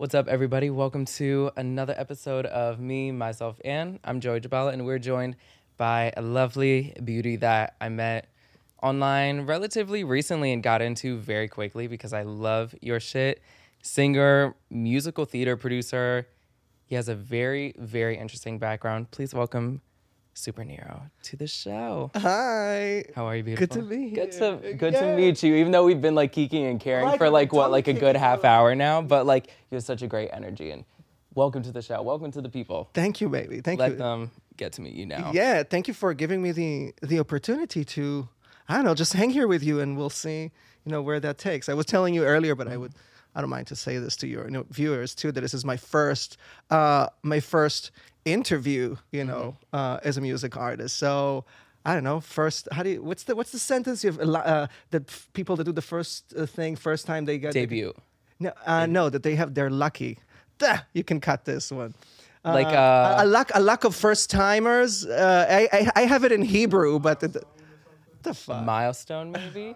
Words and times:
What's 0.00 0.14
up, 0.14 0.28
everybody? 0.28 0.70
Welcome 0.70 1.04
to 1.04 1.50
another 1.58 1.94
episode 1.94 2.46
of 2.46 2.80
Me, 2.80 3.12
Myself, 3.12 3.60
and 3.66 3.98
I'm 4.02 4.18
Joey 4.18 4.40
Jabala, 4.40 4.72
and 4.72 4.86
we're 4.86 4.98
joined 4.98 5.36
by 5.76 6.10
a 6.16 6.22
lovely 6.22 6.94
beauty 7.04 7.36
that 7.36 7.74
I 7.82 7.90
met 7.90 8.26
online 8.82 9.42
relatively 9.42 10.02
recently 10.02 10.54
and 10.54 10.62
got 10.62 10.80
into 10.80 11.18
very 11.18 11.48
quickly 11.48 11.86
because 11.86 12.14
I 12.14 12.22
love 12.22 12.74
your 12.80 12.98
shit. 12.98 13.42
Singer, 13.82 14.54
musical 14.70 15.26
theater 15.26 15.58
producer. 15.58 16.26
He 16.86 16.94
has 16.94 17.10
a 17.10 17.14
very, 17.14 17.74
very 17.76 18.16
interesting 18.16 18.58
background. 18.58 19.10
Please 19.10 19.34
welcome 19.34 19.82
Super 20.34 20.62
Niro 20.62 21.02
to 21.24 21.36
the 21.36 21.46
show. 21.46 22.10
Hi. 22.16 23.04
How 23.14 23.26
are 23.26 23.36
you, 23.36 23.42
beautiful? 23.42 23.66
Good 23.66 23.80
to 23.80 23.86
be 23.88 24.08
here. 24.08 24.24
Good 24.26 24.32
to 24.32 24.74
good 24.74 24.92
Yeah. 24.94 25.00
to 25.00 25.16
meet 25.16 25.42
you. 25.42 25.54
Even 25.56 25.72
though 25.72 25.84
we've 25.84 26.00
been 26.00 26.14
like 26.14 26.32
geeking 26.32 26.70
and 26.70 26.80
caring 26.80 27.04
Like 27.06 27.18
for 27.18 27.28
like 27.28 27.52
what 27.52 27.70
like 27.70 27.88
a 27.88 27.92
good 27.92 28.16
half 28.16 28.44
hour 28.44 28.74
now, 28.74 29.02
but 29.02 29.26
like 29.26 29.48
you 29.70 29.74
have 29.76 29.84
such 29.84 30.02
a 30.02 30.06
great 30.06 30.30
energy 30.32 30.70
and 30.70 30.84
welcome 31.34 31.62
to 31.62 31.72
the 31.72 31.82
show. 31.82 32.00
Welcome 32.02 32.30
to 32.32 32.40
the 32.40 32.48
people. 32.48 32.88
Thank 32.94 33.20
you, 33.20 33.28
baby. 33.28 33.60
Thank 33.60 33.80
Let 33.80 33.92
you. 33.92 33.98
Let 33.98 33.98
them 33.98 34.30
get 34.56 34.72
to 34.74 34.80
meet 34.82 34.94
you 34.94 35.06
now. 35.06 35.32
Yeah, 35.34 35.62
thank 35.62 35.88
you 35.88 35.94
for 35.94 36.14
giving 36.14 36.40
me 36.40 36.52
the 36.52 36.94
the 37.02 37.18
opportunity 37.18 37.84
to 37.84 38.28
I 38.68 38.76
don't 38.76 38.84
know, 38.84 38.94
just 38.94 39.12
hang 39.14 39.30
here 39.30 39.48
with 39.48 39.64
you 39.64 39.80
and 39.80 39.96
we'll 39.96 40.10
see, 40.10 40.52
you 40.84 40.92
know, 40.92 41.02
where 41.02 41.18
that 41.20 41.38
takes. 41.38 41.68
I 41.68 41.74
was 41.74 41.86
telling 41.86 42.14
you 42.14 42.24
earlier, 42.24 42.54
but 42.54 42.68
I 42.68 42.76
would 42.76 42.94
I 43.34 43.40
don't 43.40 43.50
mind 43.50 43.66
to 43.68 43.76
say 43.76 43.98
this 43.98 44.16
to 44.16 44.26
your 44.26 44.44
you 44.46 44.50
know, 44.50 44.64
viewers 44.70 45.14
too 45.14 45.32
that 45.32 45.40
this 45.40 45.54
is 45.54 45.64
my 45.64 45.76
first 45.76 46.36
uh 46.70 47.08
my 47.22 47.40
first 47.40 47.90
interview, 48.24 48.96
you 49.12 49.24
know, 49.24 49.56
Mm-hmm. 49.72 49.76
uh 49.76 50.08
as 50.08 50.16
a 50.16 50.20
music 50.20 50.56
artist. 50.56 50.96
So 50.98 51.44
I 51.84 51.94
don't 51.94 52.04
know. 52.04 52.20
First, 52.20 52.68
how 52.72 52.82
do 52.82 52.90
you? 52.90 53.02
What's 53.02 53.24
the 53.24 53.34
what's 53.34 53.52
the 53.52 53.58
sentence 53.58 54.04
you 54.04 54.12
have? 54.12 54.20
Uh, 54.20 54.66
that 54.90 55.08
f- 55.08 55.28
people 55.32 55.56
that 55.56 55.64
do 55.64 55.72
the 55.72 55.82
first 55.94 56.34
uh, 56.36 56.44
thing, 56.46 56.76
first 56.76 57.06
time 57.06 57.24
they 57.24 57.38
get 57.38 57.52
Debut. 57.54 57.92
No, 58.38 58.52
uh, 58.66 58.86
no, 58.86 59.08
that 59.10 59.22
they 59.22 59.34
have. 59.36 59.54
They're 59.54 59.70
lucky. 59.70 60.18
Duh, 60.58 60.78
you 60.92 61.04
can 61.04 61.20
cut 61.20 61.44
this 61.44 61.70
one. 61.72 61.94
Like, 62.42 62.66
a- 62.72 62.78
uh, 62.78 63.24
a, 63.24 63.26
luck, 63.26 63.50
a 63.54 63.60
luck 63.60 63.84
of 63.84 63.94
first 63.94 64.30
timers. 64.30 65.04
Uh, 65.06 65.46
I, 65.48 65.68
I, 65.78 65.90
I 66.02 66.06
have 66.06 66.24
it 66.24 66.32
in 66.32 66.42
Hebrew, 66.42 66.98
but 66.98 67.20
the, 67.20 67.42
the 68.22 68.32
fuck. 68.34 68.64
Milestone 68.64 69.30
maybe? 69.32 69.74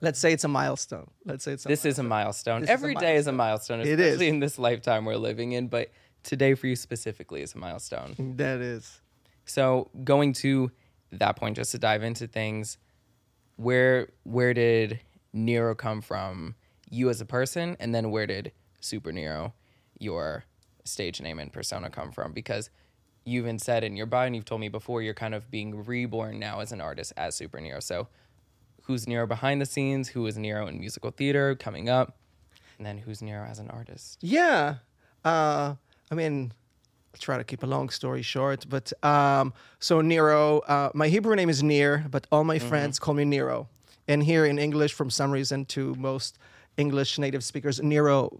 Let's 0.00 0.18
say 0.18 0.32
it's 0.32 0.44
a 0.44 0.48
milestone. 0.48 1.08
Let's 1.24 1.44
say 1.44 1.52
it's. 1.52 1.64
A 1.64 1.68
This 1.68 1.84
is 1.84 1.98
a 1.98 2.02
milestone. 2.02 2.60
This 2.62 2.68
is 2.68 2.70
a 2.70 2.72
Every 2.74 2.94
day 2.96 3.16
is 3.16 3.26
a 3.26 3.32
milestone, 3.32 3.80
It 3.80 3.86
is. 3.86 3.98
especially 4.00 4.28
in 4.28 4.40
this 4.40 4.58
lifetime 4.58 5.04
we're 5.04 5.16
living 5.16 5.52
in, 5.52 5.68
but 5.68 5.90
today 6.26 6.54
for 6.54 6.66
you 6.66 6.76
specifically 6.76 7.40
is 7.40 7.54
a 7.54 7.58
milestone. 7.58 8.34
That 8.36 8.60
is. 8.60 9.00
So 9.46 9.90
going 10.04 10.32
to 10.34 10.70
that 11.12 11.36
point, 11.36 11.56
just 11.56 11.70
to 11.72 11.78
dive 11.78 12.02
into 12.02 12.26
things, 12.26 12.78
where 13.56 14.08
where 14.24 14.52
did 14.52 15.00
Niro 15.34 15.76
come 15.76 16.02
from, 16.02 16.56
you 16.90 17.08
as 17.08 17.20
a 17.20 17.24
person, 17.24 17.76
and 17.80 17.94
then 17.94 18.10
where 18.10 18.26
did 18.26 18.52
Super 18.80 19.12
Niro, 19.12 19.52
your 19.98 20.44
stage 20.84 21.20
name 21.22 21.38
and 21.38 21.52
persona, 21.52 21.88
come 21.88 22.10
from? 22.12 22.32
Because 22.32 22.70
you 23.24 23.40
even 23.40 23.58
said 23.58 23.82
in 23.84 23.96
your 23.96 24.06
bio, 24.06 24.26
and 24.26 24.36
you've 24.36 24.44
told 24.44 24.60
me 24.60 24.68
before, 24.68 25.02
you're 25.02 25.14
kind 25.14 25.34
of 25.34 25.50
being 25.50 25.84
reborn 25.84 26.38
now 26.38 26.60
as 26.60 26.72
an 26.72 26.80
artist 26.80 27.12
as 27.16 27.34
Super 27.34 27.58
Niro. 27.58 27.82
So 27.82 28.08
who's 28.82 29.06
Niro 29.06 29.26
behind 29.26 29.60
the 29.60 29.66
scenes? 29.66 30.08
Who 30.08 30.26
is 30.26 30.36
Niro 30.36 30.68
in 30.68 30.78
musical 30.78 31.10
theater 31.10 31.54
coming 31.54 31.88
up? 31.88 32.18
And 32.78 32.86
then 32.86 32.98
who's 32.98 33.20
Niro 33.20 33.48
as 33.48 33.58
an 33.58 33.70
artist? 33.70 34.18
Yeah. 34.20 34.76
Uh, 35.24 35.74
I 36.10 36.14
mean, 36.14 36.52
I'll 37.14 37.20
try 37.20 37.38
to 37.38 37.44
keep 37.44 37.62
a 37.62 37.66
long 37.66 37.88
story 37.88 38.22
short. 38.22 38.66
But 38.68 38.92
um, 39.02 39.52
so 39.78 40.00
Niro, 40.00 40.60
uh, 40.68 40.90
my 40.94 41.08
Hebrew 41.08 41.34
name 41.34 41.48
is 41.48 41.62
Nir, 41.62 42.04
but 42.10 42.26
all 42.30 42.44
my 42.44 42.58
friends 42.58 42.98
call 42.98 43.14
me 43.14 43.24
Niro. 43.24 43.66
And 44.08 44.22
here 44.22 44.44
in 44.46 44.58
English, 44.58 44.92
from 44.92 45.10
some 45.10 45.30
reason, 45.30 45.64
to 45.66 45.94
most 45.96 46.38
English 46.76 47.18
native 47.18 47.42
speakers, 47.42 47.80
Niro 47.80 48.38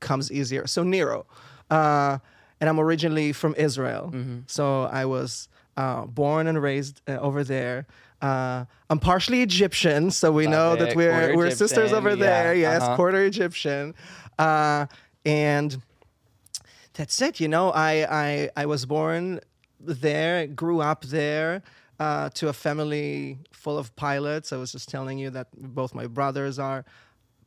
comes 0.00 0.30
easier. 0.30 0.66
So 0.66 0.82
Nero. 0.82 1.26
Uh, 1.70 2.18
and 2.60 2.68
I'm 2.70 2.78
originally 2.78 3.32
from 3.32 3.54
Israel. 3.56 4.14
So 4.46 4.84
I 4.84 5.04
was 5.04 5.48
uh, 5.76 6.06
born 6.06 6.46
and 6.46 6.62
raised 6.62 7.00
uh, 7.08 7.12
over 7.18 7.44
there. 7.44 7.86
Uh, 8.22 8.64
I'm 8.88 9.00
partially 9.00 9.42
Egyptian, 9.42 10.10
so 10.10 10.32
we 10.32 10.46
Love 10.46 10.52
know 10.52 10.72
it. 10.72 10.86
that 10.86 10.96
we're, 10.96 11.10
Quarter 11.10 11.36
we're 11.36 11.50
sisters 11.50 11.92
over 11.92 12.10
yeah, 12.10 12.16
there. 12.16 12.54
Yes, 12.54 12.82
uh-huh. 12.82 12.96
quarter 12.96 13.24
Egyptian. 13.24 13.94
Uh, 14.38 14.86
and 15.26 15.76
that's 16.94 17.20
it. 17.22 17.40
You 17.40 17.48
know, 17.48 17.70
I 17.70 17.92
I 18.24 18.50
I 18.62 18.66
was 18.66 18.86
born 18.86 19.40
there, 19.80 20.46
grew 20.46 20.80
up 20.80 21.04
there. 21.04 21.62
Uh, 22.00 22.28
to 22.30 22.48
a 22.48 22.52
family 22.52 23.38
full 23.52 23.78
of 23.78 23.94
pilots. 23.94 24.52
I 24.52 24.56
was 24.56 24.72
just 24.72 24.88
telling 24.88 25.16
you 25.16 25.30
that 25.30 25.46
both 25.56 25.94
my 25.94 26.08
brothers 26.08 26.58
are 26.58 26.84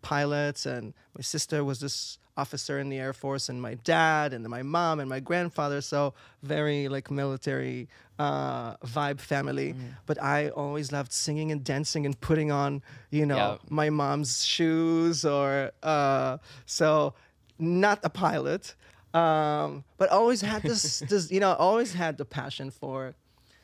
pilots, 0.02 0.66
and 0.66 0.94
my 1.18 1.22
sister 1.22 1.66
was 1.66 1.80
this 1.82 2.18
officer 2.38 2.80
in 2.80 2.88
the 2.88 2.98
Air 2.98 3.12
Force, 3.12 3.50
and 3.50 3.62
my 3.62 3.74
dad, 3.84 4.32
and 4.34 4.48
my 4.48 4.64
mom, 4.64 5.02
and 5.02 5.10
my 5.10 5.20
grandfather. 5.20 5.82
So 5.82 6.14
very 6.44 6.88
like 6.88 7.12
military 7.12 7.90
uh, 8.20 8.78
vibe 8.78 9.20
family. 9.20 9.76
But 10.06 10.18
I 10.24 10.48
always 10.50 10.94
loved 10.94 11.12
singing 11.12 11.52
and 11.52 11.62
dancing 11.62 12.06
and 12.06 12.18
putting 12.22 12.50
on, 12.50 12.82
you 13.12 13.26
know, 13.26 13.36
Yeah. 13.36 13.58
my 13.70 13.90
mom's 13.90 14.46
shoes 14.46 15.26
or 15.26 15.72
uh, 15.84 16.38
so 16.66 17.14
not 17.60 18.00
a 18.04 18.10
pilot 18.10 18.76
um, 19.14 19.84
but 19.98 20.10
always 20.10 20.42
had 20.42 20.62
this, 20.64 21.00
this 21.00 21.32
you 21.32 21.40
know 21.40 21.54
always 21.54 21.94
had 21.94 22.18
the 22.18 22.26
passion 22.26 22.70
for 22.72 23.16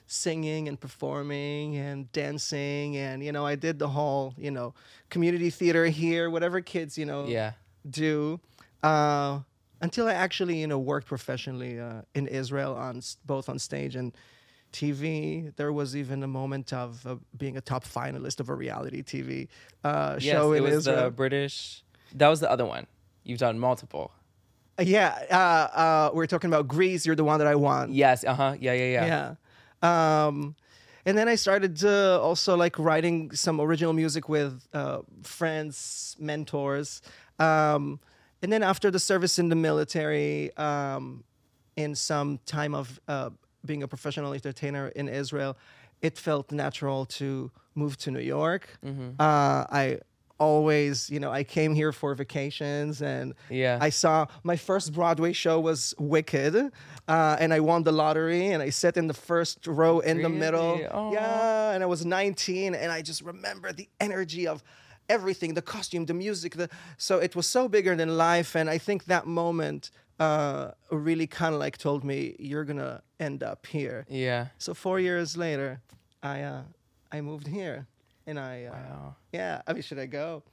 singing 0.08 0.68
and 0.68 0.80
performing 0.80 1.76
and 1.78 2.12
dancing 2.12 2.98
and 2.98 3.24
you 3.24 3.32
know 3.32 3.46
i 3.46 3.56
did 3.56 3.80
the 3.80 3.88
whole 3.88 4.34
you 4.38 4.52
know 4.52 4.74
community 5.10 5.50
theater 5.50 5.86
here 5.88 6.30
whatever 6.30 6.60
kids 6.62 6.98
you 6.98 7.06
know 7.06 7.26
Yeah. 7.28 7.54
do 7.90 8.40
uh, 8.84 9.40
until 9.82 10.08
i 10.08 10.14
actually 10.14 10.60
you 10.60 10.68
know 10.68 10.78
worked 10.80 11.08
professionally 11.08 11.80
uh, 11.80 12.02
in 12.14 12.28
israel 12.28 12.76
on 12.76 13.02
both 13.26 13.48
on 13.50 13.60
stage 13.60 13.96
and 13.96 14.14
TV. 14.74 15.56
There 15.56 15.72
was 15.72 15.96
even 15.96 16.24
a 16.24 16.28
moment 16.28 16.74
of 16.74 17.06
uh, 17.06 17.18
being 17.38 17.58
a 17.58 17.62
top 17.62 17.84
finalist 17.86 18.40
of 18.40 18.50
a 18.50 18.56
reality 18.56 19.04
TV 19.04 19.48
uh, 19.84 20.18
Yes, 20.20 20.24
show 20.24 20.52
it 20.54 20.62
was 20.62 20.78
Israel. 20.78 21.06
the 21.06 21.12
British. 21.12 21.84
That 22.16 22.28
was 22.30 22.40
the 22.40 22.50
other 22.50 22.66
one. 22.66 22.88
You've 23.24 23.38
done 23.38 23.60
multiple. 23.60 24.12
Yeah, 24.80 25.18
uh, 25.30 25.78
uh, 25.80 26.12
we're 26.14 26.26
talking 26.26 26.50
about 26.50 26.68
Grease. 26.68 27.06
You're 27.06 27.16
the 27.16 27.24
one 27.24 27.40
that 27.40 27.48
I 27.48 27.56
want. 27.56 27.92
Yes. 27.92 28.24
Uh 28.24 28.34
huh. 28.34 28.56
Yeah. 28.60 28.74
Yeah. 28.74 29.06
Yeah. 29.06 29.36
Yeah. 29.84 30.26
Um, 30.26 30.56
and 31.06 31.18
then 31.18 31.28
I 31.28 31.36
started 31.36 31.84
uh, 31.84 32.22
also 32.22 32.56
like 32.56 32.80
writing 32.80 33.32
some 33.32 33.60
original 33.60 33.94
music 33.94 34.30
with 34.30 34.68
uh, 34.74 35.00
friends, 35.22 36.16
mentors. 36.20 37.02
Um, 37.40 38.00
and 38.42 38.52
then 38.52 38.64
after 38.64 38.90
the 38.90 39.00
service 39.00 39.38
in 39.38 39.50
the 39.50 39.56
military, 39.56 40.56
um, 40.58 41.24
in 41.76 41.96
some 41.96 42.40
time 42.46 42.74
of 42.74 43.00
uh, 43.08 43.30
being 43.66 43.84
a 43.84 43.88
professional 43.88 44.34
entertainer 44.34 44.90
in 44.90 45.10
Israel, 45.10 45.58
it 46.02 46.18
felt 46.18 46.52
natural 46.52 47.06
to 47.06 47.52
move 47.76 47.98
to 47.98 48.12
New 48.12 48.20
York. 48.20 48.78
Mm-hmm. 48.86 49.12
Uh, 49.20 49.66
I 49.70 50.00
always, 50.44 51.10
you 51.10 51.20
know, 51.20 51.32
I 51.32 51.44
came 51.44 51.74
here 51.76 51.92
for 51.92 52.16
vacations 52.16 53.02
and 53.02 53.34
Yeah. 53.50 53.78
I 53.88 53.90
saw 53.92 54.28
my 54.44 54.58
first 54.58 54.94
Broadway 54.94 55.34
show 55.34 55.60
was 55.60 55.94
Wicked, 55.98 56.56
uh, 57.08 57.36
and 57.42 57.54
I 57.54 57.60
won 57.60 57.84
the 57.84 57.92
lottery, 57.92 58.48
and 58.54 58.62
I 58.68 58.72
sat 58.72 58.98
in 58.98 59.08
the 59.08 59.14
first 59.30 59.68
row 59.68 60.00
in 60.00 60.22
the 60.22 60.30
middle. 60.30 60.74
Really? 60.74 60.88
Aw. 60.88 61.12
Yeah, 61.14 61.74
and 61.74 61.84
I 61.84 61.88
was 61.88 62.06
19, 62.06 62.76
and 62.76 62.92
I 62.92 63.02
just 63.02 63.22
remember 63.22 63.74
the 63.74 63.88
energy 64.00 64.48
of 64.48 64.64
everything, 65.10 65.54
the 65.54 65.62
costume, 65.62 66.06
the 66.06 66.14
music. 66.14 66.52
The 66.56 66.70
so 66.98 67.14
it 67.20 67.36
was 67.36 67.46
so 67.48 67.68
bigger 67.68 67.96
than 67.96 68.10
life, 68.18 68.56
and 68.60 68.70
I 68.76 68.78
think 68.80 69.06
that 69.06 69.26
moment 69.26 69.92
uh, 70.20 70.72
really 70.92 71.28
kind 71.28 71.54
of 71.56 71.60
like 71.66 71.78
told 71.78 72.04
me 72.04 72.36
you're 72.40 72.66
gonna 72.66 73.02
end 73.20 73.44
up 73.44 73.66
here. 73.66 74.06
Yeah. 74.10 74.48
So 74.58 74.74
four 74.74 75.00
years 75.00 75.36
later, 75.36 75.82
I 76.22 76.42
uh, 76.42 76.62
I 77.12 77.22
moved 77.22 77.48
here, 77.48 77.88
and 78.28 78.40
I 78.40 78.66
uh, 78.66 78.72
Wow. 78.74 79.16
yeah. 79.32 79.62
I 79.68 79.74
mean, 79.74 79.82
should 79.84 80.00
I 80.00 80.06
go? 80.08 80.44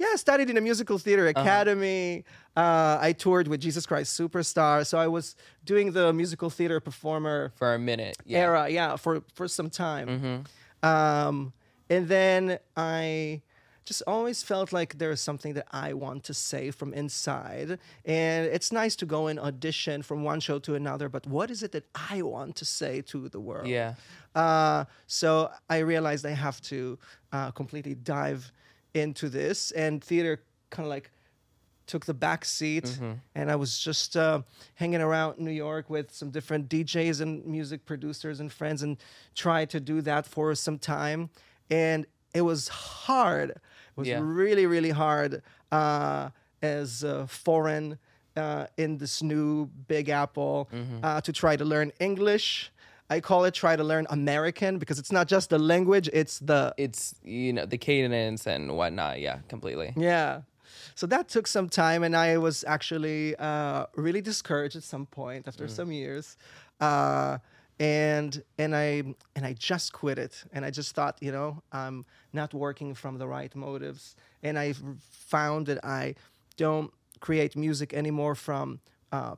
Yeah, 0.00 0.06
I 0.12 0.16
studied 0.16 0.48
in 0.48 0.56
a 0.56 0.60
musical 0.60 0.98
theater 0.98 1.24
Uh-huh. 1.28 1.40
academy. 1.42 2.24
uh 2.56 2.98
I 3.08 3.12
toured 3.12 3.46
with 3.48 3.60
Jesus 3.60 3.84
Christ 3.86 4.18
Superstar, 4.20 4.84
so 4.86 4.98
I 4.98 5.08
was 5.08 5.34
doing 5.64 5.92
the 5.92 6.12
musical 6.12 6.50
theater 6.50 6.78
performer 6.80 7.50
For 7.56 7.74
a 7.74 7.78
minute. 7.78 8.16
Yeah. 8.24 8.38
Mm-hmm. 8.38 8.48
era, 8.48 8.68
yeah, 8.78 8.96
for 8.96 9.22
for 9.34 9.46
some 9.48 9.70
time. 9.70 10.08
Um, 10.82 11.52
and 11.90 12.06
then 12.08 12.58
I 12.76 13.42
just 13.84 14.02
always 14.06 14.42
felt 14.42 14.70
like 14.72 14.98
there's 14.98 15.20
something 15.20 15.54
that 15.54 15.66
I 15.72 15.94
want 15.94 16.22
to 16.24 16.34
say 16.34 16.70
from 16.70 16.92
inside. 16.92 17.78
And 18.04 18.46
it's 18.56 18.70
nice 18.70 18.94
to 18.96 19.06
go 19.06 19.28
and 19.28 19.38
audition 19.40 20.02
from 20.02 20.22
one 20.24 20.40
show 20.40 20.58
to 20.60 20.74
another, 20.74 21.08
but 21.08 21.26
what 21.26 21.50
is 21.50 21.62
it 21.62 21.72
that 21.72 21.84
I 22.12 22.20
want 22.22 22.54
to 22.56 22.64
say 22.66 23.00
to 23.12 23.28
the 23.30 23.40
world? 23.40 23.66
Yeah. 23.66 23.94
Uh, 24.34 24.84
so 25.06 25.50
I 25.70 25.78
realized 25.78 26.26
I 26.26 26.34
have 26.46 26.60
to 26.72 26.98
uh, 27.32 27.50
completely 27.52 27.94
dive 27.94 28.52
into 28.94 29.28
this, 29.28 29.70
and 29.72 30.02
theater 30.02 30.42
kind 30.70 30.86
of 30.86 30.90
like 30.90 31.10
took 31.86 32.04
the 32.04 32.14
back 32.14 32.44
seat, 32.44 32.84
Mm-hmm. 32.84 33.12
and 33.34 33.50
I 33.50 33.56
was 33.56 33.78
just 33.78 34.16
uh, 34.16 34.42
hanging 34.74 35.00
around 35.00 35.38
New 35.38 35.50
York 35.52 35.88
with 35.88 36.12
some 36.12 36.30
different 36.30 36.68
DJs 36.68 37.20
and 37.22 37.44
music 37.46 37.86
producers 37.86 38.40
and 38.40 38.52
friends, 38.52 38.82
and 38.82 38.96
tried 39.34 39.70
to 39.70 39.80
do 39.80 40.02
that 40.02 40.26
for 40.26 40.54
some 40.54 40.78
time, 40.78 41.30
and 41.70 42.06
it 42.34 42.42
was 42.42 42.68
hard. 42.68 43.50
It 43.50 43.60
was 43.96 44.08
Yeah. 44.08 44.20
really, 44.22 44.66
really 44.66 44.90
hard. 44.90 45.42
Uh, 45.72 46.30
as 46.60 47.04
uh, 47.04 47.24
foreign 47.26 47.98
uh, 48.36 48.66
in 48.76 48.98
this 48.98 49.22
new 49.22 49.66
Big 49.86 50.08
Apple 50.08 50.68
uh, 51.04 51.20
to 51.20 51.32
try 51.32 51.56
to 51.56 51.64
learn 51.64 51.92
English. 52.00 52.72
I 53.10 53.20
call 53.20 53.44
it 53.44 53.54
try 53.54 53.76
to 53.76 53.84
learn 53.84 54.06
American 54.10 54.78
because 54.78 54.98
it's 54.98 55.12
not 55.12 55.28
just 55.28 55.50
the 55.50 55.58
language; 55.58 56.08
it's 56.12 56.38
the 56.40 56.74
It's 56.76 57.14
you 57.24 57.52
know 57.52 57.66
the 57.66 57.78
cadence 57.78 58.46
and 58.46 58.76
whatnot. 58.76 59.20
Yeah, 59.20 59.38
completely. 59.48 59.92
yeah. 59.96 60.42
So 60.94 61.06
that 61.06 61.28
took 61.28 61.46
some 61.46 61.68
time, 61.68 62.02
and 62.02 62.14
I 62.16 62.38
was 62.38 62.64
actually 62.66 63.34
uh, 63.36 63.86
really 63.94 64.20
discouraged 64.20 64.76
at 64.76 64.82
some 64.82 65.06
point 65.06 65.48
after 65.48 65.68
some 65.68 65.92
years, 65.92 66.36
uh, 66.80 67.38
and 67.80 68.42
and 68.58 68.74
I 68.74 69.14
and 69.36 69.46
I 69.46 69.54
just 69.54 69.92
quit 69.92 70.18
it, 70.18 70.44
and 70.52 70.64
I 70.64 70.70
just 70.70 70.94
thought, 70.94 71.16
you 71.20 71.32
know, 71.32 71.62
I'm 71.72 72.04
not 72.32 72.52
working 72.52 72.94
from 72.94 73.18
the 73.18 73.26
right 73.26 73.54
motives, 73.54 74.16
and 74.42 74.58
I 74.58 74.74
found 75.10 75.66
that 75.66 75.84
I 75.84 76.14
don't 76.56 76.92
create 77.20 77.56
music 77.56 77.94
anymore 77.94 78.34
from 78.34 78.80
uh, 79.12 79.36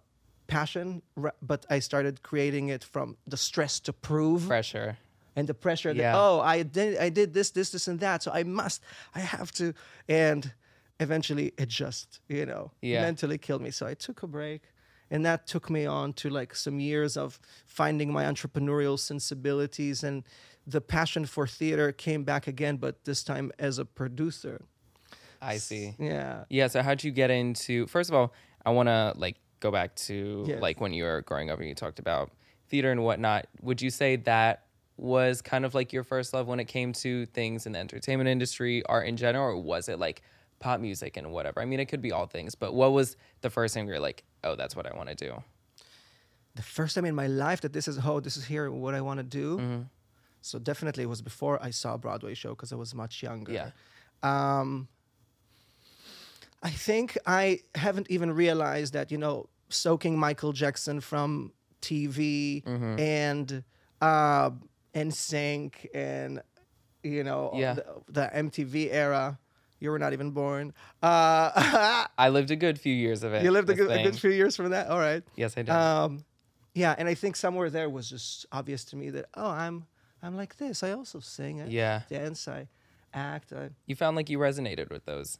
passion, 0.50 1.02
but 1.42 1.60
I 1.76 1.80
started 1.80 2.14
creating 2.22 2.70
it 2.70 2.84
from 2.84 3.16
the 3.32 3.36
stress 3.36 3.80
to 3.80 3.92
prove 3.92 4.46
Pressure. 4.46 4.96
and 5.36 5.46
the 5.48 5.54
pressure 5.54 5.94
that 5.94 6.02
Yeah. 6.02 6.16
oh 6.24 6.40
I 6.56 6.64
did 6.64 6.90
I 7.06 7.10
did 7.10 7.28
this 7.32 7.50
this 7.52 7.70
this 7.70 7.88
and 7.88 8.00
that 8.00 8.22
so 8.24 8.30
I 8.40 8.42
must 8.44 8.82
I 9.14 9.20
have 9.20 9.50
to 9.52 9.64
and 10.08 10.52
eventually 10.98 11.46
it 11.62 11.68
just 11.82 12.20
you 12.28 12.44
know 12.50 12.70
Yeah. 12.82 13.02
mentally 13.06 13.38
killed 13.38 13.62
me 13.62 13.70
so 13.70 13.86
I 13.92 13.94
took 14.06 14.22
a 14.22 14.26
break 14.26 14.62
and 15.12 15.24
that 15.24 15.46
took 15.52 15.68
me 15.70 15.86
on 15.86 16.12
to 16.14 16.28
like 16.40 16.54
some 16.56 16.80
years 16.90 17.16
of 17.16 17.38
finding 17.66 18.12
my 18.12 18.24
entrepreneurial 18.32 18.96
sensibilities 18.98 20.04
and 20.04 20.24
the 20.66 20.80
passion 20.80 21.26
for 21.26 21.46
theater 21.46 21.92
came 21.92 22.22
back 22.24 22.46
again 22.48 22.76
but 22.78 22.94
this 23.04 23.22
time 23.24 23.50
as 23.58 23.78
a 23.78 23.84
producer 23.84 24.56
I 25.54 25.58
see. 25.58 25.94
yeah 25.98 26.44
Yeah. 26.50 26.68
So 26.68 26.82
how'd 26.82 27.02
you 27.04 27.12
get 27.12 27.30
into? 27.30 27.86
First 27.86 28.10
of 28.10 28.14
all, 28.16 28.28
I 28.66 28.70
want 28.76 28.88
to 28.88 29.14
like 29.24 29.36
go 29.60 29.70
back 29.70 29.94
to 29.94 30.44
Yes. 30.46 30.60
like 30.62 30.80
when 30.80 30.92
you 30.92 31.04
were 31.04 31.22
growing 31.22 31.50
up 31.50 31.58
and 31.58 31.68
you 31.68 31.74
talked 31.74 31.98
about 31.98 32.30
theater 32.68 32.90
and 32.90 33.02
whatnot. 33.04 33.46
Would 33.62 33.80
you 33.82 33.90
say 33.90 34.16
that 34.16 34.64
was 34.96 35.40
kind 35.42 35.64
of 35.64 35.74
like 35.74 35.92
your 35.92 36.02
first 36.04 36.34
love 36.34 36.46
when 36.46 36.60
it 36.60 36.66
came 36.66 36.92
to 36.92 37.26
things 37.26 37.66
in 37.66 37.72
the 37.72 37.78
entertainment 37.78 38.28
industry, 38.28 38.82
art 38.86 39.06
in 39.06 39.16
general, 39.16 39.46
or 39.56 39.56
was 39.62 39.88
it 39.88 39.98
like 39.98 40.22
pop 40.58 40.78
music 40.80 41.16
and 41.16 41.32
whatever? 41.32 41.60
I 41.60 41.64
mean, 41.64 41.80
it 41.80 41.86
could 41.86 42.02
be 42.02 42.12
all 42.12 42.26
things, 42.26 42.54
but 42.54 42.74
what 42.74 42.92
was 42.92 43.16
the 43.40 43.48
first 43.50 43.72
thing 43.74 43.86
where 43.86 43.94
you're 43.94 44.02
like, 44.02 44.24
oh, 44.44 44.56
that's 44.56 44.76
what 44.76 44.86
I 44.86 44.96
want 44.96 45.08
to 45.08 45.14
do? 45.14 45.42
the 46.56 46.62
first 46.62 46.96
time 46.96 47.04
in 47.04 47.14
my 47.14 47.28
life 47.28 47.60
that 47.60 47.72
this 47.72 47.86
is 47.86 47.98
oh 48.04 48.18
this 48.18 48.36
is 48.36 48.44
here 48.44 48.68
what 48.72 48.92
I 48.92 49.00
want 49.00 49.18
to 49.18 49.22
do 49.24 49.56
Mm-hmm. 49.58 49.82
so 50.42 50.58
definitely 50.58 51.04
it 51.04 51.08
was 51.08 51.22
before 51.22 51.62
I 51.62 51.70
saw 51.70 51.94
a 51.94 51.98
Broadway 51.98 52.34
show 52.34 52.50
because 52.50 52.72
I 52.72 52.76
was 52.76 52.92
much 52.92 53.22
younger 53.22 53.52
Yeah. 53.52 53.70
um, 54.24 54.88
I 56.62 56.70
think 56.70 57.16
I 57.26 57.60
haven't 57.74 58.10
even 58.10 58.32
realized 58.32 58.92
that 58.92 59.10
you 59.10 59.18
know 59.18 59.48
soaking 59.68 60.18
Michael 60.18 60.52
Jackson 60.52 61.00
from 61.00 61.52
TV 61.80 62.62
Mm-hmm. 62.64 62.98
and 63.00 63.64
uh, 64.00 64.50
NSYNC 64.94 65.86
and 65.94 66.42
you 67.02 67.24
know 67.24 67.52
Yeah. 67.54 67.74
the, 67.74 67.84
the 68.08 68.30
MTV 68.34 68.92
era. 68.92 69.38
You 69.82 69.90
were 69.90 69.98
not 69.98 70.12
even 70.12 70.32
born. 70.32 70.74
Uh, 71.02 72.04
I 72.18 72.28
lived 72.28 72.50
a 72.50 72.56
good 72.56 72.78
few 72.78 72.92
years 72.92 73.22
of 73.22 73.32
it. 73.32 73.42
you 73.42 73.50
lived 73.50 73.70
a 73.70 73.74
good, 73.74 73.90
a 73.90 74.02
good 74.02 74.18
few 74.18 74.30
years 74.30 74.54
from 74.54 74.70
that. 74.72 74.88
All 74.88 74.98
right. 74.98 75.22
Yes, 75.36 75.54
I 75.56 75.62
did. 75.62 75.70
Um, 75.70 76.24
yeah, 76.74 76.94
and 76.98 77.08
I 77.08 77.14
think 77.14 77.34
somewhere 77.34 77.70
there 77.70 77.88
was 77.88 78.10
just 78.10 78.44
obvious 78.52 78.84
to 78.86 78.96
me 78.96 79.08
that 79.10 79.26
oh, 79.34 79.48
I'm 79.48 79.86
I'm 80.22 80.36
like 80.36 80.58
this. 80.58 80.82
I 80.82 80.90
also 80.92 81.20
sing. 81.20 81.62
I 81.62 81.66
Yeah. 81.68 82.02
dance. 82.10 82.46
I 82.46 82.68
act. 83.14 83.54
I, 83.54 83.70
you 83.86 83.96
found 83.96 84.16
like 84.16 84.28
you 84.28 84.38
resonated 84.38 84.90
with 84.90 85.06
those 85.06 85.38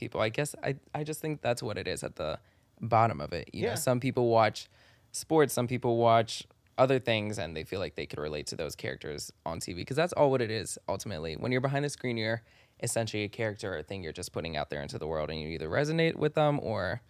people. 0.00 0.20
I 0.20 0.30
guess 0.30 0.56
I, 0.64 0.76
I 0.94 1.04
just 1.04 1.20
think 1.20 1.42
that's 1.42 1.62
what 1.62 1.78
it 1.78 1.86
is 1.86 2.02
at 2.02 2.16
the 2.16 2.38
bottom 2.80 3.20
of 3.20 3.32
it. 3.32 3.50
You 3.52 3.62
Yeah. 3.64 3.68
know, 3.70 3.74
some 3.76 4.00
people 4.00 4.28
watch 4.28 4.68
sports, 5.12 5.52
some 5.54 5.66
people 5.68 5.96
watch 5.98 6.44
other 6.78 6.98
things 6.98 7.38
and 7.38 7.54
they 7.56 7.62
feel 7.62 7.78
like 7.78 7.94
they 7.94 8.06
could 8.06 8.18
relate 8.18 8.46
to 8.48 8.56
those 8.56 8.74
characters 8.74 9.30
on 9.44 9.60
TV 9.60 9.76
because 9.76 9.96
that's 9.96 10.14
all 10.14 10.30
what 10.30 10.40
it 10.40 10.50
is 10.50 10.78
ultimately. 10.88 11.34
When 11.36 11.52
you're 11.52 11.60
behind 11.60 11.84
the 11.84 11.90
screen, 11.90 12.16
you're 12.16 12.42
essentially 12.82 13.24
a 13.24 13.28
character 13.28 13.74
or 13.74 13.78
a 13.78 13.82
thing 13.82 14.02
you're 14.02 14.12
just 14.14 14.32
putting 14.32 14.56
out 14.56 14.70
there 14.70 14.80
into 14.80 14.98
the 14.98 15.06
world 15.06 15.28
and 15.30 15.38
you 15.38 15.48
either 15.48 15.68
resonate 15.68 16.16
with 16.16 16.34
them 16.34 16.58
or 16.62 17.02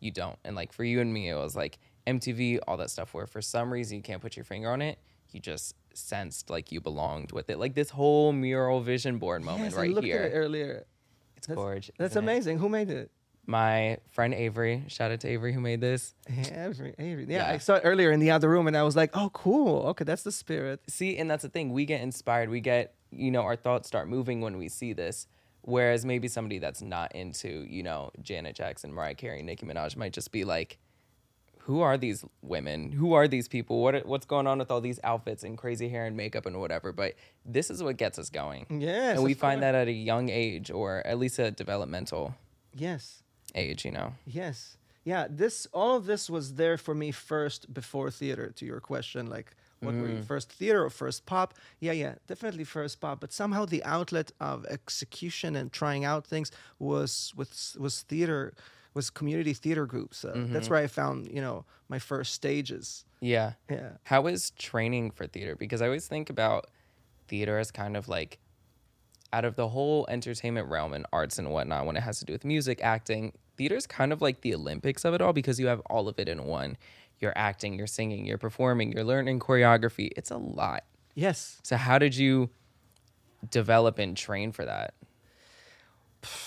you 0.00 0.10
don't. 0.10 0.38
And 0.44 0.56
like 0.56 0.72
for 0.72 0.82
you 0.84 1.00
and 1.00 1.12
me, 1.12 1.28
it 1.28 1.34
was 1.36 1.54
like 1.54 1.78
MTV, 2.06 2.60
all 2.66 2.78
that 2.78 2.88
stuff 2.90 3.12
where 3.12 3.26
for 3.26 3.42
some 3.42 3.70
reason 3.70 3.98
you 3.98 4.02
can't 4.02 4.22
put 4.22 4.34
your 4.36 4.44
finger 4.44 4.70
on 4.70 4.80
it. 4.80 4.98
You 5.32 5.40
just 5.40 5.74
sensed 5.92 6.48
like 6.48 6.72
you 6.72 6.80
belonged 6.80 7.32
with 7.32 7.50
it. 7.50 7.58
Like 7.58 7.74
this 7.74 7.90
whole 7.90 8.32
mural 8.32 8.80
vision 8.80 9.18
board 9.18 9.42
moment 9.44 9.64
yes, 9.64 9.74
I 9.76 9.80
right 9.82 9.90
looked 9.90 10.06
here. 10.06 10.22
at 10.22 10.30
it 10.30 10.34
earlier. 10.34 10.86
It's 11.38 11.46
That's- 11.46 11.62
gorgeous. 11.64 11.90
That's 11.98 12.12
isn't 12.12 12.22
it? 12.24 12.30
amazing. 12.30 12.58
Who 12.58 12.68
made 12.68 12.90
it? 12.90 13.10
My 13.46 13.96
friend 14.10 14.34
Avery, 14.34 14.84
shout 14.88 15.10
out 15.10 15.20
to 15.20 15.28
Avery 15.28 15.54
who 15.54 15.60
made 15.60 15.80
this. 15.80 16.14
Avery. 16.52 16.94
Avery. 16.98 17.24
Yeah, 17.26 17.48
Yeah. 17.48 17.54
I 17.54 17.58
saw 17.58 17.76
it 17.76 17.82
earlier 17.84 18.10
in 18.12 18.20
the 18.20 18.30
other 18.30 18.48
room, 18.50 18.66
and 18.66 18.76
I 18.76 18.82
was 18.82 18.94
like, 18.94 19.16
"Oh, 19.16 19.30
cool. 19.32 19.86
Okay, 19.88 20.04
that's 20.04 20.22
the 20.22 20.32
spirit." 20.32 20.80
See, 20.86 21.16
and 21.16 21.30
that's 21.30 21.44
the 21.44 21.48
thing. 21.48 21.72
We 21.72 21.86
get 21.86 22.02
inspired. 22.02 22.50
We 22.50 22.60
get, 22.60 22.94
you 23.10 23.30
know, 23.30 23.40
our 23.42 23.56
thoughts 23.56 23.88
start 23.88 24.06
moving 24.06 24.42
when 24.42 24.58
we 24.58 24.68
see 24.68 24.92
this. 24.92 25.26
Whereas 25.62 26.04
maybe 26.04 26.28
somebody 26.28 26.58
that's 26.58 26.82
not 26.82 27.14
into, 27.14 27.48
you 27.68 27.82
know, 27.82 28.10
Janet 28.22 28.54
Jackson, 28.54 28.92
Mariah 28.92 29.14
Carey, 29.14 29.42
Nicki 29.42 29.64
Minaj 29.66 29.96
might 29.96 30.12
just 30.12 30.30
be 30.30 30.44
like, 30.44 30.78
who 31.68 31.82
are 31.82 31.98
these 31.98 32.24
women? 32.40 32.92
Who 32.92 33.12
are 33.12 33.28
these 33.28 33.46
people? 33.46 33.82
What 33.82 34.06
what's 34.06 34.24
going 34.24 34.46
on 34.46 34.58
with 34.58 34.70
all 34.70 34.80
these 34.80 34.98
outfits 35.04 35.44
and 35.44 35.58
crazy 35.58 35.90
hair 35.90 36.06
and 36.06 36.16
makeup 36.16 36.46
and 36.46 36.58
whatever? 36.58 36.92
But 36.92 37.14
this 37.44 37.68
is 37.68 37.82
what 37.82 37.98
gets 37.98 38.18
us 38.18 38.30
going. 38.30 38.64
Yes, 38.70 39.16
and 39.16 39.22
we 39.22 39.34
find 39.34 39.62
that 39.62 39.74
at 39.74 39.86
a 39.86 39.92
young 39.92 40.30
age 40.30 40.70
or 40.70 41.06
at 41.06 41.18
least 41.18 41.38
a 41.38 41.50
developmental 41.50 42.34
Yes. 42.74 43.22
age, 43.54 43.84
you 43.84 43.90
know. 43.90 44.14
Yes. 44.26 44.78
Yeah, 45.04 45.26
this 45.28 45.66
all 45.74 45.96
of 45.96 46.06
this 46.06 46.30
was 46.30 46.54
there 46.54 46.78
for 46.78 46.94
me 46.94 47.10
first 47.10 47.74
before 47.74 48.10
theater 48.10 48.50
to 48.56 48.64
your 48.64 48.80
question 48.80 49.26
like 49.26 49.54
what 49.80 49.94
were 49.94 50.08
you 50.08 50.16
mm. 50.16 50.24
first 50.24 50.50
theater 50.50 50.82
or 50.84 50.90
first 50.90 51.26
pop? 51.26 51.52
Yeah, 51.80 51.92
yeah, 51.92 52.14
definitely 52.26 52.64
first 52.64 52.98
pop, 52.98 53.20
but 53.20 53.30
somehow 53.30 53.66
the 53.66 53.84
outlet 53.84 54.32
of 54.40 54.64
execution 54.66 55.54
and 55.54 55.70
trying 55.70 56.06
out 56.06 56.26
things 56.26 56.50
was 56.78 57.32
with 57.36 57.76
was 57.78 58.00
theater 58.02 58.54
was 58.94 59.10
community 59.10 59.52
theater 59.54 59.86
groups. 59.86 60.24
Uh, 60.24 60.32
That's 60.48 60.68
where 60.68 60.78
I 60.78 60.86
found, 60.86 61.28
you 61.32 61.40
know, 61.40 61.64
my 61.88 61.98
first 61.98 62.34
stages. 62.34 63.04
Yeah. 63.20 63.52
Yeah. 63.70 63.90
How 64.04 64.26
is 64.26 64.50
training 64.52 65.10
for 65.12 65.26
theater? 65.26 65.54
Because 65.56 65.82
I 65.82 65.86
always 65.86 66.06
think 66.06 66.30
about 66.30 66.68
theater 67.28 67.58
as 67.58 67.70
kind 67.70 67.96
of 67.96 68.08
like 68.08 68.38
out 69.32 69.44
of 69.44 69.56
the 69.56 69.68
whole 69.68 70.06
entertainment 70.08 70.68
realm 70.68 70.94
and 70.94 71.06
arts 71.12 71.38
and 71.38 71.50
whatnot, 71.50 71.86
when 71.86 71.96
it 71.96 72.02
has 72.02 72.18
to 72.20 72.24
do 72.24 72.32
with 72.32 72.44
music, 72.44 72.80
acting, 72.82 73.32
theater 73.56 73.76
is 73.76 73.86
kind 73.86 74.12
of 74.12 74.22
like 74.22 74.40
the 74.40 74.54
Olympics 74.54 75.04
of 75.04 75.14
it 75.14 75.20
all 75.20 75.32
because 75.32 75.60
you 75.60 75.66
have 75.66 75.80
all 75.90 76.08
of 76.08 76.18
it 76.18 76.28
in 76.28 76.44
one. 76.44 76.76
You're 77.20 77.34
acting, 77.36 77.74
you're 77.74 77.86
singing, 77.86 78.24
you're 78.24 78.38
performing, 78.38 78.92
you're 78.92 79.04
learning 79.04 79.40
choreography. 79.40 80.10
It's 80.16 80.30
a 80.30 80.36
lot. 80.38 80.84
Yes. 81.14 81.58
So 81.62 81.76
how 81.76 81.98
did 81.98 82.16
you 82.16 82.48
develop 83.50 83.98
and 83.98 84.16
train 84.16 84.52
for 84.52 84.64
that? 84.64 84.94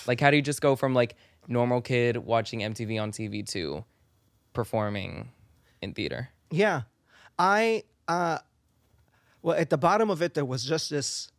Like 0.06 0.20
how 0.20 0.30
do 0.30 0.36
you 0.36 0.42
just 0.42 0.60
go 0.60 0.76
from 0.76 0.94
like 0.94 1.14
normal 1.48 1.80
kid 1.80 2.16
watching 2.16 2.60
MTV 2.60 3.00
on 3.02 3.12
TV 3.12 3.46
to 3.50 3.84
performing 4.52 5.30
in 5.80 5.94
theater? 5.94 6.30
Yeah. 6.50 6.82
I 7.38 7.84
uh 8.08 8.38
well 9.42 9.56
at 9.56 9.70
the 9.70 9.78
bottom 9.78 10.10
of 10.10 10.22
it 10.22 10.34
there 10.34 10.44
was 10.44 10.64
just 10.64 10.90
this 10.90 11.30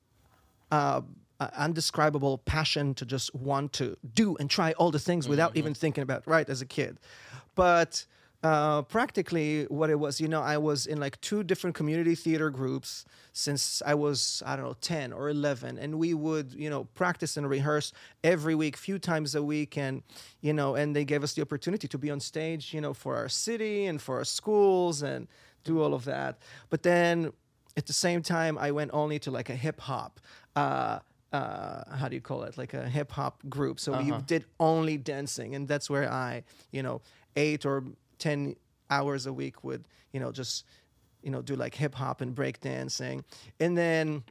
uh 0.71 1.01
uh, 1.39 1.49
undescribable 1.57 2.37
passion 2.39 2.93
to 2.93 3.05
just 3.05 3.33
want 3.35 3.73
to 3.73 3.97
do 4.13 4.35
and 4.37 4.49
try 4.49 4.71
all 4.73 4.91
the 4.91 4.99
things 4.99 5.27
without 5.27 5.57
even 5.57 5.73
thinking 5.73 6.01
about 6.01 6.25
right 6.27 6.47
as 6.47 6.61
a 6.61 6.65
kid. 6.65 6.99
But 7.55 8.05
uh, 8.43 8.81
practically 8.81 9.63
what 9.69 9.89
it 9.89 9.97
was, 9.97 10.19
you 10.19 10.27
know, 10.27 10.41
I 10.41 10.57
was 10.57 10.85
in 10.85 10.99
like 10.99 11.19
two 11.21 11.43
different 11.43 11.77
community 11.77 12.13
theater 12.13 12.49
groups 12.49 13.05
since 13.31 13.81
I 13.85 13.93
was, 13.93 14.43
I 14.45 14.57
don't 14.57 14.65
know, 14.65 14.75
10 14.81 15.13
or 15.13 15.29
11. 15.29 15.77
And 15.77 15.97
we 15.97 16.13
would, 16.13 16.53
you 16.53 16.69
know, 16.69 16.83
practice 16.93 17.37
and 17.37 17.49
rehearse 17.49 17.93
every 18.21 18.53
week, 18.53 18.75
few 18.75 18.99
times 18.99 19.33
a 19.33 19.41
week. 19.41 19.77
And, 19.77 20.03
you 20.41 20.51
know, 20.51 20.75
and 20.75 20.93
they 20.93 21.05
gave 21.05 21.23
us 21.23 21.33
the 21.33 21.41
opportunity 21.41 21.87
to 21.87 21.97
be 21.97 22.11
on 22.11 22.19
stage, 22.19 22.73
you 22.73 22.81
know, 22.81 22.93
for 22.93 23.15
our 23.15 23.29
city 23.29 23.85
and 23.85 24.01
for 24.01 24.17
our 24.17 24.25
schools 24.25 25.01
and 25.01 25.29
do 25.63 25.81
all 25.81 25.93
of 25.93 26.03
that. 26.03 26.37
But 26.69 26.83
then 26.83 27.31
at 27.77 27.85
the 27.85 27.93
same 27.93 28.21
time, 28.21 28.57
I 28.57 28.71
went 28.71 28.91
only 28.93 29.19
to 29.19 29.31
like 29.31 29.49
a 29.49 29.55
hip 29.55 29.79
hop. 29.79 30.19
Uh, 30.53 30.99
uh, 31.31 31.95
how 31.95 32.09
do 32.09 32.15
you 32.15 32.21
call 32.21 32.43
it? 32.43 32.57
Like 32.57 32.73
a 32.73 32.87
hip 32.87 33.11
hop 33.13 33.41
group. 33.49 33.79
So 33.79 33.97
we 33.97 34.11
did 34.27 34.45
only 34.59 34.97
dancing, 34.97 35.55
and 35.55 35.67
that's 35.67 35.89
where 35.89 36.11
I, 36.11 36.43
you 36.71 36.83
know, 36.83 37.01
ate 37.35 37.65
or 37.65 37.83
ten 38.23 38.55
hours 38.89 39.25
a 39.25 39.33
week 39.41 39.55
would, 39.63 39.83
you 40.13 40.19
know, 40.21 40.31
just, 40.31 40.65
you 41.23 41.31
know, 41.33 41.41
do 41.41 41.55
like 41.55 41.75
hip 41.83 41.95
hop 41.95 42.21
and 42.21 42.33
break 42.35 42.55
dancing, 42.61 43.17
and 43.59 43.73
then 43.77 44.23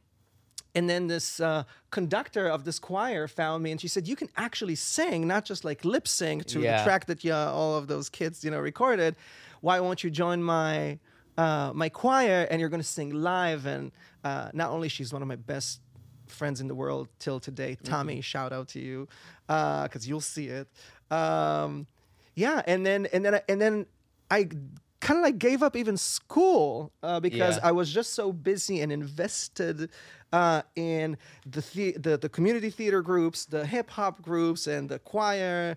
and 0.75 0.89
then 0.89 1.07
this 1.07 1.39
uh, 1.39 1.63
conductor 1.91 2.45
of 2.55 2.63
this 2.67 2.79
choir 2.79 3.27
found 3.27 3.61
me 3.63 3.69
and 3.73 3.79
she 3.79 3.87
said 3.87 4.07
you 4.07 4.15
can 4.15 4.29
actually 4.35 4.75
sing 4.75 5.27
not 5.27 5.45
just 5.45 5.63
like 5.63 5.85
lip 5.85 6.07
sync 6.07 6.45
to 6.45 6.59
Yeah. 6.59 6.77
the 6.77 6.83
track 6.83 7.05
that 7.05 7.23
you, 7.23 7.33
all 7.33 7.75
of 7.77 7.85
those 7.87 8.09
kids 8.09 8.43
you 8.43 8.51
know 8.51 8.59
recorded. 8.71 9.15
Why 9.61 9.79
won't 9.83 9.99
you 10.03 10.09
join 10.23 10.39
my 10.41 10.97
uh, 11.37 11.71
my 11.83 11.89
choir 11.89 12.39
and 12.49 12.59
you're 12.59 12.69
going 12.75 12.85
to 12.89 12.93
sing 12.99 13.09
live? 13.33 13.61
And 13.75 13.91
uh, 14.23 14.49
not 14.53 14.69
only 14.71 14.89
she's 14.89 15.11
one 15.13 15.21
of 15.21 15.27
my 15.27 15.39
best 15.53 15.79
friends 16.27 16.59
in 16.61 16.67
the 16.67 16.75
world 16.83 17.07
till 17.19 17.39
today 17.39 17.77
tommy 17.91 18.21
shout 18.21 18.51
out 18.57 18.67
to 18.69 18.79
you 18.79 19.07
because 19.47 20.03
you'll 20.07 20.27
see 20.35 20.47
it. 20.59 20.67
Um, 21.11 21.85
yeah, 22.35 22.61
and 22.67 22.85
then 22.85 23.07
and 23.13 23.23
then 23.25 23.35
I- 23.35 23.43
and 23.49 23.61
then 23.61 23.85
I 24.31 24.49
kind 24.99 25.17
of 25.19 25.23
like 25.23 25.37
gave 25.37 25.61
up 25.61 25.75
even 25.75 25.97
school 25.97 26.91
uh, 27.03 27.19
because 27.19 27.57
Yeah. 27.57 27.67
I 27.69 27.71
was 27.73 27.91
just 27.91 28.13
so 28.13 28.31
busy 28.31 28.79
and 28.81 28.91
invested 28.91 29.89
uh, 30.31 30.61
in 30.75 31.17
the, 31.45 31.61
the 31.73 31.91
the 31.97 32.17
the 32.17 32.29
community 32.29 32.69
theater 32.69 33.01
groups, 33.01 33.45
the 33.45 33.65
hip 33.65 33.89
hop 33.89 34.21
groups, 34.21 34.65
and 34.67 34.89
the 34.89 34.99
choir, 34.99 35.75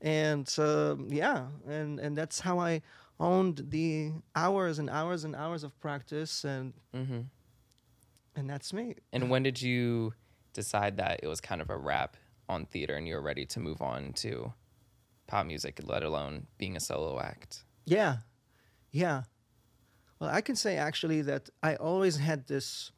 and 0.00 0.48
um, 0.58 1.08
yeah, 1.10 1.46
and 1.66 1.98
and 2.00 2.16
that's 2.16 2.40
how 2.40 2.58
I 2.58 2.82
owned 3.20 3.66
the 3.70 4.12
hours 4.36 4.78
and 4.78 4.88
hours 4.88 5.24
and 5.24 5.34
hours 5.34 5.64
of 5.64 5.78
practice, 5.80 6.44
and 6.44 6.72
hmm 6.94 7.22
and 8.36 8.48
that's 8.48 8.72
me. 8.72 8.94
And 9.12 9.30
when 9.30 9.42
did 9.42 9.60
you 9.60 10.14
decide 10.52 10.96
that 10.98 11.20
it 11.22 11.26
was 11.26 11.40
kind 11.40 11.60
of 11.60 11.70
a 11.70 11.76
wrap 11.76 12.16
on 12.48 12.64
theater 12.66 12.94
and 12.94 13.06
you 13.06 13.14
were 13.14 13.20
ready 13.22 13.44
to 13.46 13.60
move 13.60 13.82
on 13.82 14.12
to 14.14 14.52
pop 15.28 15.46
music, 15.46 15.78
let 15.84 16.02
alone 16.02 16.46
being 16.58 16.76
a 16.76 16.80
solo 16.80 17.20
act? 17.20 17.62
Yeah, 17.84 18.16
yeah. 18.90 19.22
Well, 20.18 20.30
I 20.30 20.40
can 20.40 20.56
say 20.56 20.76
actually 20.76 21.22
that 21.22 21.48
I 21.62 21.76
always 21.76 22.16
had 22.16 22.48
this. 22.48 22.90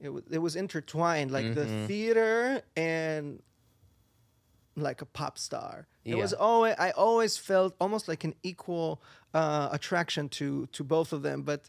It, 0.00 0.06
w- 0.06 0.24
it 0.30 0.38
was 0.38 0.56
intertwined, 0.56 1.30
like 1.30 1.54
the 1.54 1.66
Mhm. 1.66 1.86
theater 1.86 2.62
and 2.76 3.42
like 4.76 5.02
a 5.02 5.06
pop 5.06 5.38
star. 5.38 5.86
It 6.04 6.16
was 6.16 6.32
always 6.32 6.74
I 6.78 6.90
always 6.92 7.36
felt 7.36 7.74
almost 7.80 8.08
like 8.08 8.24
an 8.24 8.34
equal 8.42 9.00
uh, 9.34 9.68
attraction 9.72 10.28
to 10.30 10.66
to 10.72 10.82
both 10.84 11.12
of 11.12 11.22
them, 11.22 11.42
but. 11.42 11.68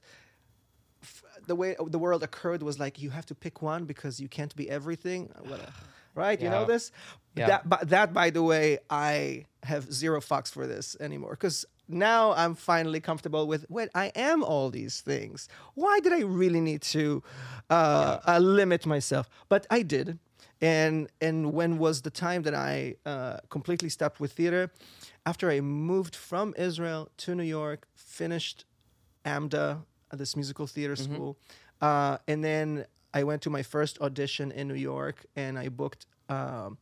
f- 1.03 1.23
The 1.47 1.55
way 1.55 1.75
the 1.95 1.99
world 1.99 2.23
occurred 2.23 2.61
was 2.63 2.77
like 2.79 2.95
you 3.03 3.11
have 3.11 3.25
to 3.25 3.35
pick 3.35 3.61
one 3.61 3.85
because 3.85 4.19
you 4.23 4.29
can't 4.29 4.55
be 4.55 4.65
everything. 4.69 5.29
Right? 6.15 6.39
You 6.41 6.49
know 6.49 6.65
this? 6.65 6.91
Yeah. 7.35 7.47
That, 7.47 7.61
but 7.69 7.89
that, 7.89 8.13
by 8.13 8.29
the 8.31 8.41
way, 8.41 8.79
I 8.89 9.45
have 9.65 9.91
zero 9.91 10.21
fucks 10.21 10.51
for 10.51 10.65
this 10.67 10.95
anymore 10.99 11.31
because 11.31 11.65
now 11.87 12.31
I'm 12.31 12.55
finally 12.55 12.99
comfortable 12.99 13.47
with. 13.47 13.65
Wait, 13.69 13.89
I 13.93 14.11
am 14.15 14.43
all 14.43 14.69
these 14.69 15.01
things. 15.01 15.47
Why 15.75 15.99
did 15.99 16.13
I 16.13 16.21
really 16.21 16.61
need 16.61 16.81
to 16.93 17.23
uh, 17.69 18.19
uh, 18.27 18.39
limit 18.39 18.85
myself? 18.85 19.29
But 19.49 19.67
I 19.69 19.81
did, 19.83 20.17
and 20.61 21.09
and 21.21 21.53
when 21.53 21.77
was 21.77 22.01
the 22.01 22.09
time 22.09 22.43
that 22.43 22.55
I 22.55 22.95
uh, 23.05 23.37
completely 23.49 23.89
stopped 23.89 24.19
with 24.19 24.31
theater? 24.33 24.71
After 25.27 25.49
I 25.49 25.59
moved 25.59 26.15
from 26.15 26.53
Israel 26.57 27.09
to 27.17 27.33
New 27.33 27.43
York, 27.43 27.87
finished 27.95 28.65
AMDA, 29.25 29.81
this 30.13 30.35
musical 30.35 30.67
theater 30.67 30.95
school, 30.95 31.37
uh, 31.81 32.17
and 32.27 32.43
then 32.43 32.85
I 33.11 33.23
went 33.23 33.41
to 33.43 33.49
my 33.49 33.63
first 33.63 33.99
audition 34.01 34.51
in 34.51 34.67
New 34.67 34.75
York, 34.75 35.25
and 35.35 35.57
I 35.57 35.69
booked 35.69 36.05
um, 36.29 36.77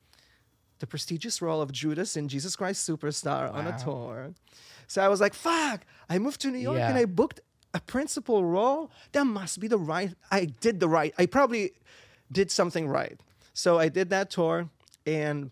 the 0.84 0.88
prestigious 0.88 1.42
role 1.42 1.62
of 1.62 1.72
Judas 1.72 2.18
in 2.18 2.28
Jesus 2.28 2.58
Christ 2.58 2.86
Superstar 2.86 3.50
on 3.54 3.68
a 3.68 3.80
tour. 3.80 4.34
So 4.88 5.02
I 5.02 5.08
was 5.08 5.22
like, 5.22 5.34
"Fuck!" 5.34 5.86
I 6.10 6.20
moved 6.20 6.42
to 6.42 6.50
New 6.52 6.58
York 6.60 6.78
and 6.90 6.98
I 6.98 7.06
booked 7.06 7.40
a 7.74 7.80
principal 7.80 8.44
role. 8.44 8.92
That 9.14 9.24
must 9.26 9.62
be 9.62 9.70
the 9.70 9.78
right. 9.78 10.12
I 10.30 10.44
did 10.66 10.82
the 10.82 10.90
right. 10.90 11.14
I 11.18 11.26
probably 11.26 11.72
did 12.30 12.52
something 12.52 12.86
right. 12.90 13.18
So 13.54 13.80
I 13.80 13.88
did 13.88 14.10
that 14.10 14.30
tour, 14.30 14.70
and 15.06 15.52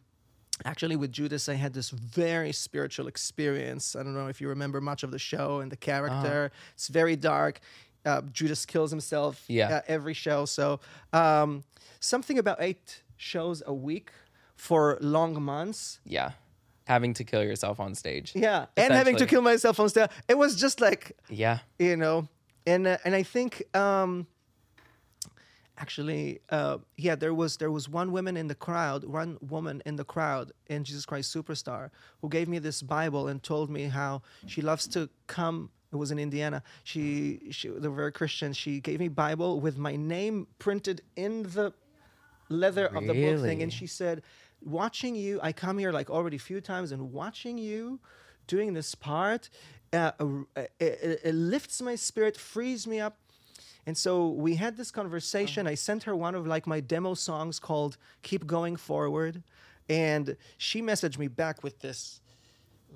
actually 0.65 0.97
with 0.97 1.13
Judas, 1.13 1.47
I 1.47 1.53
had 1.53 1.71
this 1.73 1.91
very 1.91 2.51
spiritual 2.51 3.07
experience. 3.07 3.95
I 3.95 4.03
don't 4.03 4.13
know 4.13 4.27
if 4.27 4.41
you 4.41 4.49
remember 4.49 4.81
much 4.81 5.01
of 5.01 5.11
the 5.11 5.19
show 5.31 5.61
and 5.61 5.71
the 5.71 5.77
character. 5.77 6.51
It's 6.73 6.89
very 6.89 7.15
dark. 7.15 7.61
Uh, 8.05 8.21
Judas 8.33 8.65
kills 8.65 8.91
himself 8.91 9.45
Yeah. 9.47 9.69
uh, 9.77 9.81
every 9.87 10.13
show. 10.25 10.43
So 10.43 10.81
um, 11.13 11.63
something 12.01 12.37
about 12.37 12.57
eight 12.59 13.03
shows 13.15 13.63
a 13.65 13.73
week 13.73 14.09
for 14.61 14.95
long 15.01 15.41
months. 15.41 15.99
Yeah. 16.05 16.31
Having 16.85 17.15
to 17.15 17.23
kill 17.23 17.43
yourself 17.43 17.79
on 17.79 17.95
stage. 17.95 18.31
Yeah, 18.35 18.65
and 18.77 18.93
having 18.93 19.15
to 19.17 19.25
kill 19.25 19.41
myself 19.41 19.79
on 19.79 19.89
stage. 19.89 20.09
It 20.27 20.37
was 20.37 20.55
just 20.55 20.79
like 20.79 21.17
Yeah. 21.29 21.59
you 21.79 21.95
know, 21.97 22.27
and 22.67 22.85
uh, 22.85 22.97
and 23.05 23.15
I 23.15 23.23
think 23.23 23.63
um, 23.75 24.27
actually, 25.77 26.41
uh, 26.49 26.77
yeah, 26.95 27.15
there 27.15 27.33
was 27.33 27.57
there 27.57 27.71
was 27.71 27.89
one 27.89 28.11
woman 28.11 28.37
in 28.37 28.47
the 28.47 28.55
crowd, 28.55 29.03
one 29.03 29.37
woman 29.41 29.81
in 29.85 29.95
the 29.95 30.03
crowd 30.03 30.51
in 30.67 30.83
Jesus 30.83 31.05
Christ 31.05 31.33
Superstar 31.35 31.89
who 32.21 32.29
gave 32.29 32.47
me 32.47 32.59
this 32.59 32.81
Bible 32.83 33.27
and 33.29 33.41
told 33.41 33.69
me 33.69 33.83
how 33.85 34.21
she 34.45 34.61
loves 34.61 34.85
to 34.89 35.09
come. 35.27 35.69
It 35.93 35.97
was 35.97 36.11
in 36.11 36.19
Indiana. 36.19 36.61
She 36.83 37.39
she 37.51 37.67
they 37.69 37.87
were 37.87 37.95
very 37.95 38.11
Christian. 38.11 38.53
She 38.53 38.79
gave 38.79 38.99
me 38.99 39.07
Bible 39.09 39.59
with 39.59 39.77
my 39.77 39.95
name 39.95 40.45
printed 40.59 41.01
in 41.15 41.43
the 41.43 41.73
leather 42.49 42.85
of 42.87 43.07
the 43.07 43.13
book 43.13 43.41
thing, 43.41 43.63
and 43.63 43.71
she 43.71 43.87
said, 43.87 44.21
"Watching 44.61 45.15
you, 45.15 45.39
I 45.41 45.51
come 45.53 45.77
here 45.77 45.91
like 45.91 46.09
already 46.09 46.37
a 46.37 46.39
few 46.39 46.61
times, 46.61 46.91
and 46.91 47.11
watching 47.11 47.57
you 47.57 47.99
doing 48.47 48.73
this 48.73 48.95
part, 48.95 49.49
uh, 49.93 50.11
uh, 50.19 50.25
it, 50.55 50.71
it- 50.79 51.21
it 51.23 51.35
lifts 51.35 51.81
my 51.81 51.95
spirit, 51.95 52.37
frees 52.37 52.85
me 52.87 52.99
up." 52.99 53.17
And 53.85 53.97
so 53.97 54.29
we 54.29 54.55
had 54.55 54.77
this 54.77 54.91
conversation. 54.91 55.65
I 55.67 55.73
sent 55.75 56.03
her 56.03 56.15
one 56.15 56.35
of 56.35 56.45
like 56.45 56.67
my 56.67 56.79
demo 56.79 57.13
songs 57.15 57.59
called 57.59 57.97
"Keep 58.21 58.45
Going 58.45 58.75
Forward," 58.75 59.43
and 59.89 60.37
she 60.57 60.81
messaged 60.81 61.17
me 61.17 61.27
back 61.27 61.63
with 61.63 61.79
this 61.79 62.21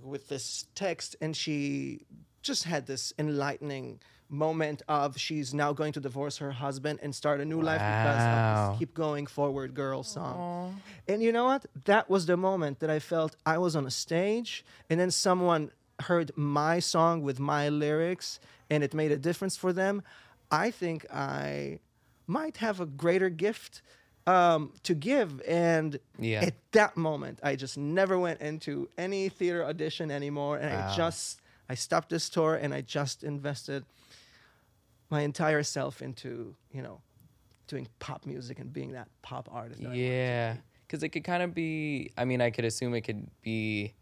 with 0.04 0.28
this 0.28 0.66
text 0.76 1.16
and 1.22 1.36
she 1.36 2.06
just 2.42 2.66
had 2.66 2.86
this 2.86 3.14
enlightening 3.18 4.00
moment 4.30 4.82
of 4.88 5.18
she's 5.18 5.54
now 5.54 5.72
going 5.74 5.94
to 5.94 6.00
divorce 6.00 6.38
her 6.38 6.52
husband 6.52 7.00
and 7.04 7.14
start 7.14 7.40
a 7.40 7.46
new 7.46 7.62
life 7.62 7.82
because 7.88 8.24
of 8.26 8.32
this 8.72 8.80
keep 8.80 8.94
going 8.94 9.26
forward 9.28 9.74
girl 9.74 10.04
song. 10.04 10.38
And 11.08 11.22
you 11.22 11.32
know 11.32 11.46
what? 11.46 11.66
That 11.86 12.10
was 12.10 12.26
the 12.26 12.36
moment 12.38 12.80
that 12.80 12.90
i 12.90 13.00
felt 13.00 13.36
i 13.46 13.58
was 13.58 13.76
on 13.76 13.86
a 13.86 13.92
stage 13.92 14.66
and 14.90 15.00
then 15.00 15.12
someone 15.12 15.72
heard 16.02 16.32
my 16.36 16.80
song 16.80 17.22
with 17.22 17.40
my 17.40 17.70
lyrics 17.70 18.40
and 18.70 18.84
it 18.84 18.94
made 18.94 19.12
a 19.12 19.18
difference 19.18 19.56
for 19.56 19.72
them. 19.74 20.02
I 20.52 20.72
think 20.72 21.06
i 21.14 21.80
might 22.28 22.58
have 22.58 22.80
a 22.80 22.86
greater 22.88 23.30
gift 23.30 23.82
um, 24.28 24.74
to 24.82 24.96
give. 24.96 25.40
And 25.48 26.00
Yeah. 26.18 26.46
at 26.46 26.56
that 26.72 26.98
moment 26.98 27.40
i 27.44 27.56
just 27.56 27.78
never 27.78 28.18
went 28.18 28.42
into 28.42 28.90
any 28.98 29.30
theater 29.30 29.64
audition 29.64 30.10
anymore. 30.10 30.58
And 30.58 30.72
Wow. 30.74 30.88
i 30.92 30.96
just 30.96 31.40
i 31.70 31.76
stopped 31.76 32.10
this 32.10 32.30
tour 32.30 32.56
and 32.56 32.74
i 32.74 32.82
just 32.82 33.24
invested 33.24 33.86
my 35.10 35.22
entire 35.22 35.64
self 35.64 36.02
into 36.02 36.56
you 36.72 36.82
know 36.82 37.02
doing 37.68 37.88
pop 38.00 38.26
music 38.26 38.60
and 38.60 38.72
being 38.72 38.94
that 38.94 39.08
pop 39.22 39.50
artist 39.52 39.82
that 39.82 39.88
I 39.88 39.90
wanted 39.90 40.02
to 40.02 40.08
Yeah. 40.08 40.56
Because 40.88 41.02
it 41.04 41.10
could 41.10 41.24
kind 41.24 41.42
of 41.42 41.54
be, 41.54 42.12
I 42.18 42.26
mean, 42.26 42.42
I 42.42 42.52
could 42.52 42.66
assume 42.66 42.94
it 42.94 43.02
could 43.02 43.28
be 43.42 43.96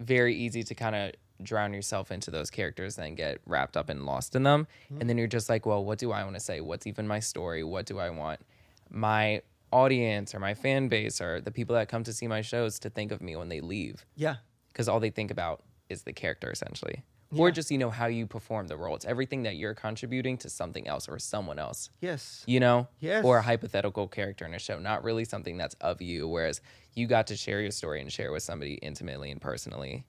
very 0.00 0.34
easy 0.34 0.62
to 0.62 0.74
kind 0.74 0.96
of 0.96 1.12
drown 1.42 1.74
yourself 1.74 2.10
into 2.10 2.30
those 2.30 2.50
characters 2.50 2.98
and 2.98 3.16
get 3.16 3.38
wrapped 3.44 3.76
up 3.76 3.90
and 3.90 4.06
lost 4.06 4.34
in 4.34 4.42
them. 4.42 4.66
Mm-hmm. 4.86 5.00
And 5.00 5.10
then 5.10 5.18
you're 5.18 5.26
just 5.26 5.48
like, 5.48 5.66
well, 5.66 5.84
what 5.84 5.98
do 5.98 6.10
I 6.10 6.24
want 6.24 6.36
to 6.36 6.40
say? 6.40 6.60
What's 6.60 6.86
even 6.86 7.06
my 7.06 7.20
story? 7.20 7.62
What 7.62 7.84
do 7.84 7.98
I 7.98 8.08
want 8.08 8.40
my 8.88 9.42
audience 9.72 10.34
or 10.34 10.40
my 10.40 10.54
fan 10.54 10.88
base 10.88 11.20
or 11.20 11.40
the 11.40 11.50
people 11.50 11.74
that 11.76 11.88
come 11.88 12.02
to 12.04 12.12
see 12.12 12.26
my 12.26 12.40
shows 12.40 12.78
to 12.80 12.90
think 12.90 13.12
of 13.12 13.20
me 13.20 13.36
when 13.36 13.50
they 13.50 13.60
leave? 13.60 14.06
yeah 14.16 14.36
Because 14.68 14.88
all 14.88 15.00
they 15.00 15.10
think 15.10 15.30
about 15.30 15.62
is 15.90 16.02
the 16.04 16.14
character 16.14 16.50
essentially. 16.50 17.04
Or 17.36 17.50
just, 17.52 17.70
you 17.70 17.78
know, 17.78 17.90
how 17.90 18.06
you 18.06 18.26
perform 18.26 18.66
the 18.66 18.76
role. 18.76 18.96
It's 18.96 19.04
everything 19.04 19.44
that 19.44 19.54
you're 19.56 19.74
contributing 19.74 20.36
to 20.38 20.50
something 20.50 20.88
else 20.88 21.08
or 21.08 21.18
someone 21.18 21.58
else 21.58 21.90
yes 22.00 22.42
you 22.46 22.58
know 22.60 22.88
Yes. 22.98 23.24
or 23.24 23.38
a 23.38 23.42
hypothetical 23.42 24.08
character 24.08 24.44
in 24.44 24.54
a 24.54 24.58
show 24.58 24.78
not 24.78 25.04
really 25.04 25.24
something 25.24 25.56
that's 25.56 25.74
of 25.80 26.02
you 26.02 26.26
whereas 26.26 26.60
you 26.94 27.06
got 27.06 27.26
to 27.28 27.36
share 27.36 27.60
your 27.60 27.70
story 27.70 28.00
and 28.00 28.10
share 28.12 28.32
with 28.32 28.42
somebody 28.42 28.74
intimately 28.74 29.30
and 29.30 29.40
personally 29.40 30.04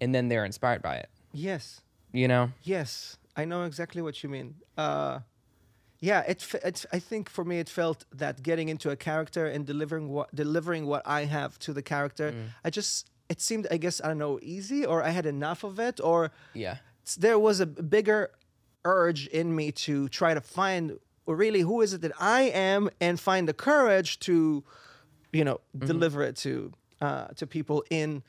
and 0.00 0.14
then 0.14 0.28
they're 0.28 0.44
inspired 0.46 0.80
by 0.82 0.96
it 0.96 1.08
yes 1.32 1.82
you 2.12 2.26
know 2.26 2.50
Yes, 2.62 3.18
I 3.36 3.44
know 3.44 3.64
exactly 3.64 4.02
what 4.02 4.22
you 4.22 4.28
mean. 4.28 4.54
Uh, 4.76 5.20
yeah, 6.00 6.20
it, 6.26 6.44
it. 6.64 6.84
I 6.92 6.98
think 6.98 7.28
for 7.28 7.44
me, 7.44 7.58
it 7.58 7.68
felt 7.68 8.04
that 8.14 8.42
getting 8.42 8.68
into 8.68 8.90
a 8.90 8.96
character 8.96 9.46
and 9.46 9.66
delivering 9.66 10.08
what 10.08 10.34
delivering 10.34 10.86
what 10.86 11.02
I 11.06 11.26
have 11.26 11.58
to 11.60 11.72
the 11.72 11.82
character. 11.82 12.34
I 12.64 12.70
just 12.70 13.10
it 13.30 13.40
seemed, 13.40 13.66
I 13.70 13.76
guess, 13.78 14.00
I 14.04 14.08
don't 14.08 14.18
know, 14.18 14.38
easy, 14.42 14.84
or 14.84 15.02
I 15.02 15.10
had 15.10 15.24
enough 15.24 15.64
of 15.64 15.78
it, 15.78 16.00
or 16.02 16.30
yeah. 16.52 16.76
there 17.18 17.38
was 17.38 17.60
a 17.60 17.66
bigger 17.66 18.30
urge 18.84 19.26
in 19.28 19.54
me 19.54 19.70
to 19.86 20.08
try 20.08 20.34
to 20.34 20.40
find 20.40 20.98
really 21.26 21.60
who 21.60 21.80
is 21.80 21.92
it 21.94 22.00
that 22.00 22.12
I 22.20 22.42
am 22.42 22.90
and 23.00 23.18
find 23.20 23.48
the 23.48 23.54
courage 23.54 24.18
to, 24.20 24.64
you 25.32 25.44
know, 25.44 25.60
deliver 25.78 26.22
it 26.22 26.36
to 26.38 26.72
uh, 27.00 27.28
to 27.36 27.46
people 27.46 27.84
in 27.90 28.22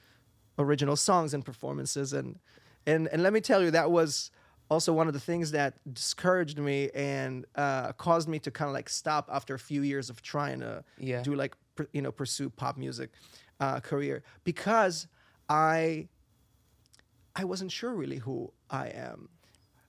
original 0.59 0.95
songs 0.95 1.33
and 1.33 1.43
performances. 1.43 2.13
And 2.13 2.37
and 2.85 3.07
and 3.11 3.23
let 3.23 3.33
me 3.33 3.41
tell 3.41 3.63
you 3.63 3.71
that 3.71 3.89
was 3.89 4.29
also 4.69 4.93
one 4.93 5.07
of 5.07 5.13
the 5.13 5.19
things 5.19 5.51
that 5.51 5.73
discouraged 5.93 6.57
me 6.59 6.89
and 6.93 7.45
uh, 7.55 7.91
caused 7.93 8.29
me 8.29 8.39
to 8.39 8.51
kind 8.51 8.69
of 8.69 8.73
like 8.73 8.87
stop 8.89 9.29
after 9.31 9.53
a 9.55 9.59
few 9.59 9.81
years 9.81 10.09
of 10.09 10.21
trying 10.21 10.59
to 10.59 10.83
Yeah. 10.99 11.21
do 11.23 11.33
like 11.35 11.55
pr- 11.75 11.89
you 11.91 12.01
know 12.01 12.11
pursue 12.11 12.49
pop 12.49 12.77
music 12.77 13.09
uh, 13.61 13.79
career 13.79 14.23
because 14.43 15.07
I 15.47 16.07
I 17.35 17.43
wasn't 17.45 17.71
sure 17.71 17.93
really 17.93 18.17
who 18.17 18.51
I 18.69 18.87
am. 18.89 19.29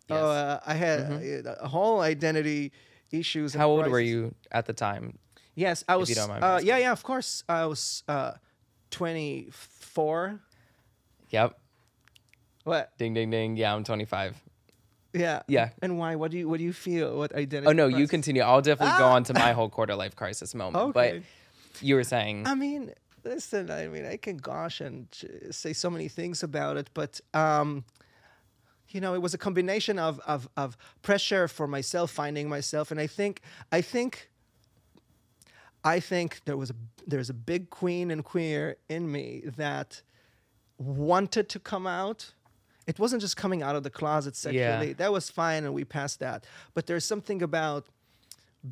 Yes. 0.08 0.22
Uh, 0.22 0.60
I 0.66 0.74
had 0.74 1.00
uh, 1.46 1.54
a 1.60 1.68
whole 1.68 2.00
identity 2.00 2.70
issues. 3.10 3.54
how 3.54 3.68
old 3.70 3.86
were 3.88 4.00
you 4.00 4.34
at 4.50 4.66
the 4.66 4.72
time 4.72 5.18
Yes, 5.54 5.84
I 5.88 5.96
was. 5.96 6.08
you 6.08 6.14
don't 6.14 6.28
mind 6.28 6.44
uh, 6.44 6.60
yeah, 6.62 6.78
yeah, 6.78 6.92
of 6.92 7.02
course. 7.02 7.44
I 7.48 7.66
was 7.66 8.04
uh, 8.08 8.32
24. 8.90 10.40
Yep. 11.30 11.58
What? 12.64 12.96
Ding 12.98 13.14
ding 13.14 13.30
ding. 13.30 13.56
Yeah, 13.56 13.74
I'm 13.74 13.84
25. 13.84 14.40
Yeah. 15.14 15.42
Yeah. 15.48 15.70
And 15.82 15.98
why? 15.98 16.14
What 16.16 16.30
do 16.30 16.38
you 16.38 16.48
What 16.48 16.58
do 16.58 16.64
you 16.64 16.72
feel? 16.72 17.16
What 17.18 17.34
identity? 17.34 17.68
Oh 17.68 17.72
no, 17.72 17.86
you 17.86 18.08
continue. 18.08 18.42
I'll 18.42 18.62
definitely 18.62 18.96
go 18.98 19.04
Ah! 19.04 19.14
on 19.16 19.24
to 19.24 19.34
my 19.34 19.52
whole 19.52 19.68
quarter 19.68 19.94
life 19.94 20.16
crisis 20.16 20.54
moment. 20.54 20.76
Okay. 20.96 21.22
But 21.22 21.82
you 21.84 21.96
were 21.96 22.04
saying 22.04 22.46
I 22.46 22.54
mean, 22.54 22.92
listen. 23.24 23.70
I 23.70 23.88
mean, 23.88 24.04
I 24.06 24.16
can 24.16 24.36
gosh 24.36 24.80
and 24.80 25.06
say 25.50 25.72
so 25.72 25.90
many 25.90 26.08
things 26.08 26.42
about 26.42 26.76
it, 26.76 26.90
but 26.94 27.20
um, 27.34 27.84
you 28.88 29.00
know, 29.00 29.14
it 29.14 29.22
was 29.22 29.34
a 29.34 29.38
combination 29.38 29.98
of 29.98 30.20
of 30.26 30.48
of 30.56 30.76
pressure 31.02 31.48
for 31.48 31.66
myself, 31.66 32.10
finding 32.10 32.48
myself, 32.48 32.90
and 32.90 33.00
I 33.00 33.06
think 33.06 33.40
I 33.70 33.80
think. 33.82 34.28
I 35.84 35.98
think 35.98 36.42
there 36.44 36.56
was 36.56 36.70
a 36.70 36.74
there's 37.08 37.28
a 37.28 37.34
big 37.34 37.68
queen 37.70 38.12
and 38.12 38.22
queer 38.24 38.76
in 38.88 39.10
me 39.10 39.42
that 39.56 40.02
wanted 40.78 41.48
to 41.48 41.58
come 41.58 41.88
out. 41.88 42.32
It 42.86 43.00
wasn't 43.00 43.20
just 43.20 43.36
coming 43.36 43.62
out 43.64 43.74
of 43.74 43.82
the 43.82 43.90
closet 43.90 44.36
sexually. 44.36 44.92
That 44.92 45.12
was 45.12 45.28
fine, 45.30 45.64
and 45.64 45.74
we 45.74 45.84
passed 45.84 46.20
that. 46.20 46.46
But 46.74 46.86
there's 46.86 47.04
something 47.04 47.42
about 47.42 47.86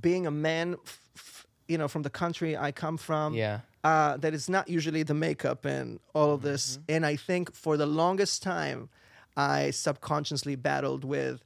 being 0.01 0.25
a 0.27 0.31
man, 0.31 0.77
f- 0.87 1.01
f- 1.17 1.47
you 1.67 1.79
know, 1.79 1.89
from 1.89 2.03
the 2.03 2.11
country 2.11 2.57
I 2.57 2.71
come 2.73 2.97
from. 2.97 3.35
Yeah. 3.35 3.61
Uh, 3.83 4.17
that 4.19 4.35
is 4.35 4.49
not 4.49 4.69
usually 4.69 5.03
the 5.03 5.15
makeup 5.15 5.65
and 5.65 6.01
all 6.15 6.33
of 6.35 6.43
this. 6.43 6.77
Mm-hmm. 6.77 6.83
And 6.95 7.07
I 7.07 7.17
think 7.17 7.55
for 7.55 7.77
the 7.79 7.87
longest 7.87 8.43
time, 8.43 8.91
I 9.37 9.71
subconsciously 9.71 10.57
battled 10.57 11.03
with. 11.05 11.43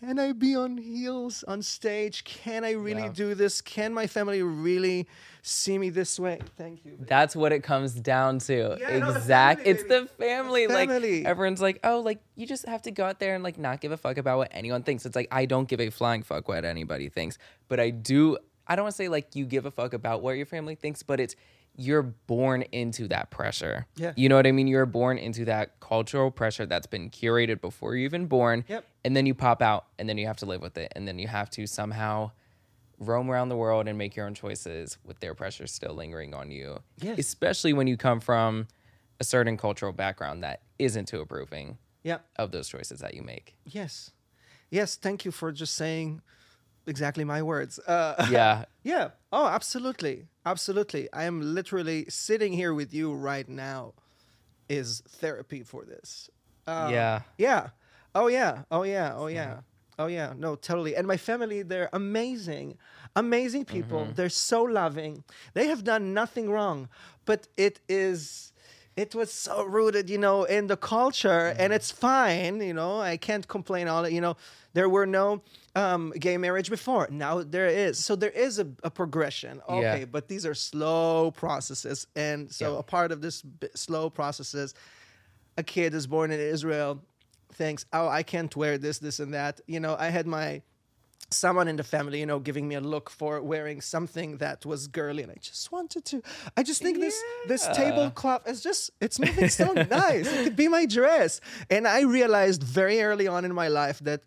Can 0.00 0.18
I 0.18 0.32
be 0.32 0.54
on 0.54 0.76
heels 0.76 1.44
on 1.48 1.62
stage? 1.62 2.24
Can 2.24 2.62
I 2.64 2.72
really 2.72 3.02
Yeah. 3.04 3.12
do 3.12 3.34
this? 3.34 3.62
Can 3.62 3.94
my 3.94 4.06
family 4.06 4.42
really 4.42 5.06
see 5.40 5.78
me 5.78 5.88
this 5.88 6.18
way? 6.20 6.40
Thank 6.58 6.84
you. 6.84 6.98
That's 7.00 7.34
what 7.34 7.52
it 7.52 7.62
comes 7.62 7.94
down 7.94 8.40
to. 8.40 8.76
Yeah, 8.78 8.98
no, 8.98 9.12
the 9.12 9.20
family, 9.20 9.64
it's 9.64 9.84
the 9.84 10.06
family. 10.18 10.66
The 10.66 10.74
family. 10.74 11.18
Like 11.22 11.26
everyone's 11.26 11.62
like, 11.62 11.78
oh, 11.84 12.00
like 12.00 12.18
you 12.34 12.46
just 12.46 12.66
have 12.66 12.82
to 12.82 12.90
go 12.90 13.06
out 13.06 13.18
there 13.18 13.34
and 13.34 13.42
like 13.42 13.56
not 13.56 13.80
give 13.80 13.92
a 13.92 13.96
fuck 13.96 14.18
about 14.18 14.36
what 14.38 14.48
anyone 14.50 14.82
thinks. 14.82 15.06
It's 15.06 15.16
like 15.16 15.28
I 15.30 15.46
don't 15.46 15.68
give 15.68 15.80
a 15.80 15.88
flying 15.90 16.22
fuck 16.22 16.48
what 16.48 16.64
anybody 16.66 17.08
thinks, 17.08 17.38
but 17.68 17.80
I 17.80 17.88
do. 17.90 18.36
I 18.66 18.76
don't 18.76 18.82
want 18.84 18.94
to 18.94 18.96
say 18.98 19.08
like 19.08 19.34
you 19.36 19.46
give 19.46 19.64
a 19.64 19.70
fuck 19.70 19.94
about 19.94 20.20
what 20.22 20.36
your 20.36 20.44
family 20.44 20.74
thinks, 20.74 21.02
but 21.02 21.18
it's 21.18 21.34
you're 21.80 22.02
born 22.02 22.62
into 22.72 23.06
that 23.06 23.30
pressure. 23.30 23.86
Yeah. 23.96 24.12
You 24.16 24.28
know 24.28 24.34
what 24.34 24.48
I 24.48 24.52
mean? 24.52 24.66
You're 24.66 24.84
born 24.84 25.16
into 25.16 25.44
that 25.44 25.78
cultural 25.78 26.32
pressure 26.32 26.66
that's 26.66 26.88
been 26.88 27.08
curated 27.08 27.60
before 27.60 27.94
you're 27.94 28.04
even 28.04 28.26
born. 28.26 28.64
Yep. 28.66 28.84
And 29.04 29.16
then 29.16 29.26
you 29.26 29.32
pop 29.34 29.62
out 29.62 29.86
and 29.96 30.08
then 30.08 30.18
you 30.18 30.26
have 30.26 30.36
to 30.38 30.46
live 30.46 30.60
with 30.60 30.76
it. 30.76 30.92
And 30.96 31.06
then 31.06 31.20
you 31.20 31.28
have 31.28 31.48
to 31.50 31.68
somehow 31.68 32.32
roam 32.98 33.30
around 33.30 33.48
the 33.48 33.56
world 33.56 33.86
and 33.86 33.96
make 33.96 34.16
your 34.16 34.26
own 34.26 34.34
choices 34.34 34.98
with 35.04 35.20
their 35.20 35.34
pressure 35.34 35.68
still 35.68 35.94
lingering 35.94 36.34
on 36.34 36.50
you. 36.50 36.80
Yes. 37.00 37.16
Especially 37.20 37.72
when 37.72 37.86
you 37.86 37.96
come 37.96 38.18
from 38.18 38.66
a 39.20 39.24
certain 39.24 39.56
cultural 39.56 39.92
background 39.92 40.42
that 40.42 40.62
isn't 40.80 41.06
too 41.06 41.20
approving 41.20 41.78
Yeah. 42.02 42.18
of 42.36 42.50
those 42.50 42.68
choices 42.68 42.98
that 43.00 43.14
you 43.14 43.22
make. 43.22 43.56
Yes. 43.64 44.10
Yes. 44.68 44.96
Thank 44.96 45.24
you 45.24 45.30
for 45.30 45.52
just 45.52 45.74
saying 45.76 46.22
exactly 46.88 47.24
my 47.24 47.42
words. 47.42 47.78
Uh, 47.78 48.26
Yeah. 48.30 48.64
yeah. 48.82 49.10
Oh, 49.32 49.46
absolutely. 49.46 50.26
Absolutely. 50.44 51.08
I 51.12 51.24
am 51.24 51.54
literally 51.54 52.06
sitting 52.08 52.52
here 52.52 52.72
with 52.74 52.92
you 52.94 53.12
right 53.12 53.48
now 53.48 53.94
is 54.68 55.02
therapy 55.08 55.62
for 55.62 55.84
this. 55.84 56.30
Uh, 56.66 56.88
yeah. 56.92 57.20
Yeah. 57.38 57.68
Oh, 58.14 58.26
yeah. 58.28 58.62
Oh, 58.70 58.82
yeah. 58.82 59.14
Oh, 59.14 59.26
yeah. 59.26 59.60
Oh, 59.98 60.06
yeah. 60.06 60.32
No, 60.36 60.54
totally. 60.54 60.94
And 60.96 61.06
my 61.06 61.16
family, 61.16 61.62
they're 61.62 61.90
amazing. 61.92 62.78
Amazing 63.16 63.64
people. 63.64 64.00
Mm-hmm. 64.00 64.12
They're 64.14 64.28
so 64.28 64.62
loving. 64.62 65.24
They 65.54 65.66
have 65.68 65.82
done 65.84 66.14
nothing 66.14 66.50
wrong, 66.50 66.88
but 67.24 67.48
it 67.56 67.80
is. 67.88 68.52
It 68.98 69.14
was 69.14 69.30
so 69.32 69.56
rooted, 69.64 70.10
you 70.10 70.18
know, 70.26 70.44
in 70.44 70.66
the 70.66 70.76
culture, 70.76 71.28
Mm-hmm. 71.50 71.60
and 71.62 71.72
it's 71.72 71.90
fine, 71.90 72.60
you 72.60 72.74
know. 72.80 72.92
I 73.12 73.16
can't 73.16 73.46
complain. 73.56 73.86
All 73.88 74.02
that, 74.02 74.12
you 74.12 74.20
know, 74.20 74.36
there 74.74 74.88
were 74.96 75.06
no 75.06 75.26
um, 75.82 76.12
gay 76.26 76.36
marriage 76.36 76.68
before. 76.68 77.04
Now 77.10 77.42
there 77.56 77.68
is, 77.86 77.94
so 78.04 78.16
there 78.16 78.30
is 78.46 78.58
a, 78.58 78.66
a 78.82 78.90
progression. 78.90 79.54
Okay, 79.68 80.00
Yeah. 80.00 80.04
but 80.14 80.28
these 80.32 80.44
are 80.50 80.54
slow 80.70 81.30
processes, 81.30 82.06
and 82.16 82.50
so 82.58 82.64
Yeah. 82.72 82.78
a 82.80 82.82
part 82.82 83.12
of 83.12 83.18
this 83.26 83.36
b- 83.42 83.68
slow 83.74 84.10
processes 84.10 84.74
a 85.56 85.62
kid 85.62 85.92
is 85.94 86.06
born 86.06 86.30
in 86.30 86.40
Israel 86.56 86.92
thinks, 87.52 87.84
oh, 87.92 88.06
I 88.20 88.22
can't 88.22 88.54
wear 88.54 88.78
this, 88.78 88.98
this, 89.06 89.18
and 89.20 89.32
that. 89.34 89.60
You 89.66 89.80
know, 89.80 89.96
I 89.98 90.08
had 90.10 90.26
my 90.26 90.62
someone 91.30 91.68
in 91.68 91.76
the 91.76 91.84
family, 91.84 92.20
you 92.20 92.26
know, 92.26 92.38
giving 92.38 92.66
me 92.66 92.74
a 92.74 92.80
look 92.80 93.10
for 93.10 93.40
wearing 93.42 93.80
something 93.80 94.38
that 94.38 94.64
was 94.64 94.86
girly, 94.86 95.22
and 95.22 95.32
I 95.32 95.36
just 95.40 95.70
wanted 95.70 96.04
to. 96.06 96.22
I 96.56 96.62
just 96.62 96.82
think 96.82 97.00
this 97.00 97.20
this 97.46 97.66
tablecloth 97.68 98.48
is 98.48 98.62
just 98.62 98.90
it's 99.00 99.18
moving 99.26 99.48
so 99.48 99.72
nice. 99.72 100.26
It 100.26 100.44
could 100.44 100.56
be 100.56 100.68
my 100.68 100.86
dress, 100.86 101.40
and 101.70 101.86
I 101.86 102.02
realized 102.02 102.62
very 102.62 103.02
early 103.02 103.28
on 103.28 103.44
in 103.44 103.54
my 103.54 103.68
life 103.68 103.98
that 104.00 104.22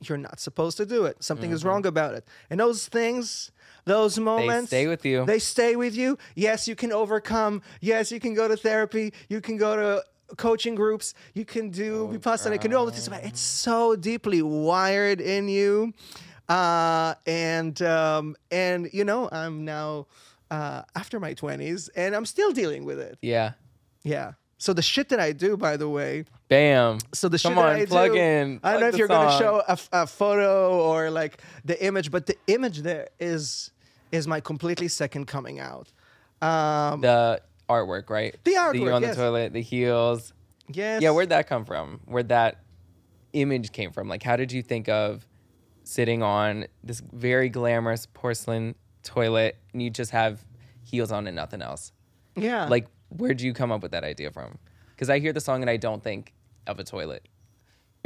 you're 0.00 0.18
not 0.18 0.40
supposed 0.40 0.76
to 0.78 0.86
do 0.86 1.04
it. 1.04 1.22
Something 1.22 1.52
is 1.52 1.60
mm-hmm. 1.60 1.68
wrong 1.68 1.86
about 1.86 2.14
it, 2.14 2.26
and 2.50 2.60
those 2.60 2.88
things. 2.88 3.52
Those 3.84 4.16
moments 4.16 4.70
they 4.70 4.82
stay 4.82 4.86
with 4.86 5.04
you. 5.04 5.24
They 5.26 5.40
stay 5.40 5.74
with 5.74 5.96
you. 5.96 6.16
Yes, 6.36 6.68
you 6.68 6.76
can 6.76 6.92
overcome. 6.92 7.62
Yes, 7.80 8.12
you 8.12 8.20
can 8.20 8.32
go 8.32 8.46
to 8.46 8.56
therapy. 8.56 9.12
You 9.28 9.40
can 9.40 9.56
go 9.56 9.74
to 9.74 10.04
coaching 10.36 10.74
groups. 10.74 11.14
You 11.34 11.44
can 11.44 11.70
do 11.70 12.08
vipassana. 12.12 12.52
You 12.54 12.58
can 12.58 12.70
do 12.70 12.76
all 12.76 12.86
this. 12.86 13.08
But 13.08 13.24
it's 13.24 13.40
so 13.40 13.96
deeply 13.96 14.42
wired 14.42 15.20
in 15.20 15.48
you. 15.48 15.92
Uh, 16.48 17.14
and 17.26 17.80
um, 17.82 18.36
and 18.50 18.88
you 18.92 19.04
know, 19.04 19.28
I'm 19.30 19.64
now 19.64 20.06
uh, 20.50 20.82
after 20.94 21.18
my 21.20 21.34
20s, 21.34 21.88
and 21.96 22.14
I'm 22.14 22.26
still 22.26 22.52
dealing 22.52 22.84
with 22.84 22.98
it. 23.00 23.18
Yeah. 23.22 23.52
Yeah. 24.04 24.32
So 24.58 24.72
the 24.72 24.82
shit 24.82 25.08
that 25.08 25.18
I 25.18 25.32
do, 25.32 25.56
by 25.56 25.76
the 25.76 25.88
way, 25.88 26.24
Bam. 26.48 26.98
so 27.12 27.28
the 27.28 27.38
Come 27.38 27.54
shit 27.54 27.56
that 27.56 27.74
on, 27.74 27.80
I 27.80 27.84
plug 27.86 28.12
do, 28.12 28.18
in. 28.18 28.60
I 28.62 28.72
don't 28.72 28.80
know 28.82 28.88
if 28.88 28.96
you're 28.96 29.08
going 29.08 29.26
to 29.26 29.32
song. 29.32 29.40
show 29.76 29.86
a 29.92 30.06
photo 30.06 30.78
or 30.78 31.10
like 31.10 31.40
the 31.64 31.82
image, 31.84 32.12
but 32.12 32.26
the 32.26 32.36
image 32.46 32.78
there 32.82 33.08
is 33.18 33.72
is 34.12 34.28
my 34.28 34.38
completely 34.40 34.86
second 34.88 35.26
coming 35.26 35.58
out. 35.58 35.92
Um, 36.42 37.00
the 37.00 37.40
artwork, 37.72 38.10
right? 38.10 38.36
The 38.44 38.52
you 38.52 38.58
artwork, 38.58 38.94
on 38.94 39.02
yes. 39.02 39.16
the 39.16 39.22
toilet, 39.22 39.52
the 39.52 39.62
heels. 39.62 40.32
yes. 40.68 41.02
Yeah, 41.02 41.10
where'd 41.10 41.30
that 41.30 41.46
come 41.46 41.64
from? 41.64 42.00
Where'd 42.04 42.28
that 42.28 42.60
image 43.32 43.72
came 43.72 43.90
from? 43.92 44.08
Like, 44.08 44.22
how 44.22 44.36
did 44.36 44.52
you 44.52 44.62
think 44.62 44.88
of 44.88 45.26
sitting 45.84 46.22
on 46.22 46.66
this 46.84 47.00
very 47.12 47.48
glamorous 47.48 48.06
porcelain 48.06 48.74
toilet 49.02 49.56
and 49.72 49.82
you 49.82 49.90
just 49.90 50.10
have 50.12 50.44
heels 50.84 51.10
on 51.12 51.26
and 51.26 51.34
nothing 51.36 51.62
else? 51.62 51.92
Yeah. 52.36 52.66
Like, 52.66 52.86
where'd 53.10 53.40
you 53.40 53.52
come 53.52 53.72
up 53.72 53.82
with 53.82 53.92
that 53.92 54.04
idea 54.04 54.30
from? 54.30 54.58
Because 54.90 55.10
I 55.10 55.18
hear 55.18 55.32
the 55.32 55.40
song 55.40 55.62
and 55.62 55.70
I 55.70 55.76
don't 55.76 56.02
think 56.02 56.32
of 56.66 56.78
a 56.78 56.84
toilet. 56.84 57.26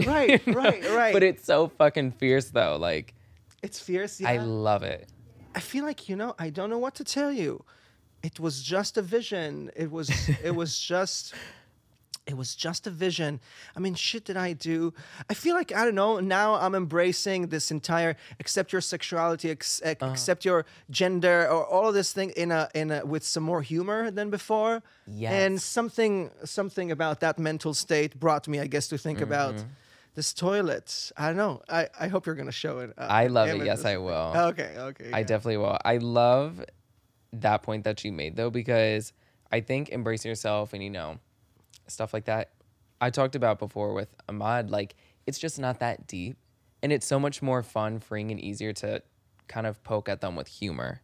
right, 0.07 0.40
You 0.46 0.52
know? 0.55 0.61
right, 0.61 0.85
right. 0.90 1.12
But 1.12 1.22
it's 1.22 1.44
so 1.44 1.68
fucking 1.68 2.12
fierce, 2.12 2.46
though. 2.50 2.76
Like, 2.81 3.14
it's 3.62 3.81
fierce. 3.81 4.20
Yeah. 4.20 4.31
I 4.31 4.37
love 4.38 4.83
it. 4.83 5.09
I 5.55 5.61
feel 5.61 5.85
like 5.85 6.09
you 6.09 6.16
know. 6.16 6.35
I 6.38 6.50
don't 6.50 6.68
know 6.70 6.79
what 6.79 6.94
to 6.96 7.05
tell 7.05 7.33
you. 7.33 7.64
It 8.22 8.40
was 8.40 8.62
just 8.62 8.96
a 8.98 9.02
vision. 9.02 9.70
It 9.76 9.90
was. 9.90 10.11
it 10.42 10.55
was 10.55 10.79
just. 10.92 11.35
It 12.26 12.37
was 12.37 12.57
just 12.57 12.88
a 12.88 12.90
vision. 12.90 13.38
I 13.76 13.79
mean, 13.79 13.94
shit 13.94 14.24
did 14.24 14.37
I 14.37 14.52
do? 14.52 14.92
I 15.31 15.35
feel 15.35 15.55
like 15.55 15.70
I 15.70 15.85
don't 15.85 15.94
know. 15.94 16.18
Now 16.18 16.55
I'm 16.57 16.74
embracing 16.74 17.46
this 17.50 17.70
entire 17.70 18.16
accept 18.40 18.72
your 18.72 18.81
sexuality, 18.81 19.48
ex- 19.48 19.81
Uh-huh. 19.81 20.11
accept 20.11 20.44
your 20.44 20.66
gender, 20.90 21.46
or 21.48 21.64
all 21.64 21.87
of 21.87 21.94
this 21.94 22.12
thing 22.12 22.31
in 22.37 22.50
a 22.50 22.68
in 22.74 22.90
a 22.90 23.07
with 23.07 23.22
some 23.22 23.44
more 23.44 23.62
humor 23.62 24.11
than 24.11 24.31
before. 24.31 24.83
Yes. 25.07 25.33
And 25.33 25.62
something 25.62 26.31
something 26.44 26.90
about 26.90 27.20
that 27.20 27.38
mental 27.38 27.74
state 27.74 28.18
brought 28.18 28.48
me, 28.48 28.59
I 28.59 28.66
guess, 28.66 28.88
to 28.88 28.98
think 28.98 29.20
about 29.20 29.55
Mm-hmm. 29.55 29.68
this 30.16 30.33
toilet. 30.35 31.12
I 31.16 31.29
don't 31.29 31.37
know. 31.37 31.62
I, 31.68 31.87
I 32.00 32.09
hope 32.09 32.26
you're 32.26 32.35
gonna 32.42 32.50
show 32.50 32.81
it. 32.81 32.90
Uh, 32.98 33.02
I 33.22 33.29
love 33.29 33.48
it. 33.50 33.64
Yes, 33.64 33.85
I 33.85 33.98
will. 33.98 34.33
Okay. 34.50 34.74
Okay. 34.76 35.11
I 35.12 35.18
yeah. 35.20 35.26
definitely 35.31 35.59
will. 35.59 35.79
I 35.85 35.98
love 35.98 36.64
that 37.42 37.62
point 37.62 37.85
that 37.85 38.05
you 38.05 38.12
made 38.12 38.37
though, 38.37 38.51
because 38.51 39.12
I 39.53 39.61
think 39.61 39.90
embracing 39.90 40.29
yourself 40.29 40.72
and 40.72 40.83
you 40.83 40.90
know, 40.90 41.18
stuff 41.87 42.12
like 42.12 42.25
that. 42.27 42.51
I 43.01 43.11
talked 43.11 43.35
about 43.35 43.59
before 43.59 43.92
with 43.92 44.14
Ahmad, 44.29 44.70
like 44.70 44.94
it's 45.27 45.38
just 45.38 45.59
not 45.59 45.81
that 45.81 46.07
deep. 46.07 46.37
And 46.83 46.92
it's 46.92 47.07
so 47.07 47.18
much 47.18 47.42
more 47.42 47.62
fun, 47.62 47.99
freeing, 48.01 48.31
and 48.31 48.38
easier 48.38 48.72
to 48.75 49.03
kind 49.49 49.66
of 49.66 49.83
poke 49.83 50.09
at 50.09 50.20
them 50.20 50.37
with 50.37 50.46
humor. 50.46 51.01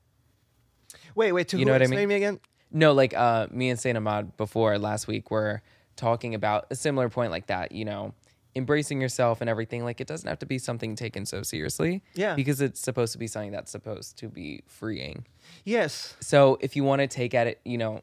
Wait, 1.14 1.32
wait. 1.32 1.48
To 1.48 1.56
You 1.56 1.60
who? 1.60 1.66
know 1.66 1.72
what 1.72 1.82
I 1.82 1.86
mean? 1.86 2.08
me 2.08 2.14
again. 2.14 2.40
No, 2.70 2.92
like 2.92 3.14
uh, 3.14 3.46
me 3.50 3.70
and 3.70 3.78
Saint 3.80 3.96
Ahmad 3.96 4.36
before 4.36 4.78
last 4.78 5.06
week 5.06 5.30
were 5.30 5.62
talking 5.96 6.34
about 6.34 6.66
a 6.70 6.76
similar 6.76 7.08
point 7.08 7.30
like 7.30 7.46
that, 7.46 7.72
you 7.72 7.84
know, 7.84 8.14
embracing 8.54 9.00
yourself 9.00 9.40
and 9.40 9.48
everything. 9.48 9.84
Like 9.84 10.00
it 10.00 10.06
doesn't 10.06 10.28
have 10.28 10.38
to 10.40 10.46
be 10.46 10.58
something 10.58 10.94
taken 10.96 11.24
so 11.26 11.42
seriously. 11.42 12.02
Yeah. 12.14 12.34
Because 12.34 12.60
it's 12.60 12.80
supposed 12.80 13.12
to 13.12 13.18
be 13.18 13.26
something 13.26 13.52
that's 13.52 13.70
supposed 13.70 14.18
to 14.18 14.28
be 14.28 14.62
freeing. 14.66 15.24
Yes. 15.64 16.16
So 16.20 16.58
if 16.60 16.76
you 16.76 16.84
want 16.84 17.00
to 17.00 17.06
take 17.08 17.34
at 17.34 17.46
it, 17.46 17.60
you 17.64 17.78
know, 17.78 18.02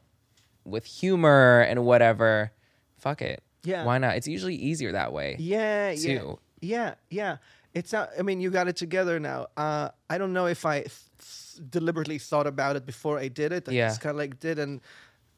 with 0.64 0.84
humor 0.84 1.60
and 1.68 1.84
whatever, 1.84 2.52
fuck 2.98 3.22
it. 3.22 3.42
Yeah. 3.62 3.84
Why 3.84 3.98
not? 3.98 4.16
It's 4.16 4.26
usually 4.28 4.54
easier 4.56 4.92
that 4.92 5.12
way. 5.12 5.36
Yeah. 5.38 5.90
Yeah. 5.90 6.18
Too. 6.18 6.38
Yeah. 6.60 6.94
Yeah. 7.10 7.36
It's 7.72 7.92
not. 7.92 8.10
I 8.18 8.22
mean, 8.22 8.40
you 8.40 8.50
got 8.50 8.66
it 8.66 8.76
together 8.76 9.20
now. 9.20 9.46
Uh, 9.56 9.90
I 10.08 10.18
don't 10.18 10.32
know 10.32 10.46
if 10.46 10.66
I 10.66 10.80
th- 10.80 10.90
th- 11.18 11.70
deliberately 11.70 12.18
thought 12.18 12.48
about 12.48 12.74
it 12.74 12.84
before 12.84 13.16
I 13.18 13.28
did 13.28 13.52
it. 13.52 13.68
I 13.68 13.72
Yeah. 13.72 13.88
just 13.88 14.00
kind 14.00 14.10
of 14.10 14.16
like 14.16 14.40
did, 14.40 14.58
and 14.58 14.80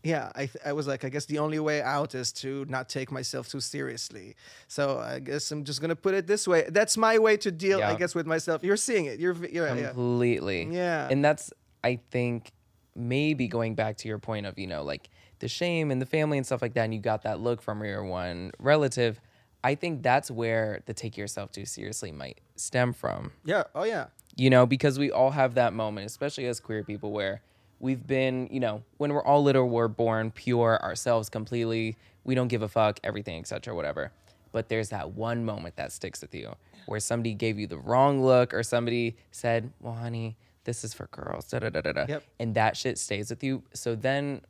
yeah, 0.03 0.33
I, 0.35 0.47
th- 0.47 0.65
I 0.65 0.73
was 0.73 0.87
like, 0.87 1.05
I 1.05 1.09
guess 1.09 1.27
the 1.27 1.39
only 1.39 1.61
way 1.61 1.81
out 1.81 2.15
is 2.15 2.33
to 2.35 2.65
not 2.69 2.89
take 2.89 3.13
myself 3.13 3.49
too 3.49 3.61
seriously. 3.61 4.35
So 4.69 4.99
I 4.99 5.21
guess 5.21 5.51
I'm 5.53 5.65
just 5.65 5.81
gonna 5.81 5.97
put 5.97 6.15
it 6.15 6.27
this 6.27 6.49
way. 6.49 6.67
That's 6.69 6.97
my 6.97 7.19
way 7.19 7.37
to 7.39 7.53
deal, 7.53 7.83
I 7.83 7.95
guess, 7.95 8.15
with 8.15 8.27
myself. 8.27 8.65
You're 8.65 8.77
seeing 8.77 9.07
it. 9.07 9.21
You're, 9.21 9.35
you're 9.47 9.75
yeah. 9.75 9.89
completely. 9.89 10.69
Yeah. 10.71 11.09
And 11.11 11.25
that's 11.25 11.53
I 11.85 12.01
think 12.11 12.53
maybe 12.95 13.49
going 13.49 13.75
back 13.75 13.97
to 13.99 14.09
your 14.09 14.19
point 14.19 14.47
of, 14.47 14.59
you 14.59 14.67
know, 14.67 14.83
like 14.83 15.09
the 15.39 15.49
shame 15.49 15.91
and 15.91 16.01
the 16.01 16.07
family 16.07 16.39
and 16.39 16.47
stuff 16.47 16.63
like 16.63 16.75
that, 16.75 16.85
and 16.85 16.95
you 16.95 17.01
got 17.01 17.23
that 17.23 17.41
look 17.41 17.63
from 17.63 17.83
your 17.85 18.05
one 18.05 18.53
relative. 18.59 19.21
I 19.65 19.75
think 19.77 20.03
that's 20.03 20.31
where 20.31 20.83
the 20.87 20.95
take 20.95 21.17
yourself 21.17 21.53
too 21.53 21.65
seriously 21.65 22.11
might 22.11 22.41
stem 22.57 22.93
from. 22.93 23.33
yeah. 23.45 23.65
Oh 23.75 23.85
yeah. 23.85 24.07
You 24.35 24.49
know, 24.49 24.65
because 24.65 24.99
we 24.99 25.11
all 25.11 25.31
have 25.31 25.55
that 25.57 25.75
moment, 25.75 26.07
especially 26.07 26.47
as 26.47 26.59
queer 26.59 26.83
people, 26.83 27.13
where 27.13 27.43
we've 27.83 28.07
been, 28.07 28.49
you 28.51 28.61
know, 28.61 28.83
when 28.97 29.13
we're 29.13 29.25
all 29.25 29.43
little, 29.43 29.69
we're 29.69 29.89
born 29.89 30.31
pure 30.31 30.81
ourselves 30.83 31.29
completely. 31.29 31.99
We 32.25 32.35
don't 32.35 32.49
give 32.49 32.63
a 32.63 32.69
fuck, 32.69 32.99
everything, 33.05 33.39
etc., 33.41 33.75
whatever. 33.75 34.13
But 34.53 34.69
there's 34.69 34.89
that 34.91 35.13
one 35.13 35.45
moment 35.45 35.77
that 35.77 35.93
sticks 35.93 36.23
with 36.23 36.35
you 36.35 36.55
where 36.87 37.01
somebody 37.01 37.35
gave 37.35 37.59
you 37.59 37.67
the 37.67 37.79
wrong 37.79 38.25
look 38.25 38.55
or 38.55 38.63
somebody 38.63 39.17
said, 39.33 39.73
well, 39.81 39.95
honey, 39.95 40.37
this 40.65 40.85
is 40.85 40.95
for 40.95 41.09
girls, 41.09 41.49
da 41.49 41.59
da 41.59 41.71
da 41.71 41.81
da 41.81 41.93
da. 41.93 42.05
Yep. 42.09 42.23
And 42.39 42.55
that 42.55 42.77
shit 42.77 42.99
stays 42.99 43.31
with 43.31 43.43
you. 43.43 43.63
So 43.75 43.95
then 43.95 44.43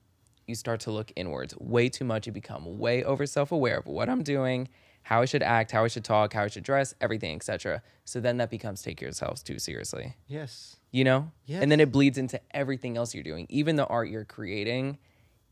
you 0.47 0.55
start 0.55 0.81
to 0.81 0.90
look 0.90 1.11
inwards 1.16 1.57
way 1.59 1.88
too 1.88 2.05
much. 2.05 2.27
You 2.27 2.33
become 2.33 2.79
way 2.79 3.03
over 3.03 3.27
self 3.27 3.51
aware 3.53 3.79
of 3.79 3.87
what 3.87 4.09
I'm 4.09 4.23
doing, 4.23 4.68
how 5.03 5.23
I 5.23 5.25
should 5.25 5.42
act, 5.42 5.71
how 5.71 5.85
I 5.85 5.88
should 5.88 6.05
talk, 6.05 6.35
how 6.35 6.45
I 6.45 6.49
should 6.49 6.64
dress, 6.64 6.95
everything, 7.01 7.37
etc. 7.37 7.83
So 8.05 8.21
then 8.21 8.37
that 8.38 8.51
becomes 8.51 8.83
take 8.83 9.01
yourselves 9.01 9.42
too 9.42 9.59
seriously 9.59 10.16
Yes. 10.27 10.77
You 10.92 11.02
know? 11.05 11.33
And 11.48 11.70
then 11.72 11.81
it 11.81 11.90
bleeds 11.90 12.16
into 12.18 12.40
everything 12.52 12.96
else 12.96 13.14
you're 13.14 13.24
doing, 13.24 13.46
even 13.48 13.76
the 13.76 13.87
art 13.87 14.09
you're 14.09 14.24
creating 14.24 14.98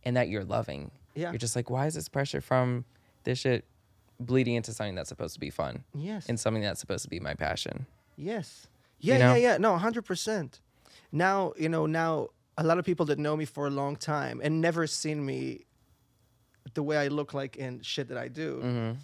and 0.04 0.16
that 0.16 0.28
you're 0.28 0.44
loving. 0.44 0.90
Yeah. 1.14 1.30
You're 1.32 1.38
just 1.38 1.56
like, 1.56 1.68
why 1.68 1.86
is 1.86 1.94
this 1.94 2.08
pressure 2.08 2.40
from 2.40 2.84
this 3.24 3.38
shit 3.40 3.64
bleeding 4.20 4.54
into 4.54 4.72
something 4.72 4.94
that's 4.94 5.08
supposed 5.08 5.34
to 5.34 5.40
be 5.40 5.50
fun 5.50 5.82
Yes. 5.94 6.28
and 6.28 6.38
something 6.38 6.62
that's 6.62 6.78
supposed 6.80 7.02
to 7.02 7.10
be 7.10 7.18
my 7.20 7.34
passion? 7.34 7.86
Yes. 8.16 8.68
Yeah, 9.00 9.18
know? 9.18 9.34
yeah, 9.34 9.52
yeah. 9.52 9.56
No, 9.58 9.76
hundred 9.76 10.04
percent. 10.04 10.60
Now, 11.10 11.52
you 11.58 11.68
know, 11.68 11.86
now 11.86 12.28
a 12.58 12.62
lot 12.64 12.78
of 12.78 12.84
people 12.84 13.06
that 13.06 13.18
know 13.18 13.34
me 13.36 13.46
for 13.46 13.66
a 13.66 13.70
long 13.70 13.96
time 13.96 14.40
and 14.44 14.60
never 14.60 14.86
seen 14.86 15.24
me 15.24 15.64
the 16.74 16.82
way 16.82 16.98
I 16.98 17.08
look 17.08 17.32
like 17.32 17.56
and 17.58 17.84
shit 17.84 18.08
that 18.08 18.18
I 18.18 18.28
do. 18.28 18.60
Mm-hmm. 18.62 18.98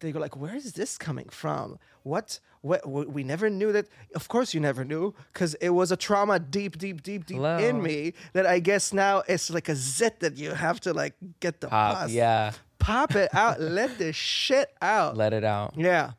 They 0.00 0.10
go 0.12 0.18
like, 0.18 0.36
"Where 0.36 0.56
is 0.56 0.72
this 0.72 0.98
coming 0.98 1.28
from? 1.28 1.78
What? 2.04 2.38
What? 2.60 2.86
we 2.86 3.24
never 3.24 3.50
knew 3.50 3.72
that. 3.72 3.88
Of 4.14 4.28
course, 4.28 4.54
you 4.54 4.60
never 4.60 4.84
knew, 4.84 5.12
because 5.32 5.54
it 5.54 5.70
was 5.70 5.90
a 5.90 5.96
trauma 5.96 6.38
deep, 6.38 6.78
deep, 6.78 7.02
deep, 7.02 7.26
deep 7.26 7.36
Hello. 7.36 7.58
in 7.58 7.82
me 7.82 8.14
that 8.32 8.46
I 8.46 8.58
guess 8.60 8.92
now 8.92 9.22
it's 9.26 9.50
like 9.50 9.68
a 9.68 9.74
zit 9.74 10.20
that 10.20 10.36
you 10.36 10.52
have 10.52 10.80
to 10.80 10.94
like 10.94 11.14
get 11.40 11.60
the 11.60 11.68
Pop, 11.68 11.96
pus, 11.96 12.10
yeah. 12.12 12.52
pop 12.78 13.14
it 13.16 13.28
out, 13.34 13.60
let 13.60 13.98
this 13.98 14.14
shit 14.16 14.70
out. 14.80 15.16
Let 15.16 15.32
it 15.34 15.44
out. 15.44 15.74
yeah, 15.76 16.12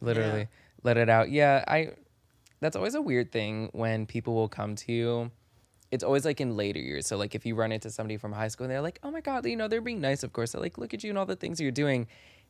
Literally. 0.00 0.40
Yeah. 0.40 0.46
Let 0.82 0.96
it 0.96 1.08
out. 1.08 1.30
Yeah, 1.30 1.64
I 1.66 1.90
that's 2.60 2.76
always 2.76 2.94
a 2.94 3.02
weird 3.02 3.32
thing 3.32 3.68
when 3.72 4.06
people 4.06 4.34
will 4.34 4.48
come 4.48 4.76
to 4.76 4.92
you. 4.92 5.30
It's 5.90 6.02
always 6.04 6.24
like 6.24 6.40
in 6.40 6.56
later 6.56 6.80
years. 6.80 7.06
So 7.06 7.16
like 7.16 7.34
if 7.34 7.46
you 7.46 7.54
run 7.54 7.72
into 7.72 7.90
somebody 7.90 8.16
from 8.16 8.32
high 8.32 8.48
school 8.48 8.64
and 8.64 8.72
they're 8.72 8.80
like, 8.80 8.98
"Oh 9.02 9.10
my 9.10 9.20
god, 9.20 9.46
you 9.46 9.56
know, 9.56 9.68
they're 9.68 9.80
being 9.80 10.00
nice, 10.00 10.22
of 10.22 10.32
course. 10.32 10.52
They're 10.52 10.60
like, 10.60 10.78
"Look 10.78 10.94
at 10.94 11.02
you 11.04 11.10
and 11.10 11.18
all 11.18 11.26
the 11.26 11.36
things 11.36 11.60
you're 11.60 11.70
doing." 11.70 12.06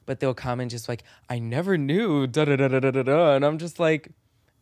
But 0.07 0.21
they'll 0.21 0.35
come 0.35 0.61
and 0.61 0.71
just 0.71 0.89
like, 0.89 1.03
"I 1.29 1.39
never 1.39 1.77
knew." 1.77 2.27
Da 2.27 2.45
da 2.45 2.57
da 2.57 2.69
da 2.69 2.79
da 2.81 3.03
da. 3.03 3.35
And 3.35 3.45
I'm 3.45 3.59
just 3.59 3.79
like, 3.79 4.11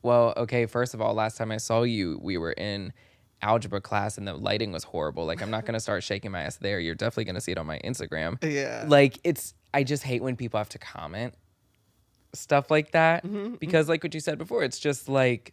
"Well, 0.02 0.34
okay, 0.36 0.66
first 0.66 0.94
of 0.94 1.00
all, 1.00 1.14
last 1.14 1.36
time 1.36 1.52
I 1.52 1.58
saw 1.58 1.82
you, 1.82 2.18
we 2.22 2.38
were 2.38 2.52
in 2.52 2.92
algebra 3.42 3.80
class 3.80 4.16
and 4.16 4.26
the 4.26 4.34
lighting 4.34 4.72
was 4.72 4.84
horrible. 4.84 5.26
Like 5.26 5.42
I'm 5.42 5.50
not 5.50 5.66
going 5.66 5.74
to 5.74 5.80
start 5.80 6.02
shaking 6.02 6.30
my 6.30 6.42
ass 6.42 6.56
there. 6.56 6.80
You're 6.80 6.94
definitely 6.94 7.24
going 7.24 7.34
to 7.34 7.40
see 7.40 7.52
it 7.52 7.58
on 7.58 7.66
my 7.66 7.78
Instagram." 7.84 8.42
yeah. 8.42 8.84
like 8.86 9.18
it's 9.24 9.54
i 9.74 9.82
just 9.82 10.02
hate 10.02 10.22
when 10.22 10.36
people 10.36 10.58
have 10.58 10.68
to 10.68 10.78
comment 10.78 11.34
stuff 12.32 12.70
like 12.70 12.92
that 12.92 13.24
mm-hmm, 13.24 13.36
mm-hmm. 13.36 13.54
because 13.56 13.88
like 13.88 14.02
what 14.02 14.14
you 14.14 14.20
said 14.20 14.38
before 14.38 14.62
it's 14.62 14.78
just 14.78 15.08
like 15.08 15.52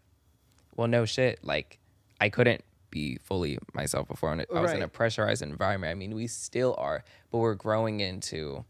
well 0.76 0.88
no 0.88 1.06
shit 1.06 1.40
like 1.44 1.80
i 2.20 2.30
couldn't 2.30 2.64
be 2.90 3.18
fully 3.24 3.58
myself 3.74 4.08
before 4.08 4.30
i 4.30 4.60
was 4.60 4.72
in 4.72 4.82
a 4.82 4.88
pressurized 4.88 5.42
environment 5.42 5.92
i 5.92 5.94
mean 5.94 6.14
we 6.14 6.28
still 6.28 6.76
are 6.78 7.04
but 7.32 7.38
we're 7.38 7.56
growing 7.56 8.00
into 8.00 8.66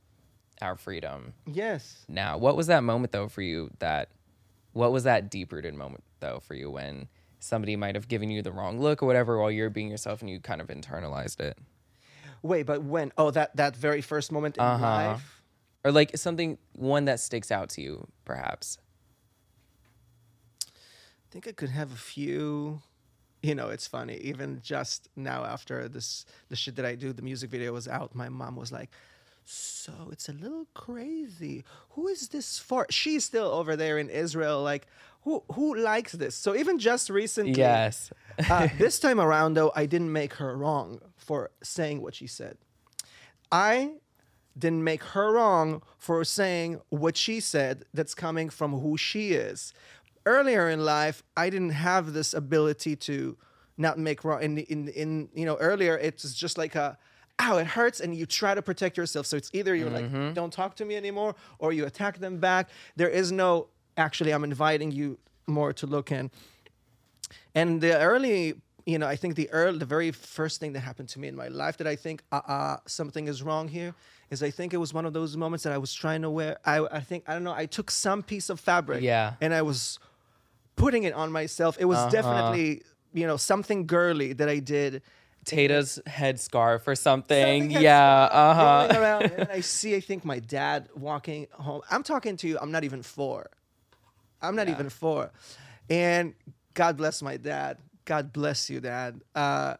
our 0.61 0.75
freedom 0.75 1.33
yes. 1.45 2.05
now 2.07 2.37
what 2.37 2.55
was 2.55 2.67
that 2.67 2.83
moment 2.83 3.11
though 3.11 3.27
for 3.27 3.41
you 3.41 3.69
that 3.79 4.09
what 4.73 4.91
was 4.91 5.03
that 5.03 5.29
deep 5.29 5.51
rooted 5.51 5.73
moment 5.73 6.03
though 6.19 6.39
for 6.39 6.53
you 6.53 6.69
when 6.69 7.07
somebody 7.39 7.75
might 7.75 7.95
have 7.95 8.07
given 8.07 8.29
you 8.29 8.41
the 8.41 8.51
wrong 8.51 8.79
look 8.79 9.01
or 9.01 9.05
whatever 9.07 9.39
while 9.39 9.49
you're 9.51 9.69
being 9.69 9.89
yourself 9.89 10.21
and 10.21 10.29
you 10.29 10.39
kind 10.39 10.61
of 10.61 10.67
internalized 10.67 11.39
it 11.39 11.57
Wait, 12.43 12.63
but 12.65 12.81
when? 12.81 13.11
Oh, 13.19 13.29
that 13.29 13.55
that 13.55 13.75
very 13.75 14.01
first 14.01 14.31
moment 14.31 14.57
in 14.57 14.63
Uh-huh. 14.63 14.83
life. 14.83 15.43
or 15.83 15.91
like 15.91 16.17
something 16.17 16.57
one 16.73 17.05
that 17.05 17.19
sticks 17.19 17.51
out 17.51 17.69
to 17.69 17.81
you 17.83 18.07
perhaps 18.25 18.79
I 20.67 21.27
think 21.31 21.47
I 21.47 21.51
could 21.51 21.69
have 21.69 21.91
a 21.91 21.95
few. 21.95 22.81
You 23.43 23.55
know, 23.55 23.69
it's 23.69 23.87
funny. 23.87 24.17
Even 24.17 24.59
just 24.63 25.07
now, 25.15 25.45
after 25.45 25.87
this, 25.87 26.25
the 26.49 26.55
shit 26.55 26.75
that 26.75 26.85
I 26.85 26.95
do, 26.95 27.11
the 27.13 27.21
music 27.23 27.49
video 27.49 27.73
was 27.73 27.87
out. 27.87 28.13
My 28.13 28.29
mom 28.29 28.55
was 28.55 28.71
like, 28.71 28.91
"So 29.45 30.09
it's 30.11 30.29
a 30.29 30.33
little 30.33 30.67
crazy. 30.73 31.63
Who 31.91 32.07
is 32.07 32.29
this 32.29 32.59
for?" 32.59 32.85
She's 32.89 33.25
still 33.25 33.47
over 33.47 33.75
there 33.75 33.97
in 33.97 34.09
Israel. 34.09 34.61
Like, 34.61 34.87
who 35.23 35.43
who 35.53 35.75
likes 35.75 36.13
this? 36.13 36.35
So 36.35 36.55
even 36.55 36.79
just 36.79 37.09
recently, 37.09 37.53
yes 37.53 38.11
uh, 38.49 38.67
this 38.77 38.99
time 38.99 39.19
around, 39.19 39.55
though, 39.55 39.71
I 39.75 39.85
didn't 39.85 40.11
make 40.11 40.33
her 40.35 40.55
wrong 40.55 40.99
for 41.17 41.51
saying 41.61 42.01
what 42.01 42.15
she 42.15 42.27
said. 42.27 42.57
I 43.51 43.93
didn't 44.57 44.83
make 44.83 45.03
her 45.03 45.33
wrong 45.33 45.81
for 45.97 46.23
saying 46.23 46.81
what 46.89 47.15
she 47.17 47.39
said 47.39 47.85
that's 47.93 48.13
coming 48.13 48.49
from 48.49 48.79
who 48.79 48.97
she 48.97 49.31
is. 49.31 49.73
Earlier 50.25 50.69
in 50.69 50.83
life, 50.85 51.23
I 51.35 51.49
didn't 51.49 51.71
have 51.71 52.13
this 52.13 52.33
ability 52.33 52.95
to 52.97 53.37
not 53.77 53.97
make 53.97 54.23
wrong. 54.23 54.41
In, 54.41 54.57
in, 54.59 54.87
in 54.89 55.29
you 55.33 55.45
know, 55.45 55.57
earlier, 55.57 55.97
it's 55.97 56.33
just 56.33 56.57
like 56.57 56.75
a, 56.75 56.97
ow, 57.39 57.57
it 57.57 57.67
hurts, 57.67 57.99
and 57.99 58.15
you 58.15 58.25
try 58.25 58.53
to 58.53 58.61
protect 58.61 58.97
yourself. 58.97 59.25
So 59.25 59.37
it's 59.37 59.49
either 59.53 59.75
you're 59.75 59.89
like, 59.89 60.33
don't 60.33 60.53
talk 60.53 60.75
to 60.75 60.85
me 60.85 60.95
anymore, 60.95 61.35
or 61.59 61.73
you 61.73 61.85
attack 61.85 62.19
them 62.19 62.37
back. 62.37 62.69
There 62.95 63.09
is 63.09 63.31
no, 63.31 63.67
actually, 63.97 64.31
I'm 64.31 64.43
inviting 64.43 64.91
you 64.91 65.17
more 65.47 65.73
to 65.73 65.87
look 65.87 66.11
in. 66.11 66.31
And 67.55 67.81
the 67.81 67.99
early, 67.99 68.55
you 68.85 68.97
know, 68.99 69.07
I 69.07 69.15
think 69.15 69.35
the 69.35 69.49
early, 69.51 69.77
the 69.77 69.85
very 69.85 70.11
first 70.11 70.59
thing 70.59 70.73
that 70.73 70.81
happened 70.81 71.09
to 71.09 71.19
me 71.19 71.27
in 71.27 71.35
my 71.35 71.47
life 71.47 71.77
that 71.77 71.87
I 71.87 71.95
think, 71.95 72.23
uh, 72.31 72.41
uh 72.47 72.77
something 72.85 73.27
is 73.27 73.41
wrong 73.43 73.67
here, 73.67 73.93
is 74.29 74.41
I 74.43 74.49
think 74.51 74.73
it 74.73 74.77
was 74.77 74.93
one 74.93 75.05
of 75.05 75.13
those 75.13 75.35
moments 75.35 75.63
that 75.63 75.73
I 75.73 75.77
was 75.77 75.93
trying 75.93 76.21
to 76.21 76.29
wear. 76.29 76.57
I, 76.65 76.79
I 76.91 76.99
think 77.01 77.23
I 77.27 77.33
don't 77.33 77.43
know. 77.43 77.53
I 77.53 77.65
took 77.65 77.91
some 77.91 78.23
piece 78.23 78.49
of 78.49 78.59
fabric, 78.59 79.01
Yeah. 79.01 79.33
and 79.41 79.53
I 79.53 79.61
was 79.61 79.99
putting 80.75 81.03
it 81.03 81.13
on 81.13 81.31
myself. 81.31 81.77
It 81.79 81.85
was 81.85 81.97
Uh-huh. 81.97 82.09
definitely, 82.09 82.81
you 83.13 83.27
know, 83.27 83.37
something 83.37 83.85
girly 83.87 84.33
that 84.33 84.47
I 84.49 84.59
did. 84.59 85.01
Tata's 85.45 85.99
headscarf 86.07 86.87
or 86.87 86.95
something. 86.95 87.61
Something 87.71 87.81
yeah. 87.81 88.23
Uh 88.31 88.53
huh. 88.53 88.99
around, 88.99 89.23
and 89.31 89.49
I 89.49 89.61
see, 89.77 89.95
I 89.95 89.99
think 89.99 90.23
my 90.23 90.39
dad 90.39 90.89
walking 90.95 91.47
home. 91.53 91.81
I'm 91.89 92.03
talking 92.03 92.37
to 92.37 92.47
you. 92.47 92.57
I'm 92.61 92.71
not 92.71 92.83
even 92.83 93.01
four. 93.01 93.49
I'm 94.41 94.55
not 94.55 94.67
Yeah. 94.67 94.73
even 94.75 94.89
four. 94.89 95.31
And 95.89 96.33
God 96.73 96.97
bless 96.97 97.21
my 97.21 97.37
dad. 97.37 97.77
God 98.05 98.31
bless 98.33 98.69
you, 98.69 98.79
Dad. 98.79 99.21
Uh, 99.35 99.75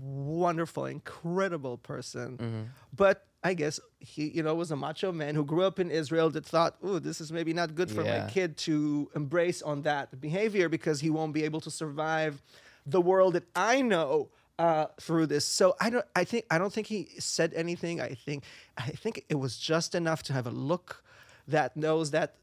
wonderful, 0.00 0.86
incredible 0.86 1.78
person. 1.78 2.36
Mm-hmm. 2.38 2.62
But 2.94 3.26
I 3.42 3.54
guess 3.54 3.78
he, 3.98 4.28
you 4.30 4.42
know, 4.42 4.54
was 4.54 4.70
a 4.70 4.76
macho 4.76 5.12
man 5.12 5.34
who 5.34 5.44
grew 5.44 5.62
up 5.64 5.78
in 5.78 5.90
Israel 5.90 6.30
that 6.30 6.46
thought, 6.46 6.76
"Ooh, 6.84 6.98
this 6.98 7.20
is 7.20 7.30
maybe 7.32 7.52
not 7.52 7.74
good 7.74 7.90
for 7.90 8.02
Yeah. 8.02 8.24
my 8.24 8.30
kid 8.30 8.56
to 8.58 9.10
embrace 9.14 9.60
on 9.62 9.82
that 9.82 10.20
behavior 10.20 10.68
because 10.68 11.00
he 11.00 11.10
won't 11.10 11.32
be 11.34 11.44
able 11.44 11.60
to 11.62 11.70
survive 11.70 12.42
the 12.86 13.00
world 13.00 13.34
that 13.34 13.44
I 13.54 13.82
know." 13.82 14.28
Uh, 14.56 14.86
through 15.00 15.26
this, 15.26 15.44
so 15.44 15.74
I 15.80 15.90
don't. 15.90 16.04
I 16.14 16.22
think 16.22 16.44
I 16.48 16.58
don't 16.58 16.72
think 16.72 16.86
he 16.86 17.08
said 17.18 17.52
anything. 17.54 18.00
I 18.00 18.14
think 18.14 18.44
I 18.78 18.90
think 18.90 19.24
it 19.28 19.34
was 19.34 19.58
just 19.58 19.96
enough 19.96 20.22
to 20.24 20.32
have 20.32 20.46
a 20.46 20.50
look 20.52 21.02
that 21.48 21.76
knows 21.76 22.12
that 22.12 22.36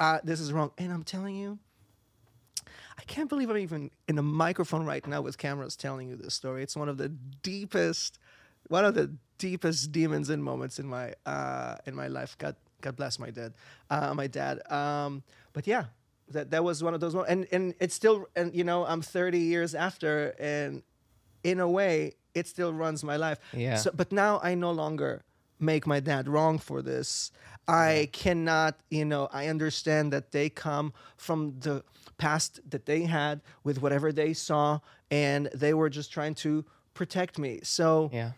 uh, 0.00 0.18
this 0.22 0.40
is 0.40 0.52
wrong. 0.52 0.70
And 0.78 0.92
I'm 0.92 1.02
telling 1.02 1.36
you, 1.36 1.58
I 2.98 3.02
can't 3.06 3.28
believe 3.28 3.50
I'm 3.50 3.58
even 3.58 3.90
in 4.06 4.18
a 4.18 4.22
microphone 4.22 4.84
right 4.84 5.06
now 5.06 5.20
with 5.20 5.38
cameras 5.38 5.76
telling 5.76 6.08
you 6.08 6.16
this 6.16 6.34
story. 6.34 6.62
It's 6.62 6.76
one 6.76 6.88
of 6.88 6.98
the 6.98 7.08
deepest, 7.08 8.18
one 8.68 8.84
of 8.84 8.94
the 8.94 9.12
deepest 9.38 9.92
demons 9.92 10.30
and 10.30 10.42
moments 10.42 10.78
in 10.78 10.86
my 10.86 11.14
uh, 11.24 11.76
in 11.86 11.94
my 11.94 12.08
life. 12.08 12.36
God, 12.38 12.56
God 12.80 12.96
bless 12.96 13.18
my 13.18 13.30
dad, 13.30 13.54
uh, 13.90 14.14
my 14.14 14.26
dad. 14.26 14.60
Um, 14.70 15.22
but 15.52 15.66
yeah, 15.66 15.84
that 16.30 16.50
that 16.50 16.64
was 16.64 16.82
one 16.82 16.94
of 16.94 17.00
those 17.00 17.14
moments, 17.14 17.32
and 17.32 17.46
and 17.52 17.74
it's 17.80 17.94
still, 17.94 18.26
and 18.34 18.54
you 18.54 18.64
know, 18.64 18.84
I'm 18.84 19.02
30 19.02 19.38
years 19.38 19.74
after, 19.74 20.34
and 20.38 20.82
in 21.44 21.60
a 21.60 21.68
way, 21.68 22.12
it 22.34 22.46
still 22.46 22.72
runs 22.72 23.02
my 23.04 23.16
life. 23.16 23.38
Yeah. 23.52 23.76
So, 23.76 23.90
but 23.94 24.12
now 24.12 24.40
I 24.42 24.54
no 24.54 24.70
longer 24.70 25.22
make 25.58 25.86
my 25.86 26.00
dad 26.00 26.28
wrong 26.28 26.58
for 26.58 26.82
this. 26.82 27.32
I 27.66 28.08
cannot, 28.12 28.78
you 28.90 29.04
know, 29.04 29.28
I 29.32 29.48
understand 29.48 30.12
that 30.12 30.30
they 30.32 30.48
come 30.48 30.92
from 31.16 31.58
the 31.60 31.82
past 32.16 32.60
that 32.70 32.86
they 32.86 33.02
had 33.02 33.40
with 33.64 33.82
whatever 33.82 34.12
they 34.12 34.32
saw, 34.32 34.78
and 35.10 35.48
they 35.54 35.74
were 35.74 35.90
just 35.90 36.12
trying 36.12 36.34
to 36.36 36.64
protect 36.94 37.38
me. 37.38 37.60
So 37.62 38.10
Yeah. 38.12 38.32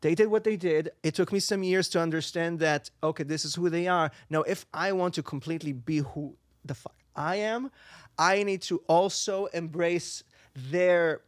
they 0.00 0.14
did 0.14 0.28
what 0.28 0.44
they 0.44 0.56
did. 0.56 0.90
It 1.02 1.14
took 1.14 1.32
me 1.32 1.40
some 1.40 1.62
years 1.62 1.88
to 1.90 2.00
understand 2.00 2.60
that, 2.60 2.90
okay, 3.02 3.24
this 3.24 3.44
is 3.44 3.54
who 3.56 3.68
they 3.68 3.86
are. 3.88 4.10
Now, 4.30 4.42
if 4.42 4.64
I 4.72 4.92
want 4.92 5.14
to 5.14 5.22
completely 5.22 5.72
be 5.72 5.98
who 5.98 6.36
the 6.64 6.74
fuck 6.74 6.94
I 7.14 7.36
am, 7.36 7.70
I 8.18 8.42
need 8.42 8.62
to 8.62 8.82
also 8.88 9.46
embrace 9.46 10.22
their 10.54 11.20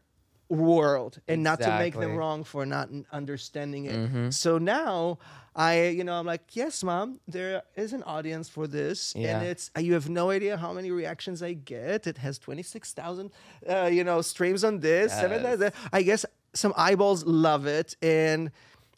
world 0.48 1.20
and 1.26 1.42
not 1.42 1.60
to 1.60 1.78
make 1.78 1.94
them 1.94 2.16
wrong 2.16 2.44
for 2.44 2.66
not 2.66 2.88
understanding 3.12 3.86
it. 3.86 4.32
So 4.32 4.58
now 4.58 5.18
I, 5.56 5.88
you 5.88 6.02
know, 6.04 6.14
I'm 6.14 6.26
like, 6.26 6.56
yes, 6.56 6.82
mom, 6.82 7.20
there 7.28 7.62
is 7.76 7.92
an 7.92 8.02
audience 8.02 8.48
for 8.48 8.66
this, 8.66 9.14
Yeah. 9.16 9.38
and 9.38 9.46
it's 9.46 9.70
you 9.78 9.92
have 9.94 10.08
no 10.08 10.30
idea 10.30 10.56
how 10.56 10.72
many 10.72 10.90
reactions 10.90 11.42
I 11.42 11.52
get. 11.52 12.06
It 12.06 12.18
has 12.18 12.38
twenty 12.38 12.62
six 12.62 12.92
thousand, 12.92 13.30
uh, 13.68 13.88
you 13.92 14.02
know, 14.04 14.20
streams 14.20 14.64
on 14.64 14.80
this. 14.80 15.12
Yes. 15.12 15.72
I 15.92 16.02
guess 16.02 16.26
some 16.54 16.74
eyeballs 16.76 17.24
love 17.24 17.66
it, 17.66 17.96
and 18.02 18.50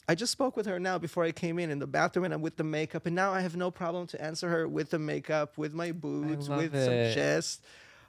I 0.09 0.15
just 0.15 0.31
spoke 0.31 0.57
with 0.57 0.65
her 0.65 0.79
now 0.79 0.97
before 0.97 1.23
I 1.25 1.31
came 1.31 1.59
in 1.59 1.69
in 1.69 1.79
the 1.79 1.87
bathroom, 1.87 2.25
and 2.25 2.33
I'm 2.33 2.41
with 2.41 2.55
the 2.57 2.63
makeup, 2.63 3.05
and 3.05 3.15
now 3.15 3.33
I 3.33 3.41
have 3.41 3.55
no 3.55 3.69
problem 3.71 4.07
to 4.07 4.21
answer 4.21 4.49
her 4.49 4.67
with 4.67 4.89
the 4.89 4.99
makeup, 4.99 5.57
with 5.57 5.73
my 5.73 5.91
boots, 5.91 6.49
with 6.49 6.73
it. 6.73 6.85
some 6.85 7.13
chest. 7.15 7.63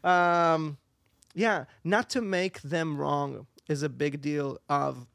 Um, 0.05 0.79
yeah, 1.35 1.65
not 1.85 2.11
to 2.11 2.21
make 2.21 2.61
them 2.63 2.97
wrong 2.97 3.47
is 3.69 3.83
a 3.83 3.89
big 3.89 4.21
deal 4.21 4.59
of 4.69 5.07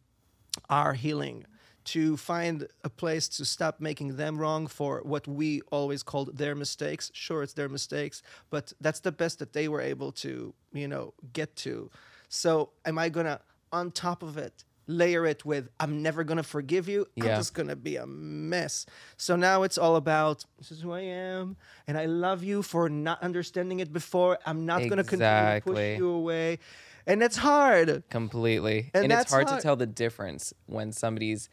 our 0.70 0.94
healing. 0.94 1.46
To 1.88 2.16
find 2.16 2.66
a 2.86 2.90
place 2.90 3.28
to 3.28 3.44
stop 3.44 3.82
making 3.82 4.16
them 4.16 4.38
wrong 4.38 4.68
for 4.68 5.02
what 5.04 5.28
we 5.28 5.62
always 5.70 6.02
called 6.02 6.38
their 6.38 6.56
mistakes. 6.56 7.12
Sure, 7.14 7.44
it's 7.44 7.52
their 7.52 7.68
mistakes, 7.68 8.24
but 8.50 8.72
that's 8.80 9.02
the 9.02 9.12
best 9.12 9.40
that 9.40 9.52
they 9.52 9.68
were 9.68 9.82
able 9.82 10.14
to, 10.14 10.54
you 10.72 10.88
know, 10.88 11.14
get 11.34 11.58
to. 11.58 11.92
So, 12.30 12.70
am 12.86 12.98
I 12.98 13.10
gonna, 13.10 13.42
on 13.74 13.92
top 13.92 14.24
of 14.24 14.38
it, 14.38 14.64
layer 14.88 15.26
it 15.26 15.46
with 15.46 15.70
"I'm 15.80 16.02
never 16.02 16.24
gonna 16.24 16.44
forgive 16.44 16.88
you"? 16.88 17.08
I'm 17.20 17.28
just 17.28 17.54
gonna 17.54 17.76
be 17.76 17.96
a 17.96 18.06
mess. 18.06 18.86
So 19.18 19.36
now 19.36 19.64
it's 19.64 19.78
all 19.78 19.96
about 19.96 20.46
this 20.58 20.72
is 20.72 20.82
who 20.82 20.92
I 20.92 21.02
am, 21.02 21.58
and 21.88 21.98
I 21.98 22.06
love 22.06 22.44
you 22.44 22.62
for 22.62 22.90
not 22.90 23.22
understanding 23.22 23.80
it 23.80 23.92
before. 23.92 24.40
I'm 24.46 24.66
not 24.66 24.88
gonna 24.90 25.04
continue 25.04 25.60
to 25.60 25.62
push 25.64 25.98
you 25.98 26.10
away, 26.10 26.60
and 27.08 27.24
it's 27.24 27.38
hard. 27.38 28.04
completely 28.10 28.92
And 28.94 29.06
and, 29.06 29.14
it's 29.14 29.32
hard 29.32 29.48
hard. 29.48 29.60
to 29.60 29.64
tell 29.64 29.76
the 29.76 29.88
difference 29.88 30.54
when 30.66 30.92
somebody's 30.92 31.50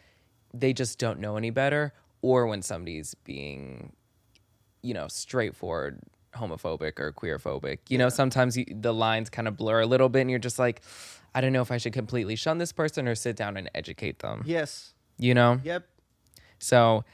they 0.53 0.73
just 0.73 0.99
don't 0.99 1.21
know 1.21 1.37
any 1.37 1.51
better 1.51 1.93
or 2.23 2.47
when 2.47 2.63
somebody's 2.63 3.15
being 3.15 3.93
you 4.83 4.95
know 4.95 5.09
straightforward 5.09 6.01
homophobic 6.35 6.99
or 6.99 7.13
queerphobic 7.13 7.79
you 7.89 7.99
know 7.99 8.09
sometimes 8.09 8.57
you, 8.57 8.65
the 8.69 8.95
lines 8.95 9.29
kind 9.29 9.49
of 9.49 9.57
blur 9.57 9.81
a 9.81 9.87
little 9.87 10.09
bit 10.09 10.21
and 10.21 10.31
you're 10.31 10.39
just 10.39 10.59
like 10.59 10.81
i 11.35 11.41
don't 11.41 11.53
know 11.53 11.63
if 11.63 11.71
i 11.71 11.77
should 11.79 11.93
completely 11.93 12.37
shun 12.37 12.59
this 12.59 12.73
person 12.73 13.07
or 13.09 13.15
sit 13.15 13.37
down 13.37 13.57
and 13.57 13.71
educate 13.75 14.19
them. 14.21 14.43
Yes. 14.45 14.95
you 15.19 15.35
know? 15.35 15.61
Yep. 15.65 15.87
so 16.59 17.05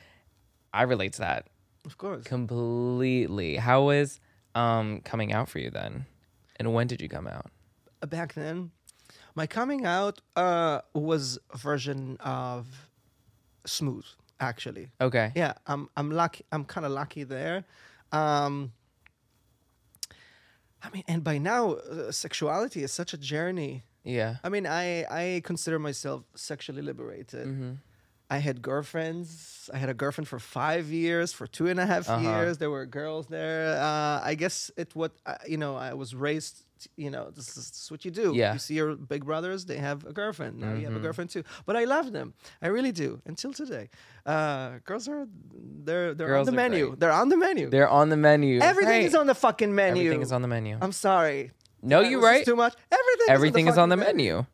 i 0.72 0.82
relate 0.82 1.12
to 1.14 1.20
that. 1.20 1.46
Of 1.84 1.98
course. 1.98 2.24
completely. 2.24 3.56
How 3.56 3.82
was 3.84 4.20
um 4.54 5.00
coming 5.04 5.32
out 5.32 5.48
for 5.48 5.58
you 5.58 5.70
then? 5.70 6.06
And 6.58 6.72
when 6.74 6.86
did 6.86 7.00
you 7.00 7.08
come 7.08 7.26
out? 7.26 7.50
Back 8.08 8.34
then? 8.34 8.70
My 9.34 9.46
coming 9.46 9.84
out 9.86 10.20
uh 10.34 10.80
was 10.94 11.38
a 11.52 11.56
version 11.58 12.16
of 12.20 12.66
smooth 13.66 14.04
actually. 14.40 14.88
Okay. 15.00 15.32
Yeah 15.34 15.54
i'm 15.66 15.88
i'm 15.96 16.10
lucky 16.10 16.44
i'm 16.52 16.64
kind 16.64 16.84
of 16.86 16.92
lucky 16.92 17.24
there. 17.24 17.64
Um 18.12 18.72
i 20.82 20.90
mean 20.90 21.04
and 21.08 21.22
by 21.24 21.38
now 21.38 21.72
uh, 21.74 22.12
sexuality 22.12 22.82
is 22.82 22.92
such 22.92 23.12
a 23.14 23.18
journey 23.18 23.84
yeah 24.06 24.32
i 24.46 24.48
mean 24.54 24.66
i 24.66 24.86
i 25.22 25.40
consider 25.50 25.78
myself 25.78 26.20
sexually 26.34 26.82
liberated 26.90 27.46
Mm-hmm. 27.48 27.72
I 28.28 28.38
had 28.48 28.60
girlfriends. 28.60 29.70
I 29.72 29.78
had 29.78 29.88
a 29.88 29.94
girlfriend 29.94 30.26
for 30.26 30.40
five 30.40 30.86
years, 30.90 31.32
for 31.32 31.46
two 31.46 31.66
and 31.72 31.78
a 31.78 31.86
half 31.86 32.08
Uh-huh. 32.08 32.28
years. 32.28 32.58
There 32.58 32.70
were 32.76 32.84
girls 32.84 33.26
there. 33.28 33.78
Uh, 33.88 34.30
I 34.30 34.34
guess 34.42 34.56
it 34.76 34.88
what 35.00 35.12
uh, 35.26 35.36
you 35.52 35.56
know. 35.62 35.76
I 35.76 35.94
was 35.94 36.10
raised. 36.12 36.56
You 37.04 37.10
know, 37.14 37.24
this 37.36 37.46
is, 37.48 37.54
this 37.70 37.82
is 37.84 37.88
what 37.92 38.04
you 38.04 38.10
do. 38.10 38.26
Yeah. 38.34 38.52
You 38.54 38.58
see 38.58 38.74
your 38.74 38.96
big 38.96 39.22
brothers; 39.24 39.64
they 39.70 39.78
have 39.88 39.98
a 40.04 40.12
girlfriend. 40.12 40.58
Now 40.58 40.74
you 40.78 40.84
have 40.88 40.96
a 40.96 40.98
Mhm. 40.98 41.02
girlfriend 41.06 41.30
too. 41.30 41.44
But 41.66 41.74
I 41.76 41.84
love 41.84 42.06
them. 42.18 42.28
I 42.60 42.66
really 42.76 42.92
do. 43.04 43.08
Until 43.32 43.52
today, 43.62 43.86
uh, 44.34 44.80
girls 44.88 45.06
are 45.12 45.22
they're 45.86 46.12
they're 46.18 46.26
Girls 46.34 46.48
on 46.48 46.54
the 46.54 46.60
menu. 46.62 46.86
great. 46.88 47.00
They're 47.00 47.18
on 47.22 47.28
the 47.34 47.36
menu. 47.46 47.70
they're 47.70 47.88
on 48.00 48.08
the 48.14 48.16
menu 48.28 48.58
Everything 48.60 49.00
Right. 49.02 49.10
is 49.10 49.14
on 49.14 49.26
the 49.32 49.38
fucking 49.46 49.72
menu. 49.82 50.02
Everything 50.02 50.22
is 50.22 50.32
on 50.32 50.42
the 50.42 50.48
menu. 50.56 50.74
I'm 50.84 50.92
sorry. 51.08 51.52
No, 51.86 52.00
you're 52.00 52.20
right. 52.20 52.44
Too 52.44 52.56
much. 52.56 52.74
Everything. 52.90 53.26
Everything 53.34 53.68
is 53.68 53.78
on 53.78 53.88
the 53.88 53.96
fucking 53.96 54.16
menu. 54.16 54.46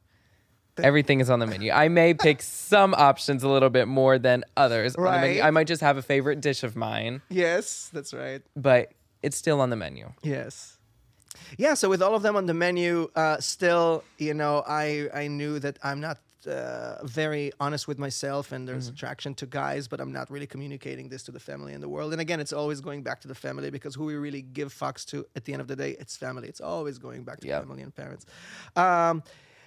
Everything 0.79 1.21
is 1.21 1.29
on 1.29 1.38
the 1.38 1.47
menu. 1.47 1.71
I 1.71 1.88
may 1.88 2.14
pick 2.14 2.40
some 2.42 2.95
options 2.95 3.42
a 3.42 3.49
little 3.49 3.68
bit 3.68 3.88
more 3.88 4.18
than 4.18 4.45
others. 4.57 4.97
menu. 4.97 5.11
Right. 5.11 5.42
I 5.42 5.51
might 5.51 5.66
just 5.66 5.83
have 5.83 5.97
a 5.99 6.03
favorite 6.03 6.40
dish 6.40 6.62
of 6.62 6.77
mine, 6.77 7.21
Yes, 7.29 7.90
that's 7.92 8.14
right. 8.14 8.40
but 8.57 8.92
it's 9.23 9.37
still 9.37 9.61
on 9.61 9.68
the 9.71 9.77
menu. 9.77 10.12
Yes. 10.23 10.79
Yeah, 11.59 11.75
so 11.75 11.90
with 11.90 12.01
all 12.03 12.14
of 12.14 12.23
them 12.23 12.37
on 12.37 12.47
the 12.47 12.55
menu, 12.55 13.11
uh, 13.14 13.38
still, 13.40 14.05
you 14.16 14.33
know, 14.33 14.62
I 14.66 15.09
I 15.12 15.27
knew 15.29 15.59
that 15.59 15.79
I'm 15.83 16.01
not 16.01 16.18
uh, 16.46 16.98
very 17.05 17.52
honest 17.61 17.87
with 17.88 17.98
myself, 17.98 18.52
and 18.52 18.66
there's 18.68 18.87
Mm-hmm. 18.87 18.94
attraction 18.94 19.35
to 19.37 19.46
guys, 19.46 19.88
but 19.88 20.00
I'm 20.00 20.12
not 20.12 20.31
really 20.31 20.46
communicating 20.46 21.09
this 21.09 21.22
to 21.24 21.33
the 21.33 21.40
family 21.40 21.72
and 21.74 21.83
the 21.83 21.88
world. 21.88 22.12
And 22.12 22.20
again, 22.20 22.40
it's 22.40 22.52
always 22.52 22.81
going 22.81 23.02
back 23.02 23.20
to 23.22 23.28
the 23.28 23.35
family 23.35 23.70
because 23.70 23.94
who 23.94 24.05
we 24.05 24.14
really 24.14 24.42
give 24.42 24.72
fucks 24.72 25.05
to 25.07 25.26
at 25.37 25.44
the 25.44 25.52
end 25.52 25.61
of 25.62 25.68
the 25.68 25.76
day, 25.76 25.96
it's 25.98 26.16
family. 26.16 26.48
It's 26.48 26.61
always 26.61 26.98
going 26.98 27.24
back 27.24 27.40
to 27.40 27.46
family 27.61 27.83
and 27.83 27.94
parents. 27.94 28.26
Um, 28.76 29.22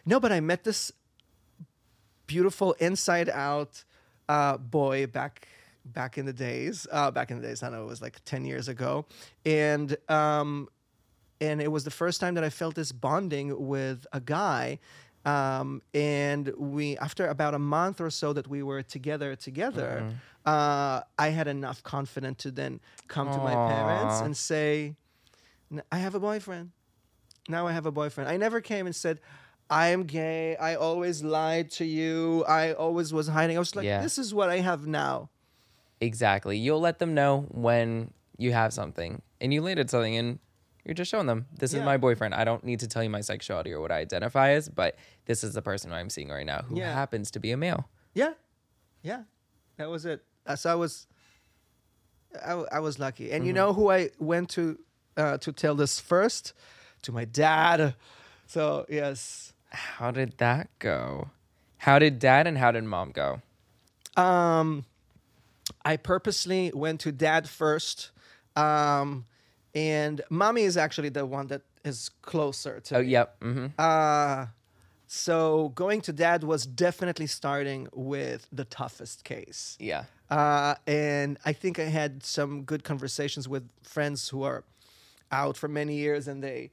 no, 0.05 0.19
but 0.19 0.31
I 0.31 0.39
met 0.39 0.63
this 0.63 0.91
beautiful 2.27 2.73
inside 2.73 3.29
out 3.29 3.83
uh, 4.27 4.57
boy 4.57 5.05
back 5.07 5.47
back 5.85 6.17
in 6.17 6.25
the 6.25 6.33
days 6.33 6.87
uh, 6.91 7.11
back 7.11 7.29
in 7.29 7.39
the 7.39 7.47
days 7.47 7.61
i 7.61 7.69
know 7.69 7.83
it 7.83 7.85
was 7.85 8.01
like 8.01 8.19
10 8.25 8.43
years 8.45 8.67
ago 8.67 9.05
and 9.45 9.95
um, 10.09 10.67
and 11.39 11.61
it 11.61 11.71
was 11.71 11.83
the 11.83 11.91
first 11.91 12.19
time 12.19 12.33
that 12.33 12.43
i 12.43 12.49
felt 12.49 12.73
this 12.73 12.91
bonding 12.91 13.67
with 13.67 14.07
a 14.11 14.19
guy 14.19 14.79
um, 15.25 15.81
and 15.93 16.53
we 16.57 16.97
after 16.97 17.27
about 17.27 17.53
a 17.53 17.59
month 17.59 17.99
or 17.99 18.09
so 18.09 18.33
that 18.33 18.47
we 18.47 18.61
were 18.63 18.83
together 18.83 19.35
together 19.35 20.05
uh, 20.45 21.01
i 21.17 21.29
had 21.29 21.47
enough 21.47 21.81
confidence 21.83 22.43
to 22.43 22.51
then 22.51 22.79
come 23.07 23.31
to 23.31 23.39
my 23.39 23.55
parents 23.55 24.21
and 24.21 24.37
say 24.37 24.95
i 25.91 25.97
have 25.97 26.15
a 26.15 26.19
boyfriend 26.19 26.71
now 27.47 27.67
I 27.67 27.73
have 27.73 27.85
a 27.85 27.91
boyfriend. 27.91 28.29
I 28.29 28.37
never 28.37 28.61
came 28.61 28.85
and 28.85 28.95
said, 28.95 29.19
I 29.69 29.87
am 29.89 30.03
gay. 30.03 30.55
I 30.57 30.75
always 30.75 31.23
lied 31.23 31.71
to 31.71 31.85
you. 31.85 32.43
I 32.47 32.73
always 32.73 33.13
was 33.13 33.27
hiding. 33.27 33.55
I 33.55 33.59
was 33.59 33.75
like, 33.75 33.85
Yeah. 33.85 34.01
this 34.01 34.17
is 34.17 34.33
what 34.33 34.49
I 34.49 34.59
have 34.59 34.87
now. 34.87 35.29
Exactly. 36.01 36.57
You'll 36.57 36.79
let 36.79 36.99
them 36.99 37.13
know 37.13 37.45
when 37.51 38.11
you 38.37 38.51
have 38.51 38.73
something 38.73 39.21
and 39.39 39.53
you 39.53 39.61
landed 39.61 39.89
something 39.89 40.15
and 40.15 40.39
you're 40.85 40.93
just 40.93 41.09
showing 41.11 41.25
them 41.27 41.47
this 41.57 41.73
Yeah. 41.73 41.79
is 41.79 41.85
my 41.85 41.97
boyfriend. 41.97 42.35
I 42.35 42.43
don't 42.43 42.63
need 42.63 42.79
to 42.81 42.87
tell 42.87 43.03
you 43.03 43.09
my 43.09 43.21
sexuality 43.21 43.71
or 43.73 43.81
what 43.81 43.91
I 43.91 43.97
identify 43.99 44.51
as, 44.51 44.69
but 44.69 44.95
this 45.25 45.43
is 45.43 45.53
the 45.53 45.61
person 45.61 45.91
I'm 45.91 46.09
seeing 46.09 46.29
right 46.29 46.45
now 46.45 46.61
who 46.61 46.77
Yeah. 46.77 46.93
happens 46.93 47.31
to 47.31 47.39
be 47.39 47.51
a 47.51 47.57
male. 47.57 47.89
Yeah. 48.13 48.33
Yeah. 49.01 49.23
That 49.77 49.89
was 49.89 50.05
it. 50.05 50.23
Uh, 50.45 50.55
So 50.55 50.71
I 50.71 50.75
was, 50.75 51.07
I, 52.45 52.51
I 52.71 52.79
was 52.79 52.99
lucky. 52.99 53.31
And 53.31 53.45
you 53.45 53.51
Mm-hmm. 53.51 53.55
know 53.57 53.73
who 53.73 53.89
I 53.91 54.11
went 54.19 54.49
to, 54.51 54.79
uh, 55.17 55.37
to 55.39 55.51
tell 55.51 55.75
this 55.75 55.99
first? 55.99 56.53
To 57.03 57.11
my 57.11 57.25
dad. 57.25 57.95
So 58.47 58.85
yes. 58.89 59.53
How 59.69 60.11
did 60.11 60.37
that 60.37 60.69
go? 60.79 61.29
How 61.79 61.99
did 61.99 62.19
dad 62.19 62.47
and 62.47 62.57
how 62.57 62.71
did 62.71 62.83
mom 62.83 63.11
go? 63.11 63.41
Um, 64.15 64.85
I 65.83 65.97
purposely 65.97 66.71
went 66.73 67.01
to 67.01 67.11
dad 67.11 67.49
first. 67.49 68.11
Um, 68.55 69.25
and 69.75 70.21
mommy 70.29 70.63
is 70.63 70.77
actually 70.77 71.09
the 71.09 71.25
one 71.25 71.47
that 71.47 71.61
is 71.83 72.09
closer 72.21 72.79
to 72.79 72.97
Oh, 72.97 73.01
me. 73.01 73.07
yep. 73.09 73.35
hmm 73.41 73.67
Uh, 73.77 74.47
so 75.07 75.69
going 75.75 76.01
to 76.01 76.13
dad 76.13 76.43
was 76.43 76.65
definitely 76.65 77.27
starting 77.27 77.87
with 77.93 78.47
the 78.51 78.65
toughest 78.65 79.23
case. 79.23 79.77
Yeah. 79.79 80.05
Uh, 80.29 80.75
and 80.87 81.37
I 81.45 81.53
think 81.53 81.77
I 81.77 81.83
had 81.85 82.23
some 82.23 82.63
good 82.63 82.83
conversations 82.83 83.47
with 83.47 83.69
friends 83.83 84.29
who 84.29 84.41
are 84.43 84.63
out 85.31 85.57
for 85.57 85.67
many 85.67 85.95
years 85.97 86.27
and 86.27 86.41
they 86.43 86.71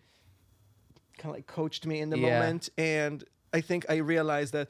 kind 1.19 1.31
of 1.31 1.37
like 1.37 1.47
coached 1.47 1.87
me 1.87 2.01
in 2.01 2.09
the 2.11 2.17
Yeah. 2.17 2.39
moment. 2.41 2.71
And 2.79 3.23
I 3.53 3.61
think 3.61 3.85
I 3.91 3.97
realized 3.97 4.53
that 4.55 4.69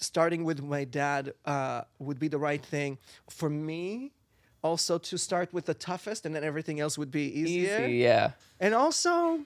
starting 0.00 0.44
with 0.44 0.60
my 0.62 0.84
dad 0.84 1.34
uh, 1.44 1.82
would 2.00 2.18
be 2.18 2.28
the 2.28 2.38
right 2.38 2.64
thing 2.64 2.98
for 3.30 3.48
me. 3.48 4.12
Also, 4.62 4.98
to 4.98 5.16
start 5.16 5.52
with 5.52 5.66
the 5.66 5.74
toughest, 5.74 6.26
and 6.26 6.34
then 6.34 6.42
everything 6.42 6.80
else 6.80 6.98
would 6.98 7.10
be 7.12 7.26
easier 7.40 7.84
Easy. 7.84 7.98
Yeah. 7.98 8.32
and 8.58 8.74
also 8.74 9.40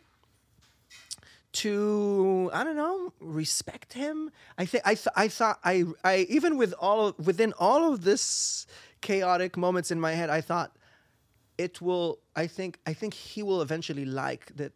to 1.53 2.51
I 2.53 2.65
don't 2.65 2.77
know 2.77 3.13
respect 3.21 3.93
him. 3.93 4.31
I 4.57 4.65
think 4.65 4.83
I 4.87 4.95
th- 4.95 5.15
I 5.15 5.29
thought 5.29 5.59
I 5.65 5.85
I 6.03 6.27
even 6.31 6.57
with 6.57 6.73
all 6.81 7.09
of, 7.09 7.27
within 7.27 7.53
all 7.59 7.93
of 7.93 8.05
this 8.05 8.67
chaotic 9.03 9.57
moments 9.57 9.91
in 9.91 10.01
my 10.01 10.13
head, 10.13 10.31
I 10.31 10.41
thought 10.41 10.77
it 11.59 11.81
will. 11.83 12.19
I 12.35 12.47
think 12.47 12.79
I 12.87 12.95
think 12.95 13.13
he 13.15 13.43
will 13.43 13.61
eventually 13.61 14.07
like 14.07 14.57
that. 14.57 14.73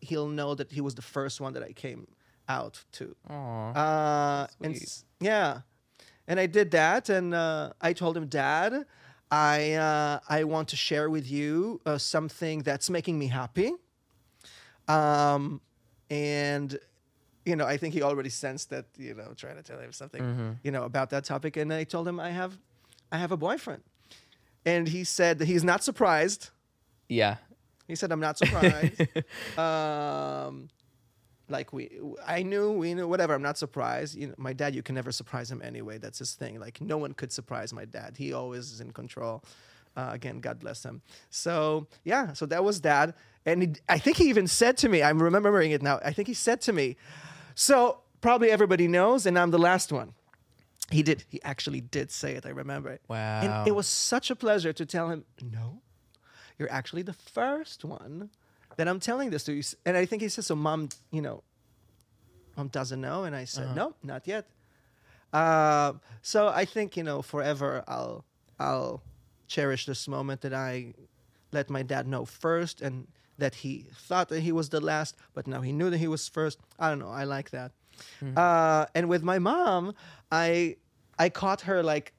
He'll 0.00 0.28
know 0.28 0.54
that 0.54 0.70
he 0.70 0.80
was 0.80 0.94
the 0.94 1.02
first 1.02 1.40
one 1.40 1.52
that 1.54 1.62
I 1.62 1.72
came 1.72 2.06
out 2.48 2.84
to. 2.92 3.14
Aw. 3.28 3.72
Uh, 3.72 4.46
and 4.62 4.78
yeah, 5.20 5.60
and 6.26 6.38
I 6.40 6.46
did 6.46 6.70
that, 6.70 7.08
and 7.08 7.34
uh, 7.34 7.72
I 7.80 7.92
told 7.92 8.16
him, 8.16 8.26
Dad, 8.26 8.86
I 9.30 9.72
uh, 9.74 10.20
I 10.28 10.44
want 10.44 10.68
to 10.68 10.76
share 10.76 11.08
with 11.08 11.30
you 11.30 11.80
uh, 11.86 11.98
something 11.98 12.62
that's 12.62 12.90
making 12.90 13.18
me 13.18 13.28
happy. 13.28 13.72
Um, 14.88 15.60
and 16.10 16.78
you 17.44 17.56
know, 17.56 17.64
I 17.66 17.76
think 17.76 17.94
he 17.94 18.02
already 18.02 18.28
sensed 18.30 18.70
that 18.70 18.86
you 18.98 19.14
know, 19.14 19.32
trying 19.36 19.56
to 19.56 19.62
tell 19.62 19.78
him 19.78 19.92
something, 19.92 20.22
Mm-hmm. 20.22 20.50
you 20.64 20.70
know, 20.70 20.82
about 20.84 21.10
that 21.10 21.24
topic, 21.24 21.56
and 21.56 21.72
I 21.72 21.84
told 21.84 22.06
him 22.08 22.18
I 22.20 22.30
have, 22.30 22.58
I 23.12 23.18
have 23.18 23.32
a 23.32 23.36
boyfriend, 23.36 23.82
and 24.66 24.88
he 24.88 25.04
said 25.04 25.38
that 25.38 25.46
he's 25.46 25.64
not 25.64 25.82
surprised. 25.84 26.50
yeah. 27.08 27.36
He 27.88 27.96
said, 27.96 28.12
"I'm 28.12 28.20
not 28.20 28.38
surprised." 28.38 29.00
um, 29.58 30.68
like 31.50 31.72
we, 31.72 32.00
I 32.26 32.42
knew, 32.42 32.72
we 32.72 32.94
knew, 32.94 33.08
whatever. 33.08 33.34
I'm 33.34 33.42
not 33.42 33.58
surprised. 33.58 34.16
You 34.16 34.28
know, 34.28 34.34
my 34.36 34.52
dad, 34.52 34.74
you 34.74 34.82
can 34.82 34.94
never 34.94 35.12
surprise 35.12 35.50
him 35.50 35.60
anyway. 35.62 35.98
That's 35.98 36.18
his 36.18 36.34
thing. 36.34 36.60
Like 36.60 36.80
no 36.80 36.96
one 36.96 37.12
could 37.12 37.32
surprise 37.32 37.72
my 37.72 37.84
dad. 37.84 38.16
He 38.16 38.32
always 38.32 38.72
is 38.72 38.80
in 38.80 38.92
control. 38.92 39.42
Uh, 39.96 40.10
again, 40.12 40.40
God 40.40 40.60
bless 40.60 40.84
him. 40.84 41.02
So 41.30 41.88
yeah, 42.04 42.32
so 42.32 42.46
that 42.46 42.62
was 42.62 42.80
dad, 42.80 43.14
and 43.44 43.62
he, 43.62 43.72
I 43.88 43.98
think 43.98 44.18
he 44.18 44.28
even 44.28 44.46
said 44.46 44.76
to 44.78 44.88
me, 44.88 45.02
I'm 45.02 45.20
remembering 45.20 45.72
it 45.72 45.82
now. 45.82 45.98
I 46.04 46.12
think 46.12 46.28
he 46.28 46.34
said 46.34 46.60
to 46.62 46.72
me, 46.72 46.96
"So 47.56 47.98
probably 48.20 48.50
everybody 48.50 48.86
knows, 48.86 49.26
and 49.26 49.36
I'm 49.36 49.50
the 49.50 49.58
last 49.58 49.90
one." 49.90 50.14
He 50.90 51.02
did. 51.02 51.24
He 51.28 51.40
actually 51.42 51.80
did 51.80 52.10
say 52.10 52.34
it. 52.34 52.46
I 52.46 52.50
remember 52.50 52.90
it. 52.90 53.02
Wow. 53.08 53.40
And 53.42 53.68
it 53.68 53.74
was 53.74 53.86
such 53.86 54.30
a 54.30 54.36
pleasure 54.36 54.72
to 54.72 54.84
tell 54.84 55.08
him, 55.08 55.24
no, 55.40 55.82
you're 56.58 56.70
actually 56.70 57.02
the 57.02 57.12
first 57.12 57.84
one 57.84 58.30
that 58.80 58.88
I'm 58.88 58.98
telling 58.98 59.28
this 59.28 59.44
to. 59.44 59.52
You. 59.52 59.62
And 59.84 59.94
I 59.94 60.06
think 60.06 60.22
he 60.22 60.30
said, 60.30 60.46
so 60.46 60.54
mom, 60.54 60.88
you 61.12 61.20
know, 61.20 61.42
mom 62.56 62.68
doesn't 62.68 62.98
know. 62.98 63.24
And 63.24 63.36
I 63.36 63.44
said, 63.44 63.76
no, 63.76 63.94
not 64.02 64.26
yet. 64.26 64.46
Uh, 65.34 65.92
so 66.22 66.48
I 66.48 66.64
think, 66.64 66.96
you 66.96 67.02
know, 67.02 67.20
forever 67.20 67.84
I'll, 67.86 68.24
I'll 68.58 69.02
cherish 69.48 69.84
this 69.84 70.08
moment 70.08 70.40
that 70.40 70.54
I 70.54 70.94
let 71.52 71.68
my 71.68 71.82
dad 71.82 72.08
know 72.08 72.24
first 72.24 72.80
and 72.80 73.06
that 73.36 73.54
he 73.56 73.84
thought 74.08 74.30
that 74.30 74.40
he 74.40 74.50
was 74.50 74.70
the 74.70 74.80
last, 74.80 75.14
but 75.34 75.46
now 75.46 75.60
he 75.60 75.72
knew 75.72 75.90
that 75.90 75.98
he 75.98 76.08
was 76.08 76.26
first. 76.26 76.58
I 76.78 76.88
don't 76.88 77.00
know. 77.00 77.10
I 77.10 77.24
like 77.24 77.50
that. 77.50 77.72
Uh, 78.34 78.86
and 78.94 79.10
with 79.10 79.22
my 79.22 79.38
mom, 79.38 79.94
I 80.32 80.76
I 81.18 81.28
caught 81.28 81.60
her 81.62 81.82
like 81.82 82.14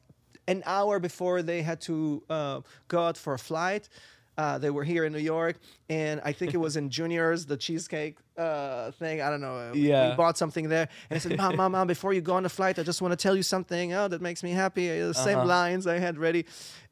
an 0.47 0.61
hour 0.67 0.99
before 0.99 1.41
they 1.41 1.63
had 1.63 1.81
to 1.81 2.21
uh, 2.29 2.61
go 2.87 2.99
out 3.07 3.17
for 3.17 3.33
a 3.33 3.39
flight. 3.39 3.89
Uh, 4.37 4.57
they 4.57 4.69
were 4.69 4.83
here 4.83 5.03
in 5.05 5.11
New 5.13 5.19
York, 5.19 5.57
and 5.89 6.21
I 6.23 6.31
think 6.31 6.53
it 6.53 6.57
was 6.57 6.75
in 6.77 6.89
Junior's, 6.89 7.45
the 7.45 7.57
cheesecake 7.57 8.17
uh, 8.37 8.91
thing. 8.91 9.21
I 9.21 9.29
don't 9.29 9.41
know. 9.41 9.71
We- 9.73 9.89
Yeah. 9.89 10.09
We 10.11 10.15
bought 10.15 10.37
something 10.37 10.69
there, 10.69 10.87
and 11.09 11.17
I 11.17 11.19
said, 11.19 11.37
"Mom, 11.37 11.57
mom, 11.57 11.73
mom, 11.73 11.87
before 11.87 12.13
you 12.13 12.21
go 12.21 12.35
on 12.35 12.43
the 12.43 12.49
flight, 12.49 12.79
I 12.79 12.83
just 12.83 13.01
want 13.01 13.11
to 13.11 13.17
tell 13.17 13.35
you 13.35 13.43
something. 13.43 13.93
Oh, 13.93 14.07
that 14.07 14.21
makes 14.21 14.41
me 14.41 14.51
happy. 14.51 14.87
The 14.87 15.13
same 15.13 15.37
Uh-huh. 15.39 15.47
lines 15.47 15.85
I 15.85 15.99
had 15.99 16.17
ready, 16.17 16.45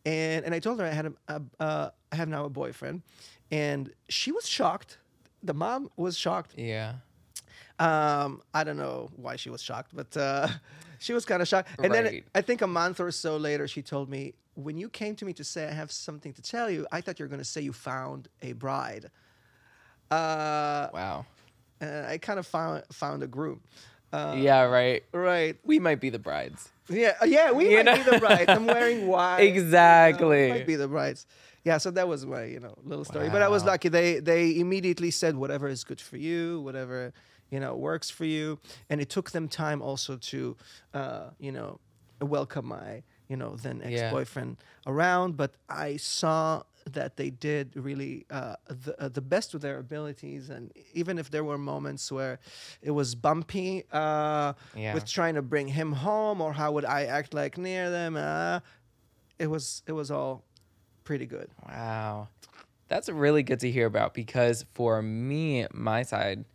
and 0.05 0.45
and 0.45 0.53
I 0.53 0.59
told 0.59 0.79
her 0.79 0.85
I 0.85 0.89
had 0.93 1.05
a, 1.07 1.13
a 1.27 1.41
uh, 1.63 1.89
I 2.11 2.15
have 2.17 2.27
now 2.27 2.43
a 2.45 2.49
boyfriend, 2.49 3.01
and 3.51 3.89
she 4.09 4.31
was 4.31 4.45
shocked. 4.47 4.97
The 5.41 5.53
mom 5.53 5.89
was 5.95 6.17
shocked. 6.17 6.53
Yeah. 6.57 6.95
Um, 7.79 8.41
I 8.53 8.63
don't 8.65 8.77
know 8.77 9.09
why 9.15 9.37
she 9.37 9.49
was 9.49 9.61
shocked, 9.61 9.91
but 9.95 10.15
uh, 10.17 10.47
she 10.99 11.13
was 11.13 11.25
kind 11.25 11.41
of 11.41 11.47
shocked. 11.47 11.69
And 11.81 11.93
then 11.93 12.21
I 12.35 12.41
think 12.41 12.61
a 12.61 12.67
month 12.67 12.99
or 12.99 13.11
so 13.11 13.37
later, 13.37 13.67
she 13.67 13.81
told 13.81 14.09
me, 14.09 14.33
"When 14.63 14.77
you 14.77 14.89
came 14.89 15.15
to 15.15 15.25
me 15.25 15.33
to 15.33 15.43
say 15.43 15.67
I 15.67 15.71
have 15.71 15.91
something 15.91 16.33
to 16.33 16.41
tell 16.41 16.69
you, 16.69 16.85
I 16.91 17.01
thought 17.01 17.19
you 17.19 17.25
were 17.25 17.29
going 17.29 17.39
to 17.41 17.45
say 17.55 17.61
you 17.61 17.73
found 17.73 18.27
a 18.41 18.53
bride." 18.53 19.09
Uh, 20.11 20.89
Wow. 20.93 21.25
and 21.81 22.05
I 22.07 22.17
kind 22.17 22.39
of 22.39 22.47
found 22.47 22.83
found 22.91 23.23
a 23.23 23.27
groom. 23.27 23.61
Uh, 24.11 24.35
yeah, 24.37 24.63
right. 24.63 25.03
Right. 25.13 25.57
We 25.63 25.77
might 25.79 25.99
be 26.01 26.09
the 26.09 26.17
brides. 26.19 26.69
Yeah. 26.89 27.13
uh, 27.21 27.25
Yeah. 27.25 27.51
We 27.51 27.69
You 27.69 27.77
might 27.77 27.85
know? 27.85 27.95
be 27.97 28.03
the 28.11 28.19
brides. 28.19 28.49
I'm 28.49 28.65
wearing 28.65 29.05
white. 29.13 29.41
you 29.43 29.49
know, 29.51 29.55
Exactly. 29.59 30.49
might 30.49 30.65
be 30.65 30.75
the 30.75 30.87
brides. 30.87 31.27
Yeah. 31.63 31.77
So 31.77 31.91
that 31.91 32.07
was 32.07 32.25
my 32.25 32.45
you 32.45 32.59
know 32.59 32.75
little 32.83 33.05
story. 33.05 33.29
But 33.29 33.41
I 33.43 33.47
was 33.49 33.63
lucky. 33.65 33.89
They 33.89 34.19
they 34.19 34.57
immediately 34.59 35.11
said 35.11 35.35
whatever 35.35 35.67
is 35.67 35.83
good 35.83 36.01
for 36.01 36.17
you, 36.17 36.61
whatever 36.61 37.13
you 37.51 37.59
know 37.59 37.75
works 37.75 38.09
for 38.09 38.25
you, 38.25 38.57
and 38.89 38.99
it 38.99 39.09
took 39.09 39.29
them 39.31 39.47
time 39.47 39.81
also 39.81 40.17
to 40.17 40.57
uh, 40.95 41.29
you 41.39 41.51
know 41.51 41.79
welcome 42.19 42.65
my 42.65 43.03
you 43.29 43.37
know 43.37 43.55
then 43.55 43.81
ex 43.83 43.93
Yeah. 43.93 44.11
boyfriend 44.11 44.57
around. 44.85 45.37
But 45.37 45.53
I 45.69 45.97
saw 45.97 46.63
that 46.91 47.17
they 47.17 47.29
did 47.29 47.75
really 47.75 48.25
uh, 48.31 48.55
the, 48.67 48.99
uh, 48.99 49.09
the 49.09 49.21
best 49.21 49.53
with 49.53 49.61
their 49.61 49.77
abilities 49.77 50.49
and 50.49 50.71
even 50.93 51.19
if 51.19 51.29
there 51.29 51.43
were 51.43 51.57
moments 51.57 52.11
where 52.11 52.39
it 52.81 52.91
was 52.91 53.13
bumpy 53.15 53.83
uh, 53.91 54.53
Yeah. 54.75 54.93
with 54.95 55.05
trying 55.05 55.35
to 55.35 55.41
bring 55.43 55.67
him 55.67 55.91
home 55.91 56.41
or 56.41 56.53
how 56.53 56.71
would 56.71 56.85
I 56.85 57.05
act 57.05 57.33
like 57.35 57.57
near 57.59 57.91
them 57.91 58.15
uh, 58.17 58.61
it 59.37 59.47
was 59.47 59.83
it 59.85 59.91
was 59.91 60.09
all 60.09 60.43
pretty 61.03 61.25
good 61.27 61.49
Wow. 61.67 62.29
That's 62.87 63.07
really 63.09 63.43
good 63.43 63.59
to 63.59 63.69
hear 63.69 63.85
about 63.85 64.15
because 64.15 64.65
for 64.73 64.99
me, 65.03 65.67
my 65.71 66.01
side, 66.01 66.45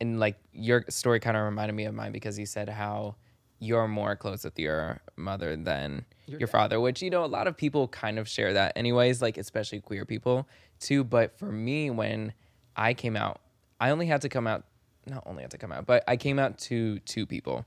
and 0.00 0.18
like 0.18 0.36
your 0.52 0.84
story 0.88 1.20
kind 1.20 1.36
of 1.36 1.44
reminded 1.44 1.74
me 1.74 1.84
of 1.84 1.94
mine 1.94 2.10
because 2.10 2.38
you 2.40 2.46
said 2.46 2.68
how 2.68 3.14
you're 3.60 3.86
more 3.86 4.16
close 4.16 4.42
with 4.42 4.58
your 4.58 5.00
mother 5.16 5.54
than 5.54 6.06
your, 6.26 6.48
father, 6.48 6.80
which, 6.80 7.02
you 7.02 7.10
know, 7.10 7.24
a 7.24 7.26
lot 7.26 7.46
of 7.46 7.56
people 7.56 7.86
kind 7.88 8.18
of 8.18 8.26
share 8.26 8.54
that, 8.54 8.72
anyways, 8.74 9.20
like 9.20 9.36
especially 9.36 9.80
queer 9.80 10.04
people 10.04 10.48
too. 10.80 11.04
But 11.04 11.38
for 11.38 11.52
me, 11.52 11.90
when 11.90 12.32
I 12.74 12.94
came 12.94 13.16
out, 13.16 13.40
I 13.78 13.90
only 13.90 14.06
had 14.06 14.22
to 14.22 14.28
come 14.28 14.46
out, 14.46 14.64
not 15.06 15.22
only 15.26 15.42
had 15.42 15.50
to 15.52 15.58
come 15.58 15.72
out, 15.72 15.86
but 15.86 16.02
I 16.08 16.16
came 16.16 16.38
out 16.38 16.58
to 16.58 16.98
two 17.00 17.26
people. 17.26 17.66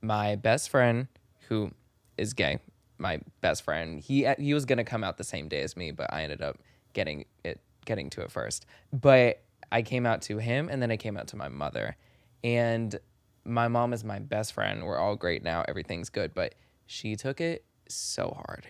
My 0.00 0.36
best 0.36 0.70
friend, 0.70 1.08
who 1.48 1.72
is 2.16 2.32
gay, 2.32 2.60
my 2.98 3.20
best 3.40 3.62
friend, 3.62 4.00
he 4.00 4.26
he 4.38 4.54
was 4.54 4.64
gonna 4.64 4.84
come 4.84 5.02
out 5.02 5.16
the 5.18 5.24
same 5.24 5.48
day 5.48 5.62
as 5.62 5.76
me, 5.76 5.90
but 5.90 6.12
I 6.12 6.22
ended 6.22 6.42
up 6.42 6.58
getting 6.92 7.24
it 7.42 7.60
getting 7.84 8.08
to 8.10 8.22
it 8.22 8.30
first. 8.30 8.66
But 8.92 9.42
I 9.72 9.82
came 9.82 10.06
out 10.06 10.22
to 10.22 10.38
him, 10.38 10.68
and 10.68 10.80
then 10.80 10.92
I 10.92 10.96
came 10.96 11.16
out 11.16 11.26
to 11.28 11.36
my 11.36 11.48
mother, 11.48 11.96
and 12.44 12.98
my 13.44 13.68
mom 13.68 13.92
is 13.92 14.04
my 14.04 14.18
best 14.18 14.52
friend. 14.52 14.84
We're 14.84 14.98
all 14.98 15.16
great 15.16 15.42
now. 15.42 15.64
Everything's 15.68 16.08
good, 16.08 16.34
but 16.34 16.54
she 16.86 17.16
took 17.16 17.40
it 17.40 17.64
so 17.88 18.36
hard, 18.46 18.66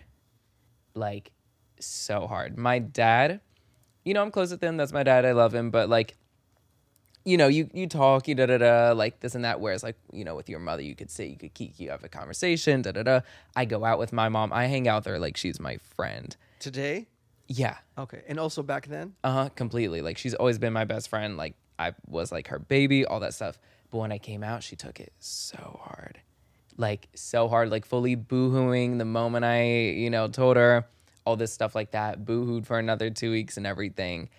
like 0.94 1.32
so 1.78 2.26
hard. 2.26 2.58
My 2.58 2.78
dad, 2.78 3.40
you 4.04 4.14
know, 4.14 4.22
I'm 4.22 4.30
close 4.30 4.50
with 4.50 4.62
him. 4.62 4.76
That's 4.76 4.92
my 4.92 5.02
dad. 5.02 5.24
I 5.24 5.32
love 5.32 5.54
him, 5.54 5.70
but 5.70 5.88
like 5.88 6.16
you 7.24 7.38
know, 7.38 7.48
you 7.48 7.70
you 7.72 7.86
talk, 7.86 8.28
you 8.28 8.34
da 8.34 8.46
da 8.46 8.58
da, 8.58 8.92
like 8.92 9.20
this 9.20 9.34
and 9.34 9.44
that. 9.44 9.60
Whereas, 9.60 9.82
like 9.82 9.96
you 10.12 10.24
know, 10.24 10.34
with 10.34 10.48
your 10.48 10.58
mother, 10.58 10.82
you 10.82 10.94
could 10.94 11.10
sit, 11.10 11.28
you 11.28 11.36
could 11.36 11.54
keep, 11.54 11.74
you 11.78 11.90
have 11.90 12.04
a 12.04 12.08
conversation, 12.08 12.82
da 12.82 12.92
da 12.92 13.02
da. 13.02 13.20
I 13.56 13.64
go 13.64 13.84
out 13.84 13.98
with 13.98 14.12
my 14.12 14.28
mom. 14.28 14.52
I 14.52 14.66
hang 14.66 14.88
out 14.88 15.04
there 15.04 15.18
like 15.18 15.36
she's 15.36 15.58
my 15.58 15.78
friend. 15.96 16.36
today 16.58 17.06
Yeah, 17.48 17.76
okay 17.98 18.22
and 18.26 18.38
also 18.38 18.62
back 18.62 18.86
then 18.88 19.14
uh 19.24 19.32
huh, 19.32 19.48
completely. 19.50 20.02
Like 20.02 20.18
she's 20.18 20.34
always 20.34 20.58
been 20.58 20.72
my 20.72 20.84
best 20.84 21.08
friend. 21.08 21.36
Like 21.36 21.54
I 21.78 21.94
was 22.06 22.30
like 22.30 22.48
her 22.48 22.58
baby, 22.58 23.06
all 23.06 23.20
that 23.20 23.34
stuff. 23.34 23.58
But 23.94 24.00
when 24.00 24.10
I 24.10 24.18
came 24.18 24.42
out, 24.42 24.64
she 24.64 24.74
took 24.74 24.98
it 24.98 25.12
so 25.20 25.78
hard, 25.84 26.18
like 26.76 27.06
so 27.14 27.46
hard, 27.46 27.70
like 27.70 27.86
fully 27.86 28.16
boohooing 28.16 28.98
the 28.98 29.04
moment 29.04 29.44
I, 29.44 29.66
you 29.90 30.10
know, 30.10 30.26
told 30.26 30.56
her 30.56 30.84
all 31.24 31.36
this 31.36 31.52
stuff 31.52 31.76
like 31.76 31.92
that. 31.92 32.24
Boohooed 32.24 32.66
for 32.66 32.80
another 32.80 33.08
two 33.10 33.30
weeks 33.30 33.56
and 33.56 33.64
everything. 33.64 34.30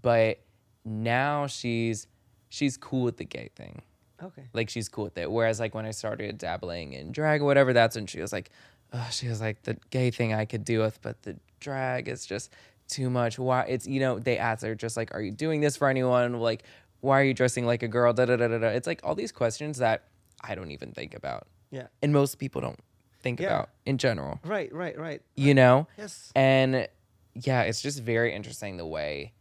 But 0.00 0.40
now 0.86 1.46
she's 1.46 2.06
she's 2.48 2.78
cool 2.78 3.02
with 3.02 3.18
the 3.18 3.26
gay 3.26 3.50
thing. 3.54 3.82
okay 4.22 4.44
like 4.54 4.70
she's 4.70 4.88
cool 4.88 5.04
with 5.04 5.18
it. 5.18 5.30
Whereas 5.30 5.60
like 5.60 5.74
when 5.74 5.84
I 5.84 5.90
started 5.90 6.38
dabbling 6.38 6.94
in 6.94 7.12
drag 7.12 7.42
or 7.42 7.44
whatever, 7.44 7.74
that's 7.74 7.96
when 7.96 8.06
she 8.06 8.18
was 8.18 8.32
like, 8.32 8.48
Ugh, 8.94 9.12
she 9.12 9.28
was 9.28 9.42
like 9.42 9.60
the 9.64 9.76
gay 9.90 10.10
thing 10.10 10.32
I 10.32 10.46
could 10.46 10.64
deal 10.64 10.80
with, 10.80 11.02
but 11.02 11.20
the 11.20 11.36
drag 11.60 12.08
is 12.08 12.24
just 12.24 12.50
too 12.88 13.10
much. 13.10 13.38
Why 13.38 13.62
it's 13.62 13.86
you 13.86 14.00
know 14.00 14.18
they 14.18 14.38
ask 14.38 14.64
her 14.64 14.74
just 14.74 14.96
like, 14.96 15.14
are 15.14 15.20
you 15.20 15.32
doing 15.32 15.60
this 15.60 15.76
for 15.76 15.88
anyone? 15.88 16.40
Like, 16.40 16.62
why 17.02 17.20
are 17.20 17.24
you 17.24 17.34
dressing 17.34 17.66
like 17.66 17.82
a 17.82 17.88
girl? 17.88 18.12
Da 18.14 18.24
da 18.24 18.36
da 18.36 18.48
da 18.48 18.58
da. 18.58 18.68
It's 18.68 18.86
like 18.86 19.00
all 19.04 19.14
these 19.14 19.30
questions 19.32 19.78
that 19.78 20.04
I 20.42 20.54
don't 20.54 20.70
even 20.70 20.92
think 20.92 21.14
about, 21.14 21.46
yeah 21.70 21.88
and 22.02 22.12
most 22.12 22.38
people 22.38 22.60
don't 22.60 22.80
think 23.20 23.38
Yeah. 23.40 23.46
about 23.48 23.68
in 23.86 23.98
general. 23.98 24.40
right 24.44 24.72
right 24.72 24.98
right 24.98 25.20
You 25.36 25.54
know, 25.54 25.86
yes 25.98 26.32
and 26.34 26.88
yeah, 27.34 27.62
it's 27.62 27.80
just 27.82 28.00
very 28.02 28.34
interesting 28.34 28.76
the 28.78 28.86
way 28.86 29.32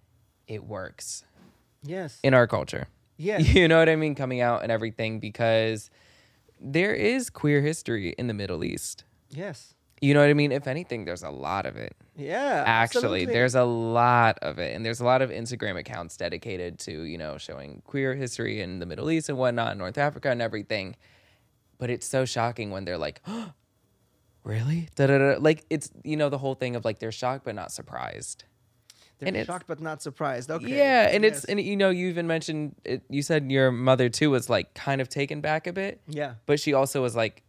it 0.47 0.63
works 0.65 1.23
yes 1.83 2.19
in 2.23 2.33
our 2.33 2.45
culture. 2.47 2.87
yes 3.17 3.53
You 3.55 3.67
know 3.67 3.79
what 3.79 3.89
I 3.89 3.95
mean? 3.95 4.15
Coming 4.15 4.41
out 4.41 4.61
and 4.63 4.71
everything 4.71 5.19
because 5.19 5.89
there 6.59 6.93
is 6.93 7.29
queer 7.31 7.61
history 7.61 8.13
in 8.17 8.27
the 8.27 8.33
Middle 8.35 8.63
East. 8.63 9.03
yes 9.29 9.73
You 10.01 10.15
know 10.15 10.19
what 10.19 10.29
I 10.29 10.33
mean? 10.33 10.51
If 10.51 10.65
anything, 10.65 11.05
there's 11.05 11.21
a 11.21 11.29
lot 11.29 11.67
of 11.67 11.77
it. 11.77 11.95
yeah 12.15 12.63
Actually, 12.65 13.01
absolutely. 13.21 13.25
there's 13.25 13.53
a 13.53 13.63
lot 13.63 14.39
of 14.41 14.57
it. 14.57 14.75
And 14.75 14.83
there's 14.83 14.99
a 14.99 15.05
lot 15.05 15.21
of 15.21 15.29
Instagram 15.29 15.77
accounts 15.77 16.17
dedicated 16.17 16.79
to, 16.79 17.03
you 17.03 17.19
know, 17.19 17.37
showing 17.37 17.83
queer 17.85 18.15
history 18.15 18.61
in 18.61 18.79
the 18.79 18.87
Middle 18.87 19.11
East 19.11 19.29
and 19.29 19.37
whatnot, 19.37 19.77
North 19.77 19.99
Africa 19.99 20.31
and 20.31 20.41
everything. 20.41 20.95
But 21.77 21.91
it's 21.91 22.07
so 22.07 22.25
shocking 22.25 22.71
when 22.71 22.83
they're 22.83 22.97
like, 22.97 23.21
oh, 23.27 23.51
really? 24.43 24.89
Da, 24.95 25.05
da, 25.05 25.17
da. 25.19 25.35
Like, 25.39 25.65
it's, 25.69 25.91
you 26.03 26.17
know, 26.17 26.29
the 26.29 26.39
whole 26.39 26.55
thing 26.55 26.75
of 26.75 26.83
like 26.83 26.97
they're 26.97 27.11
shocked 27.11 27.45
but 27.45 27.53
not 27.53 27.71
surprised. 27.71 28.43
They're 29.21 29.35
And 29.35 29.45
shocked 29.45 29.67
but 29.67 29.79
not 29.79 30.01
surprised. 30.01 30.49
Okay. 30.49 30.75
Yeah, 30.75 31.09
and 31.11 31.23
it's 31.23 31.45
and 31.45 31.61
you 31.61 31.77
know 31.77 31.91
you 31.91 32.07
even 32.07 32.25
mentioned 32.25 32.75
it, 32.83 33.03
you 33.07 33.21
said 33.21 33.51
your 33.51 33.71
mother 33.71 34.09
too 34.09 34.31
was 34.31 34.49
like 34.49 34.73
kind 34.73 34.99
of 34.99 35.09
taken 35.09 35.41
back 35.41 35.67
a 35.67 35.73
bit, 35.73 36.01
yeah. 36.07 36.33
but 36.47 36.59
she 36.59 36.73
also 36.73 37.03
was 37.03 37.15
like, 37.15 37.43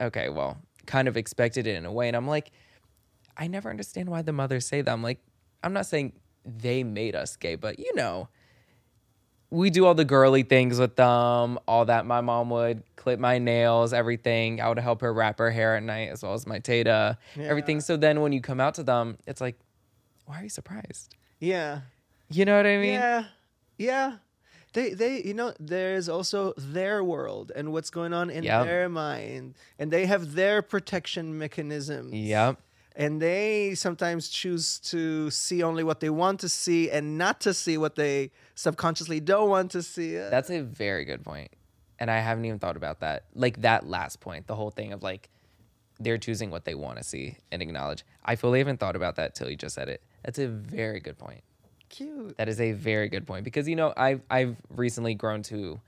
okay, 0.00 0.28
well, 0.28 0.58
kind 0.86 1.08
of 1.08 1.16
expected 1.16 1.66
it 1.66 1.76
in 1.76 1.84
a 1.84 1.92
way, 1.92 2.08
and 2.08 2.16
I'm 2.16 2.26
like, 2.28 2.50
I 3.36 3.48
never 3.48 3.70
understand 3.70 4.08
why 4.08 4.22
the 4.22 4.32
mothers 4.32 4.66
say 4.66 4.80
that. 4.82 4.90
I'm 4.90 5.02
like, 5.02 5.18
I'm 5.62 5.72
not 5.72 5.86
saying 5.86 6.12
they 6.44 6.84
made 6.84 7.16
us 7.16 7.36
gay, 7.36 7.54
but 7.56 7.78
you 7.78 7.94
know, 7.94 8.28
we 9.50 9.70
do 9.70 9.86
all 9.86 9.94
the 9.94 10.04
girly 10.04 10.42
things 10.42 10.78
with 10.78 10.96
them, 10.96 11.58
all 11.66 11.84
that. 11.84 12.06
My 12.06 12.20
mom 12.20 12.50
would 12.50 12.82
clip 12.96 13.20
my 13.20 13.38
nails, 13.38 13.92
everything. 13.92 14.60
I 14.60 14.68
would 14.68 14.78
help 14.78 15.00
her 15.00 15.12
wrap 15.12 15.38
her 15.38 15.50
hair 15.50 15.76
at 15.76 15.82
night, 15.82 16.10
as 16.10 16.22
well 16.22 16.34
as 16.34 16.46
my 16.46 16.58
Tata, 16.58 17.18
everything. 17.38 17.80
So 17.80 17.96
then 17.96 18.20
when 18.20 18.32
you 18.32 18.40
come 18.40 18.60
out 18.60 18.74
to 18.74 18.82
them, 18.82 19.18
it's 19.26 19.40
like, 19.40 19.56
why 20.26 20.40
are 20.40 20.42
you 20.42 20.48
surprised? 20.48 21.14
Yeah. 21.38 21.80
You 22.30 22.44
know 22.44 22.56
what 22.56 22.66
I 22.66 22.76
mean? 22.78 22.94
Yeah, 22.94 23.24
yeah. 23.78 24.16
They, 24.74 24.90
they, 24.90 25.22
you 25.22 25.34
know, 25.34 25.54
there's 25.58 26.08
also 26.08 26.52
their 26.58 27.02
world 27.02 27.50
and 27.56 27.72
what's 27.72 27.90
going 27.90 28.12
on 28.12 28.28
in 28.28 28.42
Yep. 28.44 28.66
their 28.66 28.88
mind, 28.88 29.54
and 29.78 29.90
they 29.90 30.06
have 30.06 30.34
their 30.34 30.60
protection 30.62 31.38
mechanisms. 31.38 32.12
Yep. 32.12 32.58
And 32.96 33.20
they 33.22 33.74
sometimes 33.74 34.28
choose 34.28 34.78
to 34.80 35.30
see 35.30 35.62
only 35.62 35.82
what 35.82 36.00
they 36.00 36.10
want 36.10 36.40
to 36.40 36.48
see 36.48 36.90
and 36.90 37.18
not 37.18 37.40
to 37.40 37.54
see 37.54 37.76
what 37.76 37.96
they 37.96 38.30
subconsciously 38.54 39.18
don't 39.20 39.48
want 39.48 39.72
to 39.72 39.82
see. 39.82 40.14
That's 40.14 40.50
a 40.50 40.60
very 40.62 41.04
good. 41.04 41.24
And 41.98 42.10
I 42.10 42.18
haven't 42.18 42.44
even 42.44 42.58
thought 42.58 42.76
about 42.76 43.00
that. 43.00 43.24
Like 43.34 43.62
that 43.62 43.86
last 43.86 44.20
point, 44.20 44.46
the 44.46 44.54
whole 44.54 44.70
thing 44.70 44.92
of 44.92 45.02
like 45.02 45.28
they're 45.98 46.18
choosing 46.18 46.50
what 46.50 46.64
they 46.64 46.74
want 46.74 46.98
to 46.98 47.04
see 47.04 47.36
and 47.50 47.62
acknowledge. 47.62 48.04
I 48.24 48.36
fully 48.36 48.58
haven't 48.58 48.78
thought 48.78 48.96
about 48.96 49.16
that 49.16 49.34
till 49.34 49.48
you 49.50 49.56
just 49.56 49.74
said 49.74 49.88
it. 49.88 50.02
That's 50.24 50.38
a 50.38 50.48
very 50.48 51.00
good 51.00 51.18
point. 51.18 51.42
Cute. 51.88 52.36
That 52.36 52.48
is 52.48 52.60
a 52.60 52.72
very 52.72 53.08
good 53.08 53.26
point 53.26 53.44
because 53.44 53.68
you 53.68 53.76
know 53.76 53.92
I've 53.96 54.20
I've 54.30 54.56
recently 54.70 55.14
grown 55.14 55.42
to 55.44 55.80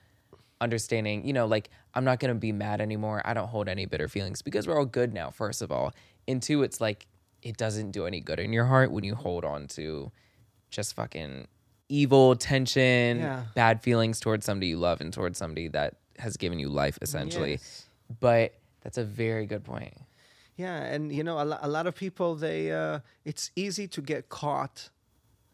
understanding. 0.60 1.26
You 1.26 1.32
know, 1.32 1.46
like 1.46 1.70
I'm 1.94 2.04
not 2.04 2.20
gonna 2.20 2.34
be 2.34 2.52
mad 2.52 2.80
anymore. 2.80 3.22
I 3.24 3.34
don't 3.34 3.48
hold 3.48 3.68
any 3.68 3.86
bitter 3.86 4.08
feelings 4.08 4.42
because 4.42 4.66
we're 4.66 4.78
all 4.78 4.84
good 4.86 5.12
now. 5.12 5.30
First 5.30 5.62
of 5.62 5.70
all, 5.72 5.92
and 6.28 6.42
two, 6.42 6.62
it's 6.62 6.80
like 6.80 7.06
it 7.42 7.56
doesn't 7.56 7.90
do 7.92 8.06
any 8.06 8.20
good 8.20 8.40
in 8.40 8.52
your 8.52 8.64
heart 8.64 8.90
when 8.90 9.04
you 9.04 9.14
hold 9.14 9.44
on 9.44 9.66
to 9.68 10.10
just 10.70 10.94
fucking 10.94 11.46
evil 11.88 12.34
tension, 12.34 13.18
Yeah. 13.18 13.44
bad 13.54 13.80
feelings 13.82 14.18
towards 14.18 14.44
somebody 14.44 14.68
you 14.68 14.76
love 14.78 15.00
and 15.00 15.12
towards 15.12 15.38
somebody 15.38 15.68
that 15.68 15.94
has 16.18 16.36
given 16.36 16.58
you 16.58 16.68
life 16.68 16.98
essentially. 17.02 17.52
Yes. 17.52 17.86
But 18.20 18.54
that's 18.82 18.98
a 18.98 19.04
very 19.04 19.46
good 19.46 19.62
point. 19.64 19.94
Yeah, 20.56 20.74
and 20.82 21.12
you 21.12 21.22
know, 21.22 21.38
a, 21.40 21.44
lo- 21.44 21.58
a 21.60 21.68
lot 21.68 21.86
of 21.86 21.94
people 21.94 22.34
they 22.34 22.72
uh, 22.72 23.00
it's 23.24 23.50
easy 23.54 23.86
to 23.88 24.00
get 24.00 24.28
caught 24.30 24.88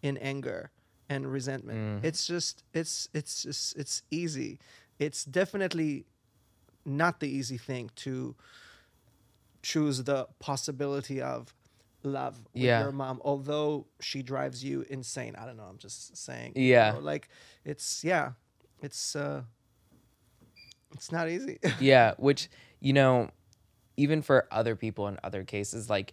in 0.02 0.16
anger 0.18 0.70
and 1.08 1.30
resentment. 1.30 2.04
It's 2.04 2.26
just 2.26 2.64
it's 2.74 3.08
it's 3.14 3.42
just 3.42 3.76
it's 3.76 4.02
easy. 4.10 4.58
It's 4.98 5.24
definitely 5.24 6.06
not 6.84 7.20
the 7.20 7.28
easy 7.28 7.58
thing 7.58 7.90
to 7.96 8.34
choose 9.62 10.02
the 10.04 10.26
possibility 10.40 11.20
of 11.20 11.54
love 12.02 12.40
with 12.52 12.62
Yeah. 12.64 12.82
your 12.82 12.90
mom 12.90 13.20
although 13.24 13.86
she 14.00 14.22
drives 14.22 14.64
you 14.64 14.84
insane. 14.90 15.36
I 15.36 15.46
don't 15.46 15.56
know, 15.56 15.64
I'm 15.64 15.78
just 15.78 16.16
saying. 16.16 16.52
Yeah. 16.56 16.92
know, 16.92 16.98
like 17.00 17.28
it's 17.64 18.02
yeah. 18.02 18.32
It's 18.80 19.14
uh 19.14 19.42
it's 20.92 21.12
not 21.12 21.28
easy. 21.28 21.58
yeah, 21.80 22.14
which 22.16 22.48
you 22.80 22.92
know, 22.92 23.30
even 23.96 24.22
for 24.22 24.48
other 24.50 24.74
people 24.74 25.06
in 25.08 25.18
other 25.22 25.44
cases, 25.44 25.88
like 25.88 26.12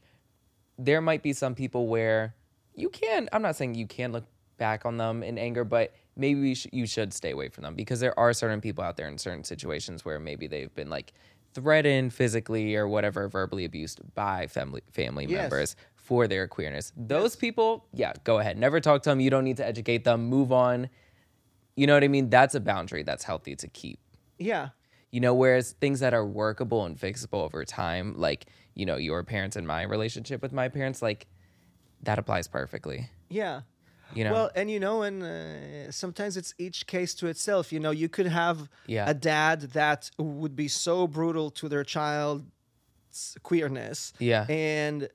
there 0.78 1.02
might 1.02 1.24
be 1.24 1.34
some 1.34 1.56
people 1.56 1.88
where 1.88 2.36
you 2.80 2.90
can. 2.90 3.30
I'm 3.34 3.42
not 3.42 3.56
saying 3.56 3.76
you 3.76 3.88
can 3.88 4.12
look 4.12 4.26
back 4.58 4.86
on 4.86 4.98
them 4.98 5.24
in 5.24 5.38
anger, 5.38 5.64
but 5.64 5.94
maybe 6.16 6.54
sh- 6.56 6.68
you 6.72 6.86
should 6.86 7.14
stay 7.14 7.32
away 7.32 7.50
from 7.50 7.64
them 7.64 7.76
because 7.76 8.00
there 8.00 8.18
are 8.20 8.34
certain 8.34 8.62
people 8.62 8.84
out 8.84 8.98
there 8.98 9.08
in 9.08 9.18
certain 9.18 9.44
situations 9.44 10.04
where 10.04 10.20
maybe 10.20 10.48
they've 10.48 10.74
been 10.76 10.90
like 10.90 11.14
threatened 11.54 12.14
physically 12.14 12.76
or 12.76 12.88
whatever, 12.88 13.28
verbally 13.28 13.66
abused 13.66 14.00
by 14.16 14.48
family 14.48 14.82
family 14.92 15.26
Yes. 15.26 15.42
members 15.44 15.76
for 15.96 16.28
their 16.28 16.48
queerness. 16.48 16.92
Those 16.98 17.36
people, 17.36 17.86
yeah, 17.94 18.14
go 18.24 18.40
ahead. 18.40 18.58
Never 18.58 18.80
talk 18.80 19.04
to 19.04 19.10
them. 19.10 19.20
You 19.20 19.30
don't 19.30 19.44
need 19.44 19.58
to 19.58 19.66
educate 19.66 20.04
them. 20.04 20.26
Move 20.26 20.52
on. 20.52 20.90
You 21.76 21.88
know 21.88 21.94
what 21.94 22.04
I 22.04 22.08
mean? 22.10 22.30
That's 22.30 22.56
a 22.56 22.60
boundary 22.60 23.04
that's 23.04 23.24
healthy 23.24 23.56
to 23.56 23.68
keep 23.70 24.00
yeah. 24.38 24.70
you 25.12 25.20
know 25.20 25.34
whereas 25.34 25.74
things 25.82 26.00
that 26.02 26.14
are 26.14 26.26
workable 26.26 26.86
and 26.86 26.98
fixable 26.98 27.44
over 27.44 27.66
time 27.66 28.14
like 28.18 28.46
you 28.74 28.86
know 28.86 28.96
your 28.96 29.24
parents 29.24 29.56
and 29.58 29.68
my 29.68 29.84
relationship 29.84 30.42
with 30.42 30.54
my 30.54 30.70
parents 30.70 31.02
like 31.02 31.28
that 32.04 32.18
applies 32.20 32.48
perfectly 32.48 33.10
Yeah. 33.30 33.62
you 34.16 34.24
know 34.24 34.34
Well, 34.34 34.50
and 34.56 34.72
you 34.72 34.80
know, 34.80 35.04
and 35.04 35.22
uh, 35.24 35.92
sometimes 35.92 36.36
it's 36.38 36.54
each 36.58 36.88
case 36.88 37.14
to 37.20 37.28
itself. 37.28 37.72
You 37.72 37.80
know, 37.80 37.92
you 37.92 38.10
could 38.10 38.28
have 38.28 38.58
Yeah. 38.88 39.10
a 39.10 39.14
dad 39.14 39.58
that 39.80 40.10
would 40.18 40.56
be 40.56 40.68
so 40.68 41.08
brutal 41.08 41.52
to 41.60 41.70
their 41.70 41.84
child's 41.84 43.38
queerness, 43.44 44.14
Yeah. 44.20 44.46
and 44.50 45.10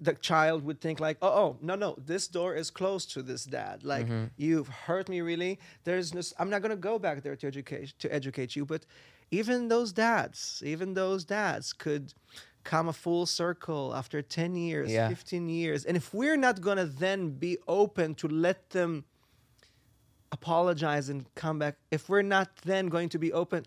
the 0.00 0.12
child 0.14 0.64
would 0.66 0.80
think 0.80 1.00
like, 1.00 1.16
"Oh, 1.22 1.28
oh, 1.42 1.58
no, 1.62 1.74
no, 1.76 1.94
this 1.96 2.28
door 2.28 2.54
is 2.54 2.70
closed 2.70 3.12
to 3.14 3.22
this 3.22 3.44
dad. 3.44 3.82
Like, 3.84 4.06
Mm-hmm. 4.06 4.24
you've 4.36 4.68
hurt 4.86 5.08
me 5.08 5.20
really. 5.22 5.58
There's 5.84 6.12
no, 6.12 6.20
I'm 6.38 6.50
not 6.50 6.60
gonna 6.62 6.76
go 6.90 6.98
back 6.98 7.22
there 7.22 7.36
to 7.36 7.46
educate 7.46 7.94
to 8.02 8.08
educate 8.12 8.56
you." 8.56 8.64
But 8.66 8.82
even 9.30 9.68
those 9.68 9.92
dads, 9.92 10.62
even 10.64 10.94
those 10.94 11.24
dads 11.24 11.72
could 11.72 12.12
come 12.64 12.88
a 12.88 12.92
full 12.92 13.26
circle 13.26 13.94
after 13.94 14.22
10 14.22 14.56
years 14.56 14.90
Yeah. 14.90 15.08
15 15.08 15.48
years. 15.48 15.84
And 15.84 15.96
if 15.96 16.12
we're 16.14 16.36
not 16.36 16.60
going 16.60 16.78
to 16.78 16.86
then 16.86 17.30
be 17.30 17.58
open 17.68 18.14
to 18.16 18.28
let 18.28 18.70
them 18.70 19.04
apologize 20.32 21.08
and 21.08 21.32
come 21.36 21.58
back 21.60 21.76
if 21.92 22.08
we're 22.08 22.22
not 22.22 22.48
then 22.64 22.88
going 22.88 23.08
to 23.08 23.18
be 23.18 23.32
open 23.32 23.64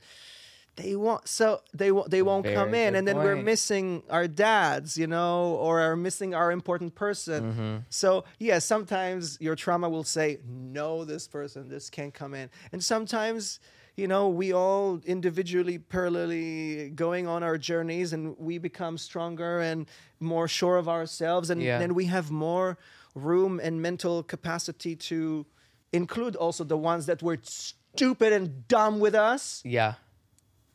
they 0.76 0.96
won't 0.98 1.26
so 1.28 1.62
they 1.74 1.92
won't 1.92 2.10
they 2.12 2.22
won't 2.22 2.46
come 2.46 2.74
in. 2.74 2.94
and 2.96 3.08
then 3.08 3.16
we're 3.16 3.36
missing 3.38 4.04
our 4.10 4.28
dads 4.28 4.98
you 4.98 5.08
know 5.08 5.56
or 5.56 5.80
are 5.80 5.96
missing 5.96 6.36
our 6.36 6.52
important 6.52 6.94
person. 6.94 7.44
Mm-hmm. 7.54 7.76
so 7.90 8.26
yeah 8.38 8.60
sometimes 8.60 9.38
your 9.40 9.56
trauma 9.56 9.88
will 9.90 10.04
say 10.04 10.40
no 10.46 11.06
this 11.06 11.26
person 11.28 11.70
this 11.70 11.90
can't 11.90 12.14
come 12.14 12.34
in. 12.34 12.50
And 12.72 12.84
sometimes 12.84 13.60
you 13.98 14.08
know 14.08 14.30
we 14.30 14.54
all 14.54 15.02
individually 15.06 15.80
parallelly 15.80 16.94
going 16.96 17.28
on 17.28 17.44
our 17.44 17.58
journeys 17.58 18.14
and 18.14 18.38
we 18.38 18.58
become 18.60 18.98
stronger 18.98 19.60
and 19.60 19.88
more 20.20 20.48
sure 20.48 20.78
of 20.78 20.88
ourselves 20.88 21.50
and 21.50 21.62
Yeah. 21.62 21.80
then 21.80 21.94
we 21.96 22.06
have 22.06 22.32
more 22.32 22.78
room 23.16 23.60
and 23.62 23.82
mental 23.82 24.24
capacity 24.24 24.96
to 24.96 25.46
include 25.92 26.36
also 26.36 26.64
the 26.64 26.78
ones 26.78 27.08
that 27.08 27.22
were 27.24 27.40
stupid 27.42 28.32
and 28.34 28.68
dumb 28.68 29.00
with 29.00 29.16
us 29.16 29.62
yeah 29.66 29.96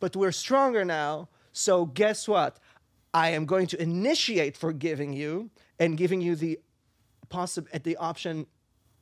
but 0.01 0.17
we're 0.17 0.33
stronger 0.33 0.85
now. 0.85 1.29
So 1.53 1.87
guess 1.87 2.27
what? 2.27 2.59
I 3.15 3.29
am 3.29 3.47
going 3.47 3.69
to 3.69 3.81
initiate 3.81 4.57
forgiving 4.57 5.13
you 5.13 5.51
and 5.79 5.97
giving 5.97 6.21
you 6.21 6.35
the 6.35 6.59
possi- 7.31 7.71
the 7.85 7.97
option 7.99 8.47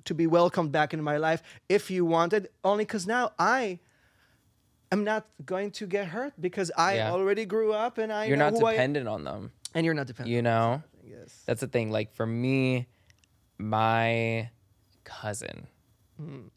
to 0.04 0.14
be 0.14 0.26
welcomed 0.26 0.72
back 0.72 0.92
in 0.92 1.02
my 1.02 1.16
life 1.16 1.42
if 1.70 1.90
you 1.90 2.04
wanted. 2.04 2.48
Only 2.62 2.84
because 2.84 3.06
now 3.06 3.30
I 3.38 3.78
am 4.92 5.04
not 5.04 5.26
going 5.44 5.70
to 5.72 5.86
get 5.86 6.06
hurt 6.08 6.32
because 6.40 6.70
I 6.76 6.96
Yeah. 6.96 7.12
already 7.12 7.44
grew 7.44 7.72
up 7.72 7.98
and 7.98 8.12
I 8.12 8.26
you're 8.26 8.36
know 8.36 8.50
not 8.50 8.58
who 8.60 8.66
I 8.66 8.72
am. 8.72 8.76
dependent 8.76 9.08
on 9.08 9.24
them 9.24 9.52
and 9.74 9.84
you're 9.84 9.94
not 9.94 10.06
dependent. 10.06 10.34
you 10.34 10.42
know 10.42 10.82
Yes. 11.04 11.42
that's 11.46 11.60
the 11.60 11.68
thing 11.68 11.90
like 11.90 12.12
for 12.12 12.26
me 12.26 12.86
my 13.58 14.50
cousin 15.04 15.66
hmm. 16.16 16.48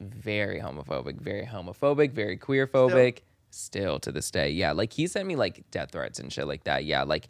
very 0.00 0.60
homophobic 0.60 1.20
very 1.20 1.46
homophobic 1.46 2.12
very 2.12 2.36
queer 2.36 2.66
phobic 2.66 3.18
still 3.50 3.98
to 4.00 4.12
this 4.12 4.30
day 4.30 4.50
yeah 4.50 4.72
like 4.72 4.92
he 4.92 5.06
sent 5.06 5.26
me 5.26 5.36
like 5.36 5.64
death 5.70 5.90
threats 5.92 6.18
and 6.18 6.32
shit 6.32 6.46
like 6.46 6.64
that 6.64 6.84
yeah 6.84 7.02
like 7.02 7.28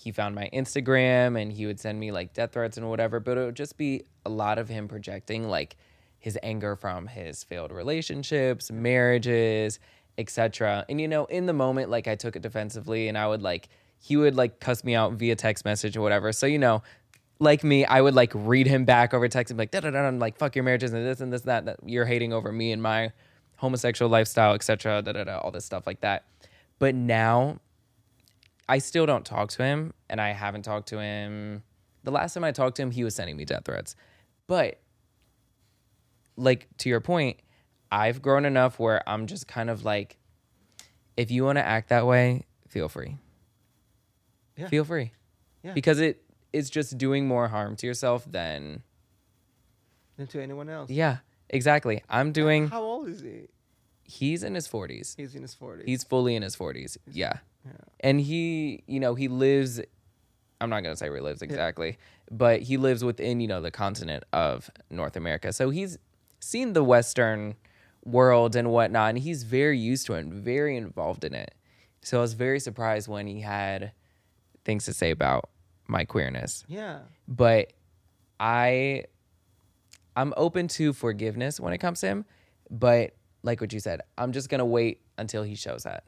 he 0.00 0.12
found 0.12 0.34
my 0.34 0.48
instagram 0.52 1.40
and 1.40 1.52
he 1.52 1.66
would 1.66 1.80
send 1.80 1.98
me 1.98 2.12
like 2.12 2.32
death 2.34 2.52
threats 2.52 2.76
and 2.76 2.88
whatever 2.88 3.18
but 3.20 3.38
it 3.38 3.44
would 3.46 3.56
just 3.56 3.76
be 3.76 4.04
a 4.26 4.30
lot 4.30 4.58
of 4.58 4.68
him 4.68 4.88
projecting 4.88 5.48
like 5.48 5.76
his 6.24 6.38
anger 6.42 6.74
from 6.74 7.06
his 7.06 7.44
failed 7.44 7.70
relationships 7.70 8.70
marriages 8.72 9.78
etc 10.16 10.84
and 10.88 11.00
you 11.00 11.06
know 11.06 11.26
in 11.26 11.44
the 11.44 11.52
moment 11.52 11.90
like 11.90 12.08
i 12.08 12.14
took 12.14 12.34
it 12.34 12.40
defensively 12.40 13.08
and 13.08 13.18
i 13.18 13.26
would 13.26 13.42
like 13.42 13.68
he 13.98 14.16
would 14.16 14.34
like 14.34 14.58
cuss 14.58 14.82
me 14.84 14.94
out 14.94 15.12
via 15.12 15.36
text 15.36 15.64
message 15.66 15.96
or 15.96 16.00
whatever 16.00 16.32
so 16.32 16.46
you 16.46 16.58
know 16.58 16.82
like 17.40 17.64
me, 17.64 17.84
I 17.84 18.00
would 18.00 18.14
like 18.14 18.30
read 18.32 18.68
him 18.68 18.84
back 18.84 19.12
over 19.12 19.26
text 19.26 19.50
and 19.50 19.58
be 19.58 19.62
like, 19.62 19.72
da 19.72 19.80
da 19.80 19.90
da, 19.90 20.08
like 20.10 20.38
fuck 20.38 20.54
your 20.54 20.62
marriages 20.62 20.92
and 20.92 21.04
this 21.04 21.20
and 21.20 21.32
this 21.32 21.42
and 21.42 21.48
that 21.48 21.64
that 21.64 21.78
you're 21.84 22.04
hating 22.04 22.32
over 22.32 22.52
me 22.52 22.70
and 22.70 22.80
my 22.80 23.10
homosexual 23.56 24.10
lifestyle, 24.10 24.54
etc. 24.54 25.02
Da 25.02 25.12
da 25.12 25.24
da, 25.24 25.38
all 25.38 25.50
this 25.50 25.64
stuff 25.64 25.84
like 25.84 26.00
that. 26.00 26.24
But 26.78 26.94
now, 26.94 27.58
I 28.68 28.78
still 28.78 29.06
don't 29.06 29.24
talk 29.24 29.50
to 29.50 29.64
him, 29.64 29.92
and 30.08 30.20
I 30.20 30.32
haven't 30.32 30.62
talked 30.62 30.88
to 30.88 31.00
him. 31.00 31.62
The 32.04 32.10
last 32.10 32.34
time 32.34 32.44
I 32.44 32.52
talked 32.52 32.76
to 32.76 32.82
him, 32.82 32.90
he 32.90 33.04
was 33.04 33.14
sending 33.14 33.36
me 33.36 33.44
death 33.44 33.64
threats. 33.64 33.96
But 34.46 34.78
like 36.36 36.68
to 36.78 36.88
your 36.88 37.00
point, 37.00 37.38
I've 37.92 38.20
grown 38.22 38.44
enough 38.44 38.78
where 38.78 39.06
I'm 39.08 39.26
just 39.26 39.46
kind 39.46 39.70
of 39.70 39.84
like, 39.84 40.18
if 41.16 41.30
you 41.30 41.44
want 41.44 41.56
to 41.58 41.64
act 41.64 41.90
that 41.90 42.06
way, 42.06 42.44
feel 42.68 42.88
free. 42.88 43.16
Yeah. 44.56 44.68
Feel 44.68 44.84
free 44.84 45.12
Yeah. 45.62 45.72
because 45.72 45.98
it 46.00 46.22
is 46.52 46.70
just 46.70 46.96
doing 46.98 47.26
more 47.26 47.48
harm 47.48 47.74
to 47.76 47.86
yourself 47.86 48.24
than 48.30 48.82
than 50.16 50.26
to 50.28 50.40
anyone 50.40 50.68
else. 50.68 50.90
Yeah, 50.90 51.18
exactly. 51.50 52.02
I'm 52.08 52.30
doing. 52.32 52.68
How 52.68 52.82
old 52.82 53.08
is 53.08 53.20
he? 53.20 53.48
He's 54.04 54.44
in 54.44 54.54
his 54.54 54.68
40s. 54.68 55.16
He's 55.16 55.34
in 55.34 55.42
his 55.42 55.54
40s. 55.56 55.84
He's 55.86 56.04
fully 56.04 56.36
in 56.36 56.42
his 56.42 56.54
40s. 56.54 56.96
Yeah. 57.10 57.38
Yeah. 57.64 57.72
And 58.00 58.20
he, 58.20 58.84
you 58.86 59.00
know, 59.00 59.14
he 59.14 59.26
lives 59.28 59.80
I'm 60.60 60.70
not 60.70 60.82
going 60.82 60.92
to 60.94 60.96
say 60.96 61.08
where 61.08 61.18
he 61.18 61.24
lives 61.24 61.42
exactly, 61.42 61.98
but 62.30 62.62
he 62.62 62.76
lives 62.76 63.02
within, 63.04 63.40
you 63.40 63.48
know, 63.48 63.60
the 63.60 63.70
continent 63.72 64.22
of 64.32 64.70
North 64.88 65.16
America. 65.16 65.52
So 65.52 65.70
he's 65.70 65.98
seen 66.44 66.72
the 66.72 66.84
western 66.84 67.54
world 68.04 68.54
and 68.54 68.70
whatnot, 68.70 69.10
and 69.10 69.18
he's 69.18 69.42
very 69.42 69.78
used 69.78 70.06
to 70.06 70.14
it 70.14 70.20
and 70.20 70.32
very 70.32 70.76
involved 70.76 71.24
in 71.24 71.34
it. 71.34 71.54
So 72.02 72.18
I 72.18 72.20
was 72.20 72.34
very 72.34 72.60
surprised 72.60 73.08
when 73.08 73.26
he 73.26 73.40
had 73.40 73.92
things 74.64 74.84
to 74.84 74.92
say 74.92 75.10
about 75.10 75.48
my 75.88 76.04
queerness. 76.04 76.64
yeah. 76.68 77.00
But 77.26 77.72
I 78.38 79.04
I'm 80.16 80.32
open 80.36 80.68
to 80.68 80.92
forgiveness 80.92 81.58
when 81.58 81.72
it 81.72 81.78
comes 81.78 82.00
to 82.00 82.06
him, 82.06 82.24
but 82.70 83.14
like 83.42 83.60
what 83.60 83.72
you 83.72 83.80
said, 83.80 84.00
I'm 84.16 84.32
just 84.32 84.48
gonna 84.48 84.64
wait 84.64 85.00
until 85.18 85.42
he 85.42 85.54
shows 85.54 85.82
that. 85.84 86.04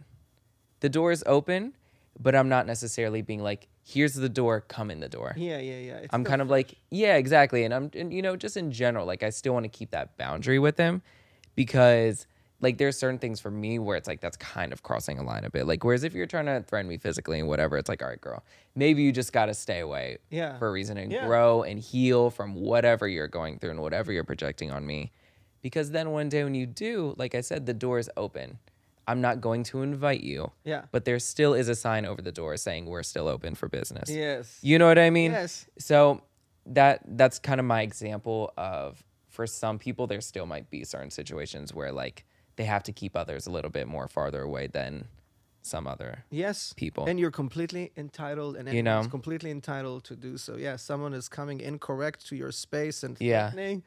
The 0.80 0.89
door 0.89 1.12
is 1.12 1.24
open, 1.26 1.74
but 2.18 2.34
I'm 2.34 2.49
not 2.49 2.66
necessarily 2.66 3.22
being 3.22 3.43
like, 3.43 3.68
here's 3.89 4.14
the 4.14 4.28
door, 4.28 4.61
come 4.62 4.91
in 4.91 4.99
the 5.01 5.09
door. 5.09 5.32
Yeah, 5.37 5.59
yeah, 5.59 5.78
yeah. 5.78 5.97
It's 5.99 6.12
I'm 6.14 6.24
kind 6.24 6.43
of 6.43 6.51
like, 6.51 6.74
yeah, 6.91 7.16
exactly. 7.16 7.62
And 7.64 7.72
I'm, 7.72 7.91
and, 7.95 8.12
you 8.12 8.20
know, 8.20 8.34
just 8.37 8.57
in 8.57 8.72
general, 8.72 9.07
like 9.07 9.22
I 9.22 9.30
still 9.30 9.53
want 9.55 9.62
to 9.64 9.68
keep 9.68 9.93
that 9.93 10.16
boundary 10.16 10.59
with 10.59 10.76
him 10.76 11.03
because 11.55 12.26
like 12.61 12.78
there's 12.78 12.99
certain 12.99 13.18
things 13.18 13.39
for 13.39 13.51
me 13.51 13.78
where 13.78 13.97
it's 13.97 14.09
like 14.09 14.20
that's 14.20 14.37
kind 14.39 14.72
of 14.72 14.82
crossing 14.82 15.18
a 15.18 15.22
line 15.22 15.45
a 15.45 15.51
bit. 15.51 15.66
Like, 15.66 15.84
whereas 15.84 16.05
if 16.05 16.14
you're 16.14 16.26
trying 16.26 16.47
to 16.47 16.62
threaten 16.66 16.89
me 16.89 16.97
physically 16.97 17.39
and 17.39 17.47
whatever, 17.49 17.76
it's 17.76 17.89
like, 17.89 18.03
all 18.03 18.09
right, 18.09 18.20
girl, 18.20 18.43
maybe 18.74 19.03
you 19.03 19.12
just 19.12 19.32
got 19.32 19.47
to 19.47 19.55
stay 19.55 19.80
away 19.80 20.18
Yeah. 20.30 20.59
for 20.59 20.68
a 20.68 20.72
reason 20.72 20.97
and 20.97 21.12
Yeah. 21.12 21.26
grow 21.26 21.62
and 21.62 21.78
heal 21.78 22.30
from 22.30 22.55
whatever 22.55 23.07
you're 23.07 23.28
going 23.28 23.59
through 23.59 23.70
and 23.70 23.80
whatever 23.80 24.11
you're 24.11 24.24
projecting 24.24 24.70
on 24.72 24.87
me. 24.87 25.12
Because 25.62 25.91
then 25.91 26.11
one 26.11 26.28
day 26.28 26.45
when 26.45 26.55
you 26.55 26.66
do, 26.66 27.14
like 27.18 27.34
I 27.34 27.41
said, 27.41 27.66
the 27.66 27.74
door 27.74 27.99
is 27.99 28.11
open. 28.16 28.59
I'm 29.09 29.20
not 29.20 29.40
going 29.40 29.62
to 29.64 29.82
invite 29.82 30.20
you, 30.22 30.50
Yeah. 30.64 30.82
but 30.90 31.04
there 31.04 31.18
still 31.18 31.54
is 31.54 31.68
a 31.68 31.74
sign 31.74 32.04
over 32.04 32.20
the 32.20 32.32
door 32.32 32.57
saying 32.57 32.86
we're 32.86 33.02
still 33.04 33.28
open 33.28 33.54
for 33.54 33.68
business. 33.68 34.11
Yes. 34.11 34.59
You 34.62 34.78
know 34.78 34.86
what 34.86 34.98
I 34.98 35.11
mean? 35.11 35.32
Yes. 35.32 35.66
So 35.78 36.22
that 36.66 37.00
that's 37.07 37.38
kind 37.38 37.61
of 37.61 37.66
my 37.66 37.82
example 37.82 38.52
of 38.57 39.02
for 39.28 39.46
some 39.46 39.78
people 39.78 40.07
there 40.09 40.20
still 40.20 40.46
might 40.46 40.68
be 40.70 40.82
certain 40.84 41.11
situations 41.11 41.72
where 41.72 41.92
like 41.92 42.24
they 42.57 42.64
have 42.64 42.82
to 42.84 42.92
keep 42.92 43.14
others 43.16 43.46
a 43.46 43.50
little 43.50 43.70
bit 43.70 43.86
more 43.86 44.09
farther 44.09 44.42
away 44.42 44.66
than 44.66 45.07
some 45.62 45.86
other. 45.86 46.24
Yes. 46.30 46.72
people. 46.76 47.07
And 47.07 47.18
you're 47.20 47.30
completely 47.32 47.92
entitled 47.96 48.57
and 48.57 48.68
You 48.72 48.82
know? 48.82 49.04
completely 49.09 49.50
entitled 49.50 50.04
to 50.04 50.16
do 50.16 50.36
so. 50.38 50.57
Yeah, 50.57 50.76
someone 50.76 51.12
is 51.12 51.28
coming 51.28 51.61
incorrect 51.61 52.26
to 52.28 52.36
your 52.36 52.50
space 52.52 53.02
and 53.04 53.16
Yeah. 53.20 53.50
threatening. 53.50 53.82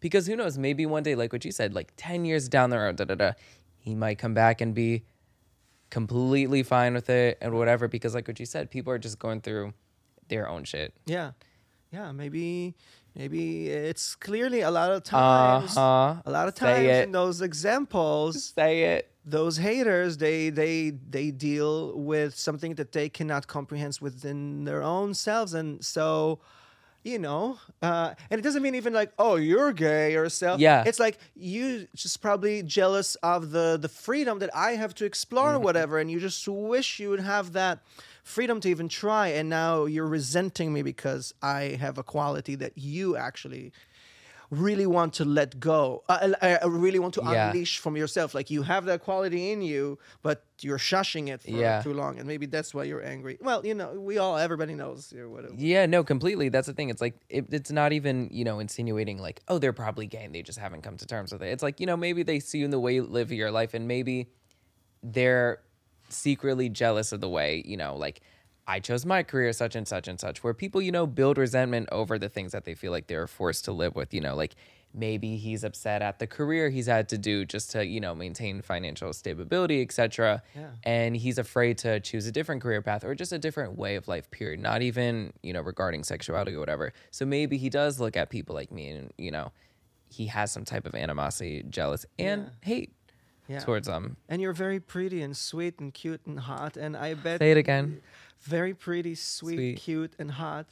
Because 0.00 0.26
who 0.26 0.34
knows, 0.34 0.56
maybe 0.58 0.86
one 0.86 1.02
day 1.02 1.14
like 1.14 1.32
what 1.32 1.44
you 1.44 1.52
said, 1.52 1.74
like 1.74 1.92
10 1.96 2.24
years 2.24 2.48
down 2.48 2.70
the 2.70 2.78
road, 2.78 2.96
da 2.96 3.04
da 3.04 3.14
da, 3.14 3.32
he 3.80 3.94
might 3.94 4.18
come 4.18 4.34
back 4.34 4.60
and 4.60 4.74
be 4.74 5.04
completely 5.90 6.62
fine 6.62 6.94
with 6.94 7.10
it 7.10 7.38
and 7.40 7.52
whatever 7.54 7.88
because 7.88 8.14
like 8.14 8.28
what 8.28 8.38
you 8.38 8.46
said, 8.46 8.70
people 8.70 8.92
are 8.92 8.98
just 8.98 9.18
going 9.18 9.40
through 9.40 9.72
their 10.28 10.48
own 10.48 10.64
shit. 10.64 10.94
Yeah. 11.06 11.32
Yeah, 11.92 12.12
maybe 12.12 12.76
maybe 13.16 13.68
it's 13.68 14.14
clearly 14.14 14.60
a 14.60 14.70
lot 14.70 14.92
of 14.92 15.02
times 15.02 15.76
Uh-huh. 15.76 16.22
a 16.24 16.30
lot 16.30 16.46
of 16.46 16.54
times 16.54 16.86
in 16.86 17.10
those 17.10 17.40
examples 17.42 18.52
Say 18.54 18.84
it. 18.84 19.10
those 19.24 19.56
haters 19.56 20.18
they 20.18 20.50
they 20.50 20.90
they 20.90 21.32
deal 21.32 21.98
with 21.98 22.36
something 22.38 22.76
that 22.76 22.92
they 22.92 23.08
cannot 23.08 23.48
comprehend 23.48 23.98
within 24.00 24.62
their 24.64 24.82
own 24.82 25.14
selves 25.14 25.52
and 25.52 25.84
so 25.84 26.38
you 27.02 27.18
know 27.18 27.58
uh 27.82 28.12
and 28.30 28.38
it 28.38 28.42
doesn't 28.42 28.62
mean 28.62 28.74
even 28.74 28.92
like 28.92 29.10
oh 29.18 29.36
you're 29.36 29.72
gay 29.72 30.16
or 30.16 30.28
so 30.28 30.56
Yeah. 30.58 30.84
it's 30.86 31.00
like 31.00 31.18
you 31.34 31.86
just 31.94 32.20
probably 32.20 32.62
jealous 32.62 33.14
of 33.22 33.50
the 33.52 33.78
the 33.80 33.88
freedom 33.88 34.38
that 34.40 34.50
i 34.54 34.72
have 34.72 34.94
to 34.96 35.04
explore 35.04 35.54
or 35.54 35.58
whatever 35.58 35.98
and 35.98 36.10
you 36.10 36.20
just 36.20 36.46
wish 36.46 37.00
you 37.00 37.08
would 37.10 37.20
have 37.20 37.52
that 37.52 37.78
freedom 38.22 38.60
to 38.60 38.68
even 38.68 38.88
try 38.88 39.28
and 39.28 39.48
now 39.48 39.86
you're 39.86 40.06
resenting 40.06 40.72
me 40.72 40.82
because 40.82 41.32
i 41.42 41.78
have 41.80 41.96
a 41.96 42.02
quality 42.02 42.54
that 42.54 42.76
you 42.76 43.16
actually 43.16 43.72
really 44.50 44.86
want 44.86 45.14
to 45.14 45.24
let 45.24 45.60
go 45.60 46.02
uh, 46.08 46.32
uh, 46.42 46.58
uh, 46.64 46.68
really 46.68 46.98
want 46.98 47.14
to 47.14 47.22
Yeah. 47.24 47.48
unleash 47.48 47.78
from 47.78 47.96
yourself 47.96 48.34
like 48.34 48.50
you 48.50 48.62
have 48.62 48.84
that 48.86 49.00
quality 49.00 49.52
in 49.52 49.62
you 49.62 49.96
but 50.22 50.44
you're 50.60 50.78
shushing 50.78 51.28
it 51.28 51.40
for 51.42 51.50
Yeah. 51.50 51.82
too 51.82 51.94
long 51.94 52.18
and 52.18 52.26
maybe 52.26 52.46
that's 52.46 52.74
why 52.74 52.82
you're 52.84 53.04
angry 53.04 53.38
well 53.40 53.64
you 53.64 53.74
know 53.74 53.92
we 53.92 54.18
all 54.18 54.36
everybody 54.36 54.74
knows 54.74 55.12
you're 55.14 55.28
whatever 55.28 55.54
Yeah, 55.56 55.86
no, 55.86 56.02
completely. 56.04 56.48
That's 56.48 56.66
the 56.66 56.72
thing. 56.74 56.90
It's 56.90 57.00
like 57.00 57.14
it, 57.28 57.46
it's 57.52 57.70
not 57.70 57.92
even 57.92 58.28
you 58.32 58.44
know 58.44 58.58
insinuating 58.58 59.18
like 59.18 59.40
oh 59.48 59.58
they're 59.58 59.72
probably 59.72 60.06
gay 60.06 60.24
and 60.24 60.34
they 60.34 60.42
just 60.42 60.58
haven't 60.58 60.82
come 60.82 60.96
to 60.96 61.06
terms 61.06 61.32
with 61.32 61.42
it. 61.42 61.48
It's 61.54 61.62
like 61.62 61.78
you 61.80 61.86
know 61.86 61.96
maybe 61.96 62.22
they 62.24 62.40
see 62.40 62.58
you 62.58 62.64
in 62.64 62.70
the 62.72 62.80
way 62.80 62.94
you 62.94 63.04
live 63.04 63.30
your 63.30 63.50
life 63.52 63.72
and 63.74 63.86
maybe 63.86 64.28
they're 65.02 65.60
secretly 66.08 66.68
jealous 66.68 67.12
of 67.12 67.20
the 67.20 67.28
way 67.28 67.62
you 67.64 67.76
know 67.76 67.94
like 67.96 68.20
I 68.74 68.80
chose 68.80 69.04
my 69.04 69.22
career 69.22 69.52
such 69.52 69.74
and 69.74 69.86
such 69.86 70.06
and 70.08 70.18
such 70.20 70.42
where 70.44 70.54
people 70.54 70.80
you 70.80 70.92
know 70.92 71.06
build 71.06 71.36
resentment 71.38 71.88
over 72.00 72.18
the 72.18 72.28
things 72.28 72.52
that 72.52 72.64
they 72.66 72.74
feel 72.74 72.92
like 72.96 73.06
they're 73.08 73.26
forced 73.26 73.64
to 73.66 73.72
live 73.72 73.94
with. 73.96 74.14
You 74.14 74.20
know 74.26 74.34
like 74.36 74.54
maybe 74.92 75.36
he's 75.36 75.62
upset 75.62 76.02
at 76.02 76.18
the 76.18 76.26
career 76.26 76.68
he's 76.68 76.86
had 76.86 77.08
to 77.08 77.16
do 77.16 77.44
just 77.44 77.70
to 77.70 77.84
you 77.86 78.00
know 78.00 78.12
maintain 78.14 78.60
financial 78.60 79.12
stability 79.12 79.82
etc 79.82 80.42
Yeah. 80.56 80.70
and 80.82 81.16
he's 81.16 81.38
afraid 81.38 81.78
to 81.78 82.00
choose 82.00 82.26
a 82.26 82.32
different 82.32 82.60
career 82.60 82.82
path 82.82 83.04
or 83.04 83.14
just 83.14 83.32
a 83.32 83.38
different 83.38 83.78
way 83.78 83.94
of 83.94 84.08
life 84.08 84.28
period 84.32 84.58
not 84.58 84.82
even 84.82 85.32
you 85.44 85.52
know 85.52 85.60
regarding 85.60 86.02
sexuality 86.02 86.54
or 86.54 86.58
whatever 86.58 86.92
so 87.12 87.24
maybe 87.24 87.56
he 87.56 87.68
does 87.70 88.00
look 88.00 88.16
at 88.16 88.30
people 88.30 88.52
like 88.60 88.72
me 88.72 88.88
and 88.88 89.12
you 89.16 89.30
know 89.30 89.52
he 90.08 90.26
has 90.26 90.50
some 90.50 90.64
type 90.64 90.84
of 90.86 90.94
animosity 90.96 91.62
jealous 91.70 92.04
and 92.18 92.40
Yeah. 92.42 92.48
hate 92.70 92.90
yeah 93.46 93.60
towards 93.60 93.86
them 93.86 94.16
and 94.28 94.42
you're 94.42 94.58
very 94.66 94.80
pretty 94.80 95.22
and 95.22 95.36
sweet 95.36 95.78
and 95.78 95.94
cute 95.94 96.22
and 96.26 96.40
hot 96.40 96.76
and 96.76 96.96
i 96.96 97.14
bet 97.14 97.38
say 97.38 97.52
it 97.52 97.56
again 97.66 98.00
very 98.42 98.74
pretty 98.74 99.14
sweet, 99.14 99.54
Sweet. 99.56 99.76
cute 99.78 100.12
and 100.18 100.30
hot 100.30 100.66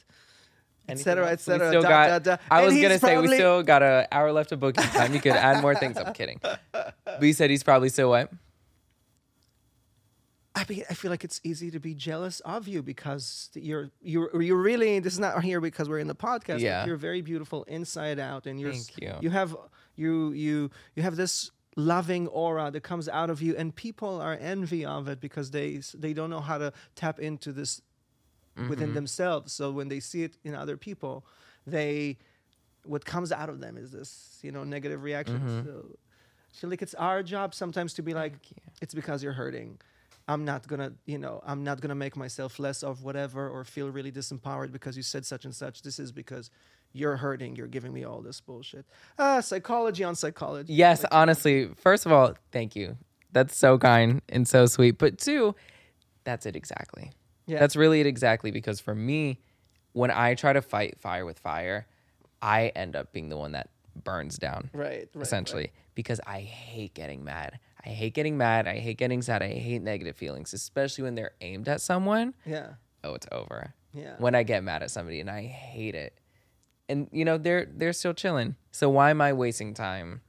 Anything 0.87 1.01
etc? 1.01 1.25
We 1.25 1.31
etc 1.31 1.67
still 1.69 1.81
da, 1.83 1.89
got- 1.89 2.23
da, 2.23 2.35
da. 2.35 2.41
I 2.49 2.61
And 2.63 2.73
was 2.73 2.81
gonna 2.81 2.97
say 2.99 3.17
we 3.17 3.27
still 3.27 3.61
got 3.63 3.83
an 3.83 4.07
hour 4.11 4.31
left 4.31 4.51
of 4.51 4.59
booking 4.59 4.83
time. 4.85 5.13
You 5.13 5.21
could 5.21 5.33
add 5.33 5.61
more 5.61 5.75
things. 5.75 5.97
I'm 5.97 6.13
kidding. 6.13 6.39
But 6.71 6.95
you 7.21 7.33
said 7.33 7.49
he's 7.51 7.63
probably 7.63 7.89
still 7.89 8.09
what? 8.09 8.31
I 10.55 10.65
mean, 10.67 10.83
I 10.89 10.93
feel 10.93 11.11
like 11.11 11.23
it's 11.23 11.39
easy 11.43 11.71
to 11.71 11.79
be 11.79 11.93
jealous 11.93 12.39
of 12.41 12.67
you 12.67 12.81
because 12.81 13.49
you're 13.53 13.91
you're 14.01 14.41
you're 14.41 14.57
really 14.61 14.99
this 14.99 15.13
is 15.13 15.19
not 15.19 15.41
here 15.43 15.61
because 15.61 15.87
we're 15.87 15.99
in 15.99 16.07
the 16.07 16.15
podcast. 16.15 16.45
but 16.55 16.61
Yeah. 16.61 16.85
you're 16.85 16.97
very 16.97 17.21
beautiful 17.21 17.63
inside 17.65 18.19
out, 18.19 18.45
and 18.47 18.59
you're 18.59 18.73
Thank 18.73 18.99
you. 18.99 19.13
you 19.21 19.29
have 19.29 19.55
you 19.95 20.31
you 20.31 20.71
you 20.95 21.03
have 21.03 21.15
this 21.15 21.51
loving 21.79 22.27
aura 22.27 22.71
that 22.71 22.83
comes 22.83 23.07
out 23.09 23.29
of 23.29 23.41
you, 23.41 23.55
and 23.55 23.75
people 23.75 24.21
are 24.21 24.37
envy 24.39 24.85
of 24.85 25.07
it 25.07 25.19
because 25.19 25.51
they 25.51 25.81
they 25.97 26.13
don't 26.13 26.29
know 26.29 26.41
how 26.41 26.57
to 26.57 26.73
tap 26.95 27.19
into 27.19 27.51
this 27.51 27.81
Mm-hmm. 28.57 28.69
within 28.69 28.93
themselves. 28.93 29.53
So 29.53 29.71
when 29.71 29.87
they 29.87 30.01
see 30.01 30.23
it 30.23 30.35
in 30.43 30.53
other 30.53 30.75
people, 30.75 31.23
they 31.65 32.17
what 32.83 33.05
comes 33.05 33.31
out 33.31 33.47
of 33.47 33.59
them 33.59 33.77
is 33.77 33.91
this 33.91 34.39
you 34.41 34.51
know 34.51 34.63
negative 34.63 35.01
reaction. 35.03 35.39
Mm-hmm. 35.39 35.65
So, 35.65 35.85
so 36.51 36.67
like 36.67 36.81
it's 36.81 36.95
our 36.95 37.23
job 37.23 37.53
sometimes 37.53 37.93
to 37.93 38.01
be 38.01 38.13
like 38.13 38.33
it's 38.81 38.93
because 38.93 39.23
you're 39.23 39.33
hurting 39.33 39.79
i'm 40.27 40.45
not 40.45 40.67
gonna 40.67 40.91
you 41.05 41.17
know 41.17 41.41
i'm 41.45 41.63
not 41.63 41.79
gonna 41.79 41.95
make 41.95 42.15
myself 42.17 42.59
less 42.59 42.83
of 42.83 43.03
whatever 43.03 43.47
or 43.49 43.63
feel 43.63 43.89
really 43.89 44.11
disempowered 44.11 44.71
because 44.71 44.97
you 44.97 45.03
said 45.03 45.25
such 45.25 45.45
and 45.45 45.53
such 45.53 45.83
this 45.83 45.99
is 45.99 46.11
because 46.11 46.49
you're 46.93 47.17
hurting 47.17 47.55
you're 47.55 47.67
giving 47.67 47.93
me 47.93 48.03
all 48.03 48.21
this 48.21 48.41
bullshit 48.41 48.85
ah 49.19 49.39
psychology 49.41 50.03
on 50.03 50.15
psychology 50.15 50.73
Yes, 50.73 51.05
honestly. 51.11 51.69
First 51.75 52.05
of 52.05 52.11
all, 52.11 52.33
thank 52.51 52.75
you. 52.75 52.97
That's 53.31 53.55
so 53.55 53.77
kind 53.77 54.21
and 54.29 54.47
so 54.47 54.65
sweet. 54.65 54.97
But 54.97 55.19
two, 55.19 55.55
that's 56.23 56.45
it 56.45 56.55
exactly. 56.55 57.11
Yeah. 57.45 57.59
That's 57.59 57.75
really 57.75 57.99
it 58.01 58.07
exactly 58.07 58.51
because 58.51 58.79
for 58.79 58.95
me, 58.95 59.39
when 59.93 60.11
I 60.11 60.35
try 60.35 60.53
to 60.53 60.61
fight 60.61 60.99
fire 60.99 61.25
with 61.25 61.39
fire, 61.39 61.87
I 62.41 62.67
end 62.75 62.95
up 62.95 63.11
being 63.13 63.29
the 63.29 63.37
one 63.37 63.51
that 63.53 63.69
burns 64.03 64.37
down. 64.37 64.69
right, 64.73 65.09
right 65.13 65.21
essentially 65.21 65.71
because 65.95 66.19
I 66.25 66.39
hate 66.39 66.93
getting 66.93 67.23
mad. 67.23 67.59
I 67.85 67.89
hate 67.89 68.13
getting 68.13 68.37
mad. 68.37 68.67
I 68.67 68.77
hate 68.79 68.97
getting 68.97 69.21
sad. 69.21 69.41
I 69.43 69.49
hate 69.49 69.81
negative 69.81 70.15
feelings, 70.15 70.53
especially 70.53 71.03
when 71.03 71.15
they're 71.15 71.31
aimed 71.41 71.67
at 71.67 71.81
someone. 71.81 72.33
yeah 72.45 72.73
Oh, 73.03 73.13
it's 73.13 73.27
over. 73.31 73.73
Yeah. 73.93 74.15
When 74.17 74.35
I 74.35 74.43
get 74.43 74.63
mad 74.63 74.83
at 74.83 74.91
somebody 74.91 75.19
and 75.19 75.29
I 75.29 75.43
hate 75.43 75.95
it. 75.95 76.17
And 76.89 77.07
you 77.11 77.23
know, 77.23 77.37
they're 77.37 77.67
they're 77.71 77.93
still 77.93 78.13
chilling. 78.13 78.55
So 78.71 78.89
why 78.89 79.11
am 79.11 79.21
I 79.21 79.31
wasting 79.33 79.73
time 79.73 80.21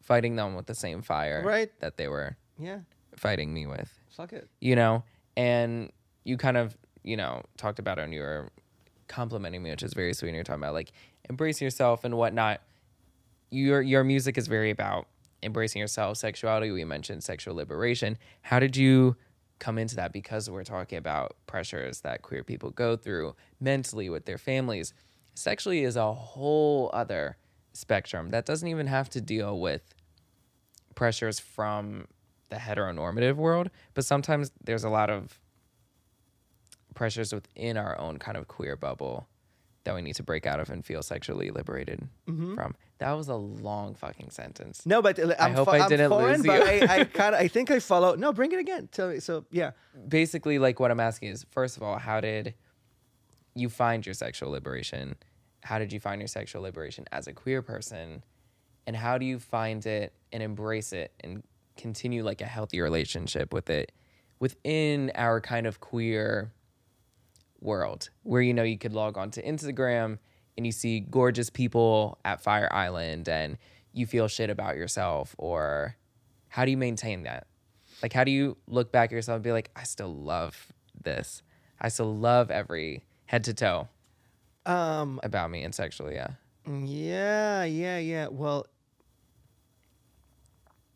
fighting 0.00 0.34
them 0.36 0.56
with 0.56 0.66
the 0.66 0.74
same 0.74 1.02
fire 1.02 1.42
Right. 1.44 1.70
that 1.80 1.96
they 1.96 2.08
were 2.08 2.36
yeah. 2.58 2.80
fighting 3.16 3.52
me 3.54 3.66
with? 3.66 3.88
fuck 4.10 4.32
it. 4.32 4.48
You 4.60 4.74
know? 4.76 5.04
And 5.36 5.90
you 6.24 6.36
kind 6.36 6.56
of 6.56 6.76
you 7.04 7.16
know 7.16 7.42
talked 7.56 7.78
about 7.78 7.98
it 7.98 8.02
and 8.02 8.12
you 8.14 8.20
were 8.20 8.50
complimenting 9.08 9.62
me 9.62 9.70
which 9.70 9.82
is 9.82 9.92
very 9.94 10.14
sweet 10.14 10.28
and 10.28 10.34
you're 10.36 10.44
talking 10.44 10.62
about 10.62 10.72
like 10.74 10.92
embracing 11.28 11.64
yourself 11.66 12.04
and 12.04 12.16
whatnot. 12.16 12.60
Your 13.50 13.82
your 13.82 14.02
music 14.04 14.38
is 14.38 14.46
very 14.46 14.70
about 14.70 15.06
embracing 15.42 15.80
yourself 15.80 16.16
sexuality. 16.16 16.70
We 16.70 16.84
mentioned 16.84 17.22
sexual 17.22 17.54
liberation. 17.54 18.16
How 18.42 18.58
did 18.60 18.76
you 18.76 19.16
come 19.58 19.76
into 19.78 19.96
that? 19.96 20.12
Because 20.12 20.48
we're 20.48 20.64
talking 20.64 20.96
about 20.98 21.36
pressures 21.46 22.00
that 22.00 22.22
queer 22.22 22.42
people 22.44 22.70
go 22.70 22.96
through 22.96 23.34
mentally 23.60 24.08
with 24.08 24.24
their 24.24 24.38
families 24.38 24.94
sexually 25.34 25.82
is 25.84 25.96
a 25.96 26.12
whole 26.12 26.90
other 26.92 27.36
spectrum 27.72 28.30
that 28.30 28.44
doesn't 28.46 28.68
even 28.68 28.86
have 28.86 29.08
to 29.10 29.20
deal 29.20 29.58
with 29.58 29.82
pressures 30.94 31.38
from 31.40 32.06
the 32.50 32.56
heteronormative 32.56 33.36
world, 33.36 33.70
but 33.94 34.04
sometimes 34.04 34.50
there's 34.62 34.84
a 34.84 34.90
lot 34.90 35.08
of 35.10 35.38
pressures 36.94 37.32
within 37.32 37.76
our 37.76 37.98
own 37.98 38.18
kind 38.18 38.36
of 38.36 38.48
queer 38.48 38.76
bubble 38.76 39.26
that 39.84 39.94
we 39.94 40.02
need 40.02 40.14
to 40.14 40.22
break 40.22 40.46
out 40.46 40.60
of 40.60 40.70
and 40.70 40.84
feel 40.84 41.02
sexually 41.02 41.50
liberated 41.50 42.06
Mm-hmm. 42.28 42.54
from. 42.54 42.74
That 42.98 43.12
was 43.12 43.26
a 43.28 43.34
long 43.34 43.94
fucking 43.94 44.30
sentence. 44.30 44.86
No, 44.86 45.02
but 45.02 45.18
uh, 45.18 45.34
I'm 45.40 45.54
hope 45.54 45.66
fo- 45.66 45.72
I 45.72 45.88
didn't 45.88 46.10
foreign, 46.10 46.42
lose 46.42 46.44
you. 46.46 46.52
I, 46.52 46.86
I 47.00 47.04
kind 47.12 47.34
of 47.34 47.40
I 47.40 47.48
think 47.48 47.68
I 47.72 47.80
follow. 47.80 48.14
No, 48.14 48.32
bring 48.32 48.52
it 48.52 48.60
again. 48.60 48.88
Tell 48.92 49.08
me. 49.08 49.18
So 49.18 49.44
yeah. 49.50 49.72
Basically, 50.06 50.60
like 50.60 50.78
what 50.78 50.92
I'm 50.92 51.00
asking 51.00 51.30
is 51.30 51.44
first 51.50 51.76
of 51.76 51.82
all, 51.82 51.98
how 51.98 52.20
did 52.20 52.54
you 53.54 53.68
find 53.68 54.04
your 54.04 54.14
sexual 54.14 54.50
liberation? 54.50 55.16
How 55.62 55.78
did 55.78 55.92
you 55.92 56.00
find 56.00 56.20
your 56.20 56.28
sexual 56.28 56.62
liberation 56.62 57.04
as 57.12 57.26
a 57.26 57.32
queer 57.32 57.62
person? 57.62 58.24
And 58.86 58.96
how 58.96 59.18
do 59.18 59.24
you 59.24 59.38
find 59.38 59.84
it 59.86 60.12
and 60.32 60.42
embrace 60.42 60.92
it 60.92 61.12
and 61.20 61.42
continue 61.76 62.24
like 62.24 62.40
a 62.40 62.46
healthy 62.46 62.80
relationship 62.80 63.52
with 63.52 63.70
it 63.70 63.92
within 64.38 65.12
our 65.14 65.40
kind 65.40 65.66
of 65.66 65.80
queer 65.80 66.52
world 67.60 68.10
where 68.24 68.42
you 68.42 68.52
know 68.52 68.64
you 68.64 68.76
could 68.76 68.92
log 68.92 69.16
on 69.16 69.30
to 69.30 69.42
Instagram 69.42 70.18
and 70.56 70.66
you 70.66 70.72
see 70.72 71.00
gorgeous 71.00 71.48
people 71.48 72.18
at 72.24 72.42
Fire 72.42 72.68
Island 72.72 73.28
and 73.28 73.56
you 73.92 74.04
feel 74.06 74.28
shit 74.28 74.50
about 74.50 74.76
yourself 74.76 75.34
or 75.38 75.96
how 76.48 76.64
do 76.64 76.70
you 76.70 76.76
maintain 76.76 77.22
that? 77.22 77.46
Like 78.02 78.12
how 78.12 78.24
do 78.24 78.30
you 78.30 78.56
look 78.66 78.90
back 78.90 79.10
at 79.10 79.12
yourself 79.12 79.36
and 79.36 79.44
be 79.44 79.52
like 79.52 79.70
I 79.76 79.84
still 79.84 80.12
love 80.12 80.72
this. 81.00 81.42
I 81.80 81.88
still 81.88 82.14
love 82.14 82.50
every 82.50 83.04
head 83.32 83.44
to 83.44 83.54
toe 83.54 83.88
Um. 84.66 85.18
about 85.24 85.50
me 85.50 85.64
and 85.64 85.74
sexually, 85.74 86.14
yeah. 86.14 86.32
Yeah. 86.68 87.64
Yeah. 87.64 87.98
Yeah. 87.98 88.26
Well. 88.30 88.66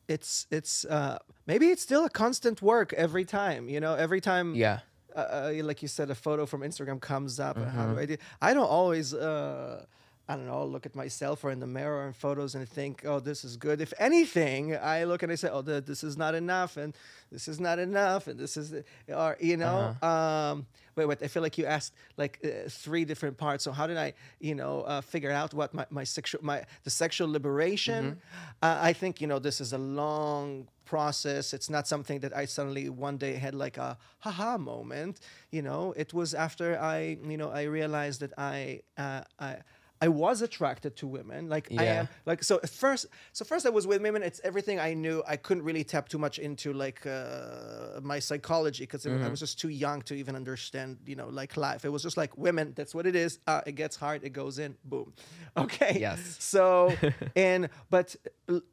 It's 0.09 0.47
it's 0.53 0.84
uh 0.84 1.18
maybe 1.47 1.66
it's 1.72 1.82
still 1.82 2.05
a 2.05 2.11
constant 2.11 2.62
work 2.62 2.93
every 2.93 3.24
time 3.24 3.68
you 3.68 3.80
know 3.80 3.95
every 3.95 4.20
time 4.20 4.55
Yeah. 4.55 4.78
uh, 5.16 5.18
uh, 5.18 5.53
like 5.64 5.82
you 5.82 5.89
said, 5.89 6.11
a 6.11 6.14
photo 6.14 6.47
from 6.47 6.61
Instagram 6.61 7.01
comes 7.01 7.41
up. 7.41 7.57
Mm-hmm. 7.57 7.76
How 7.76 7.87
do 7.93 7.99
I 7.99 8.07
do? 8.07 8.16
I 8.41 8.55
don't 8.55 8.68
always, 8.80 9.12
uh, 9.14 9.84
I 10.28 10.37
don't 10.37 10.47
know, 10.47 10.64
look 10.64 10.87
at 10.87 10.95
myself 10.95 11.43
or 11.45 11.51
in 11.51 11.59
the 11.59 11.66
mirror 11.66 12.05
and 12.07 12.14
photos 12.14 12.55
and 12.55 12.68
think, 12.68 13.05
oh, 13.07 13.18
this 13.20 13.43
is 13.45 13.57
good. 13.57 13.80
If 13.80 13.93
anything, 13.99 14.76
I 14.76 15.05
look 15.05 15.22
and 15.24 15.32
I 15.32 15.37
say, 15.37 15.49
oh, 15.51 15.62
th- 15.62 15.87
this 15.87 16.05
is 16.05 16.16
not 16.16 16.34
enough, 16.34 16.76
and 16.76 16.95
this 17.32 17.49
is 17.49 17.59
not 17.59 17.78
enough, 17.78 18.26
and 18.28 18.39
this 18.39 18.57
is, 18.57 18.74
or 19.09 19.37
you 19.41 19.57
know, 19.57 19.97
Uh-huh. 20.03 20.07
um, 20.53 20.66
wait, 20.97 21.07
wait. 21.07 21.23
I 21.23 21.29
feel 21.29 21.43
like 21.43 21.59
you 21.59 21.67
asked 21.67 21.95
like 22.17 22.41
uh, 22.45 22.69
three 22.69 23.05
different 23.05 23.37
parts. 23.37 23.65
So 23.65 23.73
how 23.73 23.87
did 23.87 23.97
I, 23.97 24.15
you 24.41 24.55
know, 24.55 24.83
uh, 24.83 25.01
figure 25.01 25.31
out 25.31 25.55
what 25.55 25.75
my, 25.75 25.87
my 25.91 26.05
sexual, 26.05 26.43
my 26.43 26.65
the 26.85 26.91
sexual 26.91 27.31
liberation? 27.31 28.05
Mm-hmm. 28.05 28.19
Uh, 28.63 28.79
I 28.81 28.93
think 28.93 29.21
you 29.21 29.27
know 29.27 29.39
this 29.39 29.61
is 29.61 29.73
a 29.73 29.79
long 29.79 30.69
process. 30.87 31.53
It's 31.53 31.69
not 31.69 31.87
something 31.87 32.21
that 32.21 32.35
I 32.35 32.47
suddenly 32.47 32.89
one 32.89 33.19
day 33.19 33.35
had 33.35 33.55
like 33.55 33.77
a 33.77 33.99
haha 34.21 34.57
moment. 34.57 35.21
You 35.51 35.63
know, 35.63 35.93
it 35.97 36.15
was 36.15 36.33
after 36.33 36.79
I, 36.81 37.19
you 37.29 37.37
know, 37.37 37.51
I 37.51 37.65
realized 37.65 38.21
that 38.21 38.33
I, 38.39 38.81
uh, 38.97 39.23
I. 39.39 39.57
I 40.01 40.09
was 40.09 40.43
attracted 40.43 40.97
to 40.97 41.07
women, 41.07 41.49
like 41.49 41.69
I 41.79 41.85
am. 41.99 42.09
Like 42.27 42.45
so, 42.45 42.57
at 42.63 42.69
first, 42.69 43.07
so 43.33 43.45
first 43.45 43.65
I 43.67 43.71
was 43.71 43.87
with 43.87 44.03
women. 44.03 44.23
It's 44.23 44.41
everything 44.45 44.79
I 44.79 44.93
knew. 44.95 45.23
I 45.27 45.37
couldn't 45.37 45.63
really 45.65 45.85
tap 45.85 46.09
too 46.09 46.19
much 46.19 46.39
into 46.39 46.73
like 46.73 47.07
uh, 47.07 48.01
my 48.03 48.19
psychology 48.19 48.85
because 48.85 49.07
I 49.07 49.29
was 49.29 49.41
just 49.41 49.59
too 49.59 49.71
young 49.71 50.03
to 50.03 50.15
even 50.15 50.37
understand, 50.37 50.99
you 51.07 51.17
know, 51.17 51.29
like 51.29 51.57
life. 51.57 51.85
It 51.85 51.91
was 51.91 52.03
just 52.03 52.17
like 52.17 52.37
women. 52.37 52.73
That's 52.77 52.95
what 52.95 53.07
it 53.07 53.17
is. 53.17 53.39
Uh, 53.47 53.63
it 53.67 53.73
gets 53.73 53.97
hard. 53.97 54.23
It 54.25 54.31
goes 54.35 54.59
in. 54.59 54.77
Boom. 54.85 55.13
Okay. 55.57 55.97
Yes. 55.99 56.37
So 56.39 56.93
and 57.37 57.71
but 57.89 58.15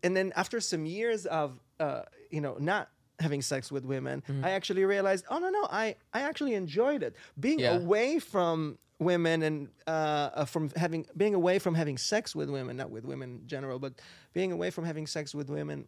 and 0.03 0.17
then 0.17 0.33
after 0.35 0.59
some 0.59 0.85
years 0.85 1.25
of 1.25 1.59
uh, 1.79 2.01
you 2.29 2.41
know 2.41 2.57
not 2.59 2.89
having 3.19 3.41
sex 3.41 3.71
with 3.71 3.85
women, 3.85 4.21
Mm-hmm. 4.27 4.43
I 4.43 4.49
actually 4.51 4.83
realized, 4.83 5.23
oh 5.29 5.39
no 5.39 5.49
no, 5.49 5.63
I 5.71 5.95
I 6.13 6.21
actually 6.23 6.55
enjoyed 6.55 7.01
it. 7.03 7.15
Being 7.39 7.59
Yeah. 7.59 7.77
away 7.77 8.19
from 8.19 8.77
women 8.99 9.41
and 9.43 9.69
uh, 9.87 9.89
uh, 10.33 10.45
from 10.45 10.69
having 10.75 11.05
being 11.17 11.33
away 11.35 11.59
from 11.59 11.75
having 11.75 11.97
sex 11.97 12.35
with 12.35 12.49
women, 12.49 12.77
not 12.77 12.89
with 12.89 13.05
women 13.05 13.39
in 13.41 13.47
general, 13.47 13.79
but 13.79 13.93
being 14.33 14.51
away 14.51 14.69
from 14.69 14.85
having 14.85 15.07
sex 15.07 15.33
with 15.35 15.49
women 15.49 15.87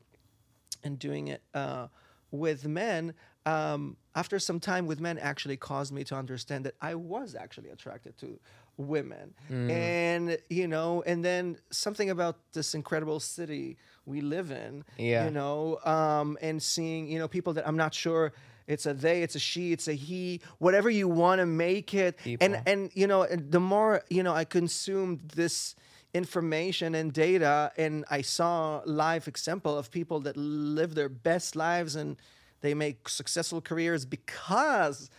and 0.84 0.99
doing 0.99 1.28
it 1.30 1.41
uh, 1.53 1.88
with 2.32 2.66
men 2.68 3.14
um, 3.45 3.95
after 4.16 4.39
some 4.39 4.60
time 4.60 4.88
with 4.88 4.99
men 4.99 5.18
actually 5.20 5.58
caused 5.58 5.93
me 5.93 6.03
to 6.03 6.16
understand 6.16 6.66
that 6.66 6.76
I 6.82 6.95
was 6.95 7.36
actually 7.36 7.70
attracted 7.70 8.18
to 8.20 8.39
women 8.78 9.34
and 9.49 10.38
you 10.49 10.68
know 10.68 11.01
and 11.06 11.24
then 11.24 11.58
something 11.72 12.10
about 12.10 12.36
this 12.51 12.76
incredible 12.76 13.22
city 13.22 13.78
we 14.06 14.20
live 14.20 14.51
in 14.51 14.84
Yeah. 14.97 15.26
you 15.26 15.32
know 15.32 15.80
um, 15.86 16.38
and 16.41 16.62
seeing 16.62 17.08
you 17.08 17.18
know 17.20 17.28
people 17.30 17.53
that 17.53 17.66
I'm 17.68 17.78
not 17.78 17.93
sure 17.93 18.34
it's 18.68 18.86
a 18.86 18.93
they 18.93 19.22
it's 19.22 19.36
a 19.36 19.39
she 19.39 19.72
it's 19.72 19.88
a 19.88 19.93
he 19.93 20.41
whatever 20.57 20.89
you 20.89 21.07
want 21.07 21.39
to 21.39 21.45
make 21.45 21.93
it 21.93 22.18
and 22.26 22.39
People. 22.39 22.61
and 22.66 22.89
you 22.93 23.07
know 23.07 23.24
and 23.24 23.51
the 23.51 23.59
more 23.59 24.01
you 24.09 24.24
know 24.24 24.34
I 24.34 24.45
consumed 24.45 25.20
this 25.36 25.76
information 26.13 26.95
and 26.95 27.11
data 27.13 27.72
and 27.78 28.05
I 28.09 28.22
saw 28.22 28.82
live 28.86 29.28
example 29.28 29.78
of 29.78 29.91
people 29.91 30.22
that 30.22 30.36
live 30.38 30.95
their 30.95 31.09
best 31.09 31.55
lives 31.55 31.95
and 31.95 32.18
they 32.61 32.74
make 32.74 33.07
successful 33.09 33.61
careers 33.61 34.05
because 34.05 35.09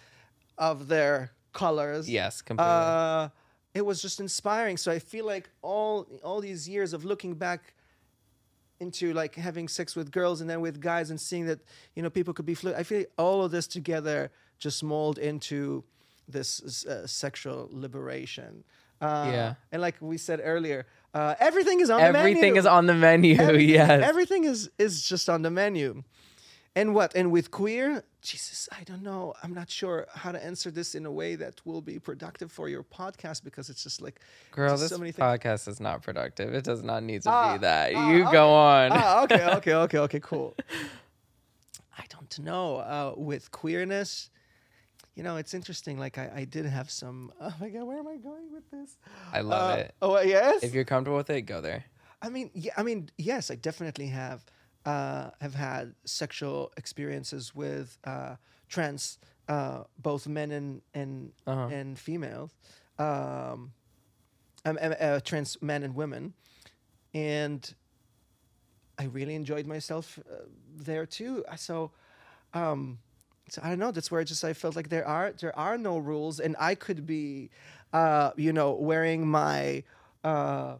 of 0.58 0.88
their 0.88 1.32
colors 1.52 2.08
Yes, 2.10 2.42
completely. 2.42 2.72
uh, 2.72 3.28
it 3.74 3.84
was 3.84 4.00
just 4.02 4.20
inspiring 4.20 4.76
so 4.76 4.90
I 4.90 4.98
feel 4.98 5.26
like 5.26 5.48
all 5.62 6.06
all 6.24 6.40
these 6.40 6.68
years 6.68 6.92
of 6.92 7.04
looking 7.04 7.34
back 7.34 7.74
into 8.80 9.12
like 9.12 9.34
having 9.34 9.68
sex 9.68 9.96
with 9.96 10.10
girls 10.10 10.40
and 10.40 10.48
then 10.50 10.60
with 10.60 10.80
guys 10.80 11.10
and 11.10 11.20
seeing 11.20 11.46
that 11.46 11.60
you 11.94 12.02
know 12.02 12.10
people 12.10 12.34
could 12.34 12.46
be 12.46 12.54
fluid. 12.54 12.76
I 12.78 12.82
feel 12.82 12.98
like 12.98 13.10
all 13.18 13.44
of 13.44 13.50
this 13.50 13.66
together 13.66 14.30
just 14.58 14.82
mold 14.82 15.18
into 15.18 15.84
this 16.28 16.84
uh, 16.86 17.06
sexual 17.06 17.68
liberation. 17.72 18.64
Uh, 19.00 19.28
Yeah. 19.32 19.54
And 19.72 19.80
like 19.82 19.96
we 20.00 20.16
said 20.18 20.40
earlier, 20.42 20.86
uh, 21.14 21.34
everything 21.38 21.80
is 21.80 21.90
on 21.90 22.00
Everything 22.00 22.34
the 22.34 22.40
menu. 22.48 22.58
is 22.60 22.66
on 22.66 22.86
the 22.86 22.94
menu. 22.94 23.34
Everything- 23.38 23.68
yes. 23.80 24.02
Everything 24.02 24.44
is 24.44 24.70
is 24.78 25.02
just 25.02 25.28
on 25.28 25.42
the 25.42 25.50
menu. 25.50 26.02
And 26.76 26.94
what? 26.94 27.16
And 27.16 27.32
with 27.32 27.50
queer, 27.50 28.04
Jesus, 28.20 28.68
I 28.70 28.84
don't 28.84 29.02
know. 29.02 29.32
I'm 29.42 29.54
not 29.54 29.70
sure 29.70 30.06
how 30.14 30.30
to 30.30 30.44
answer 30.44 30.70
this 30.70 30.94
in 30.94 31.06
a 31.06 31.10
way 31.10 31.34
that 31.36 31.60
will 31.64 31.80
be 31.80 31.98
productive 31.98 32.52
for 32.52 32.68
your 32.68 32.82
podcast 32.84 33.42
because 33.44 33.70
it's 33.70 33.82
just 33.82 34.02
like 34.02 34.20
Girl, 34.52 34.70
just 34.70 34.82
this 34.82 34.90
so 34.90 34.98
many 34.98 35.10
things. 35.10 35.24
podcast 35.24 35.68
is 35.68 35.80
not 35.80 36.02
productive. 36.02 36.52
It 36.52 36.64
does 36.64 36.82
not 36.82 37.02
need 37.02 37.22
to 37.22 37.30
Ah, 37.30 37.52
be 37.54 37.58
that. 37.60 37.92
ah, 37.96 38.10
you 38.12 38.22
okay. 38.24 38.32
go 38.32 38.50
on. 38.52 38.90
Ah, 38.92 39.22
okay, 39.24 39.44
okay, 39.56 39.74
okay, 39.74 39.98
okay, 39.98 40.20
cool. 40.20 40.54
I 41.98 42.04
don't 42.10 42.38
know. 42.40 42.76
Uh, 42.76 43.14
with 43.16 43.50
queerness, 43.52 44.28
you 45.14 45.22
know, 45.22 45.36
it's 45.38 45.54
interesting. 45.54 45.98
Like 45.98 46.18
I, 46.18 46.30
I 46.36 46.44
did 46.44 46.66
have 46.66 46.90
some. 46.90 47.32
Oh 47.40 47.54
my 47.58 47.70
god, 47.70 47.84
where 47.84 47.98
am 47.98 48.06
I 48.08 48.16
going 48.18 48.52
with 48.52 48.70
this? 48.70 48.98
I 49.32 49.40
love 49.40 49.70
Uh, 49.78 49.80
it. 49.80 49.94
Oh 50.02 50.20
yes. 50.20 50.62
If 50.62 50.74
you're 50.74 50.84
comfortable 50.84 51.16
with 51.16 51.30
it, 51.30 51.42
go 51.42 51.62
there. 51.62 51.84
I 52.20 52.28
mean, 52.28 52.50
yeah, 52.54 52.72
I 52.76 52.82
mean, 52.82 53.08
yes, 53.16 53.50
I 53.50 53.54
definitely 53.54 54.08
have 54.08 54.44
uh, 54.86 55.30
have 55.40 55.54
had 55.54 55.94
sexual 56.04 56.72
experiences 56.76 57.54
with 57.54 57.98
uh, 58.04 58.36
trans, 58.68 59.18
uh, 59.48 59.84
both 59.98 60.26
men 60.28 60.50
and 60.52 60.82
and 60.94 61.32
Uh-huh. 61.46 61.68
and 61.74 61.98
females, 61.98 62.50
um, 62.98 63.72
um, 64.64 64.78
um, 64.80 64.94
uh, 65.00 65.20
trans 65.20 65.60
men 65.62 65.82
and 65.82 65.94
women, 65.94 66.34
and 67.14 67.74
I 68.98 69.04
really 69.04 69.34
enjoyed 69.34 69.66
myself 69.66 70.18
uh, 70.18 70.44
there 70.76 71.06
too. 71.06 71.44
Uh, 71.48 71.56
So. 71.56 71.92
Um, 72.54 72.98
so 73.50 73.60
I 73.64 73.68
don't 73.70 73.78
know. 73.78 73.92
That's 73.92 74.10
where 74.10 74.20
I 74.20 74.24
just 74.24 74.44
I 74.44 74.54
felt 74.54 74.76
like 74.76 74.88
there 74.88 75.06
are 75.06 75.32
there 75.32 75.56
are 75.58 75.78
no 75.78 75.98
rules, 75.98 76.40
and 76.40 76.56
I 76.58 76.74
could 76.74 77.06
be, 77.06 77.50
uh, 77.92 78.32
you 78.36 78.52
know, 78.52 78.72
wearing 78.72 79.26
my 79.26 79.84
uh, 80.24 80.76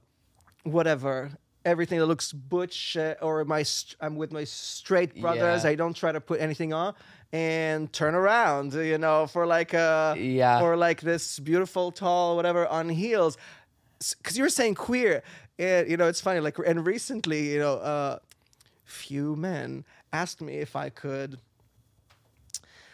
whatever 0.64 1.30
everything 1.66 1.98
that 1.98 2.06
looks 2.06 2.32
butch 2.32 2.96
uh, 2.96 3.14
or 3.20 3.44
my 3.44 3.64
I'm 4.00 4.16
with 4.16 4.32
my 4.32 4.44
straight 4.44 5.20
brothers. 5.20 5.64
Yeah. 5.64 5.70
I 5.70 5.74
don't 5.74 5.94
try 5.94 6.12
to 6.12 6.20
put 6.20 6.40
anything 6.40 6.72
on 6.72 6.94
and 7.32 7.92
turn 7.92 8.14
around, 8.14 8.72
you 8.72 8.98
know, 8.98 9.26
for 9.26 9.44
like 9.46 9.74
a 9.74 10.14
Yeah. 10.16 10.62
or 10.62 10.76
like 10.76 11.00
this 11.02 11.38
beautiful 11.40 11.90
tall 11.92 12.36
whatever 12.36 12.66
on 12.66 12.88
heels. 12.88 13.36
Because 13.98 14.36
you 14.38 14.44
were 14.44 14.50
saying 14.60 14.74
queer, 14.76 15.22
and 15.58 15.90
you 15.90 15.96
know 15.96 16.06
it's 16.06 16.20
funny. 16.20 16.40
Like 16.40 16.56
and 16.70 16.86
recently, 16.86 17.52
you 17.52 17.58
know, 17.58 17.74
uh, 17.74 18.18
few 18.84 19.34
men 19.36 19.84
asked 20.12 20.40
me 20.40 20.58
if 20.58 20.76
I 20.76 20.90
could 20.90 21.38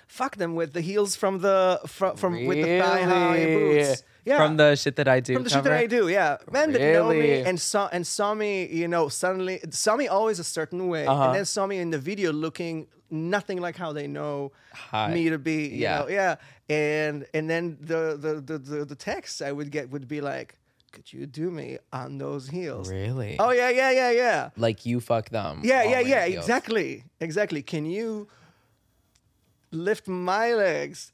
fuck 0.06 0.36
them 0.36 0.54
with 0.54 0.72
the 0.72 0.80
heels 0.80 1.16
from 1.16 1.40
the 1.40 1.80
from, 1.86 2.16
from 2.16 2.46
with 2.46 2.58
the 2.58 2.78
thigh 2.80 3.02
high 3.02 3.44
boots. 3.44 4.02
Yeah, 4.24 4.36
From 4.38 4.56
the 4.56 4.76
shit 4.76 4.94
that 4.96 5.08
I 5.08 5.18
do. 5.20 5.34
from 5.34 5.42
the 5.44 5.50
shit 5.50 5.64
that? 5.64 5.72
I 5.72 5.86
do, 5.86 6.08
yeah. 6.08 6.36
Men 6.52 6.72
that 6.72 6.80
know 6.80 7.08
me 7.08 7.40
and 7.42 7.60
saw 7.60 7.88
and 7.92 8.06
saw 8.06 8.34
me, 8.34 8.66
you 8.66 8.86
know, 8.86 9.08
suddenly 9.08 9.60
saw 9.70 9.96
me 9.96 10.06
always 10.06 10.38
a 10.38 10.44
certain 10.44 10.86
way, 10.88 11.06
Uh-huh. 11.06 11.24
and 11.24 11.34
then 11.34 11.44
saw 11.44 11.66
me 11.66 11.78
in 11.78 11.90
the 11.90 11.98
video 11.98 12.32
looking 12.32 12.86
nothing 13.10 13.60
like 13.60 13.76
how 13.76 13.92
they 13.92 14.06
know 14.06 14.52
Hi. 14.90 15.12
me 15.12 15.28
to 15.30 15.38
be. 15.38 15.66
You 15.66 15.82
Yeah. 15.82 15.98
know, 15.98 16.08
yeah. 16.08 16.36
And 16.68 17.26
and 17.34 17.50
then 17.50 17.76
the 17.80 18.16
the, 18.24 18.32
the 18.40 18.58
the 18.58 18.84
the 18.84 18.94
text 18.94 19.42
I 19.42 19.50
would 19.50 19.70
get 19.72 19.90
would 19.90 20.06
be 20.06 20.20
like, 20.20 20.54
could 20.92 21.12
you 21.12 21.26
do 21.26 21.50
me 21.50 21.78
on 21.92 22.18
those 22.18 22.48
heels? 22.48 22.88
Really? 22.90 23.36
Oh 23.40 23.50
yeah, 23.50 23.70
yeah, 23.70 23.90
yeah, 23.90 24.10
yeah. 24.12 24.50
Like 24.56 24.86
you 24.86 25.00
fuck 25.00 25.30
them. 25.30 25.62
Yeah, 25.64 25.82
yeah, 25.82 25.98
yeah, 26.00 26.24
heels. 26.26 26.44
exactly. 26.44 27.04
Exactly. 27.20 27.62
Can 27.62 27.86
you 27.86 28.28
lift 29.70 30.06
my 30.06 30.52
legs 30.54 31.12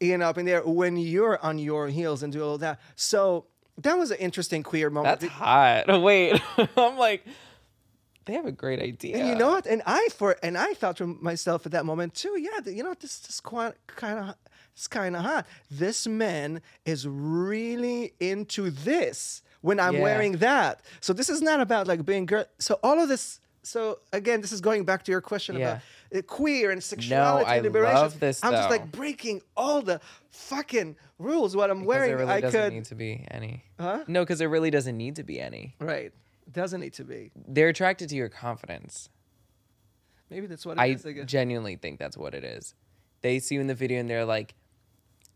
in 0.00 0.22
up 0.22 0.38
in 0.38 0.46
there 0.46 0.62
when 0.62 0.96
you're 0.96 1.38
on 1.44 1.58
your 1.58 1.88
heels 1.88 2.22
and 2.22 2.32
do 2.32 2.42
all 2.44 2.58
that? 2.58 2.80
So 2.96 3.46
that 3.78 3.96
was 3.98 4.10
an 4.10 4.18
interesting 4.18 4.62
queer 4.62 4.90
moment. 4.90 5.20
That's 5.20 5.32
hot. 5.32 6.02
Wait, 6.02 6.40
I'm 6.76 6.96
like, 6.96 7.24
they 8.24 8.34
have 8.34 8.46
a 8.46 8.52
great 8.52 8.80
idea. 8.80 9.16
And 9.16 9.26
you 9.28 9.34
know 9.34 9.48
what? 9.50 9.66
And 9.66 9.82
I 9.86 10.08
for 10.16 10.36
and 10.42 10.58
I 10.58 10.74
thought 10.74 10.96
to 10.98 11.06
myself 11.06 11.64
at 11.66 11.72
that 11.72 11.84
moment 11.86 12.14
too. 12.14 12.38
Yeah, 12.38 12.58
you 12.70 12.82
know 12.82 12.90
what? 12.90 13.00
This 13.00 13.26
is 13.28 13.40
quite 13.40 13.74
kind 13.86 14.18
of 14.18 14.34
it's 14.74 14.86
kind 14.86 15.16
of 15.16 15.22
hot. 15.22 15.46
This 15.70 16.06
man 16.06 16.60
is 16.84 17.06
really 17.08 18.12
into 18.20 18.70
this 18.70 19.42
when 19.60 19.80
I'm 19.80 19.94
Yeah. 19.94 20.02
wearing 20.02 20.32
that. 20.38 20.82
So 21.00 21.12
this 21.12 21.28
is 21.28 21.40
not 21.42 21.60
about 21.60 21.86
like 21.86 22.04
being 22.04 22.26
girl. 22.26 22.44
So 22.58 22.78
all 22.82 23.00
of 23.00 23.08
this. 23.08 23.40
So 23.62 23.98
again, 24.12 24.40
this 24.40 24.52
is 24.52 24.60
going 24.60 24.84
back 24.84 25.02
to 25.04 25.10
your 25.12 25.20
question 25.20 25.56
about 25.56 25.76
uh, 25.76 25.80
Uh, 26.14 26.22
queer 26.22 26.70
and 26.70 26.82
sexuality 26.82 27.44
no, 27.44 27.50
I 27.50 27.56
and 27.56 27.64
liberation. 27.64 27.94
love 27.94 28.18
this, 28.20 28.42
I'm 28.42 28.52
just 28.52 28.70
like 28.70 28.90
breaking 28.90 29.42
all 29.56 29.82
the 29.82 30.00
fucking 30.30 30.96
rules. 31.18 31.54
What 31.54 31.70
I'm 31.70 31.80
Because 31.80 31.86
wearing, 31.88 32.08
there 32.10 32.18
really 32.18 32.32
I 32.32 32.40
doesn't 32.40 32.60
could. 32.60 32.72
need 32.72 32.84
to 32.86 32.94
be 32.94 33.26
any. 33.30 33.64
Huh? 33.78 34.04
No, 34.08 34.22
because 34.22 34.38
there 34.38 34.48
really 34.48 34.70
doesn't 34.70 34.96
need 34.96 35.16
to 35.16 35.22
be 35.22 35.38
any. 35.40 35.74
Right. 35.78 36.12
Doesn't 36.50 36.80
need 36.80 36.94
to 36.94 37.04
be. 37.04 37.30
They're 37.46 37.68
attracted 37.68 38.08
to 38.08 38.16
your 38.16 38.30
confidence. 38.30 39.10
Maybe 40.30 40.46
that's 40.46 40.64
what 40.64 40.78
it 40.78 40.80
I 40.80 40.86
is, 40.86 41.04
I 41.04 41.12
genuinely 41.24 41.76
think 41.76 41.98
that's 41.98 42.16
what 42.16 42.34
it 42.34 42.44
is. 42.44 42.74
They 43.20 43.38
see 43.38 43.56
you 43.56 43.60
in 43.60 43.66
the 43.66 43.74
video 43.74 44.00
and 44.00 44.08
they're 44.08 44.24
like, 44.24 44.54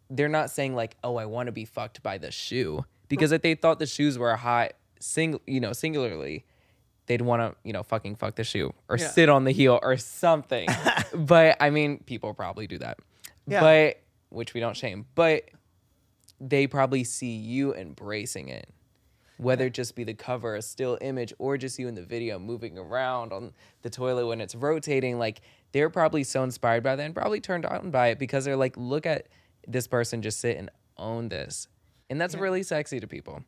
they're 0.09 0.29
not 0.29 0.51
saying 0.51 0.75
like, 0.75 0.97
"Oh, 1.03 1.17
I 1.17 1.27
want 1.27 1.47
to 1.47 1.53
be 1.53 1.65
fucked 1.65 2.03
by 2.03 2.19
the 2.19 2.31
shoe," 2.31 2.85
because 3.09 3.33
if 3.33 3.41
they 3.43 3.55
thought 3.55 3.79
the 3.79 3.87
shoes 3.87 4.19
were 4.19 4.37
hot, 4.37 4.73
sing, 5.01 5.41
you 5.47 5.59
know, 5.61 5.73
singularly, 5.73 6.45
they'd 7.07 7.21
want 7.23 7.43
to, 7.43 7.57
you 7.65 7.73
know, 7.73 7.83
fucking 7.83 8.17
fuck 8.17 8.37
the 8.37 8.45
shoe 8.45 8.73
or 8.89 8.97
Yeah. 8.97 9.09
sit 9.09 9.29
on 9.29 9.45
the 9.45 9.53
heel 9.53 9.79
or 9.83 9.97
something. 9.97 10.69
but 11.15 11.57
I 11.61 11.71
mean, 11.71 11.99
people 12.05 12.33
probably 12.35 12.67
do 12.67 12.79
that. 12.79 12.99
Yeah. 13.47 13.61
But 13.61 14.01
which 14.31 14.55
we 14.55 14.61
don't 14.61 14.77
shame. 14.77 15.07
But 15.15 15.45
they 16.41 16.67
probably 16.67 17.05
see 17.05 17.35
you 17.37 17.75
embracing 17.75 18.49
it. 18.49 18.69
Whether 19.39 19.67
it 19.67 19.75
just 19.75 19.97
be 19.97 20.05
the 20.05 20.15
cover, 20.15 20.55
a 20.55 20.63
still 20.63 20.99
image, 21.01 21.33
or 21.39 21.57
just 21.57 21.77
you 21.79 21.89
in 21.89 21.95
the 21.97 22.03
video 22.03 22.39
moving 22.39 22.79
around 22.79 23.33
on 23.33 23.53
the 23.83 23.91
toilet 23.91 24.27
when 24.27 24.41
it's 24.41 24.55
rotating, 24.55 25.19
like 25.19 25.41
they're 25.73 25.91
probably 25.91 26.23
so 26.23 26.45
inspired 26.45 26.85
by 26.85 26.95
that 26.95 27.03
and 27.03 27.15
probably 27.15 27.41
turned 27.41 27.67
on 27.67 27.91
by 27.91 28.09
it 28.09 28.19
because 28.21 28.45
they're 28.45 28.57
like, 28.57 28.77
look 28.77 29.05
at 29.05 29.27
this 29.67 29.89
person 29.89 30.23
just 30.23 30.39
sit 30.39 30.57
and 30.59 30.71
own 30.97 31.29
this. 31.29 31.67
And 32.09 32.21
that's 32.21 32.37
really 32.37 32.63
sexy 32.63 33.01
to 33.01 33.09
people. 33.09 33.43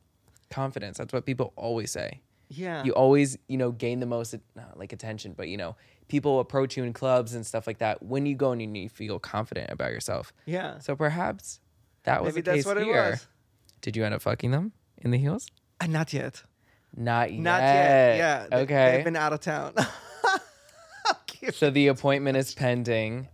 Confidence. 0.50 0.98
That's 0.98 1.12
what 1.12 1.26
people 1.26 1.52
always 1.54 1.92
say. 1.92 2.20
Yeah. 2.56 2.84
You 2.84 2.92
always, 2.92 3.36
you 3.48 3.56
know, 3.56 3.70
gain 3.72 4.00
the 4.00 4.06
most, 4.06 4.34
not 4.54 4.78
like 4.78 4.92
attention, 4.92 5.34
but 5.36 5.48
you 5.48 5.56
know, 5.56 5.76
people 6.08 6.40
approach 6.40 6.76
you 6.76 6.84
in 6.84 6.92
clubs 6.92 7.34
and 7.34 7.46
stuff 7.46 7.66
like 7.66 7.78
that 7.78 8.02
when 8.02 8.26
you 8.26 8.34
go 8.34 8.52
and 8.52 8.76
you 8.76 8.88
feel 8.88 9.18
confident 9.18 9.70
about 9.70 9.90
yourself. 9.92 10.32
yeah. 10.46 10.78
So 10.78 10.94
perhaps 10.96 11.60
that 12.04 12.22
was 12.22 12.34
Maybe 12.34 12.42
the 12.42 12.50
that's 12.52 12.58
case 12.58 12.66
what 12.66 12.78
it 12.78 12.84
here. 12.84 13.10
was. 13.12 13.26
Did 13.80 13.96
you 13.96 14.04
end 14.04 14.14
up 14.14 14.22
fucking 14.22 14.50
them 14.50 14.72
in 14.98 15.10
the 15.10 15.18
heels? 15.18 15.48
Uh, 15.80 15.86
not 15.86 16.12
yet. 16.12 16.42
Not 16.96 17.32
yet. 17.32 17.40
Not 17.42 17.60
yet. 17.60 18.16
Yeah. 18.50 18.58
Okay. 18.60 18.92
They've 18.92 19.04
been 19.04 19.16
out 19.16 19.32
of 19.32 19.40
town. 19.40 19.74
So 21.52 21.68
the 21.68 21.88
appointment 21.88 22.38
is 22.38 22.54
pending. 22.54 23.28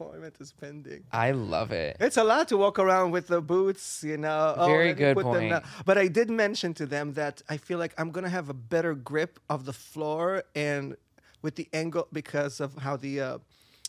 Appointment 0.00 0.34
is 0.40 0.52
pending. 0.52 1.04
I 1.12 1.32
love 1.32 1.72
it. 1.72 1.98
It's 2.00 2.16
a 2.16 2.24
lot 2.24 2.48
to 2.48 2.56
walk 2.56 2.78
around 2.78 3.10
with 3.10 3.26
the 3.26 3.42
boots, 3.42 4.02
you 4.02 4.16
know. 4.16 4.54
Oh, 4.56 4.66
Very 4.66 4.88
let 4.88 4.96
me 4.96 4.98
good 4.98 5.14
put 5.16 5.24
point. 5.26 5.50
down. 5.50 5.62
But 5.84 5.98
I 5.98 6.08
did 6.08 6.30
mention 6.30 6.72
to 6.74 6.86
them 6.86 7.12
that 7.14 7.42
I 7.50 7.58
feel 7.58 7.78
like 7.78 7.92
I'm 7.98 8.10
gonna 8.10 8.30
have 8.30 8.48
a 8.48 8.54
better 8.54 8.94
grip 8.94 9.38
of 9.50 9.66
the 9.66 9.74
floor 9.74 10.44
and 10.54 10.96
with 11.42 11.56
the 11.56 11.68
angle 11.74 12.08
because 12.14 12.60
of 12.60 12.76
how 12.78 12.96
the, 12.96 13.20
uh, 13.20 13.38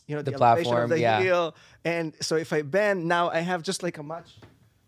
you 0.06 0.14
know, 0.14 0.20
the, 0.20 0.32
The 0.32 0.36
elevation 0.36 0.64
platform, 0.64 0.82
of 0.84 0.90
the 0.90 1.00
yeah. 1.00 1.22
heel. 1.22 1.54
And 1.84 2.12
so 2.20 2.36
if 2.36 2.52
I 2.52 2.60
bend 2.60 3.06
now, 3.08 3.30
I 3.30 3.40
have 3.40 3.62
just 3.62 3.82
like 3.82 3.96
a 3.96 4.02
much, 4.02 4.36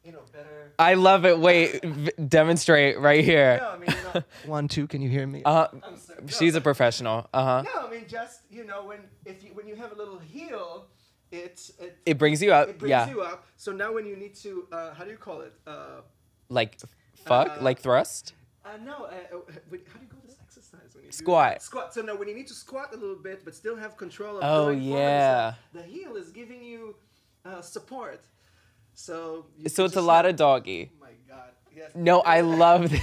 you 0.04 0.12
know, 0.12 0.20
better. 0.30 0.72
I 0.78 0.92
love 0.94 1.24
it. 1.24 1.38
Wait, 1.38 1.82
v- 1.82 2.10
demonstrate 2.28 2.98
right 3.00 3.24
here. 3.24 3.60
No, 3.62 3.70
I 3.70 3.76
mean, 3.78 3.88
you 3.88 4.20
know, 4.20 4.24
one, 4.50 4.68
two. 4.68 4.86
Can 4.86 5.00
you 5.00 5.08
hear 5.08 5.26
me? 5.26 5.40
Uh, 5.42 5.68
I'm 5.72 5.96
sorry. 5.96 6.20
No, 6.20 6.26
she's 6.26 6.54
a 6.54 6.60
professional. 6.60 7.28
Uh 7.32 7.44
huh. 7.44 7.62
No, 7.74 7.86
I 7.88 7.90
mean 7.90 8.04
just 8.08 8.40
you 8.50 8.64
know 8.66 8.84
when 8.84 8.98
if 9.24 9.42
you 9.42 9.50
when 9.54 9.66
you 9.66 9.76
have 9.76 9.92
a 9.92 9.94
little 9.94 10.18
heel, 10.18 10.86
it's 11.34 11.64
it, 11.84 11.92
It 12.06 12.16
brings 12.18 12.38
you 12.42 12.52
up. 12.58 12.68
it 12.68 12.78
brings 12.78 12.90
yeah. 12.90 13.10
you 13.12 13.20
up. 13.22 13.38
So 13.56 13.72
now 13.72 13.90
when 13.96 14.06
you 14.10 14.16
need 14.16 14.34
to 14.44 14.50
uh, 14.76 14.94
how 14.96 15.04
do 15.04 15.10
you 15.10 15.16
call 15.28 15.40
it? 15.48 15.52
Uh, 15.66 16.00
Like 16.48 16.72
fuck, 17.28 17.48
Uh, 17.48 17.62
like 17.68 17.78
thrust. 17.86 18.24
uh, 18.64 18.76
no, 18.90 18.94
uh, 18.94 19.36
uh, 19.36 19.38
wait, 19.70 19.82
how 19.90 19.98
do 20.00 20.04
you 20.06 20.10
call 20.14 20.22
this 20.28 20.36
exercise 20.46 20.90
when 20.94 21.04
you 21.08 21.12
Squat. 21.12 21.52
that? 21.54 21.62
Squat. 21.62 21.86
So 21.94 22.00
now 22.08 22.14
when 22.18 22.28
you 22.30 22.34
need 22.40 22.48
to 22.54 22.58
squat 22.64 22.88
a 22.96 22.98
little 23.02 23.20
bit 23.28 23.38
but 23.44 23.52
still 23.62 23.76
have 23.84 23.92
control 24.04 24.32
of 24.38 24.42
Oh, 24.44 24.66
going 24.66 24.80
forward, 24.80 24.98
yeah. 25.00 25.54
the 25.72 25.82
heel 25.94 26.12
is 26.22 26.28
giving 26.40 26.62
you 26.70 26.80
uh, 27.48 27.60
support. 27.76 28.20
So 28.94 29.46
you 29.58 29.68
So 29.68 29.84
it's 29.88 29.96
a 29.96 30.06
lot 30.12 30.24
have- 30.24 30.34
of 30.34 30.36
doggy. 30.46 30.82
Oh 30.92 31.00
my 31.06 31.14
God. 31.32 31.50
Yes. 31.78 31.90
No, 31.94 32.20
I 32.36 32.40
love 32.64 32.82
this. 32.90 33.02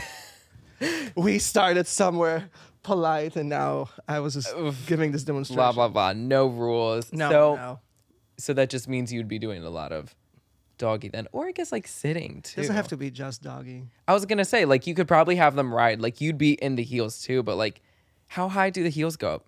We 1.15 1.37
started 1.39 1.85
somewhere 1.87 2.49
polite 2.81 3.35
and 3.39 3.47
now 3.49 3.89
I 4.07 4.17
was 4.19 4.33
just 4.33 4.49
giving 4.87 5.11
this 5.11 5.23
demonstration. 5.23 5.57
blah 5.57 5.71
blah 5.73 5.89
blah. 5.89 6.13
No 6.13 6.47
rules. 6.47 7.13
No, 7.13 7.29
so 7.29 7.41
no. 7.55 7.79
So 8.41 8.53
that 8.53 8.69
just 8.69 8.87
means 8.87 9.11
you'd 9.13 9.27
be 9.27 9.39
doing 9.39 9.63
a 9.63 9.69
lot 9.69 9.91
of 9.91 10.15
doggy 10.77 11.09
then, 11.09 11.27
or 11.31 11.47
I 11.47 11.51
guess 11.51 11.71
like 11.71 11.87
sitting 11.87 12.41
too. 12.41 12.61
Doesn't 12.61 12.75
have 12.75 12.87
to 12.89 12.97
be 12.97 13.11
just 13.11 13.41
doggy. 13.43 13.83
I 14.07 14.13
was 14.13 14.25
gonna 14.25 14.45
say 14.45 14.65
like 14.65 14.87
you 14.87 14.95
could 14.95 15.07
probably 15.07 15.35
have 15.35 15.55
them 15.55 15.73
ride. 15.73 16.01
Like 16.01 16.21
you'd 16.21 16.37
be 16.37 16.53
in 16.53 16.75
the 16.75 16.83
heels 16.83 17.21
too, 17.21 17.43
but 17.43 17.55
like 17.55 17.81
how 18.27 18.47
high 18.49 18.69
do 18.69 18.81
the 18.83 18.89
heels 18.89 19.15
go 19.17 19.35
up? 19.35 19.45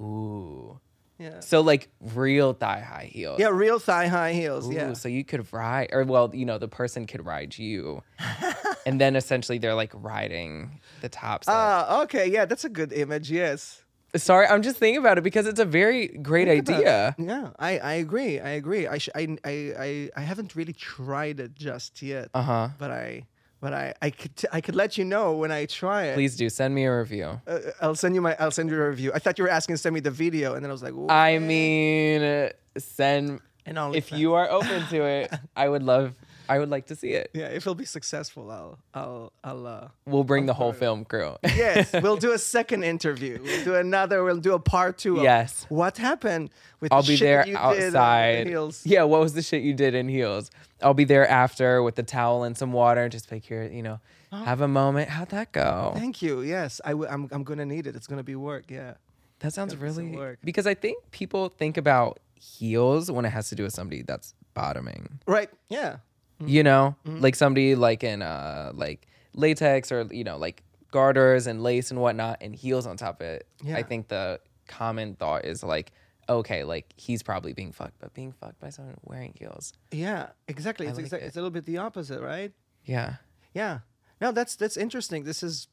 Ooh. 0.00 0.78
Yeah. 1.18 1.40
So 1.40 1.60
like 1.60 1.88
real 2.00 2.54
thigh 2.54 2.80
high 2.80 3.10
heels. 3.12 3.38
Yeah, 3.38 3.48
real 3.48 3.78
thigh 3.78 4.06
high 4.06 4.32
heels. 4.32 4.66
Ooh, 4.68 4.72
yeah. 4.72 4.92
So 4.94 5.08
you 5.08 5.22
could 5.22 5.52
ride, 5.52 5.90
or 5.92 6.02
well, 6.04 6.30
you 6.32 6.46
know, 6.46 6.56
the 6.56 6.68
person 6.68 7.06
could 7.06 7.26
ride 7.26 7.58
you, 7.58 8.02
and 8.86 8.98
then 8.98 9.16
essentially 9.16 9.58
they're 9.58 9.74
like 9.74 9.92
riding 9.94 10.80
the 11.02 11.10
tops. 11.10 11.46
of- 11.46 11.54
Ah, 11.54 12.02
okay. 12.04 12.26
Yeah, 12.30 12.46
that's 12.46 12.64
a 12.64 12.70
good 12.70 12.90
image. 12.92 13.30
Yes. 13.30 13.84
Sorry, 14.16 14.46
I'm 14.46 14.62
just 14.62 14.76
thinking 14.76 14.98
about 15.00 15.18
it 15.18 15.24
because 15.24 15.46
it's 15.46 15.60
a 15.60 15.64
very 15.64 16.08
great 16.08 16.48
Think 16.48 16.68
idea. 16.68 17.14
Yeah, 17.18 17.50
I, 17.58 17.78
I 17.78 17.92
agree. 17.94 18.40
I 18.40 18.50
agree. 18.50 18.86
I, 18.88 18.98
sh- 18.98 19.08
I, 19.14 19.36
I, 19.44 19.50
I, 19.78 20.10
I 20.16 20.20
haven't 20.22 20.56
really 20.56 20.72
tried 20.72 21.38
it 21.40 21.54
just 21.54 22.02
yet, 22.02 22.28
Uh 22.34 22.42
huh. 22.42 22.68
but 22.78 22.90
I, 22.90 23.26
but 23.60 23.72
I, 23.72 23.94
I 24.02 24.10
could, 24.10 24.34
t- 24.36 24.48
I 24.50 24.60
could 24.60 24.74
let 24.74 24.98
you 24.98 25.04
know 25.04 25.36
when 25.36 25.52
I 25.52 25.66
try 25.66 26.04
it. 26.06 26.14
Please 26.14 26.36
do 26.36 26.48
send 26.48 26.74
me 26.74 26.84
a 26.86 26.98
review. 26.98 27.40
Uh, 27.46 27.58
I'll 27.80 27.94
send 27.94 28.14
you 28.14 28.20
my, 28.20 28.34
I'll 28.40 28.50
send 28.50 28.68
you 28.70 28.80
a 28.82 28.88
review. 28.88 29.12
I 29.14 29.18
thought 29.20 29.38
you 29.38 29.44
were 29.44 29.50
asking 29.50 29.74
to 29.74 29.78
send 29.78 29.94
me 29.94 30.00
the 30.00 30.10
video, 30.10 30.54
and 30.54 30.64
then 30.64 30.70
I 30.70 30.72
was 30.72 30.82
like, 30.82 30.94
I 31.08 31.38
mean, 31.38 32.22
uh, 32.22 32.48
send 32.78 33.40
and 33.66 33.94
if 33.94 34.10
you 34.10 34.34
are 34.34 34.50
open 34.50 34.86
to 34.88 35.02
it. 35.04 35.32
I 35.56 35.68
would 35.68 35.82
love. 35.82 36.14
I 36.50 36.58
would 36.58 36.68
like 36.70 36.86
to 36.86 36.96
see 36.96 37.10
it. 37.12 37.30
yeah, 37.32 37.46
if 37.46 37.58
it'll 37.62 37.74
be 37.74 37.84
successful, 37.84 38.50
I'll, 38.50 38.78
I'll, 38.92 39.32
I'll. 39.44 39.66
Uh, 39.66 39.88
We'll 40.06 40.24
bring 40.24 40.46
the 40.46 40.54
whole 40.54 40.72
film 40.72 41.04
crew. 41.04 41.36
yes, 41.44 41.92
we'll 42.02 42.16
do 42.16 42.32
a 42.32 42.38
second 42.38 42.82
interview. 42.84 43.38
We'll 43.42 43.64
do 43.64 43.74
another. 43.76 44.24
We'll 44.24 44.40
do 44.40 44.54
a 44.54 44.58
part 44.58 44.98
two. 44.98 45.18
Of 45.18 45.22
Yes. 45.22 45.64
What 45.68 45.96
happened 45.98 46.50
with? 46.80 46.92
I'll 46.92 47.02
the 47.02 47.08
be 47.12 47.16
shit 47.16 47.26
there 47.26 47.38
that 47.44 47.48
you 47.48 47.52
did 47.80 47.94
on 47.94 48.04
outside. 48.04 48.46
heels? 48.48 48.84
Yeah, 48.84 49.04
what 49.04 49.20
was 49.20 49.34
the 49.34 49.42
shit 49.42 49.62
you 49.62 49.74
did 49.74 49.94
in 49.94 50.08
heels? 50.08 50.50
I'll 50.82 50.94
be 50.94 51.04
there 51.04 51.28
after 51.28 51.82
with 51.82 51.94
the 51.94 52.02
towel 52.02 52.42
and 52.44 52.56
some 52.56 52.72
water, 52.72 53.08
just 53.08 53.30
like 53.30 53.44
here, 53.44 53.62
you 53.64 53.82
know, 53.82 54.00
have 54.32 54.60
a 54.60 54.68
moment. 54.68 55.08
How'd 55.10 55.28
that 55.30 55.52
go? 55.52 55.92
Thank 55.94 56.20
you. 56.22 56.40
Yes, 56.42 56.80
I 56.84 56.90
w- 56.90 57.08
I'm, 57.10 57.28
I'm 57.30 57.44
gonna 57.44 57.66
need 57.66 57.86
it. 57.86 57.94
It's 57.96 58.06
gonna 58.06 58.22
be 58.24 58.34
work. 58.36 58.64
Yeah. 58.70 58.94
That 59.40 59.52
sounds 59.54 59.72
Gotta 59.74 59.86
put 59.86 59.94
some 59.94 60.04
really 60.06 60.16
work. 60.18 60.38
because 60.44 60.66
I 60.66 60.74
think 60.74 60.98
people 61.12 61.48
think 61.48 61.76
about 61.78 62.18
heels 62.34 63.10
when 63.10 63.24
it 63.24 63.30
has 63.30 63.48
to 63.50 63.54
do 63.54 63.62
with 63.62 63.72
somebody 63.72 64.02
that's 64.02 64.34
bottoming. 64.54 65.18
Right. 65.26 65.48
Yeah. 65.68 65.96
You 66.44 66.62
know, 66.62 66.96
Mm-hmm. 67.06 67.20
like 67.20 67.34
somebody 67.34 67.74
like 67.74 68.02
in 68.04 68.22
uh 68.22 68.72
like 68.74 69.06
latex 69.34 69.92
or 69.92 70.06
you 70.10 70.24
know 70.24 70.36
like 70.38 70.62
garters 70.90 71.46
and 71.46 71.62
lace 71.62 71.90
and 71.90 72.00
whatnot 72.00 72.38
and 72.40 72.54
heels 72.54 72.86
on 72.86 72.96
top 72.96 73.20
of 73.20 73.26
it. 73.26 73.46
Yeah. 73.62 73.76
I 73.76 73.82
think 73.82 74.08
the 74.08 74.40
common 74.66 75.14
thought 75.16 75.44
is 75.44 75.62
like, 75.62 75.92
okay, 76.28 76.64
like 76.64 76.92
he's 76.96 77.22
probably 77.22 77.52
being 77.52 77.72
fucked, 77.72 77.98
but 78.00 78.12
being 78.14 78.32
fucked 78.32 78.58
by 78.60 78.70
someone 78.70 78.96
wearing 79.04 79.34
heels. 79.38 79.72
Yeah. 79.92 80.30
Exactly. 80.48 80.86
I 80.86 80.90
It's 80.90 80.96
like 80.98 81.04
exact, 81.06 81.22
it. 81.22 81.26
It's 81.26 81.36
a 81.36 81.40
little 81.40 81.50
bit 81.50 81.66
the 81.66 81.78
opposite, 81.78 82.20
right? 82.20 82.52
Yeah. 82.84 83.16
Yeah. 83.54 83.80
No, 84.20 84.32
that's 84.32 84.56
that's 84.56 84.76
interesting. 84.76 85.24
This 85.24 85.42
is, 85.42 85.68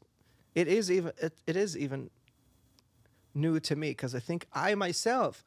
it 0.55 0.67
is 0.67 0.91
even 0.91 1.11
it, 1.21 1.33
it 1.47 1.55
is 1.55 1.75
even 1.77 2.09
new 3.33 3.59
to 3.59 3.75
me 3.75 3.89
because 3.91 4.13
I 4.15 4.19
think 4.19 4.45
I 4.53 4.75
myself 4.75 5.43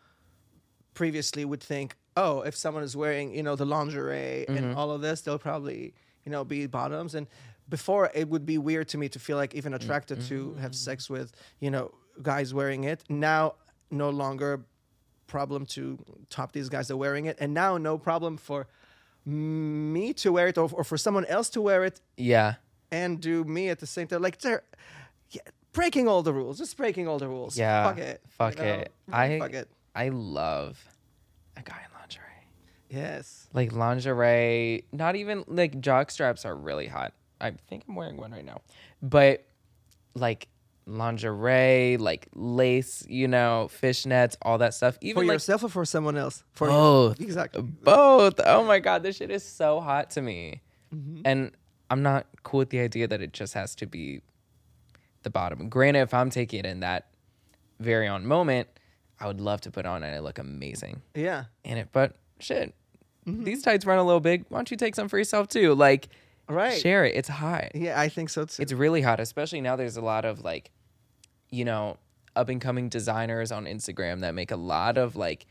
previously 0.95 1.45
would 1.45 1.63
think, 1.63 1.97
oh, 2.21 2.43
if 2.43 2.55
someone 2.57 2.85
is 2.89 2.95
wearing 2.97 3.35
you 3.35 3.43
know 3.43 3.57
the 3.57 3.69
lingerie 3.75 4.45
and 4.49 4.59
mm-hmm. 4.59 4.79
all 4.79 4.91
of 4.91 5.01
this, 5.01 5.17
they'll 5.23 5.45
probably 5.51 5.95
you 6.25 6.31
know 6.33 6.45
be 6.45 6.67
bottoms 6.67 7.15
and. 7.15 7.27
Before 7.79 8.11
it 8.21 8.29
would 8.29 8.45
be 8.45 8.59
weird 8.59 8.89
to 8.89 8.99
me 8.99 9.09
to 9.11 9.21
feel 9.21 9.37
like 9.37 9.55
even 9.55 9.75
attracted 9.75 10.19
to 10.23 10.37
mm-hmm. 10.39 10.61
have 10.61 10.75
sex 10.75 11.09
with 11.09 11.29
you 11.61 11.71
know 11.71 11.95
guys 12.21 12.53
wearing 12.53 12.83
it. 12.83 13.05
Now 13.09 13.55
no 13.93 14.11
longer 14.11 14.53
problem 15.29 15.67
to 15.67 15.97
top 16.31 16.51
these 16.51 16.69
guys 16.69 16.89
that 16.89 16.95
are 16.95 17.03
wearing 17.07 17.27
it, 17.27 17.37
and 17.41 17.55
now 17.55 17.79
no 17.79 17.97
problem 17.97 18.37
for 18.37 18.67
me 19.25 20.13
to 20.15 20.33
wear 20.33 20.49
it 20.49 20.59
or, 20.59 20.69
or 20.73 20.83
for 20.83 20.99
someone 20.99 21.27
else 21.27 21.49
to 21.51 21.61
wear 21.61 21.85
it 21.85 22.01
Yeah. 22.17 22.55
and 22.91 23.21
do 23.21 23.45
me 23.45 23.69
at 23.69 23.79
the 23.79 23.87
same 23.87 24.09
time. 24.09 24.23
Like 24.23 24.39
they're 24.41 24.65
yeah, 25.31 25.43
breaking 25.73 26.09
all 26.09 26.23
the 26.23 26.33
rules, 26.33 26.59
just 26.59 26.77
breaking 26.77 27.07
all 27.07 27.19
the 27.21 27.29
rules. 27.29 27.57
Yeah. 27.57 27.85
fuck 27.89 27.99
it, 27.99 28.21
Fuck 28.31 28.59
you 28.59 28.65
know? 28.65 28.73
it. 28.73 28.93
I 29.13 29.39
fuck 29.39 29.53
it. 29.53 29.69
I 29.95 30.09
love 30.09 30.83
a 31.57 31.63
guy. 31.63 31.87
Yes. 32.91 33.49
Like 33.53 33.73
lingerie, 33.73 34.85
not 34.93 35.17
even 35.17 35.45
like 35.47 35.81
jock 35.81 36.11
straps 36.11 36.45
are 36.45 36.55
really 36.55 36.87
hot. 36.89 37.15
I 37.41 37.53
think 37.69 37.85
I'm 37.89 37.95
wearing 37.95 38.17
one 38.17 38.33
right 38.33 38.45
now. 38.45 38.61
But 39.01 39.47
like 40.15 40.49
lingerie, 40.87 41.97
like 41.99 42.29
lace, 42.35 43.05
you 43.09 43.29
know, 43.29 43.71
fishnets, 43.83 44.37
all 44.43 44.59
that 44.59 44.75
stuff. 44.75 44.95
For 44.95 45.01
Even 45.03 45.27
like 45.29 45.35
yourself 45.37 45.63
or 45.65 45.69
for 45.69 45.85
someone 45.85 46.17
else? 46.17 46.43
For 46.53 46.67
Both. 46.67 47.21
Exactly. 47.21 47.63
both. 47.63 48.41
Oh 48.45 48.65
my 48.65 48.79
god, 48.81 49.03
this 49.03 49.17
shit 49.17 49.31
is 49.31 49.45
so 49.45 49.81
hot 49.81 50.11
to 50.11 50.23
me. 50.23 50.61
Mm-hmm. 50.95 51.23
And 51.25 51.53
I'm 51.91 52.03
not 52.03 52.27
cool 52.43 52.59
with 52.59 52.71
the 52.71 52.81
idea 52.81 53.07
that 53.09 53.23
it 53.23 53.33
just 53.33 53.55
has 53.55 53.75
to 53.77 53.87
be 53.87 54.21
the 55.23 55.31
bottom. 55.31 55.69
Granted, 55.69 56.01
if 56.01 56.15
I'm 56.15 56.31
taking 56.31 56.61
it 56.61 56.67
in 56.67 56.81
that 56.81 57.07
very 57.79 58.09
on 58.09 58.27
moment, 58.27 58.69
I 59.21 59.27
would 59.27 59.41
love 59.41 59.61
to 59.63 59.71
put 59.71 59.87
on 59.87 60.03
and 60.03 60.15
I 60.15 60.19
look 60.19 60.39
amazing 60.39 61.03
Yeah. 61.15 61.45
in 61.65 61.79
it. 61.79 61.89
But 61.93 62.17
shit, 62.41 62.75
Mm-hmm. 63.27 63.45
these 63.45 63.63
tights 63.63 63.85
run 63.85 63.99
a 63.99 64.05
little 64.05 64.21
big. 64.21 64.45
Why 64.49 64.59
don't 64.59 64.71
you 64.71 64.77
take 64.77 64.95
some 64.95 65.09
for 65.09 65.19
yourself 65.19 65.49
too? 65.49 65.75
Like, 65.75 66.09
Right. 66.49 66.81
share 66.81 67.05
it. 67.05 67.15
It's 67.15 67.29
hot. 67.29 67.77
Yeah, 67.77 68.01
I 68.01 68.09
think 68.09 68.29
so 68.31 68.45
too. 68.45 68.63
It's 68.63 68.73
really 68.73 69.03
hot, 69.03 69.21
especially 69.21 69.61
now. 69.61 69.77
There's 69.77 69.97
a 69.97 70.01
lot 70.01 70.25
of 70.25 70.43
like, 70.43 70.71
you 71.51 71.65
know, 71.65 71.97
up 72.35 72.49
and 72.49 72.61
coming 72.61 72.89
designers 72.89 73.53
on 73.53 73.67
Instagram 73.67 74.21
that 74.21 74.35
make 74.35 74.51
a 74.51 74.57
lot 74.57 74.97
of 74.99 75.15
like 75.17 75.47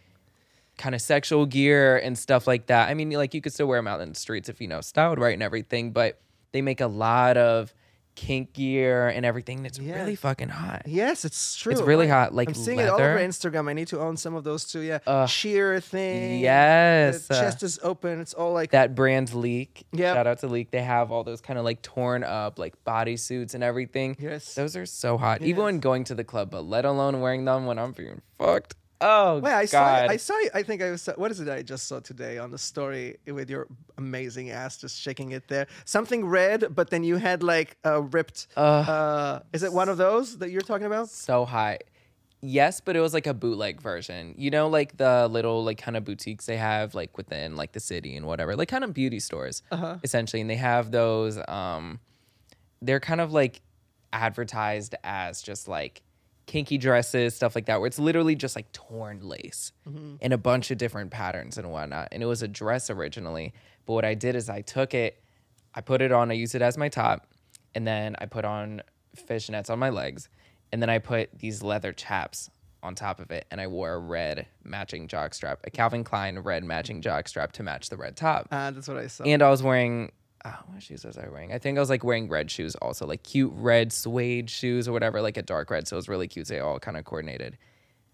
kind 0.78 0.96
of 0.96 1.02
sexual 1.02 1.46
gear 1.46 1.98
and 1.98 2.18
stuff 2.18 2.48
like 2.48 2.66
that. 2.68 2.90
I 2.90 2.94
mean, 2.96 3.12
like 3.12 3.34
you 3.34 3.42
could 3.42 3.54
still 3.54 3.68
wear 3.68 3.78
them 3.78 3.88
out 3.88 4.02
in 4.02 4.10
the 4.10 4.16
streets 4.16 4.50
if 4.50 4.60
you 4.60 4.68
know 4.68 4.82
styled 4.82 5.20
right 5.20 5.34
and 5.34 5.44
everything, 5.44 5.92
but 5.92 6.20
they 6.52 6.62
make 6.62 6.82
a 6.82 6.88
lot 6.88 7.38
of 7.38 7.74
kink 8.20 8.52
gear 8.52 9.08
and 9.08 9.26
everything 9.26 9.64
that's 9.64 9.80
really 9.80 10.16
fucking 10.16 10.50
hot. 10.50 10.82
Yes, 10.86 11.24
it's 11.24 11.56
true. 11.56 11.72
It's 11.72 11.82
really 11.82 12.10
hot, 12.10 12.36
like 12.36 12.50
I'm 12.50 12.54
seeing 12.54 12.80
it 12.80 12.90
all 12.90 13.00
over. 13.00 13.18
Instagram. 13.18 13.70
I 13.70 13.74
need 13.74 13.88
to 13.88 14.00
own 14.02 14.18
some 14.18 14.36
of 14.36 14.44
those 14.44 14.66
too. 14.66 14.82
Yeah, 14.82 15.00
Ugh. 15.08 15.30
sheer 15.30 15.80
thing. 15.80 16.42
Yes, 16.42 17.28
the 17.28 17.36
uh, 17.36 17.40
chest 17.42 17.64
is 17.64 17.80
open. 17.82 18.20
It's 18.20 18.34
all 18.34 18.52
like 18.52 18.72
That 18.72 18.94
brand 18.94 19.34
Leak. 19.34 19.86
Yep. 19.94 20.16
Shout 20.16 20.28
out 20.28 20.40
to 20.40 20.48
Leak. 20.48 20.70
They 20.72 20.82
have 20.82 21.14
all 21.14 21.24
those 21.24 21.40
kind 21.40 21.58
of 21.58 21.64
like 21.64 21.82
torn 21.82 22.26
up 22.26 22.60
like 22.60 22.76
bodysuits 22.84 23.54
and 23.54 23.64
everything. 23.64 24.18
Yes. 24.20 24.54
Those 24.54 24.76
are 24.76 24.86
so 24.86 25.18
hot. 25.18 25.42
Even 25.42 25.64
when 25.64 25.80
going 25.80 26.04
to 26.06 26.16
the 26.16 26.26
club, 26.26 26.52
but 26.52 26.66
let 26.66 26.84
alone 26.84 27.22
wearing 27.22 27.46
them 27.46 27.66
when 27.68 27.80
I'm 27.80 27.94
being 27.94 28.22
fucked. 28.38 28.76
Oh 29.02 29.40
Wait, 29.40 29.54
I 29.54 29.62
God. 29.62 29.70
saw. 29.70 29.96
I 30.14 30.18
saw. 30.18 30.34
I 30.54 30.64
think 30.64 30.82
I 30.82 30.92
was. 30.92 31.08
What 31.16 31.32
is 31.32 31.40
it? 31.40 31.48
I 31.48 31.62
just 31.62 31.88
saw 31.88 32.00
today 32.02 32.38
on 32.38 32.52
the 32.52 32.58
story 32.58 33.18
with 33.28 33.50
your 33.50 33.68
amazing 33.98 34.50
ass 34.50 34.78
just 34.78 35.00
shaking 35.00 35.32
it 35.32 35.48
there. 35.48 35.68
Something 35.86 36.26
red, 36.26 36.76
but 36.76 36.90
then 36.90 37.04
you 37.06 37.16
had 37.16 37.42
like 37.42 37.78
a 37.86 38.02
ripped. 38.02 38.48
Ugh. 38.58 38.90
uh, 38.90 39.40
is 39.54 39.64
it 39.64 39.72
one 39.72 39.88
of 39.88 39.98
those 39.98 40.38
that 40.40 40.52
you're 40.52 40.62
talking 40.62 40.86
about? 40.88 41.10
so 41.10 41.46
hot. 41.46 41.78
Yes, 42.42 42.80
but 42.80 42.96
it 42.96 43.02
was 43.02 43.14
like 43.14 43.28
a 43.28 43.34
bootleg 43.34 43.82
version. 43.82 44.34
You 44.38 44.50
know, 44.50 44.68
like 44.70 44.98
the 44.98 45.28
little 45.30 45.64
like 45.64 45.78
kind 45.78 45.96
of 45.98 46.04
boutiques 46.06 46.46
they 46.46 46.56
have 46.58 46.94
like 46.96 47.18
within 47.18 47.56
like 47.56 47.72
the 47.74 47.80
city 47.82 48.16
and 48.16 48.26
whatever, 48.26 48.56
like 48.56 48.68
kind 48.70 48.84
of 48.84 48.94
beauty 48.94 49.20
stores 49.20 49.62
Uh-huh. 49.72 49.98
essentially, 50.04 50.42
and 50.42 50.50
they 50.50 50.56
have 50.56 50.92
those. 50.92 51.38
Um, 51.48 52.00
they're 52.82 53.00
kind 53.02 53.20
of 53.22 53.32
like 53.34 53.62
advertised 54.14 54.96
as 55.04 55.42
just 55.42 55.68
like 55.68 56.02
kinky 56.50 56.80
dresses, 56.80 57.36
stuff 57.36 57.54
like 57.54 57.68
that, 57.68 57.80
where 57.80 57.88
it's 57.88 58.00
literally 58.00 58.36
just 58.36 58.56
like 58.56 58.72
torn 58.72 59.22
lace 59.22 59.72
in 60.20 60.32
a 60.32 60.38
bunch 60.38 60.72
of 60.72 60.78
different 60.80 61.12
patterns 61.12 61.58
and 61.58 61.72
whatnot. 61.72 62.10
And 62.12 62.24
it 62.24 62.26
was 62.26 62.42
a 62.42 62.48
dress 62.48 62.90
originally, 62.90 63.54
but 63.86 63.94
what 63.94 64.04
I 64.04 64.16
did 64.16 64.36
is 64.36 64.50
I 64.50 64.62
took 64.62 64.94
it, 64.94 65.22
I 65.76 65.82
put 65.82 66.02
it 66.02 66.12
on, 66.12 66.32
I 66.32 66.34
used 66.34 66.56
it 66.56 66.64
as 66.64 66.76
my 66.78 66.90
top, 66.90 67.28
and 67.76 67.86
then 67.86 68.16
I 68.20 68.26
put 68.26 68.46
on 68.46 68.82
fishnets 69.16 69.70
on 69.70 69.78
my 69.78 69.90
legs, 69.90 70.28
and 70.72 70.82
then 70.82 70.90
I 70.90 70.98
put 70.98 71.38
these 71.38 71.62
leather 71.62 71.94
chaps 71.94 72.50
on 72.82 72.96
top 72.96 73.20
of 73.20 73.30
it, 73.30 73.46
and 73.52 73.62
I 73.62 73.68
wore 73.68 73.94
a 73.94 74.00
red 74.00 74.48
matching 74.64 75.08
jockstrap, 75.08 75.58
a 75.66 75.70
Calvin 75.70 76.04
Klein 76.04 76.40
red 76.40 76.64
matching 76.64 77.02
jockstrap 77.02 77.52
to 77.54 77.64
match 77.64 77.90
the 77.90 77.98
red 77.98 78.16
top. 78.16 78.48
Ah, 78.52 78.72
that's 78.72 78.88
what 78.88 78.98
I 78.98 79.08
saw. 79.08 79.24
And 79.24 79.44
I 79.44 79.50
was 79.50 79.62
wearing, 79.62 80.12
oh, 80.46 80.60
what 80.68 80.84
shoes 80.84 81.06
was 81.06 81.18
I 81.18 81.28
wearing? 81.28 81.54
I 81.54 81.58
think 81.58 81.78
I 81.78 81.82
was 81.82 81.90
like 81.90 82.04
wearing 82.04 82.30
red 82.30 82.50
shoes 82.50 82.76
also, 82.76 83.06
like 83.06 83.24
cute 83.24 83.52
red 83.56 83.92
suede 83.92 84.50
shoes 84.50 84.88
or 84.88 84.92
whatever, 84.92 85.22
like 85.22 85.38
a 85.38 85.42
dark 85.42 85.70
red. 85.70 85.88
So 85.88 85.96
it 85.96 86.00
was 86.00 86.10
really 86.10 86.28
cute. 86.28 86.48
They 86.48 86.60
all 86.60 86.80
kind 86.80 86.98
of 86.98 87.06
coordinated. 87.06 87.58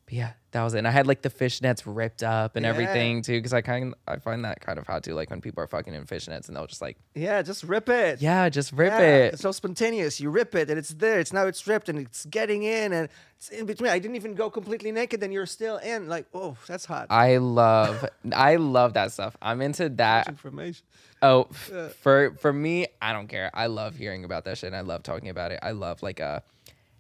But 0.06 0.14
yeah, 0.14 0.34
that 0.52 0.62
was 0.64 0.76
it. 0.76 0.78
And 0.80 0.88
I 0.88 0.92
had 0.92 1.08
like 1.08 1.24
the 1.24 1.32
fishnets 1.32 1.82
ripped 1.84 2.22
up 2.22 2.56
and 2.56 2.64
Yeah. 2.64 2.70
everything 2.70 3.24
too, 3.24 3.40
because 3.40 3.54
I 3.54 3.62
kind 3.62 3.92
of 3.92 4.00
I 4.08 4.18
find 4.18 4.46
that 4.46 4.62
kind 4.62 4.78
of 4.78 4.86
hot 4.86 5.04
too. 5.04 5.16
Like 5.16 5.32
when 5.32 5.42
people 5.42 5.64
are 5.64 5.68
fucking 5.68 5.96
in 5.96 6.06
fishnets 6.06 6.48
and 6.48 6.56
they'll 6.56 6.68
just 6.68 6.80
like, 6.82 6.98
yeah, 7.16 7.42
just 7.42 7.64
rip 7.64 7.90
it. 7.90 8.22
yeah, 8.22 8.48
just 8.50 8.72
rip 8.72 8.92
Yeah, 8.92 9.00
it. 9.00 9.34
It's 9.34 9.42
so 9.42 9.52
spontaneous. 9.52 10.20
You 10.22 10.30
rip 10.30 10.54
it 10.54 10.70
and 10.70 10.78
it's 10.78 10.90
there. 10.90 11.20
It's 11.20 11.34
now 11.34 11.48
it's 11.48 11.66
ripped 11.66 11.90
and 11.90 11.98
it's 11.98 12.24
getting 12.28 12.62
in 12.62 12.94
and 12.94 13.10
it's 13.38 13.50
in 13.50 13.66
between. 13.66 13.90
I 13.90 13.98
didn't 13.98 14.16
even 14.16 14.36
go 14.36 14.52
completely 14.52 14.92
naked 14.92 15.24
and 15.24 15.34
you're 15.34 15.48
still 15.48 15.78
in. 15.78 16.08
Like, 16.08 16.28
oh, 16.36 16.56
that's 16.68 16.86
hot. 16.86 17.08
I 17.10 17.38
love, 17.38 18.06
I 18.32 18.58
love 18.58 18.94
that 18.94 19.12
stuff. 19.12 19.36
I'm 19.42 19.60
into 19.64 19.90
that. 19.90 20.28
information. 20.28 20.86
Oh, 21.24 21.48
f- 21.50 21.96
for 21.96 22.36
for 22.40 22.54
me, 22.54 22.86
I 23.02 23.12
don't 23.12 23.28
care. 23.28 23.50
I 23.56 23.66
love 23.66 23.96
hearing 23.96 24.24
about 24.24 24.46
that 24.46 24.60
shit. 24.60 24.68
and 24.68 24.76
I 24.76 24.82
love 24.82 25.02
talking 25.02 25.30
about 25.30 25.52
it. 25.52 25.60
I 25.64 25.72
love 25.72 26.04
like 26.04 26.20
a 26.20 26.44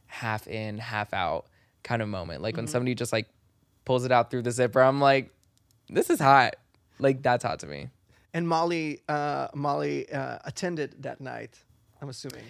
half 0.08 0.48
in, 0.48 0.80
half 0.80 1.14
out 1.14 1.46
kind 1.86 2.02
of 2.02 2.10
moment. 2.10 2.42
Like 2.42 2.58
when 2.58 2.68
somebody 2.68 2.94
just 2.96 3.14
like 3.14 3.28
pulls 3.86 4.04
it 4.04 4.12
out 4.12 4.30
through 4.30 4.42
the 4.42 4.52
zipper, 4.52 4.82
I'm 4.82 5.00
like, 5.00 5.32
this 5.88 6.10
is 6.10 6.20
hot. 6.20 6.58
Like 7.00 7.22
that's 7.24 7.44
hot 7.46 7.60
to 7.60 7.68
me. 7.68 7.88
And 8.34 8.46
Molly, 8.50 9.00
uh, 9.08 9.48
Molly 9.56 10.12
uh, 10.12 10.40
attended 10.44 11.04
that 11.04 11.22
night. 11.22 11.58
I'm 12.02 12.10
assuming. 12.10 12.44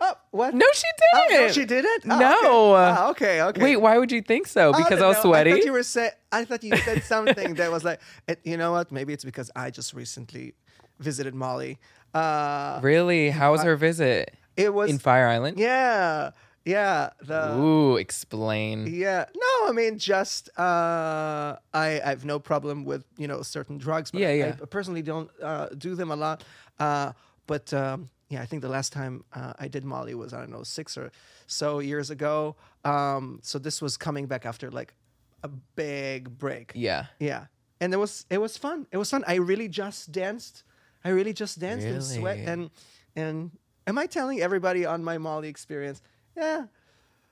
Oh, 0.00 0.14
what? 0.32 0.52
No, 0.54 0.66
she 0.74 0.86
Oh, 1.14 1.26
didn't. 1.28 1.46
no, 1.46 1.52
she 1.52 1.64
didn't. 1.64 2.02
Oh, 2.10 2.18
No. 2.18 2.74
Okay. 2.74 2.98
Ah, 3.00 3.10
okay. 3.10 3.42
Okay. 3.42 3.62
Wait, 3.62 3.76
why 3.76 3.96
would 3.96 4.10
you 4.10 4.20
think 4.22 4.48
so? 4.48 4.72
Oh, 4.74 4.76
Because 4.76 4.98
no, 4.98 5.04
I 5.04 5.08
was 5.08 5.16
no, 5.18 5.22
sweaty. 5.30 5.50
I 5.52 5.54
thought 5.54 5.64
you 5.64 5.72
were 5.72 5.82
say- 5.84 6.10
I 6.32 6.44
thought 6.44 6.64
you 6.64 6.76
said 6.78 7.04
something 7.04 7.54
that 7.54 7.70
was 7.70 7.84
like, 7.84 8.00
you 8.44 8.56
know 8.56 8.72
what? 8.72 8.90
Maybe 8.90 9.12
it's 9.12 9.24
because 9.24 9.52
I 9.54 9.70
just 9.70 9.94
recently 9.94 10.54
visited 10.98 11.32
Molly. 11.34 11.78
Uh, 12.12 12.80
really? 12.82 13.30
How 13.30 13.52
was 13.52 13.62
her 13.62 13.76
visit 13.76 14.34
it 14.56 14.74
was. 14.74 14.90
in 14.90 14.98
Fire 14.98 15.28
Island? 15.28 15.58
yeah. 15.58 16.30
Yeah. 16.64 17.10
The. 17.20 17.56
Ooh, 17.58 17.96
explain. 17.96 18.86
Yeah. 18.86 19.26
No, 19.36 19.68
I 19.68 19.72
mean 19.72 19.98
just 19.98 20.48
uh 20.58 21.56
I 21.74 22.00
I 22.04 22.08
have 22.08 22.24
no 22.24 22.38
problem 22.38 22.84
with, 22.84 23.04
you 23.18 23.28
know, 23.28 23.42
certain 23.42 23.78
drugs, 23.78 24.10
but 24.10 24.20
Yeah, 24.20 24.28
I, 24.28 24.32
yeah. 24.32 24.56
I 24.62 24.64
personally 24.66 25.02
don't 25.02 25.30
uh 25.42 25.68
do 25.76 25.94
them 25.94 26.10
a 26.10 26.16
lot. 26.16 26.44
Uh 26.78 27.12
but 27.46 27.72
um 27.74 28.08
yeah, 28.30 28.40
I 28.42 28.46
think 28.46 28.62
the 28.62 28.68
last 28.70 28.92
time 28.92 29.24
uh, 29.34 29.52
I 29.58 29.68
did 29.68 29.84
Molly 29.84 30.14
was 30.14 30.32
I 30.32 30.40
don't 30.40 30.50
know, 30.50 30.62
6 30.62 30.96
or 30.96 31.10
so 31.46 31.78
years 31.80 32.10
ago. 32.10 32.56
Um 32.84 33.40
so 33.42 33.58
this 33.58 33.82
was 33.82 33.96
coming 33.96 34.26
back 34.26 34.46
after 34.46 34.70
like 34.70 34.94
a 35.42 35.48
big 35.76 36.38
break. 36.38 36.72
Yeah. 36.74 37.06
Yeah. 37.18 37.46
And 37.80 37.92
it 37.92 37.98
was 37.98 38.24
it 38.30 38.38
was 38.38 38.56
fun. 38.56 38.86
It 38.90 38.96
was 38.96 39.10
fun. 39.10 39.22
I 39.26 39.34
really 39.34 39.68
just 39.68 40.12
danced. 40.12 40.64
I 41.04 41.10
really 41.10 41.34
just 41.34 41.58
danced 41.58 41.86
and 41.86 42.02
sweat 42.02 42.38
and 42.38 42.70
and 43.14 43.50
am 43.86 43.98
I 43.98 44.06
telling 44.06 44.40
everybody 44.40 44.86
on 44.86 45.04
my 45.04 45.18
Molly 45.18 45.48
experience? 45.48 46.00
Yeah. 46.36 46.66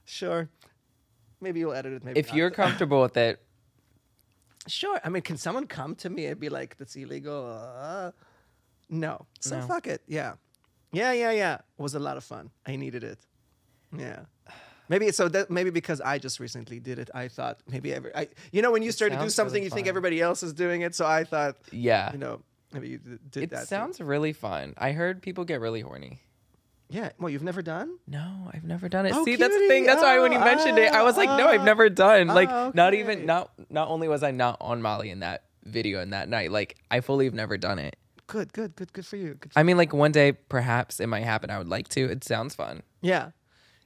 Sure. 0.05 0.49
Maybe 1.41 1.61
you'll 1.61 1.73
edit 1.73 1.93
it 1.95 2.05
maybe 2.05 2.19
If 2.21 2.29
not. 2.29 2.37
you're 2.37 2.51
comfortable 2.51 3.01
with 3.03 3.17
it, 3.17 3.43
Sure. 4.69 5.01
I 5.05 5.09
mean, 5.09 5.23
can 5.23 5.37
someone 5.37 5.67
come 5.67 5.97
to 5.97 6.09
me 6.11 6.27
and 6.27 6.39
be 6.39 6.49
like, 6.49 6.77
"That's 6.77 6.95
illegal"? 6.95 7.47
Uh, 7.51 8.13
no. 8.89 9.27
So 9.41 9.59
No. 9.59 9.67
fuck 9.67 9.89
it. 9.89 10.03
Yeah. 10.07 10.35
Yeah, 10.93 11.11
yeah, 11.13 11.33
yeah. 11.33 11.55
It 11.55 11.83
was 11.83 11.95
a 11.95 11.99
lot 11.99 12.17
of 12.17 12.23
fun. 12.23 12.51
I 12.65 12.77
needed 12.77 13.03
it. 13.03 13.19
Yeah. 13.97 14.21
Maybe 14.89 15.11
so 15.11 15.29
that 15.31 15.51
maybe 15.51 15.71
because 15.71 16.01
I 16.01 16.19
just 16.19 16.39
recently 16.39 16.79
did 16.79 16.99
it, 17.01 17.11
I 17.15 17.27
thought 17.29 17.61
maybe 17.69 17.93
every 17.93 18.15
I 18.15 18.29
you 18.53 18.63
know 18.63 18.71
when 18.71 18.83
you 18.83 18.93
start 18.93 19.11
to 19.13 19.19
do 19.19 19.31
something, 19.31 19.55
really 19.55 19.65
you 19.65 19.71
think 19.71 19.89
everybody 19.89 20.21
else 20.21 20.43
is 20.45 20.53
doing 20.53 20.83
it, 20.83 20.95
so 20.95 21.07
I 21.07 21.25
thought 21.25 21.57
yeah. 21.73 22.13
you 22.13 22.19
know 22.19 22.43
maybe 22.73 22.89
you 22.91 22.99
did 23.31 23.43
It 23.45 23.51
that. 23.51 23.61
too. 23.61 23.67
sounds 23.67 24.01
really 24.01 24.33
fun. 24.33 24.75
I 24.77 24.93
heard 24.93 25.23
people 25.23 25.45
get 25.45 25.61
really 25.61 25.81
horny. 25.81 26.21
Yeah. 26.93 27.11
Well, 27.19 27.31
you've 27.31 27.43
never 27.43 27.63
done? 27.63 27.99
No, 28.07 28.51
I've 28.53 28.65
never 28.65 28.89
done 28.89 29.07
it. 29.07 29.13
Oh, 29.15 29.25
See, 29.25 29.37
that's 29.37 29.55
the 29.57 29.67
thing. 29.69 29.85
That's 29.87 30.03
why 30.03 30.19
when 30.21 30.33
you 30.33 30.39
Oh, 30.39 30.45
mentioned 30.45 30.79
it, 30.79 30.93
I 30.93 31.03
was 31.03 31.17
like, 31.17 31.29
no, 31.29 31.49
I've 31.49 31.63
oh, 31.63 31.65
never 31.65 31.89
done. 31.89 32.29
Like, 32.29 32.51
oh, 32.51 32.71
not 32.75 32.95
even 32.95 33.27
not 33.27 33.51
not 33.71 33.89
only 33.89 34.09
was 34.09 34.23
I 34.23 34.31
not 34.31 34.59
on 34.61 34.83
Molly 34.83 35.11
in 35.11 35.21
that 35.21 35.45
video 35.65 36.01
and 36.01 36.13
that 36.13 36.29
night, 36.29 36.53
like 36.53 36.77
I 36.91 37.01
fully 37.01 37.25
have 37.25 37.35
never 37.35 37.57
done 37.57 37.79
it. 37.79 37.97
Good, 38.27 38.53
good, 38.53 38.77
good, 38.77 38.93
good 38.93 39.07
for 39.07 39.17
you. 39.17 39.35
Good 39.35 39.53
I 39.57 39.63
mean, 39.63 39.77
like 39.77 39.93
one 39.93 40.13
day 40.13 40.33
perhaps 40.33 41.01
it 41.01 41.07
might 41.09 41.25
happen. 41.25 41.51
I 41.51 41.59
would 41.59 41.69
like 41.69 41.89
to. 41.89 42.11
It 42.11 42.25
sounds 42.25 42.55
fun. 42.55 42.83
Yeah, 43.01 43.31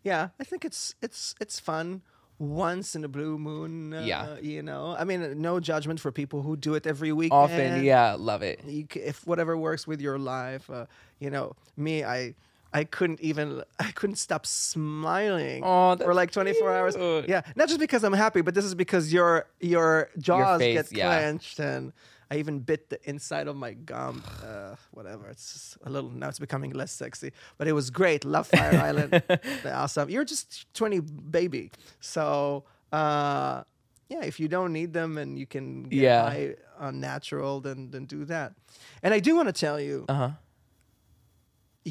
yeah. 0.03 0.29
I 0.41 0.45
think 0.45 0.65
it's 0.65 0.95
it's 1.01 1.35
it's 1.41 1.59
fun 1.61 2.03
once 2.39 2.95
in 2.95 3.03
a 3.05 3.09
blue 3.09 3.39
moon. 3.39 3.95
Uh, 3.95 4.03
Yeah. 4.03 4.37
you 4.41 4.63
know. 4.63 4.95
I 4.99 5.05
mean, 5.05 5.41
no 5.41 5.59
judgment 5.59 6.01
for 6.01 6.13
people 6.13 6.43
who 6.43 6.57
do 6.57 6.75
it 6.75 6.87
every 6.87 7.13
week. 7.13 7.33
Often, 7.33 7.83
yeah, 7.83 8.15
love 8.19 8.43
it. 8.43 8.61
You, 8.67 8.87
if 8.95 9.27
whatever 9.27 9.57
works 9.57 9.87
with 9.87 10.01
your 10.01 10.19
life, 10.19 10.69
uh, 10.71 10.87
you 11.19 11.31
know. 11.31 11.55
Me, 11.77 12.05
I. 12.05 12.35
I 12.81 12.85
couldn't 12.85 13.21
even 13.21 13.63
I 13.89 13.91
couldn't 13.99 14.17
stop 14.17 14.45
smiling 14.47 15.63
Aw, 15.65 15.97
for 15.97 16.15
like 16.15 16.31
24 16.31 16.77
hours. 16.77 16.95
Yeah, 17.29 17.43
not 17.57 17.69
just 17.69 17.81
because 17.81 18.05
I'm 18.05 18.13
happy, 18.13 18.43
but 18.43 18.55
this 18.55 18.65
is 18.65 18.75
because 18.75 19.13
your 19.13 19.47
your 19.61 20.09
jaws 20.19 20.61
face, 20.61 20.75
get 20.91 20.99
yeah. 20.99 21.07
clenched 21.07 21.59
and 21.61 21.93
I 22.31 22.39
even 22.39 22.59
bit 22.59 22.89
the 22.91 22.99
inside 23.09 23.47
of 23.49 23.57
my 23.57 23.73
gum. 23.75 24.23
Uh, 24.45 24.75
whatever. 24.91 25.29
It's 25.31 25.79
a 25.85 25.91
little 25.91 26.11
now. 26.11 26.29
It's 26.29 26.41
becoming 26.41 26.73
less 26.75 26.93
sexy, 26.93 27.31
but 27.59 27.69
it 27.69 27.73
was 27.73 27.91
great. 27.91 28.25
Love 28.25 28.47
Fire 28.49 28.79
Island. 28.89 29.23
Awesome. 29.65 30.11
You're 30.11 30.25
just 30.25 30.67
20 30.75 31.01
baby, 31.31 31.71
so. 32.01 32.65
Uh, 32.93 33.63
yeah, 34.09 34.23
if 34.25 34.39
you 34.39 34.47
don't 34.49 34.73
need 34.73 34.93
them 34.93 35.19
and 35.19 35.37
you 35.39 35.47
can 35.47 35.83
get 35.91 36.01
Yeah. 36.03 36.23
high 36.31 36.55
on 36.79 37.01
natural, 37.01 37.61
then 37.61 37.91
then 37.91 38.07
do 38.07 38.25
that. 38.27 38.53
And 39.03 39.13
I 39.15 39.21
do 39.21 39.35
want 39.35 39.49
to 39.49 39.53
tell 39.67 39.81
you, 39.81 40.05
Uh 40.09 40.15
huh. 40.15 40.31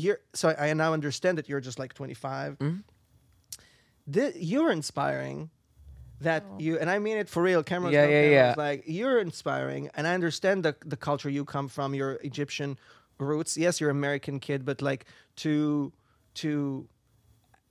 You're 0.03 0.19
so 0.33 0.49
I, 0.49 0.69
I 0.69 0.73
now 0.73 0.91
understand 0.93 1.37
that 1.37 1.47
you're 1.49 1.61
just 1.61 1.79
like 1.79 1.93
25 1.93 2.57
Mhm. 2.59 2.83
Thi- 4.11 4.33
you're 4.35 4.71
inspiring 4.71 5.49
that 6.21 6.43
you 6.59 6.77
and 6.79 6.89
i 6.89 6.97
mean 6.99 7.17
it 7.17 7.27
for 7.27 7.41
real 7.43 7.63
cameras 7.63 7.93
Yeah, 7.93 8.05
yeah, 8.07 8.21
cameras, 8.21 8.31
yeah. 8.31 8.53
like 8.57 8.83
you're 8.87 9.19
inspiring 9.19 9.89
and 9.95 10.07
i 10.07 10.13
understand 10.13 10.63
the, 10.63 10.75
the 10.85 10.95
culture 10.97 11.29
you 11.29 11.43
come 11.43 11.67
from 11.67 11.93
your 11.93 12.13
egyptian 12.23 12.77
roots 13.17 13.57
yes 13.57 13.81
you're 13.81 13.89
american 13.89 14.39
kid 14.39 14.63
but 14.65 14.81
like 14.81 15.05
to 15.37 15.91
to 16.35 16.87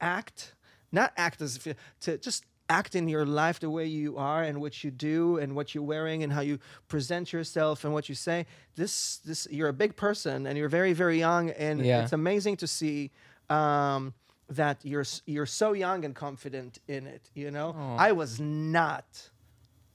act 0.00 0.54
not 0.92 1.12
act 1.16 1.40
as 1.40 1.56
if 1.56 1.66
you, 1.66 1.74
to 2.00 2.18
just 2.18 2.44
act 2.68 2.94
in 2.94 3.08
your 3.08 3.26
life 3.26 3.60
the 3.60 3.68
way 3.68 3.86
you 3.86 4.16
are 4.16 4.42
and 4.42 4.60
what 4.60 4.82
you 4.82 4.90
do 4.90 5.36
and 5.38 5.54
what 5.54 5.74
you're 5.74 5.84
wearing 5.84 6.22
and 6.22 6.32
how 6.32 6.40
you 6.40 6.58
present 6.88 7.32
yourself 7.32 7.84
and 7.84 7.92
what 7.92 8.08
you 8.08 8.14
say 8.14 8.46
this 8.76 9.18
this 9.18 9.46
you're 9.50 9.68
a 9.68 9.72
big 9.72 9.94
person 9.96 10.46
and 10.46 10.56
you're 10.56 10.70
very 10.70 10.92
very 10.94 11.18
young 11.18 11.50
and 11.50 11.84
Yeah. 11.84 12.02
it's 12.02 12.12
amazing 12.12 12.56
to 12.58 12.66
see 12.66 13.10
um, 13.50 14.14
that 14.48 14.78
you're 14.82 15.04
you're 15.26 15.46
so 15.46 15.72
young 15.74 16.04
and 16.06 16.14
confident 16.14 16.78
in 16.88 17.06
it 17.06 17.30
you 17.34 17.50
know 17.50 17.74
Aw. 17.76 17.96
i 17.96 18.12
was 18.12 18.40
not 18.40 19.30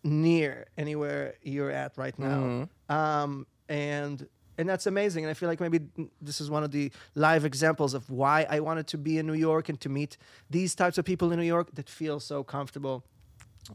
near 0.03 0.65
anywhere 0.77 1.35
you're 1.41 1.71
at 1.71 1.97
right 1.97 2.17
now 2.19 2.67
um, 2.89 3.45
and 3.67 4.27
and 4.59 4.67
that's 4.69 4.85
amazing 4.85 5.23
and 5.23 5.31
i 5.31 5.33
feel 5.33 5.49
like 5.49 5.59
maybe 5.59 5.79
this 6.21 6.39
is 6.41 6.51
one 6.51 6.63
of 6.63 6.71
the 6.71 6.91
live 7.15 7.45
examples 7.45 7.93
of 7.93 8.09
why 8.09 8.45
i 8.49 8.59
wanted 8.59 8.85
to 8.85 8.97
be 8.97 9.17
in 9.17 9.25
new 9.25 9.33
york 9.33 9.69
and 9.69 9.79
to 9.79 9.89
meet 9.89 10.17
these 10.49 10.75
types 10.75 10.97
of 10.97 11.05
people 11.05 11.31
in 11.31 11.39
new 11.39 11.45
york 11.45 11.67
that 11.73 11.89
feel 11.89 12.19
so 12.19 12.43
comfortable 12.43 13.03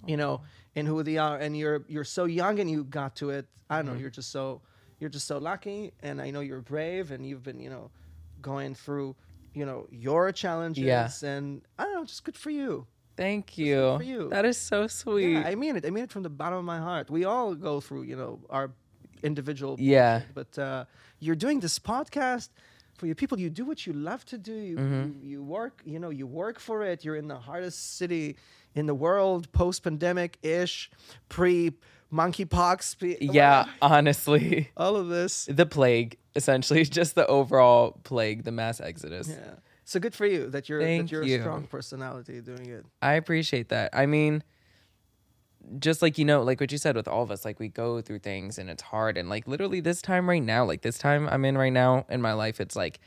you 0.06 0.16
know 0.16 0.40
in 0.74 0.86
who 0.86 1.02
they 1.02 1.16
are 1.16 1.38
and 1.38 1.56
you're 1.56 1.82
you're 1.88 2.04
so 2.18 2.24
young 2.26 2.60
and 2.60 2.70
you 2.70 2.84
got 2.84 3.16
to 3.16 3.30
it 3.30 3.46
i 3.70 3.76
don't 3.76 3.86
know 3.86 3.92
mm-hmm. 3.92 4.02
you're 4.02 4.10
just 4.10 4.30
so 4.30 4.60
you're 5.00 5.10
just 5.10 5.26
so 5.26 5.38
lucky 5.38 5.92
and 6.02 6.20
i 6.20 6.30
know 6.30 6.40
you're 6.40 6.60
brave 6.60 7.10
and 7.10 7.26
you've 7.26 7.42
been 7.42 7.58
you 7.58 7.70
know 7.70 7.90
going 8.42 8.74
through 8.74 9.16
you 9.54 9.64
know 9.64 9.86
your 9.90 10.30
challenges 10.32 10.84
Yeah. 10.84 11.10
and 11.22 11.62
i 11.78 11.84
don't 11.84 11.94
know 11.94 12.04
just 12.04 12.24
good 12.24 12.36
for 12.36 12.50
you 12.50 12.86
Thank 13.16 13.56
you. 13.56 13.96
for 13.96 14.02
you. 14.02 14.28
That 14.28 14.44
is 14.44 14.56
so 14.56 14.86
sweet. 14.88 15.34
yeah, 15.34 15.46
I 15.46 15.54
mean 15.54 15.76
it. 15.76 15.86
I 15.86 15.90
mean 15.90 16.04
it 16.04 16.10
from 16.10 16.22
the 16.24 16.30
bottom 16.30 16.58
of 16.58 16.64
my 16.64 16.78
heart. 16.78 17.10
We 17.10 17.24
all 17.24 17.54
go 17.54 17.80
through, 17.80 18.02
you 18.02 18.16
know, 18.16 18.40
our 18.50 18.72
individual. 19.24 19.76
Yeah. 19.78 20.22
But 20.34 20.58
uh, 20.58 20.84
you're 21.18 21.36
doing 21.46 21.60
this 21.60 21.78
podcast 21.78 22.48
for 22.98 23.06
you 23.06 23.14
people. 23.14 23.38
You 23.40 23.50
do 23.50 23.64
what 23.64 23.86
you 23.86 23.92
love 23.92 24.24
to 24.26 24.38
do. 24.38 24.52
You, 24.54 24.76
Mm-hmm. 24.76 25.02
you 25.22 25.30
you 25.30 25.42
work. 25.42 25.82
You 25.84 25.98
know, 25.98 26.10
you 26.10 26.26
work 26.26 26.60
for 26.60 26.84
it. 26.84 27.04
You're 27.04 27.16
in 27.18 27.28
the 27.28 27.38
hardest 27.38 27.96
city 27.98 28.36
in 28.74 28.86
the 28.86 28.94
world, 28.94 29.50
post 29.52 29.82
pandemic 29.82 30.38
ish, 30.42 30.90
pre 31.28 31.72
monkeypox. 32.12 32.98
Pre- 32.98 33.18
yeah, 33.20 33.66
honestly. 33.82 34.70
all 34.76 34.96
of 34.96 35.08
this. 35.08 35.46
The 35.50 35.66
plague, 35.66 36.16
essentially, 36.36 36.84
just 37.00 37.14
the 37.14 37.26
overall 37.26 37.98
plague, 38.04 38.44
the 38.44 38.52
mass 38.52 38.80
exodus. 38.80 39.28
Yeah. 39.28 39.54
So 39.84 40.00
good 40.00 40.14
for 40.14 40.26
you 40.26 40.48
that 40.50 40.68
you're 40.68 40.80
Thank 40.80 41.02
that 41.02 41.12
you're 41.12 41.22
you. 41.24 41.38
a 41.38 41.40
strong 41.40 41.66
personality 41.66 42.40
doing 42.40 42.66
it. 42.66 42.84
I 43.02 43.14
appreciate 43.14 43.68
that. 43.68 43.90
I 43.92 44.06
mean, 44.06 44.42
just 45.78 46.02
like 46.02 46.18
you 46.18 46.24
know, 46.24 46.42
like 46.42 46.60
what 46.60 46.72
you 46.72 46.78
said 46.78 46.96
with 46.96 47.08
all 47.08 47.22
of 47.22 47.30
us, 47.30 47.44
like 47.44 47.58
we 47.58 47.68
go 47.68 48.00
through 48.00 48.20
things 48.20 48.58
and 48.58 48.68
it's 48.70 48.82
hard. 48.82 49.16
And 49.16 49.28
like 49.28 49.46
literally 49.46 49.80
this 49.80 50.02
time 50.02 50.28
right 50.28 50.42
now, 50.42 50.64
like 50.64 50.82
this 50.82 50.98
time 50.98 51.28
I'm 51.28 51.44
in 51.44 51.56
right 51.58 51.72
now 51.72 52.06
in 52.08 52.20
my 52.22 52.32
life, 52.32 52.60
it's 52.60 52.76
like 52.76 53.00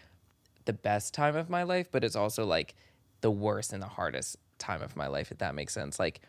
the 0.65 0.73
best 0.73 1.13
time 1.13 1.35
of 1.35 1.49
my 1.49 1.63
life, 1.63 1.89
but 1.91 2.03
it's 2.03 2.15
also 2.15 2.45
like 2.45 2.75
the 3.21 3.31
worst 3.31 3.73
and 3.73 3.81
the 3.81 3.87
hardest 3.87 4.37
time 4.59 4.81
of 4.81 4.95
my 4.95 5.07
life, 5.07 5.31
if 5.31 5.37
that 5.39 5.55
makes 5.55 5.73
sense. 5.73 5.99
Like, 5.99 6.21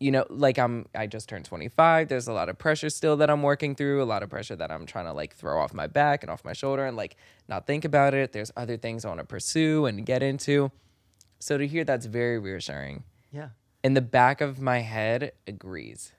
you 0.00 0.10
know, 0.10 0.26
like 0.28 0.58
I'm 0.58 0.86
I 0.94 1.06
just 1.06 1.28
turned 1.28 1.44
25. 1.44 2.08
There's 2.08 2.28
a 2.28 2.32
lot 2.32 2.48
of 2.48 2.58
pressure 2.58 2.90
still 2.90 3.16
that 3.18 3.30
I'm 3.30 3.42
working 3.42 3.74
through, 3.74 4.02
a 4.02 4.04
lot 4.04 4.22
of 4.22 4.30
pressure 4.30 4.56
that 4.56 4.70
I'm 4.70 4.84
trying 4.84 5.06
to 5.06 5.12
like 5.12 5.34
throw 5.34 5.60
off 5.60 5.72
my 5.72 5.86
back 5.86 6.22
and 6.22 6.30
off 6.30 6.44
my 6.44 6.52
shoulder 6.52 6.84
and 6.84 6.96
like 6.96 7.16
not 7.48 7.66
think 7.66 7.84
about 7.84 8.14
it. 8.14 8.32
There's 8.32 8.50
other 8.56 8.76
things 8.76 9.04
I 9.04 9.08
want 9.08 9.20
to 9.20 9.26
pursue 9.26 9.86
and 9.86 10.04
get 10.04 10.22
into. 10.22 10.72
So 11.38 11.56
to 11.58 11.66
hear 11.66 11.84
that's 11.84 12.06
very 12.06 12.38
reassuring 12.38 13.04
Yeah. 13.32 13.48
In 13.84 13.94
the 13.94 14.00
back 14.02 14.40
of 14.40 14.60
my 14.60 14.80
head 14.80 15.32
agrees. 15.46 16.12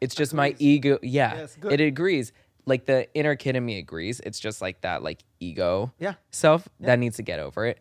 It's 0.00 0.14
just 0.14 0.32
my 0.34 0.54
ego. 0.58 0.98
Yeah, 1.02 1.36
Yes, 1.36 1.58
it 1.70 1.80
agrees. 1.80 2.32
Like 2.66 2.84
the 2.86 3.12
inner 3.14 3.34
kid 3.34 3.56
in 3.56 3.64
me 3.64 3.78
agrees. 3.78 4.20
It's 4.20 4.38
just 4.38 4.60
like 4.60 4.82
that, 4.82 5.02
like 5.02 5.24
ego 5.40 5.92
Yeah. 5.98 6.14
self 6.30 6.68
that 6.80 6.98
needs 6.98 7.16
to 7.16 7.22
get 7.22 7.40
over 7.40 7.64
it 7.66 7.80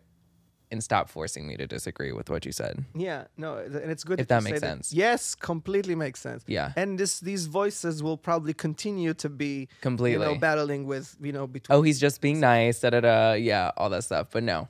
and 0.72 0.84
stop 0.84 1.10
forcing 1.10 1.48
me 1.48 1.56
to 1.58 1.66
disagree 1.68 2.12
with 2.12 2.30
what 2.30 2.46
you 2.46 2.52
said. 2.52 2.84
Yeah, 2.96 3.26
no, 3.38 3.58
and 3.58 3.76
it's 3.92 4.04
good 4.04 4.20
If 4.20 4.28
that 4.30 4.44
makes 4.44 4.60
sense. 4.60 4.92
Yes, 4.92 5.36
completely 5.36 5.94
makes 5.96 6.20
sense. 6.22 6.44
Yeah. 6.48 6.72
and 6.76 6.98
this 6.98 7.20
these 7.20 7.46
voices 7.48 8.02
will 8.02 8.18
probably 8.18 8.54
continue 8.54 9.14
to 9.16 9.30
be 9.30 9.46
you 9.46 9.62
know 9.62 9.68
Completely. 9.82 10.38
battling 10.38 10.86
with 10.88 11.16
you 11.22 11.32
know 11.34 11.48
between. 11.48 11.78
Oh, 11.78 11.82
he's 11.84 12.00
just 12.00 12.20
being 12.22 12.40
nice. 12.40 12.80
Da 12.80 12.90
da 12.90 13.02
da. 13.02 13.34
Yeah, 13.34 13.72
all 13.78 13.90
that 13.92 14.04
stuff. 14.06 14.28
But 14.32 14.44
no, 14.44 14.68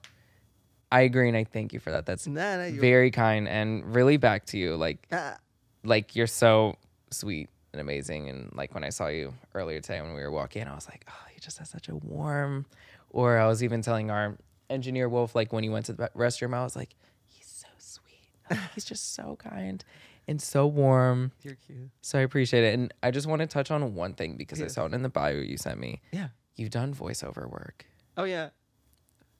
I 0.91 1.01
agree, 1.01 1.27
and 1.27 1.35
I 1.38 1.43
thank 1.43 1.73
you 1.73 1.79
for 1.79 1.91
that. 1.91 2.05
That's 2.05 2.27
Nah, 2.27 2.57
nah, 2.57 2.69
very 2.79 3.11
kind 3.11 3.47
and 3.47 3.93
really 3.93 4.17
back 4.17 4.45
to 4.47 4.57
you. 4.57 4.75
Like, 4.75 5.05
Ah, 5.11 5.38
like 5.83 6.15
you're 6.15 6.27
so 6.27 6.75
sweet 7.11 7.49
and 7.73 7.81
amazing. 7.81 8.29
And 8.29 8.51
like 8.55 8.73
when 8.73 8.83
I 8.83 8.89
saw 8.89 9.07
you 9.07 9.33
earlier 9.53 9.81
today 9.81 10.01
when 10.01 10.13
we 10.13 10.21
were 10.21 10.31
walking, 10.31 10.65
I 10.67 10.73
was 10.75 10.88
like, 10.88 11.05
oh, 11.09 11.25
he 11.33 11.39
just 11.39 11.57
has 11.57 11.69
such 11.69 11.89
a 11.89 11.95
warm. 11.95 12.65
Or 13.09 13.38
I 13.38 13.47
was 13.47 13.63
even 13.63 13.81
telling 13.81 14.09
our 14.11 14.38
engineer 14.69 15.09
Wolf, 15.09 15.35
like 15.35 15.51
when 15.53 15.63
he 15.63 15.69
went 15.69 15.85
to 15.88 15.93
the 15.93 16.09
restroom, 16.15 16.53
I 16.53 16.63
was 16.63 16.75
like, 16.75 16.95
he's 17.25 17.47
so 17.47 17.67
sweet. 17.77 18.29
Like, 18.49 18.59
he's 18.75 18.85
just 18.85 19.13
so 19.13 19.35
kind 19.38 19.83
and 20.27 20.41
so 20.41 20.67
warm. 20.67 21.31
you're 21.41 21.55
cute. 21.55 21.89
So 22.01 22.19
I 22.19 22.21
appreciate 22.21 22.63
it. 22.63 22.73
And 22.73 22.93
I 23.03 23.11
just 23.11 23.27
want 23.27 23.41
to 23.41 23.47
touch 23.47 23.71
on 23.71 23.93
one 23.95 24.13
thing 24.13 24.35
because 24.38 24.61
I 24.61 24.67
saw 24.67 24.85
it 24.85 24.93
in 24.93 25.01
the 25.03 25.09
bio 25.09 25.35
you 25.35 25.57
sent 25.57 25.79
me. 25.79 26.01
Yeah. 26.11 26.29
You've 26.55 26.71
done 26.71 26.93
voiceover 26.93 27.49
work. 27.49 27.85
Oh 28.17 28.23
yeah. 28.23 28.49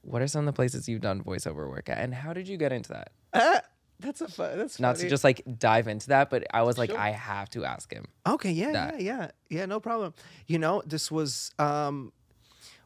What 0.02 0.22
are 0.22 0.28
some 0.28 0.40
of 0.40 0.46
the 0.46 0.52
places 0.56 0.88
you've 0.88 1.00
done 1.00 1.22
voiceover 1.22 1.68
work 1.68 1.88
at, 1.88 1.98
and 1.98 2.14
how 2.14 2.32
did 2.32 2.48
you 2.48 2.56
get 2.56 2.72
into 2.72 2.90
that? 2.90 3.10
Ah, 3.34 3.60
that's 4.00 4.20
a 4.20 4.28
fun. 4.28 4.56
That's 4.58 4.78
Not 4.80 4.96
funny. 4.96 5.04
to 5.04 5.10
just 5.10 5.24
like 5.24 5.42
dive 5.58 5.88
into 5.88 6.08
that, 6.08 6.30
but 6.30 6.44
I 6.54 6.62
was 6.62 6.78
like, 6.78 6.90
Sure. 6.90 6.98
I 6.98 7.10
have 7.10 7.50
to 7.50 7.64
ask 7.64 7.92
him. 7.92 8.06
Okay, 8.26 8.52
yeah, 8.52 8.72
that. 8.72 9.00
yeah, 9.00 9.16
yeah, 9.18 9.30
yeah, 9.50 9.66
no 9.66 9.80
problem. 9.80 10.14
You 10.46 10.58
know, 10.60 10.82
this 10.86 11.10
was 11.10 11.50
um, 11.58 12.12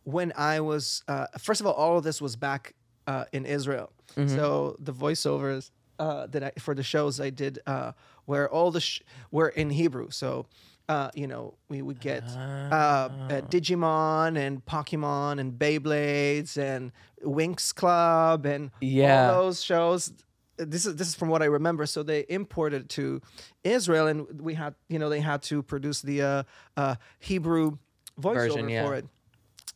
when 0.04 0.32
I 0.36 0.60
was 0.60 1.04
uh, 1.06 1.26
first 1.38 1.60
of 1.60 1.66
all, 1.66 1.74
all 1.74 1.98
of 1.98 2.04
this 2.04 2.20
was 2.20 2.34
back 2.36 2.74
uh, 3.06 3.24
in 3.32 3.44
Israel. 3.46 3.92
So 4.26 4.76
the 4.78 4.92
voiceovers 4.92 5.70
uh, 5.98 6.26
that 6.28 6.42
I 6.44 6.52
for 6.58 6.74
the 6.74 6.82
shows 6.82 7.18
I 7.20 7.30
did 7.30 7.58
uh, 7.66 7.92
were 8.26 8.46
all 8.50 8.70
the 8.70 8.80
sh- 8.80 9.00
were 9.30 9.48
in 9.48 9.70
Hebrew. 9.70 10.10
So. 10.10 10.46
Uh, 10.89 11.11
you 11.14 11.26
know, 11.26 11.55
we 11.68 11.80
would 11.80 12.01
get 12.01 12.24
uh, 12.24 12.68
uh, 12.70 13.09
Digimon 13.43 14.37
and 14.37 14.64
Pokemon 14.64 15.39
and 15.39 15.53
Beyblades 15.53 16.59
and 16.59 16.93
Winx 17.24 17.74
Club 17.74 18.45
and 18.47 18.70
Yeah. 18.80 19.30
all 19.33 19.45
those 19.45 19.62
shows 19.62 20.12
this 20.59 20.87
is 20.87 20.97
this 20.97 21.09
is 21.09 21.14
from 21.14 21.28
what 21.28 21.43
I 21.43 21.47
remember. 21.47 21.87
So 21.87 22.03
they 22.03 22.24
imported 22.28 22.89
to 22.91 23.20
Israel, 23.64 24.07
and 24.07 24.41
we 24.41 24.55
had 24.55 24.74
you 24.89 24.99
know 24.99 25.09
they 25.09 25.20
had 25.20 25.43
to 25.45 25.62
produce 25.62 26.03
the 26.03 26.22
uh, 26.22 26.43
uh, 26.76 26.95
Hebrew 27.20 27.78
voiceover 28.20 28.35
Version, 28.35 28.68
yeah. 28.68 28.87
for 28.87 28.95
it. 28.95 29.07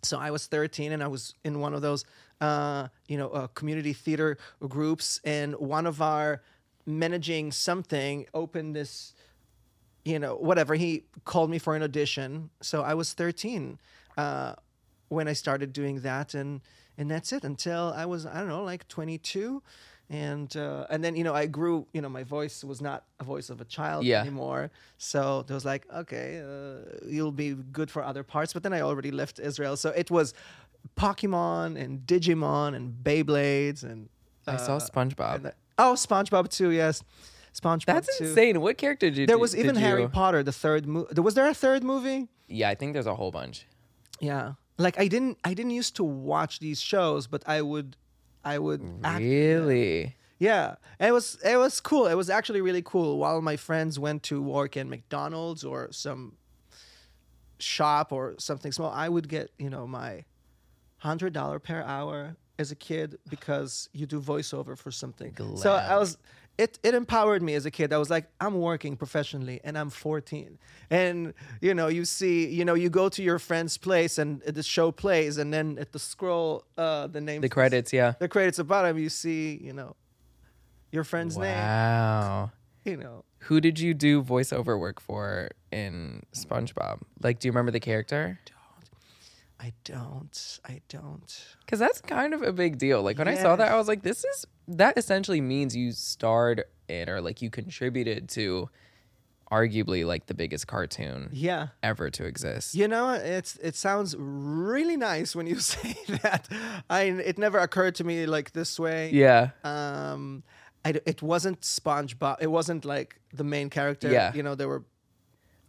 So 0.02 0.18
I 0.18 0.30
was 0.30 0.46
13, 0.46 0.92
and 0.92 1.02
I 1.02 1.08
was 1.08 1.34
in 1.44 1.60
one 1.60 1.74
of 1.74 1.82
those 1.82 2.04
uh, 2.40 2.88
you 3.08 3.16
know 3.16 3.30
uh, 3.30 3.46
community 3.48 3.92
theater 3.92 4.38
groups, 4.60 5.20
and 5.24 5.54
one 5.56 5.86
of 5.86 6.02
our 6.02 6.42
managing 6.84 7.50
something 7.50 8.26
opened 8.32 8.76
this 8.76 9.14
you 10.12 10.18
know, 10.22 10.34
whatever. 10.48 10.72
He 10.84 10.90
called 11.24 11.50
me 11.50 11.58
for 11.58 11.72
an 11.78 11.82
audition. 11.82 12.50
So 12.60 12.76
I 12.92 12.94
was 13.00 13.08
13 13.12 13.78
uh, 14.16 14.52
when 15.16 15.26
I 15.28 15.34
started 15.44 15.68
doing 15.80 15.96
that, 16.08 16.28
and 16.40 16.50
and 16.98 17.06
that's 17.12 17.30
it 17.36 17.42
until 17.52 17.92
I 18.02 18.04
was 18.12 18.20
I 18.24 18.34
don't 18.40 18.48
know 18.54 18.64
like 18.72 18.82
22, 18.88 19.62
and 20.08 20.50
uh, 20.56 20.86
and 20.92 20.98
then 21.04 21.12
you 21.18 21.24
know 21.26 21.34
I 21.42 21.46
grew. 21.58 21.76
You 21.94 22.00
know, 22.02 22.08
my 22.20 22.24
voice 22.24 22.56
was 22.70 22.80
not 22.80 22.98
a 23.22 23.24
voice 23.24 23.48
of 23.54 23.60
a 23.60 23.64
child 23.76 24.04
Yeah. 24.04 24.20
anymore. 24.26 24.70
So 24.98 25.20
there 25.46 25.54
was 25.60 25.64
like, 25.72 25.82
okay, 26.02 26.28
uh, 26.40 27.06
you'll 27.14 27.32
be 27.46 27.50
good 27.78 27.90
for 27.94 28.00
other 28.10 28.22
parts. 28.34 28.52
But 28.54 28.62
then 28.62 28.72
I 28.72 28.80
already 28.82 29.10
left 29.10 29.36
Israel, 29.50 29.76
so 29.76 29.88
it 30.02 30.08
was 30.10 30.34
Pokemon 30.96 31.76
and 31.82 32.00
Digimon 32.06 32.74
and 32.76 32.94
Beyblades 33.02 33.82
and. 33.82 34.08
I 34.48 34.56
saw 34.58 34.76
uh, 34.76 34.80
SpongeBob. 34.80 35.34
and 35.34 35.44
the- 35.46 35.54
oh, 35.76 35.94
SpongeBob 35.96 36.48
too. 36.48 36.70
Yes, 36.70 37.02
SpongeBob. 37.60 37.86
That's 37.86 38.18
too. 38.18 38.24
insane. 38.24 38.60
What 38.60 38.76
character 38.78 39.08
did 39.08 39.16
you? 39.18 39.26
There 39.26 39.38
was 39.38 39.52
did 39.52 39.60
even 39.64 39.76
Harry 39.76 40.02
you- 40.02 40.08
Potter, 40.08 40.42
the 40.42 40.52
third 40.52 40.86
movie. 40.86 41.20
Was 41.20 41.34
there 41.34 41.48
a 41.48 41.54
third 41.54 41.82
movie? 41.82 42.28
Yeah, 42.48 42.68
I 42.68 42.74
think 42.74 42.92
there's 42.92 43.06
a 43.06 43.14
whole 43.14 43.30
bunch. 43.32 43.66
Yeah. 44.20 44.52
Like 44.78 44.98
I 44.98 45.08
didn't 45.08 45.38
I 45.44 45.54
didn't 45.54 45.72
used 45.72 45.96
to 45.96 46.04
watch 46.04 46.58
these 46.60 46.80
shows, 46.80 47.26
but 47.26 47.42
I 47.46 47.62
would 47.62 47.96
I 48.44 48.58
would 48.58 48.82
Really? 49.04 50.16
Yeah. 50.38 50.76
It 51.00 51.12
was 51.12 51.38
it 51.44 51.56
was 51.56 51.80
cool. 51.80 52.06
It 52.06 52.14
was 52.14 52.28
actually 52.28 52.60
really 52.60 52.82
cool 52.82 53.18
while 53.18 53.40
my 53.40 53.56
friends 53.56 53.98
went 53.98 54.22
to 54.24 54.42
work 54.42 54.76
in 54.76 54.90
McDonald's 54.90 55.64
or 55.64 55.90
some 55.92 56.36
shop 57.58 58.12
or 58.12 58.34
something 58.38 58.72
small, 58.72 58.90
I 58.90 59.08
would 59.08 59.28
get 59.28 59.50
you 59.58 59.70
know 59.70 59.86
my 59.86 60.24
hundred 60.98 61.32
dollar 61.32 61.58
per 61.58 61.82
hour 61.82 62.36
as 62.58 62.70
a 62.70 62.74
kid 62.76 63.18
because 63.28 63.88
you 63.92 64.06
do 64.06 64.20
voiceover 64.20 64.76
for 64.76 64.90
something. 64.90 65.34
So 65.56 65.72
I 65.72 65.96
was. 65.96 66.18
It, 66.58 66.78
it 66.82 66.94
empowered 66.94 67.42
me 67.42 67.54
as 67.54 67.66
a 67.66 67.70
kid. 67.70 67.92
I 67.92 67.98
was 67.98 68.08
like, 68.08 68.26
I'm 68.40 68.54
working 68.60 68.96
professionally 68.96 69.60
and 69.62 69.76
I'm 69.76 69.90
14. 69.90 70.58
And 70.90 71.34
you 71.60 71.74
know, 71.74 71.88
you 71.88 72.04
see, 72.06 72.48
you 72.48 72.64
know, 72.64 72.74
you 72.74 72.88
go 72.88 73.08
to 73.10 73.22
your 73.22 73.38
friend's 73.38 73.76
place 73.76 74.16
and 74.16 74.40
the 74.40 74.62
show 74.62 74.90
plays, 74.90 75.36
and 75.36 75.52
then 75.52 75.76
at 75.78 75.92
the 75.92 75.98
scroll, 75.98 76.64
uh, 76.78 77.08
the 77.08 77.20
name, 77.20 77.42
The 77.42 77.48
credits, 77.50 77.92
yeah. 77.92 78.14
the 78.18 78.28
credits 78.28 78.58
at 78.58 78.66
bottom, 78.66 78.96
you 78.98 79.08
see, 79.10 79.58
you 79.62 79.72
know, 79.74 79.96
your 80.92 81.04
friend's 81.04 81.36
name. 81.36 81.54
Wow. 81.54 82.52
You 82.84 82.96
know, 82.96 83.24
Who 83.40 83.60
did 83.60 83.80
you 83.80 83.92
do 83.94 84.22
voiceover 84.22 84.78
work 84.78 85.00
for 85.00 85.50
in 85.72 86.22
SpongeBob? 86.32 87.00
Like, 87.20 87.40
do 87.40 87.48
you 87.48 87.52
remember 87.52 87.72
the 87.72 87.80
character? 87.80 88.38
I 89.58 89.72
don't. 89.84 89.98
I 89.98 89.98
don't. 89.98 90.58
I 90.66 90.80
don't. 90.88 91.44
Because 91.60 91.80
that's 91.80 92.00
kind 92.00 92.32
of 92.32 92.42
a 92.42 92.52
big 92.52 92.78
deal. 92.78 93.02
Like 93.02 93.18
when 93.18 93.26
I 93.28 93.34
saw 93.34 93.56
that, 93.56 93.72
I 93.72 93.76
was 93.76 93.88
like, 93.88 94.02
this 94.02 94.24
is 94.24 94.46
that 94.68 94.96
essentially 94.98 95.40
means 95.40 95.76
you 95.76 95.92
starred 95.92 96.64
in 96.88 97.08
or 97.08 97.20
like 97.20 97.42
you 97.42 97.50
contributed 97.50 98.28
to 98.30 98.68
arguably 99.50 100.04
like 100.04 100.26
the 100.26 100.34
biggest 100.34 100.66
cartoon 100.66 101.28
Yeah. 101.32 101.68
ever 101.82 102.10
to 102.10 102.24
exist. 102.24 102.74
You 102.74 102.88
know, 102.88 103.10
it's 103.12 103.56
it 103.62 103.76
sounds 103.76 104.14
really 104.18 104.96
nice 104.96 105.36
when 105.36 105.46
you 105.46 105.58
say 105.74 105.94
that. 106.22 106.48
I 106.90 107.02
it 107.02 107.38
never 107.38 107.58
occurred 107.58 107.94
to 107.96 108.04
me 108.04 108.26
like 108.26 108.52
this 108.52 108.78
way. 108.78 109.10
Yeah. 109.12 109.50
Um, 109.62 110.42
I 110.84 110.94
it 111.06 111.22
wasn't 111.22 111.60
SpongeBob. 111.60 112.36
It 112.40 112.48
wasn't 112.50 112.84
like 112.84 113.20
the 113.32 113.44
main 113.44 113.70
character. 113.70 114.10
Yeah. 114.10 114.32
You 114.34 114.42
know, 114.42 114.54
there 114.56 114.68
were 114.68 114.84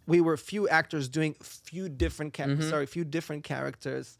we 0.07 0.21
were 0.21 0.37
few 0.37 0.67
actors 0.69 1.07
doing 1.09 1.35
few 1.43 1.89
different 1.89 2.33
char- 2.33 2.47
Mm-hmm. 2.47 2.69
sorry, 2.69 2.85
few 2.87 3.03
different 3.03 3.43
characters 3.43 4.17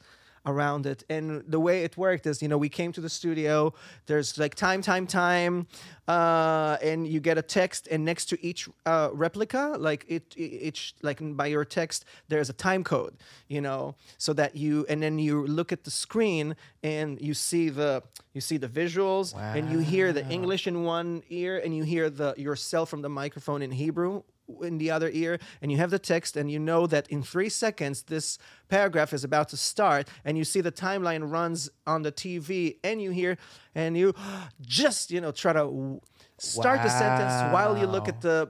around 0.48 0.86
it. 0.86 1.04
And 1.10 1.44
the 1.48 1.60
way 1.60 1.84
it 1.84 1.98
worked 1.98 2.26
is, 2.26 2.42
you 2.42 2.48
know, 2.48 2.58
we 2.58 2.70
came 2.70 2.92
to 2.94 3.02
the 3.02 3.10
studio, 3.10 3.74
there's 4.06 4.38
like 4.38 4.56
time, 4.56 4.82
time, 4.82 5.06
time, 5.06 5.68
uh, 6.08 6.78
and 6.82 7.08
you 7.08 7.20
get 7.20 7.38
a 7.38 7.42
text, 7.42 7.88
and 7.92 8.06
next 8.06 8.26
to 8.28 8.46
each 8.46 8.70
uh, 8.86 9.10
replica, 9.14 9.76
like 9.78 10.06
it, 10.08 10.34
each, 10.38 10.96
like 11.02 11.20
by 11.36 11.48
your 11.48 11.66
text, 11.66 12.06
there's 12.30 12.50
a 12.50 12.54
time 12.54 12.84
code, 12.84 13.16
you 13.48 13.62
know, 13.62 13.96
so 14.18 14.34
that 14.34 14.56
you, 14.56 14.86
and 14.90 15.04
then 15.04 15.20
you 15.20 15.46
look 15.46 15.72
at 15.72 15.84
the 15.84 15.92
screen 15.92 16.56
and 16.82 17.22
you 17.22 17.34
see 17.34 17.70
the, 17.70 18.02
you 18.34 18.42
see 18.42 18.58
the 18.58 18.70
visuals, 18.70 19.36
and 19.58 19.72
you 19.72 19.80
hear 19.80 20.14
the 20.14 20.26
English 20.30 20.68
in 20.68 20.84
one 20.84 21.24
ear, 21.30 21.60
and 21.64 21.76
you 21.76 21.84
hear 21.84 22.10
the 22.10 22.34
yourself 22.38 22.90
from 22.90 23.02
the 23.02 23.10
microphone 23.10 23.62
in 23.62 23.72
Hebrew 23.72 24.24
in 24.62 24.78
the 24.78 24.90
other 24.90 25.10
ear 25.14 25.40
and 25.62 25.72
you 25.72 25.78
have 25.78 25.90
the 25.90 26.00
text 26.00 26.38
and 26.38 26.50
you 26.50 26.60
know 26.60 26.88
that 26.88 27.08
in 27.10 27.22
three 27.22 27.50
seconds 27.50 28.04
this 28.04 28.38
paragraph 28.70 29.14
is 29.14 29.24
about 29.24 29.50
to 29.50 29.58
start 29.58 30.08
and 30.24 30.38
you 30.38 30.44
see 30.44 30.62
the 30.62 30.72
timeline 30.72 31.30
runs 31.30 31.70
on 31.86 32.02
the 32.02 32.12
tv 32.12 32.78
and 32.84 33.02
you 33.02 33.12
hear 33.12 33.38
and 33.76 33.98
you 33.98 34.14
just 34.62 35.12
you 35.12 35.20
know 35.20 35.32
try 35.32 35.54
to 35.54 36.00
start 36.38 36.82
the 36.82 36.90
sentence 36.90 37.54
while 37.54 37.78
you 37.78 37.86
look 37.86 38.08
at 38.08 38.22
the 38.22 38.50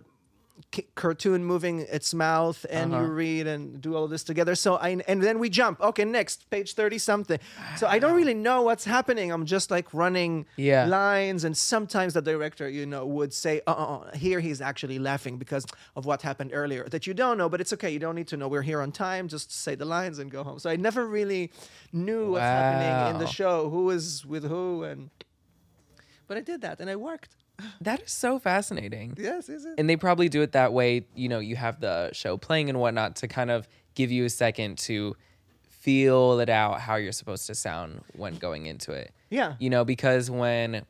c- 0.76 0.88
cartoon 0.95 1.43
moving 1.43 1.80
its 1.80 2.13
mouth 2.13 2.65
and 2.70 2.93
Uh-huh. 2.93 3.03
you 3.03 3.09
read 3.11 3.47
and 3.47 3.82
do 3.82 3.95
all 3.95 4.07
this 4.07 4.24
together. 4.24 4.53
So 4.55 4.76
i 4.76 4.89
and 5.07 5.22
then 5.24 5.39
we 5.39 5.49
jump. 5.49 5.80
Okay 5.82 6.05
next 6.05 6.49
page 6.49 6.74
30 6.74 6.97
something. 6.97 7.39
So 7.78 7.88
i 7.88 7.99
don't 7.99 8.15
really 8.15 8.34
know 8.34 8.61
what's 8.63 8.86
happening. 8.86 9.32
I'm 9.32 9.45
just 9.45 9.72
like 9.72 9.88
running 9.93 10.45
Yeah. 10.57 10.86
lines 10.86 11.43
and 11.45 11.55
sometimes 11.57 12.13
the 12.13 12.22
director 12.22 12.68
you 12.70 12.86
know 12.86 13.05
would 13.05 13.34
say 13.34 13.61
uh, 13.68 14.11
here 14.15 14.39
he's 14.39 14.61
actually 14.61 14.99
laughing 14.99 15.38
because 15.38 15.65
of 15.95 16.05
what 16.05 16.22
happened 16.22 16.51
earlier 16.53 16.84
that 16.89 17.07
you 17.07 17.13
don't 17.13 17.38
know 17.38 17.49
but 17.49 17.59
it's 17.61 17.74
okay. 17.74 17.89
You 17.95 17.99
don't 17.99 18.15
need 18.15 18.28
to 18.34 18.38
know. 18.38 18.47
We're 18.47 18.68
here 18.72 18.82
on 18.82 18.91
time. 18.91 19.28
Just 19.28 19.51
say 19.51 19.76
the 19.76 19.86
lines 19.86 20.20
and 20.20 20.30
go 20.32 20.43
home. 20.43 20.59
So 20.59 20.70
i 20.70 20.76
never 20.76 21.03
really 21.20 21.43
knew 21.93 22.32
what's 22.32 22.51
happening 22.59 22.95
in 23.11 23.18
the 23.24 23.28
show 23.39 23.70
who 23.70 23.82
was 23.86 24.26
with 24.26 24.43
who 24.53 24.84
and 24.84 25.09
but 26.28 26.36
i 26.38 26.41
did 26.41 26.59
that 26.61 26.80
and 26.82 26.89
I 26.89 26.95
worked 26.97 27.34
That 27.81 28.01
is 28.01 28.11
so 28.11 28.39
fascinating. 28.39 29.15
yes 29.17 29.49
is 29.49 29.65
it 29.65 29.75
And 29.77 29.89
they 29.89 29.95
probably 29.95 30.29
do 30.29 30.41
it 30.41 30.51
that 30.51 30.73
way. 30.73 31.05
You 31.15 31.29
know, 31.29 31.39
you 31.39 31.55
have 31.55 31.79
the 31.79 32.11
show 32.13 32.37
playing 32.37 32.69
and 32.69 32.79
whatnot 32.79 33.15
to 33.17 33.27
kind 33.27 33.51
of 33.51 33.67
give 33.95 34.11
you 34.11 34.25
a 34.25 34.29
second 34.29 34.77
to 34.79 35.15
feel 35.67 36.39
it 36.39 36.49
out 36.49 36.81
how 36.81 36.95
you're 36.95 37.11
supposed 37.11 37.47
to 37.47 37.55
sound 37.55 38.01
when 38.13 38.35
going 38.35 38.65
into 38.65 38.91
it. 38.91 39.11
yeah 39.29 39.55
You 39.59 39.69
know, 39.69 39.85
because 39.85 40.29
when 40.29 40.83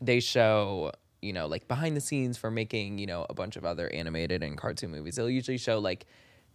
they 0.00 0.20
show, 0.20 0.92
you 1.20 1.32
know, 1.32 1.46
like 1.46 1.68
behind 1.68 1.96
the 1.96 2.00
scenes 2.00 2.38
for 2.38 2.50
making, 2.50 2.98
you 2.98 3.06
know, 3.06 3.26
a 3.28 3.34
bunch 3.34 3.56
of 3.56 3.64
other 3.64 3.92
animated 3.92 4.42
and 4.42 4.56
cartoon 4.56 4.90
movies, 4.90 5.16
they'll 5.16 5.28
usually 5.28 5.58
show 5.58 5.78
like 5.78 6.06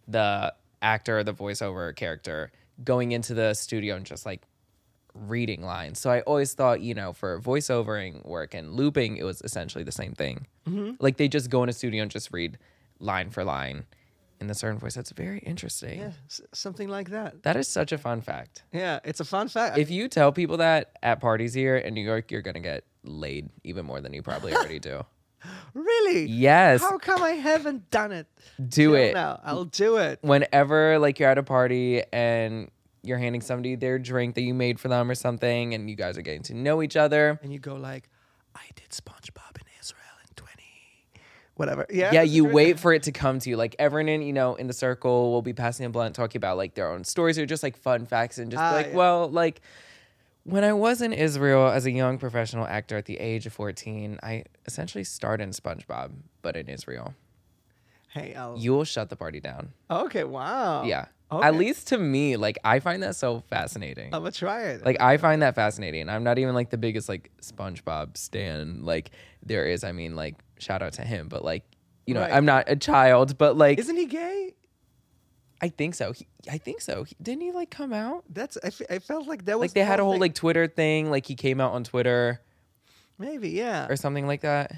the 0.08 0.54
actor, 0.82 1.24
the 1.24 1.34
voiceover 1.34 1.96
character 1.96 2.52
going 2.84 3.12
into 3.12 3.34
the 3.34 3.54
studio 3.54 3.96
and 3.96 4.06
just 4.06 4.26
like 4.26 4.42
reading 5.16 5.64
lines. 5.64 6.00
So 6.00 6.10
I 6.12 6.22
always 6.22 6.54
thought, 6.54 6.82
you 6.82 6.94
know, 6.94 7.14
for 7.14 7.40
voiceovering 7.40 8.26
work 8.26 8.54
and 8.54 8.74
looping, 8.74 9.18
it 9.18 9.24
was 9.24 9.42
essentially 9.42 9.84
the 9.84 9.92
same 9.92 10.14
thing. 10.14 10.46
Mm-hmm. 10.68 10.96
Like 11.00 11.18
they 11.18 11.28
just 11.28 11.50
go 11.50 11.64
in 11.64 11.70
a 11.70 11.74
studio 11.74 12.02
and 12.04 12.12
just 12.12 12.32
read 12.34 12.58
line 13.00 13.30
for 13.30 13.44
line 13.44 13.86
in 14.42 14.48
the 14.48 14.54
certain 14.54 14.78
voice. 14.78 14.96
That's 14.96 15.12
very 15.12 15.40
interesting. 15.40 16.00
yeah 16.00 16.12
s- 16.28 16.42
something 16.54 16.90
like 16.90 17.10
that 17.12 17.44
That 17.44 17.56
is 17.56 17.68
such 17.70 17.92
a 17.94 17.98
fun 17.98 18.20
fact. 18.22 18.64
yeah 18.74 19.00
it's 19.06 19.22
a 19.22 19.26
fun 19.26 19.48
fact 19.48 19.78
If 19.78 19.90
you 19.90 20.08
tell 20.10 20.32
people 20.34 20.58
that 20.58 20.92
at 21.02 21.22
parties 21.22 21.54
here 21.54 21.78
in 21.78 21.94
New 21.94 22.02
York, 22.04 22.32
you're 22.32 22.42
gonna 22.42 22.60
get 22.60 22.84
laid 23.04 23.50
even 23.64 23.86
more 23.86 24.02
than 24.02 24.14
you 24.14 24.22
probably 24.22 24.54
already 24.54 24.80
do. 24.80 25.06
really 25.74 26.26
Yes, 26.26 26.82
how 26.82 26.98
come 26.98 27.22
i 27.22 27.32
haven't 27.32 27.90
done 27.92 28.12
it 28.12 28.28
do 28.68 28.96
it. 28.96 29.14
now 29.14 29.40
i'll 29.44 29.66
do 29.66 29.98
it 29.98 30.18
Whenever 30.22 30.98
like 31.00 31.20
you're 31.20 31.30
at 31.30 31.38
a 31.38 31.44
party 31.44 32.02
and 32.12 32.70
you're 33.06 33.18
handing 33.18 33.42
somebody 33.42 33.76
their 33.76 34.00
drink 34.00 34.36
that 34.36 34.42
you 34.42 34.54
made 34.54 34.80
for 34.80 34.88
them 34.88 35.10
or 35.10 35.16
something, 35.16 35.74
and 35.74 35.90
you 35.90 35.96
guys 35.96 36.18
are 36.18 36.22
getting 36.22 36.44
to 36.44 36.54
know 36.54 36.82
each 36.82 36.96
other. 36.96 37.40
and 37.44 37.52
you 37.54 37.60
go 37.60 37.76
like, 37.76 38.10
I 38.56 38.64
did 38.76 38.90
SpongeBob 38.90 39.56
in 39.60 39.68
Israel 39.80 40.02
in 40.28 40.34
twenty, 40.36 40.64
whatever. 41.56 41.86
Yeah, 41.90 42.12
Yeah, 42.14 42.22
you 42.24 42.46
wait 42.46 42.80
for 42.80 42.94
it 42.94 43.04
to 43.04 43.12
come 43.12 43.40
to 43.40 43.50
you. 43.50 43.58
Like 43.58 43.76
everyone 43.80 44.10
in, 44.10 44.22
you 44.22 44.34
know, 44.34 44.56
in 44.56 44.68
the 44.68 44.74
circle 44.74 45.32
will 45.32 45.42
be 45.42 45.54
passing 45.54 45.86
a 45.86 45.90
blunt, 45.90 46.16
talking 46.16 46.38
about 46.40 46.58
like 46.58 46.74
their 46.76 46.90
own 46.92 47.04
stories 47.04 47.38
or 47.38 47.46
just 47.46 47.64
like 47.64 47.76
fun 47.78 48.06
facts 48.06 48.38
and 48.38 48.52
just 48.52 48.62
Ah, 48.64 48.72
like, 48.74 48.88
yeah. 48.88 48.96
well, 48.96 49.30
like 49.30 49.62
when 50.44 50.64
I 50.64 50.74
was 50.74 51.02
in 51.02 51.12
Israel 51.12 51.68
as 51.70 51.86
a 51.86 51.92
young 51.92 52.18
professional 52.18 52.66
actor 52.68 52.98
at 52.98 53.06
the 53.06 53.18
age 53.18 53.46
of 53.48 53.54
14, 53.54 54.20
I 54.22 54.44
essentially 54.68 55.04
starred 55.04 55.42
in 55.42 55.50
SpongeBob, 55.52 56.12
but 56.42 56.56
in 56.56 56.68
Israel. 56.70 57.14
Hey, 58.10 58.34
I'll. 58.36 58.56
You 58.58 58.72
will 58.74 58.84
shut 58.86 59.10
the 59.10 59.16
party 59.18 59.40
down. 59.42 59.74
okay, 59.90 60.24
wow. 60.24 60.84
Yeah. 60.86 61.06
Okay. 61.32 61.48
At 61.48 61.56
least 61.56 61.88
to 61.88 61.98
me, 61.98 62.38
like 62.38 62.58
I 62.64 62.80
find 62.80 63.02
that 63.04 63.16
so 63.16 63.40
fascinating. 63.50 64.14
I'm 64.14 64.22
gonna 64.22 64.32
try 64.32 64.64
it. 64.66 64.86
like 64.86 65.02
I 65.02 65.18
find 65.18 65.42
that 65.42 65.56
fascinating. 65.56 66.08
I'm 66.08 66.24
not 66.24 66.38
even 66.38 66.54
like 66.54 66.70
the 66.70 66.78
biggest 66.78 67.10
like 67.10 67.32
SpongeBob 67.42 68.16
stan 68.16 68.84
like 68.86 69.12
there 69.44 69.66
is. 69.66 69.84
I 69.84 69.92
mean, 69.92 70.16
like 70.16 70.36
shout 70.60 70.82
out 70.84 70.94
to 70.94 71.02
him, 71.02 71.28
but 71.28 71.44
like 71.44 71.64
you 72.06 72.14
know, 72.14 72.22
Right. 72.22 72.32
I'm 72.32 72.46
not 72.46 72.66
a 72.70 72.76
child, 72.76 73.38
but 73.40 73.58
like 73.58 73.80
isn't 73.80 73.98
he 73.98 74.06
gay? 74.06 74.54
I 75.62 75.70
think 75.70 75.96
so. 75.96 76.12
He, 76.12 76.28
I 76.52 76.60
think 76.60 76.82
so. 76.82 77.04
He, 77.06 77.16
didn't 77.22 77.42
he 77.42 77.52
like 77.52 77.72
come 77.72 77.92
out? 77.92 78.24
That's 78.30 78.58
I, 78.64 78.72
I 78.94 79.00
felt 79.00 79.26
like 79.28 79.46
that 79.46 79.58
was 79.58 79.70
Like 79.70 79.74
they 79.74 79.82
the 79.82 79.86
had 79.86 80.00
a 80.00 80.04
whole 80.04 80.14
thing. 80.14 80.22
like 80.22 80.36
Twitter 80.36 80.68
thing. 80.68 81.10
Like 81.10 81.26
he 81.26 81.34
came 81.36 81.60
out 81.60 81.72
on 81.74 81.84
Twitter 81.84 82.40
maybe 83.18 83.50
yeah. 83.50 83.88
or 83.88 83.96
something 83.96 84.28
like 84.28 84.42
that. 84.42 84.74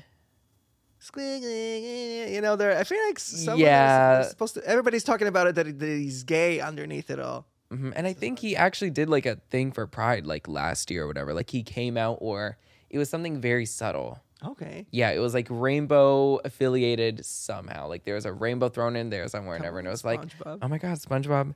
You 1.16 2.42
know, 2.42 2.56
there. 2.56 2.78
I 2.78 2.84
feel 2.84 3.04
like 3.08 3.20
someone 3.20 3.60
Yeah. 3.62 4.22
is 4.22 4.30
supposed 4.30 4.56
to. 4.56 4.66
Everybody's 4.68 5.04
talking 5.04 5.28
about 5.28 5.48
it 5.48 5.56
that, 5.56 5.80
that 5.80 5.86
he's 5.86 6.24
gay 6.24 6.60
underneath 6.60 7.10
it 7.10 7.20
all. 7.20 7.46
hmm 7.72 7.92
And 7.96 8.08
I 8.08 8.14
think 8.14 8.40
he 8.40 8.56
actually 8.56 8.90
did 8.92 9.10
like 9.10 9.26
a 9.26 9.36
thing 9.50 9.72
for 9.72 9.86
Pride 9.88 10.26
like 10.26 10.48
last 10.48 10.90
year 10.92 11.04
or 11.04 11.08
whatever. 11.08 11.34
Like 11.34 11.50
he 11.50 11.64
came 11.64 11.98
out 11.98 12.18
or 12.22 12.58
it 12.90 12.98
was 12.98 13.10
something 13.10 13.40
very 13.42 13.66
subtle. 13.66 14.20
Okay. 14.46 14.86
Yeah, 14.92 15.10
it 15.12 15.20
was 15.20 15.34
like 15.34 15.48
rainbow 15.50 16.38
affiliated 16.46 17.26
somehow. 17.26 17.88
Like 17.88 18.04
there 18.04 18.16
was 18.16 18.26
a 18.26 18.32
rainbow 18.34 18.70
thrown 18.70 18.96
in 18.96 19.10
there 19.10 19.28
somewhere 19.28 19.56
and 19.56 19.66
everyone 19.66 19.90
was 19.90 20.06
like, 20.06 20.22
oh 20.46 20.68
my 20.68 20.78
God, 20.78 20.98
SpongeBob 21.00 21.56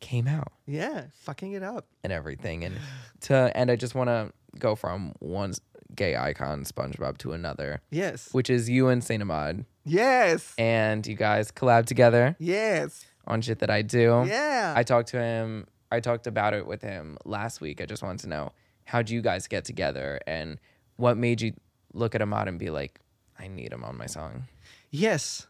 came 0.00 0.28
out 0.28 0.52
Yeah, 0.66 1.04
fucking 1.22 1.52
it 1.52 1.62
up. 1.62 1.86
and 2.04 2.12
everything. 2.12 2.64
And 2.64 2.78
to 3.22 3.50
and 3.54 3.70
I 3.70 3.76
just 3.76 3.94
want 3.94 4.08
to 4.08 4.32
go 4.58 4.74
from 4.76 5.14
one 5.20 5.54
gay 5.94 6.16
icon, 6.16 6.64
SpongeBob, 6.64 7.18
to 7.18 7.32
another, 7.32 7.80
Yes. 7.90 8.28
which 8.32 8.50
is 8.50 8.68
you 8.68 8.88
and 8.88 9.02
Saint 9.02 9.22
Ahmad. 9.22 9.64
Yes. 9.84 10.52
And 10.58 11.06
you 11.06 11.14
guys 11.14 11.50
collab 11.50 11.86
together 11.86 12.36
Yes. 12.38 13.04
on 13.26 13.40
shit 13.40 13.58
that 13.60 13.70
I 13.70 13.82
do. 13.82 14.24
Yeah. 14.26 14.74
I 14.76 14.82
talked 14.82 15.08
to 15.10 15.18
him. 15.20 15.66
I 15.90 16.00
talked 16.00 16.26
about 16.26 16.52
it 16.54 16.66
with 16.66 16.82
him 16.82 17.16
last 17.24 17.60
week. 17.60 17.80
I 17.80 17.86
just 17.86 18.02
wanted 18.02 18.20
to 18.20 18.28
know 18.28 18.52
how 18.84 19.00
do 19.02 19.14
you 19.14 19.22
guys 19.22 19.46
get 19.48 19.64
together 19.64 20.20
and 20.26 20.58
what 20.96 21.16
made 21.16 21.40
you 21.40 21.54
look 21.94 22.14
at 22.14 22.20
Ahmad 22.22 22.48
and 22.48 22.58
be 22.58 22.68
like, 22.70 23.00
I 23.38 23.48
need 23.48 23.72
him 23.72 23.84
on 23.84 23.96
my 23.96 24.06
song. 24.06 24.44
yes. 24.90 25.46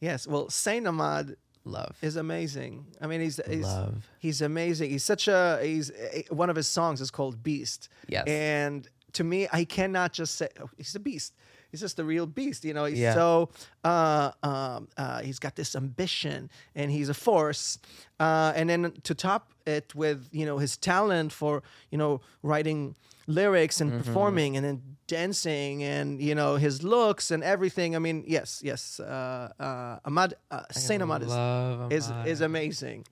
Yes. 0.00 0.26
Well, 0.26 0.48
Saint 0.50 0.86
Ahmad 0.88 1.36
Love. 1.64 1.96
is 2.02 2.16
amazing. 2.16 2.86
I 3.00 3.06
mean, 3.06 3.20
he's 3.20 3.38
he's, 3.48 3.62
Love. 3.64 4.08
he's 4.18 4.40
amazing. 4.42 4.90
He's 4.90 5.04
such 5.04 5.28
a 5.28 5.60
he's 5.62 5.92
eh, 5.92 6.22
one 6.30 6.50
of 6.50 6.56
his 6.56 6.66
songs 6.66 7.00
is 7.00 7.10
called 7.12 7.40
Beast. 7.42 7.88
Yes. 8.08 8.26
And 8.26 8.88
to 9.14 9.24
me, 9.24 9.48
I 9.52 9.64
cannot 9.64 10.12
just 10.12 10.34
say 10.36 10.48
oh, 10.60 10.68
he's 10.76 10.94
a 10.94 11.00
beast. 11.00 11.34
he's 11.70 11.80
just 11.80 11.98
a 11.98 12.04
real 12.04 12.26
beast. 12.26 12.64
You 12.64 12.74
know, 12.74 12.84
he's 12.84 12.98
Yeah. 12.98 13.14
so 13.14 13.48
uh, 13.84 14.30
um, 14.42 14.88
uh, 14.96 15.20
he's 15.22 15.38
got 15.38 15.54
this 15.56 15.74
ambition 15.74 16.50
and 16.74 16.90
he's 16.90 17.08
a 17.08 17.14
force. 17.14 17.78
Uh, 18.20 18.52
and 18.54 18.68
then 18.68 18.92
to 19.02 19.14
top 19.14 19.52
it 19.66 19.94
with 19.94 20.28
you 20.32 20.44
know 20.46 20.58
his 20.58 20.76
talent 20.76 21.32
for 21.32 21.62
you 21.90 21.98
know 21.98 22.20
writing 22.42 22.94
lyrics 23.26 23.80
and 23.80 23.90
performing 24.04 24.56
and 24.56 24.64
then 24.66 24.82
dancing 25.06 25.82
and 25.84 26.20
you 26.20 26.34
know 26.34 26.56
his 26.56 26.82
looks 26.82 27.30
and 27.30 27.42
everything. 27.42 27.96
I 27.96 27.98
mean, 28.00 28.24
yes, 28.26 28.60
yes, 28.64 29.00
uh, 29.00 29.48
uh, 29.58 29.98
Ahmad 30.04 30.34
uh, 30.50 30.62
Saint 30.72 31.02
Ahmad 31.02 31.22
is 31.22 31.28
Love 31.28 31.92
is 31.92 32.10
Ahmad. 32.10 32.28
is 32.28 32.40
amazing. 32.40 33.04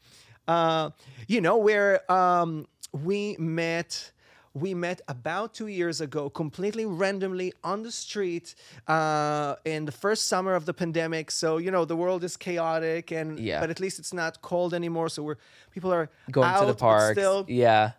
Uh, 0.48 0.90
you 1.28 1.40
know 1.40 1.56
where 1.56 2.10
um, 2.12 2.66
we 2.92 3.36
met. 3.38 4.12
We 4.54 4.74
met 4.74 5.00
about 5.06 5.54
two 5.54 5.68
years 5.68 6.00
ago, 6.00 6.28
completely 6.28 6.84
randomly 6.84 7.52
on 7.62 7.82
the 7.84 7.92
street 7.92 8.56
uh, 8.88 9.54
in 9.64 9.84
the 9.84 9.92
first 9.92 10.26
summer 10.26 10.54
of 10.54 10.64
the 10.66 10.74
pandemic. 10.74 11.30
So 11.30 11.58
you 11.58 11.70
know 11.70 11.84
the 11.84 11.96
world 11.96 12.24
is 12.24 12.36
chaotic, 12.36 13.12
and 13.12 13.38
Yeah. 13.38 13.60
but 13.60 13.70
at 13.70 13.78
least 13.78 13.98
it's 14.00 14.12
not 14.12 14.42
cold 14.42 14.74
anymore. 14.74 15.08
So 15.08 15.22
we're 15.22 15.36
people 15.70 15.92
are 15.92 16.10
going 16.32 16.48
out, 16.48 16.60
to 16.60 16.66
the 16.66 16.74
park. 16.74 17.12
still. 17.16 17.44
Yeah. 17.48 17.92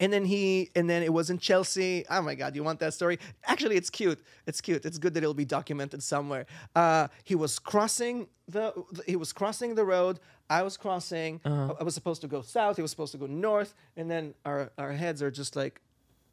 And 0.00 0.12
then 0.12 0.24
he, 0.24 0.70
and 0.76 0.88
then 0.88 1.02
it 1.02 1.12
was 1.12 1.28
in 1.28 1.38
Chelsea. 1.38 2.04
Oh 2.08 2.22
my 2.22 2.36
God, 2.36 2.54
you 2.54 2.62
want 2.62 2.78
that 2.78 2.94
story? 2.94 3.18
Actually, 3.44 3.74
it's 3.76 3.90
cute. 3.90 4.20
It's 4.46 4.60
cute. 4.60 4.84
It's 4.84 4.96
good 4.98 5.12
that 5.14 5.24
it'll 5.24 5.34
be 5.34 5.44
documented 5.44 6.04
somewhere. 6.04 6.46
Uh, 6.76 7.08
he 7.24 7.34
was 7.34 7.58
crossing 7.58 8.28
the, 8.46 8.72
he 9.06 9.16
was 9.16 9.32
crossing 9.32 9.74
the 9.74 9.84
road. 9.84 10.20
I 10.48 10.62
was 10.62 10.76
crossing. 10.76 11.40
Uh-huh. 11.44 11.74
I 11.80 11.82
was 11.82 11.94
supposed 11.94 12.20
to 12.20 12.28
go 12.28 12.42
south. 12.42 12.76
He 12.76 12.82
was 12.82 12.92
supposed 12.92 13.10
to 13.12 13.18
go 13.18 13.26
north. 13.26 13.74
And 13.96 14.08
then 14.08 14.34
our 14.44 14.70
our 14.78 14.92
heads 14.92 15.20
are 15.20 15.32
just 15.32 15.56
like, 15.56 15.80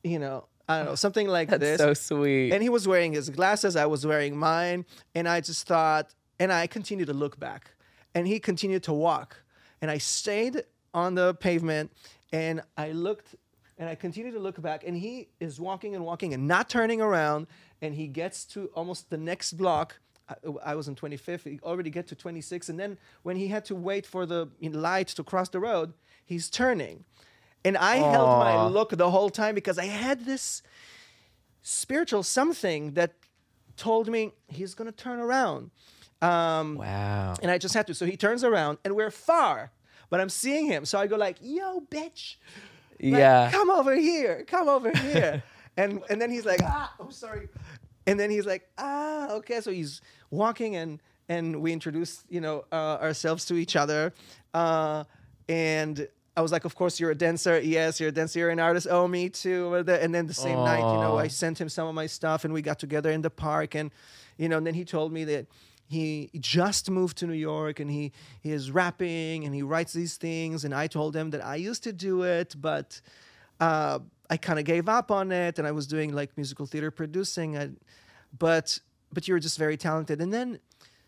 you 0.06 0.20
know, 0.20 0.46
I 0.70 0.78
don't 0.78 0.86
know, 0.86 0.96
something 0.96 1.28
like 1.28 1.50
That's 1.50 1.62
this. 1.62 1.78
so 1.80 1.94
sweet. 1.94 2.52
And 2.52 2.62
he 2.62 2.70
was 2.70 2.88
wearing 2.88 3.14
his 3.14 3.30
glasses. 3.30 3.76
I 3.76 3.86
was 3.86 4.06
wearing 4.06 4.38
mine. 4.38 4.86
And 5.14 5.28
I 5.28 5.42
just 5.42 5.68
thought, 5.68 6.14
and 6.40 6.52
I 6.52 6.68
continued 6.68 7.08
to 7.08 7.14
look 7.14 7.40
back. 7.40 7.72
And 8.14 8.28
he 8.28 8.40
continued 8.40 8.84
to 8.84 8.94
walk. 8.94 9.44
And 9.82 9.92
I 9.92 9.98
stayed 9.98 10.64
on 10.94 11.16
the 11.16 11.34
pavement 11.34 11.92
and 12.32 12.62
I 12.78 12.92
looked 12.92 13.36
and 13.78 13.90
I 13.90 13.96
continued 13.96 14.34
to 14.34 14.40
look 14.40 14.62
back. 14.62 14.84
And 14.88 14.96
he 14.96 15.28
is 15.42 15.60
walking 15.60 15.96
and 15.96 16.06
walking 16.06 16.34
and 16.34 16.48
not 16.48 16.70
turning 16.70 17.02
around. 17.02 17.48
And 17.82 17.94
he 17.94 18.08
gets 18.08 18.46
to 18.46 18.68
almost 18.74 19.10
the 19.10 19.18
next 19.18 19.54
block. 19.54 20.00
I, 20.30 20.36
I 20.72 20.76
was 20.76 20.88
in 20.88 20.96
25th. 20.96 21.44
He 21.44 21.60
already 21.62 21.90
get 21.90 22.08
to 22.08 22.16
26. 22.16 22.70
And 22.70 22.80
then 22.80 22.98
when 23.24 23.36
he 23.36 23.50
had 23.50 23.66
to 23.66 23.76
wait 23.76 24.06
for 24.06 24.26
the 24.26 24.48
light 24.62 25.10
to 25.10 25.24
cross 25.24 25.50
the 25.50 25.60
road, 25.60 25.94
he's 26.26 26.50
turning. 26.50 27.04
And 27.66 27.76
I 27.76 27.96
held 27.96 28.40
my 28.40 28.68
look 28.68 28.92
the 28.92 29.10
whole 29.10 29.32
time 29.32 29.56
because 29.56 29.80
I 29.80 29.86
had 29.86 30.26
this 30.26 30.62
spiritual 31.64 32.22
something 32.22 32.92
that 32.92 33.16
told 33.76 34.08
me 34.08 34.34
he's 34.48 34.76
going 34.76 34.86
to 34.86 34.96
turn 34.96 35.20
around. 35.20 35.72
Um, 36.22 36.76
wow. 36.76 37.36
and 37.42 37.52
I 37.52 37.58
just 37.58 37.74
had 37.74 37.88
to. 37.88 37.94
So 37.94 38.06
he 38.06 38.16
turns 38.18 38.44
around 38.44 38.78
and 38.86 38.96
we're 38.96 39.12
far, 39.12 39.72
but 40.10 40.22
I'm 40.22 40.30
seeing 40.30 40.68
him. 40.68 40.86
So 40.86 41.00
I 41.00 41.08
go 41.08 41.18
like, 41.18 41.38
yo, 41.42 41.82
bitch. 41.92 42.36
Like, 43.02 43.20
yeah. 43.20 43.50
Come 43.52 43.70
over 43.72 43.96
here. 43.96 44.46
Come 44.48 44.70
over 44.70 44.96
here. 44.98 45.44
and 45.76 46.02
and 46.10 46.22
then 46.22 46.30
he's 46.30 46.46
like, 46.46 46.62
ah, 46.64 46.94
I'm 47.00 47.12
sorry. 47.12 47.50
And 48.08 48.20
then 48.20 48.30
he's 48.30 48.46
like, 48.46 48.70
ah, 48.78 49.32
okay. 49.32 49.60
So 49.60 49.72
he's 49.72 50.02
walking 50.30 50.76
and 50.76 51.02
and 51.28 51.62
we 51.62 51.74
introduce, 51.74 52.24
you 52.30 52.42
know, 52.42 52.66
uh, 52.72 53.00
ourselves 53.02 53.46
to 53.46 53.56
each 53.56 53.76
other. 53.76 54.14
Uh, 54.54 55.04
and 55.50 56.08
I 56.38 56.42
was 56.42 56.52
like, 56.52 56.66
of 56.66 56.76
course, 56.76 57.00
you're 57.00 57.12
a 57.12 57.16
dancer. 57.16 57.60
Yes, 57.62 58.00
you're 58.00 58.10
a 58.10 58.12
dancer. 58.12 58.40
You're 58.40 58.50
an 58.50 58.60
artist. 58.60 58.88
Oh, 58.90 59.08
me 59.08 59.30
too. 59.30 59.74
And 59.74 60.14
then 60.14 60.28
the 60.28 60.34
same 60.34 60.58
night, 60.58 60.80
you 60.80 61.00
know, 61.00 61.18
I 61.18 61.30
sent 61.30 61.62
him 61.62 61.70
some 61.70 61.88
of 61.88 61.96
my 61.96 62.08
stuff 62.08 62.44
and 62.44 62.54
we 62.54 62.62
got 62.62 62.78
together 62.78 63.10
in 63.10 63.22
the 63.22 63.30
park. 63.30 63.74
And, 63.74 63.90
you 64.38 64.50
know, 64.50 64.58
and 64.58 64.68
then 64.68 64.74
he 64.74 64.84
told 64.84 65.14
me 65.14 65.24
that 65.26 65.48
he 65.88 66.30
just 66.38 66.90
moved 66.90 67.18
to 67.20 67.28
New 67.28 67.34
York 67.34 67.80
and 67.80 67.90
he, 67.90 68.12
he 68.42 68.52
is 68.52 68.70
rapping 68.70 69.46
and 69.46 69.56
he 69.56 69.62
writes 69.62 69.94
these 69.94 70.18
things. 70.18 70.66
And 70.66 70.74
I 70.74 70.88
told 70.88 71.16
him 71.16 71.30
that 71.30 71.46
I 71.46 71.56
used 71.56 71.84
to 71.84 71.94
do 71.94 72.24
it, 72.24 72.54
but 72.60 73.00
uh, 73.62 74.00
I 74.30 74.36
kind 74.36 74.60
of 74.60 74.66
gave 74.66 74.90
up 74.90 75.12
on 75.12 75.32
it. 75.32 75.58
And 75.58 75.66
I 75.66 75.72
was 75.72 75.88
doing 75.88 76.14
like 76.14 76.36
musical 76.36 76.66
theater 76.66 76.92
producing. 76.92 77.56
And, 77.56 77.80
but, 78.38 78.78
but 79.14 79.26
you're 79.26 79.40
just 79.40 79.58
very 79.58 79.78
talented. 79.78 80.20
And 80.20 80.34
then 80.34 80.60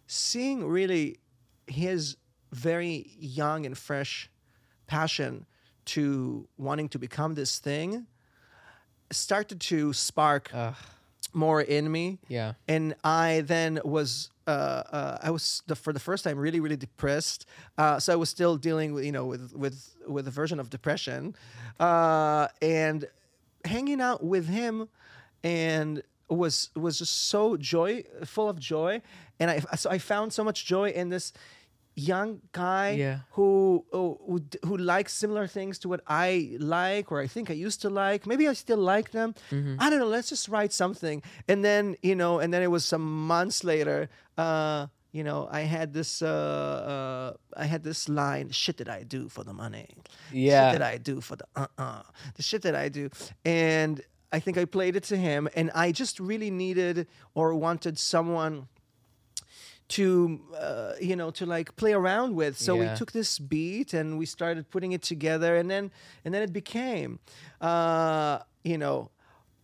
seeing 0.05 0.63
really 0.65 1.17
his 1.65 2.15
very 2.53 3.11
young 3.19 3.65
and 3.65 3.77
fresh 3.77 4.29
passion 4.87 5.45
to 5.85 6.47
wanting 6.57 6.89
to 6.89 6.99
become 6.99 7.35
this 7.35 7.59
thing 7.59 8.07
started 9.11 9.59
to 9.61 9.93
spark 9.93 10.51
Ugh. 10.53 10.75
more 11.33 11.61
in 11.61 11.91
me 11.91 12.19
Yeah. 12.27 12.53
and 12.67 12.95
I 13.03 13.41
then 13.45 13.79
was 13.83 14.29
uh, 14.47 14.83
uh, 14.91 15.17
I 15.21 15.29
was 15.31 15.61
the, 15.67 15.75
for 15.75 15.91
the 15.93 15.99
first 15.99 16.23
time 16.23 16.37
really 16.37 16.59
really 16.61 16.77
depressed. 16.77 17.45
Uh, 17.77 17.99
so 17.99 18.13
I 18.13 18.15
was 18.15 18.29
still 18.29 18.55
dealing 18.57 18.93
with 18.93 19.03
you 19.05 19.11
know 19.11 19.25
with 19.25 19.53
with 19.53 19.93
with 20.07 20.25
a 20.27 20.31
version 20.31 20.57
of 20.59 20.69
depression, 20.69 21.35
uh, 21.81 22.47
and 22.61 23.05
hanging 23.65 23.99
out 23.99 24.23
with 24.23 24.47
him, 24.47 24.87
and 25.43 26.01
was 26.29 26.69
was 26.77 26.99
just 26.99 27.27
so 27.27 27.57
joy 27.57 28.03
full 28.23 28.47
of 28.47 28.57
joy, 28.57 29.01
and 29.37 29.51
I 29.51 29.59
so 29.75 29.89
I 29.89 29.97
found 29.97 30.31
so 30.31 30.43
much 30.45 30.65
joy 30.65 30.91
in 30.91 31.09
this 31.09 31.33
young 31.97 32.41
guy 32.51 32.91
Yeah. 32.91 33.19
who, 33.31 33.83
who 33.91 34.39
who 34.63 34.77
likes 34.77 35.13
similar 35.13 35.47
things 35.47 35.79
to 35.79 35.89
what 35.89 36.01
I 36.07 36.55
like 36.59 37.11
or 37.11 37.19
I 37.19 37.27
think 37.27 37.49
I 37.49 37.53
used 37.55 37.81
to 37.81 37.89
like. 37.89 38.27
Maybe 38.27 38.47
I 38.47 38.53
still 38.53 38.77
like 38.77 39.09
them. 39.11 39.33
I 39.79 39.89
don't 39.89 39.99
know. 39.99 40.07
Let's 40.07 40.29
just 40.29 40.47
write 40.47 40.71
something. 40.73 41.23
And 41.47 41.63
then 41.65 41.95
you 42.03 42.15
know, 42.15 42.39
and 42.39 42.53
then 42.53 42.61
it 42.61 42.71
was 42.71 42.85
some 42.85 43.27
months 43.27 43.63
later. 43.63 44.09
Uh, 44.37 44.87
you 45.11 45.23
know, 45.23 45.47
I 45.51 45.61
had 45.61 45.93
this. 45.93 46.21
Uh, 46.21 46.27
uh, 46.93 47.33
I 47.63 47.65
had 47.65 47.81
this 47.83 48.07
line: 48.07 48.51
"Shit 48.51 48.77
that 48.77 48.89
I 48.89 49.03
do 49.03 49.29
for 49.29 49.43
the 49.43 49.53
money." 49.53 49.87
Yeah. 50.31 50.71
Shit 50.71 50.79
that 50.79 50.93
I 50.93 50.97
do 50.99 51.21
for 51.21 51.35
the 51.37 51.45
uh 51.55 51.67
uh. 51.77 52.03
The 52.35 52.43
shit 52.43 52.61
that 52.61 52.75
I 52.75 52.89
do, 52.89 53.09
and 53.43 54.01
I 54.31 54.39
think 54.39 54.57
I 54.57 54.65
played 54.65 54.95
it 54.95 55.03
to 55.05 55.17
him, 55.17 55.47
and 55.55 55.71
I 55.73 55.91
just 55.91 56.19
really 56.19 56.51
needed 56.51 57.07
or 57.33 57.55
wanted 57.55 57.97
someone 57.97 58.67
to 59.89 60.39
uh, 60.59 60.93
you 60.99 61.15
know 61.15 61.31
to 61.31 61.45
like 61.45 61.75
play 61.77 61.93
around 61.93 62.35
with 62.35 62.57
so 62.57 62.75
Yeah. 62.75 62.91
we 62.91 62.97
took 62.97 63.11
this 63.13 63.39
beat 63.39 63.93
and 63.93 64.17
we 64.19 64.25
started 64.25 64.69
putting 64.69 64.91
it 64.91 65.01
together 65.01 65.55
and 65.55 65.69
then 65.71 65.91
and 66.25 66.33
then 66.33 66.41
it 66.43 66.51
became 66.51 67.19
uh 67.61 68.39
you 68.63 68.77
know 68.77 69.09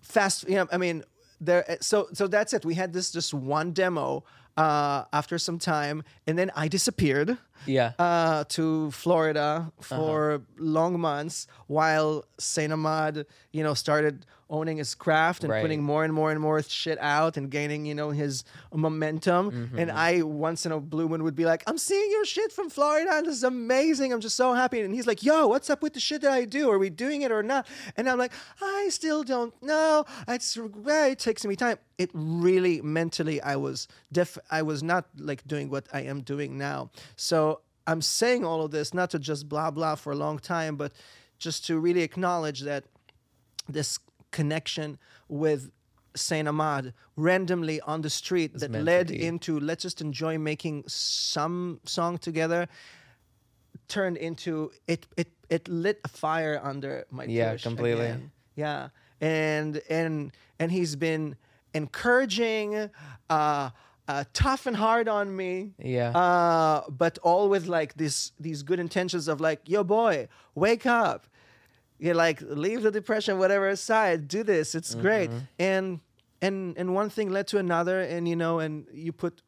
fast 0.01 0.47
you 0.47 0.55
know 0.55 0.67
i 0.71 0.77
mean 0.77 1.03
there 1.41 1.63
so 1.81 2.07
so 2.13 2.27
that's 2.27 2.53
it 2.53 2.63
we 2.65 2.73
had 2.75 2.93
this 2.93 3.11
just 3.11 3.33
one 3.33 3.71
demo 3.73 4.23
uh 4.57 5.03
after 5.11 5.37
some 5.37 5.59
time 5.59 6.03
and 6.27 6.37
then 6.37 6.51
i 6.55 6.67
disappeared 6.67 7.37
Yeah. 7.65 7.91
uh, 7.97 8.43
to 8.55 8.91
Florida 8.91 9.71
for 9.81 10.41
long 10.57 10.99
months 10.99 11.47
while 11.67 12.25
Saint 12.37 12.73
Ahmad, 12.73 13.25
you 13.53 13.63
know, 13.63 13.73
started 13.73 14.25
owning 14.49 14.77
his 14.77 14.95
craft 14.95 15.43
and 15.43 15.51
Right. 15.51 15.61
putting 15.61 15.83
more 15.83 16.03
and 16.03 16.13
more 16.13 16.31
and 16.31 16.39
more 16.39 16.61
shit 16.61 16.97
out 16.99 17.37
and 17.37 17.49
gaining, 17.49 17.85
you 17.85 17.95
know, 17.95 18.11
his 18.11 18.43
momentum. 18.73 19.51
Mm-hmm. 19.51 19.79
And 19.79 19.91
I 19.91 20.21
once 20.21 20.65
in 20.65 20.71
a 20.71 20.79
blue 20.79 21.07
moon 21.09 21.23
would 21.23 21.35
be 21.35 21.45
like, 21.45 21.63
I'm 21.67 21.77
seeing 21.77 22.09
your 22.11 22.25
shit 22.25 22.51
from 22.51 22.69
Florida 22.69 23.09
and 23.13 23.25
this 23.25 23.35
is 23.35 23.43
amazing. 23.43 24.13
I'm 24.13 24.21
just 24.21 24.35
so 24.35 24.53
happy. 24.53 24.81
And 24.81 24.93
he's 24.93 25.07
like, 25.07 25.23
yo, 25.23 25.47
what's 25.47 25.69
up 25.69 25.81
with 25.81 25.93
the 25.93 25.99
shit 25.99 26.21
that 26.21 26.31
I 26.31 26.45
do? 26.45 26.69
Are 26.69 26.77
we 26.77 26.89
doing 26.89 27.21
it 27.21 27.31
or 27.31 27.43
not? 27.43 27.67
And 27.97 28.09
I'm 28.09 28.17
like, 28.17 28.33
I 28.61 28.89
still 28.89 29.23
don't 29.23 29.53
know. 29.61 30.05
It's 30.27 30.57
it 30.57 31.19
takes 31.19 31.45
me 31.45 31.55
time. 31.55 31.77
It 31.97 32.09
really 32.13 32.81
mentally 32.81 33.41
I 33.41 33.55
was 33.55 33.87
def 34.11 34.37
I 34.51 34.61
was 34.61 34.83
not 34.83 35.05
like 35.17 35.45
doing 35.47 35.69
what 35.69 35.87
I 35.93 36.01
am 36.01 36.21
doing 36.21 36.57
now. 36.57 36.89
So 37.15 37.61
I'm 37.85 38.01
saying 38.01 38.45
all 38.45 38.63
of 38.63 38.71
this 38.71 38.93
not 38.93 39.09
to 39.11 39.19
just 39.19 39.49
blah 39.49 39.71
blah 39.71 39.95
for 39.95 40.11
a 40.11 40.15
long 40.15 40.39
time, 40.39 40.75
but 40.75 40.91
just 41.37 41.65
to 41.67 41.77
really 41.79 42.01
acknowledge 42.01 42.61
that 42.61 42.85
this 43.67 43.99
connection 44.39 44.97
with 45.29 45.61
Saint 46.15 46.47
Ahmad 46.47 46.93
randomly 47.15 47.77
on 47.81 48.01
the 48.01 48.09
street 48.09 48.51
that 48.59 48.71
led 48.89 49.09
into 49.29 49.51
let's 49.59 49.83
just 49.87 49.99
enjoy 50.01 50.37
making 50.37 50.83
some 50.87 51.79
song 51.85 52.17
together 52.19 52.67
turned 53.87 54.17
into 54.17 54.71
it 54.87 55.01
it 55.17 55.29
it 55.49 55.67
lit 55.67 55.99
a 56.03 56.07
fire 56.07 56.59
under 56.71 57.05
my 57.09 57.23
Yeah, 57.25 57.57
completely. 57.57 58.05
again. 58.05 58.31
yeah 58.55 58.89
and 59.21 59.81
and 59.89 60.31
and 60.59 60.71
he's 60.71 60.95
been 60.95 61.35
encouraging 61.73 62.89
uh 63.29 63.69
uh, 64.05 64.23
tough 64.33 64.65
and 64.65 64.75
hard 64.75 65.07
on 65.07 65.33
me 65.33 65.71
Yeah. 65.79 66.09
uh, 66.09 66.83
but 66.89 67.17
all 67.23 67.47
with 67.47 67.67
like 67.67 67.93
this 67.95 68.33
these 68.37 68.61
good 68.61 68.79
intentions 68.79 69.29
of 69.29 69.39
like 69.39 69.61
yo 69.65 69.81
boy 69.83 70.27
wake 70.55 70.85
up 70.85 71.25
you 71.99 72.13
like 72.13 72.41
leave 72.41 72.81
the 72.81 72.91
depression 72.91 73.37
whatever 73.37 73.67
aside 73.69 74.27
do 74.27 74.43
this 74.43 74.75
it's 74.75 74.95
great 74.95 75.29
and 75.59 75.99
and 76.41 76.77
and 76.77 76.93
one 76.93 77.09
thing 77.09 77.29
led 77.29 77.47
to 77.47 77.57
another 77.57 78.01
and 78.01 78.27
you 78.27 78.35
know 78.35 78.59
and 78.59 78.85
you 78.93 79.11
put 79.11 79.41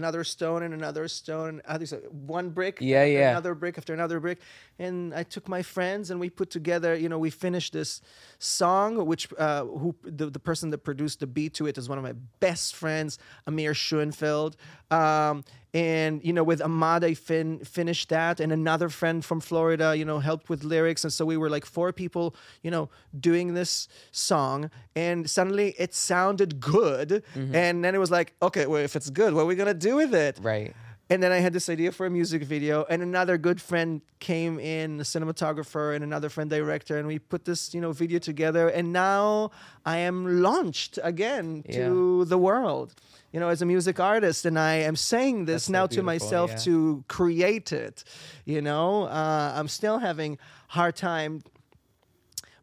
another 0.00 0.24
stone 0.24 0.62
and 0.62 0.72
another 0.72 1.08
stone. 1.08 1.60
Do 1.78 1.84
one 2.10 2.50
brick? 2.50 2.78
Yeah, 2.80 3.04
yeah. 3.04 3.30
Another 3.30 3.54
brick 3.54 3.76
after 3.76 3.92
another 3.92 4.18
brick, 4.18 4.38
and 4.78 5.14
I 5.14 5.22
took 5.22 5.46
my 5.48 5.62
friends 5.62 6.10
and 6.10 6.18
we 6.18 6.30
put 6.30 6.50
together. 6.50 6.94
You 6.94 7.08
know, 7.08 7.18
we 7.18 7.30
finished 7.30 7.72
this 7.74 8.00
song, 8.38 9.04
which 9.06 9.28
uh, 9.38 9.64
who 9.64 9.94
the, 10.02 10.30
the 10.30 10.38
person 10.38 10.70
that 10.70 10.78
produced 10.78 11.20
the 11.20 11.26
beat 11.26 11.54
to 11.54 11.66
it 11.66 11.76
is 11.78 11.88
one 11.88 11.98
of 11.98 12.04
my 12.04 12.14
best 12.40 12.74
friends, 12.74 13.18
Amir 13.46 13.74
Schoenfeld. 13.74 14.56
Um, 14.90 15.44
and 15.72 16.24
you 16.24 16.32
know, 16.32 16.42
with 16.42 16.60
Ahmad 16.60 17.04
I 17.04 17.14
fin- 17.14 17.60
finished 17.64 18.08
that, 18.08 18.40
and 18.40 18.52
another 18.52 18.88
friend 18.88 19.24
from 19.24 19.40
Florida, 19.40 19.96
you 19.96 20.04
know, 20.04 20.18
helped 20.18 20.48
with 20.48 20.64
lyrics, 20.64 21.04
and 21.04 21.12
so 21.12 21.24
we 21.24 21.36
were 21.36 21.50
like 21.50 21.64
four 21.64 21.92
people, 21.92 22.34
you 22.62 22.70
know, 22.70 22.88
doing 23.18 23.54
this 23.54 23.88
song, 24.10 24.70
and 24.94 25.28
suddenly 25.28 25.74
it 25.78 25.94
sounded 25.94 26.60
good, 26.60 27.22
mm-hmm. 27.34 27.54
and 27.54 27.84
then 27.84 27.94
it 27.94 27.98
was 27.98 28.10
like, 28.10 28.34
okay, 28.42 28.66
well, 28.66 28.82
if 28.82 28.96
it's 28.96 29.10
good, 29.10 29.34
what 29.34 29.42
are 29.42 29.46
we 29.46 29.54
gonna 29.54 29.74
do 29.74 29.96
with 29.96 30.14
it? 30.14 30.38
Right. 30.42 30.74
And 31.12 31.20
then 31.20 31.32
I 31.32 31.38
had 31.38 31.52
this 31.52 31.68
idea 31.68 31.90
for 31.90 32.06
a 32.06 32.10
music 32.10 32.44
video, 32.44 32.84
and 32.88 33.02
another 33.02 33.36
good 33.36 33.60
friend 33.60 34.00
came 34.20 34.60
in, 34.60 35.00
a 35.00 35.02
cinematographer, 35.02 35.92
and 35.92 36.04
another 36.04 36.28
friend 36.28 36.48
director, 36.48 36.98
and 36.98 37.08
we 37.08 37.18
put 37.18 37.44
this, 37.44 37.74
you 37.74 37.80
know, 37.80 37.90
video 37.90 38.20
together. 38.20 38.68
And 38.68 38.92
now 38.92 39.50
I 39.84 39.96
am 39.96 40.40
launched 40.40 41.00
again 41.02 41.64
to 41.72 42.24
the 42.26 42.38
world, 42.38 42.94
you 43.32 43.40
know, 43.40 43.48
as 43.48 43.62
a 43.62 43.66
music 43.66 44.00
artist, 44.00 44.44
and 44.44 44.58
I 44.58 44.74
am 44.74 44.96
saying 44.96 45.44
this 45.44 45.64
so 45.64 45.72
now 45.72 45.86
to 45.88 46.02
myself 46.02 46.50
yeah. 46.50 46.56
to 46.58 47.04
create 47.08 47.72
it. 47.72 48.04
You 48.44 48.60
know, 48.60 49.04
uh, 49.04 49.52
I'm 49.54 49.68
still 49.68 49.98
having 49.98 50.38
hard 50.68 50.96
time 50.96 51.42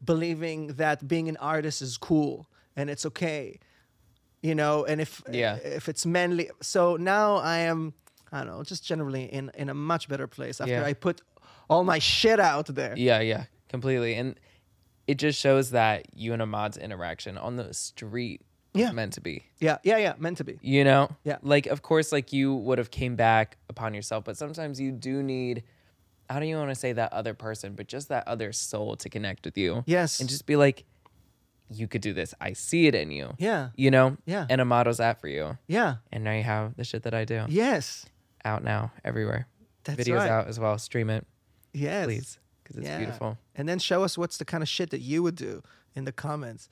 believing 0.04 0.68
that 0.76 1.08
being 1.08 1.28
an 1.30 1.38
artist 1.38 1.82
is 1.82 1.98
cool 1.98 2.48
and 2.76 2.90
it's 2.90 3.06
okay 3.06 3.60
you 4.44 4.54
know 4.54 4.86
and 4.86 5.02
if 5.02 5.24
Yeah. 5.30 5.56
if 5.56 5.90
it's 5.90 6.06
manly 6.06 6.52
so 6.62 6.98
now 6.98 7.38
i 7.38 7.58
am 7.58 7.94
i 8.32 8.44
don't 8.44 8.48
know 8.56 8.64
just 8.64 8.86
generally 8.86 9.24
in 9.26 9.50
in 9.56 9.70
a 9.70 9.74
much 9.74 10.08
better 10.08 10.28
place 10.28 10.62
after 10.62 10.72
Yeah. 10.74 10.86
i 10.86 10.94
put 10.94 11.22
all 11.70 11.84
my 11.84 12.00
shit 12.00 12.40
out 12.40 12.68
there 12.68 12.94
Yeah, 12.96 13.20
yeah, 13.20 13.46
completely. 13.70 14.16
And 14.16 14.40
it 15.08 15.18
just 15.18 15.40
shows 15.40 15.72
that 15.72 16.06
you 16.14 16.34
and 16.34 16.42
Ahmad's 16.42 16.78
interaction 16.78 17.38
on 17.38 17.56
the 17.56 17.74
street 17.74 18.42
Yeah. 18.80 18.92
meant 18.92 19.14
to 19.14 19.22
be. 19.22 19.44
yeah 19.60 19.78
yeah 19.84 19.98
yeah 19.98 20.14
meant 20.18 20.38
to 20.38 20.44
be 20.44 20.58
You 20.62 20.84
know? 20.84 21.10
Yeah. 21.24 21.38
Like 21.42 21.66
of 21.68 21.82
course 21.82 22.12
like 22.12 22.34
you 22.34 22.54
would 22.56 22.78
have 22.78 22.92
came 22.92 23.16
back 23.16 23.58
upon 23.70 23.94
yourself, 23.94 24.24
but 24.26 24.38
sometimes 24.38 24.80
you 24.80 24.92
do 24.92 25.22
need 25.24 25.64
I 26.30 26.34
don't 26.36 26.44
even 26.44 26.60
want 26.60 26.72
to 26.72 26.76
say 26.76 26.92
that 26.94 27.14
other 27.14 27.34
person, 27.34 27.74
but 27.76 27.88
just 27.88 28.10
that 28.10 28.28
other 28.28 28.52
soul 28.52 28.98
to 28.98 29.08
connect 29.10 29.46
with 29.46 29.58
you. 29.58 29.84
Yes. 29.86 30.20
And 30.20 30.28
just 30.28 30.46
be 30.46 30.58
like, 30.58 30.84
you 31.70 31.88
could 31.88 32.02
do 32.02 32.14
this. 32.14 32.34
I 32.42 32.52
see 32.54 32.88
it 32.88 32.96
in 32.96 33.12
you. 33.12 33.34
yeah 33.38 33.70
You 33.76 33.92
know? 33.92 34.18
Yeah. 34.26 34.46
And 34.50 34.60
Ahmad's 34.62 34.98
that 34.98 35.20
for 35.22 35.28
you. 35.28 35.58
yeah 35.68 35.96
And 36.12 36.24
now 36.24 36.34
you 36.34 36.44
have 36.44 36.76
the 36.76 36.84
shit 36.84 37.04
that 37.04 37.14
I 37.14 37.26
do 37.26 37.46
yes 37.50 38.06
out 38.46 38.64
now 38.64 38.92
everywhere. 39.04 39.48
That's 39.84 40.00
Videos 40.02 40.18
right. 40.20 40.30
out 40.30 40.48
as 40.48 40.60
well. 40.60 40.78
Stream 40.78 41.10
it, 41.10 41.26
yes 41.74 42.06
please. 42.06 42.40
Because 42.64 42.78
it's 42.78 42.88
Yeah. 42.88 42.98
beautiful. 42.98 43.38
and 43.56 43.68
then 43.70 43.80
show 43.80 44.04
us 44.04 44.18
what's 44.18 44.38
the 44.38 44.46
kind 44.46 44.62
of 44.62 44.68
shit 44.70 44.90
that 44.90 45.00
you 45.02 45.24
would 45.24 45.36
do 45.36 45.62
in 45.96 46.04
the 46.06 46.12
comments 46.12 46.68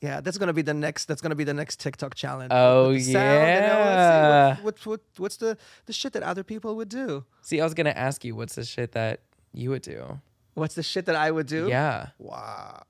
yeah, 0.00 0.20
that's 0.20 0.38
gonna 0.38 0.52
be 0.52 0.62
the 0.62 0.74
next. 0.74 1.06
That's 1.06 1.20
gonna 1.20 1.34
be 1.34 1.44
the 1.44 1.54
next 1.54 1.80
TikTok 1.80 2.14
challenge. 2.14 2.50
Oh, 2.54 2.92
the 2.92 3.00
sound, 3.00 3.14
you 3.14 3.60
know, 3.60 3.68
see 3.68 3.82
yeah. 3.82 4.48
what, 4.62 4.64
what, 4.64 4.86
what, 4.86 5.00
what's 5.16 5.36
the 5.38 5.56
the 5.86 5.92
shit 5.92 6.12
that 6.12 6.22
other 6.22 6.44
people 6.44 6.76
would 6.76 6.88
do? 6.88 7.24
See, 7.42 7.60
I 7.60 7.64
was 7.64 7.74
gonna 7.74 7.90
ask 7.90 8.24
you, 8.24 8.34
what's 8.36 8.54
the 8.54 8.64
shit 8.64 8.92
that 8.92 9.20
you 9.52 9.70
would 9.70 9.82
do? 9.82 10.20
What's 10.54 10.74
the 10.74 10.82
shit 10.82 11.06
that 11.06 11.14
I 11.16 11.30
would 11.30 11.46
do? 11.46 11.68
Yeah. 11.68 12.08
Wow. 12.18 12.82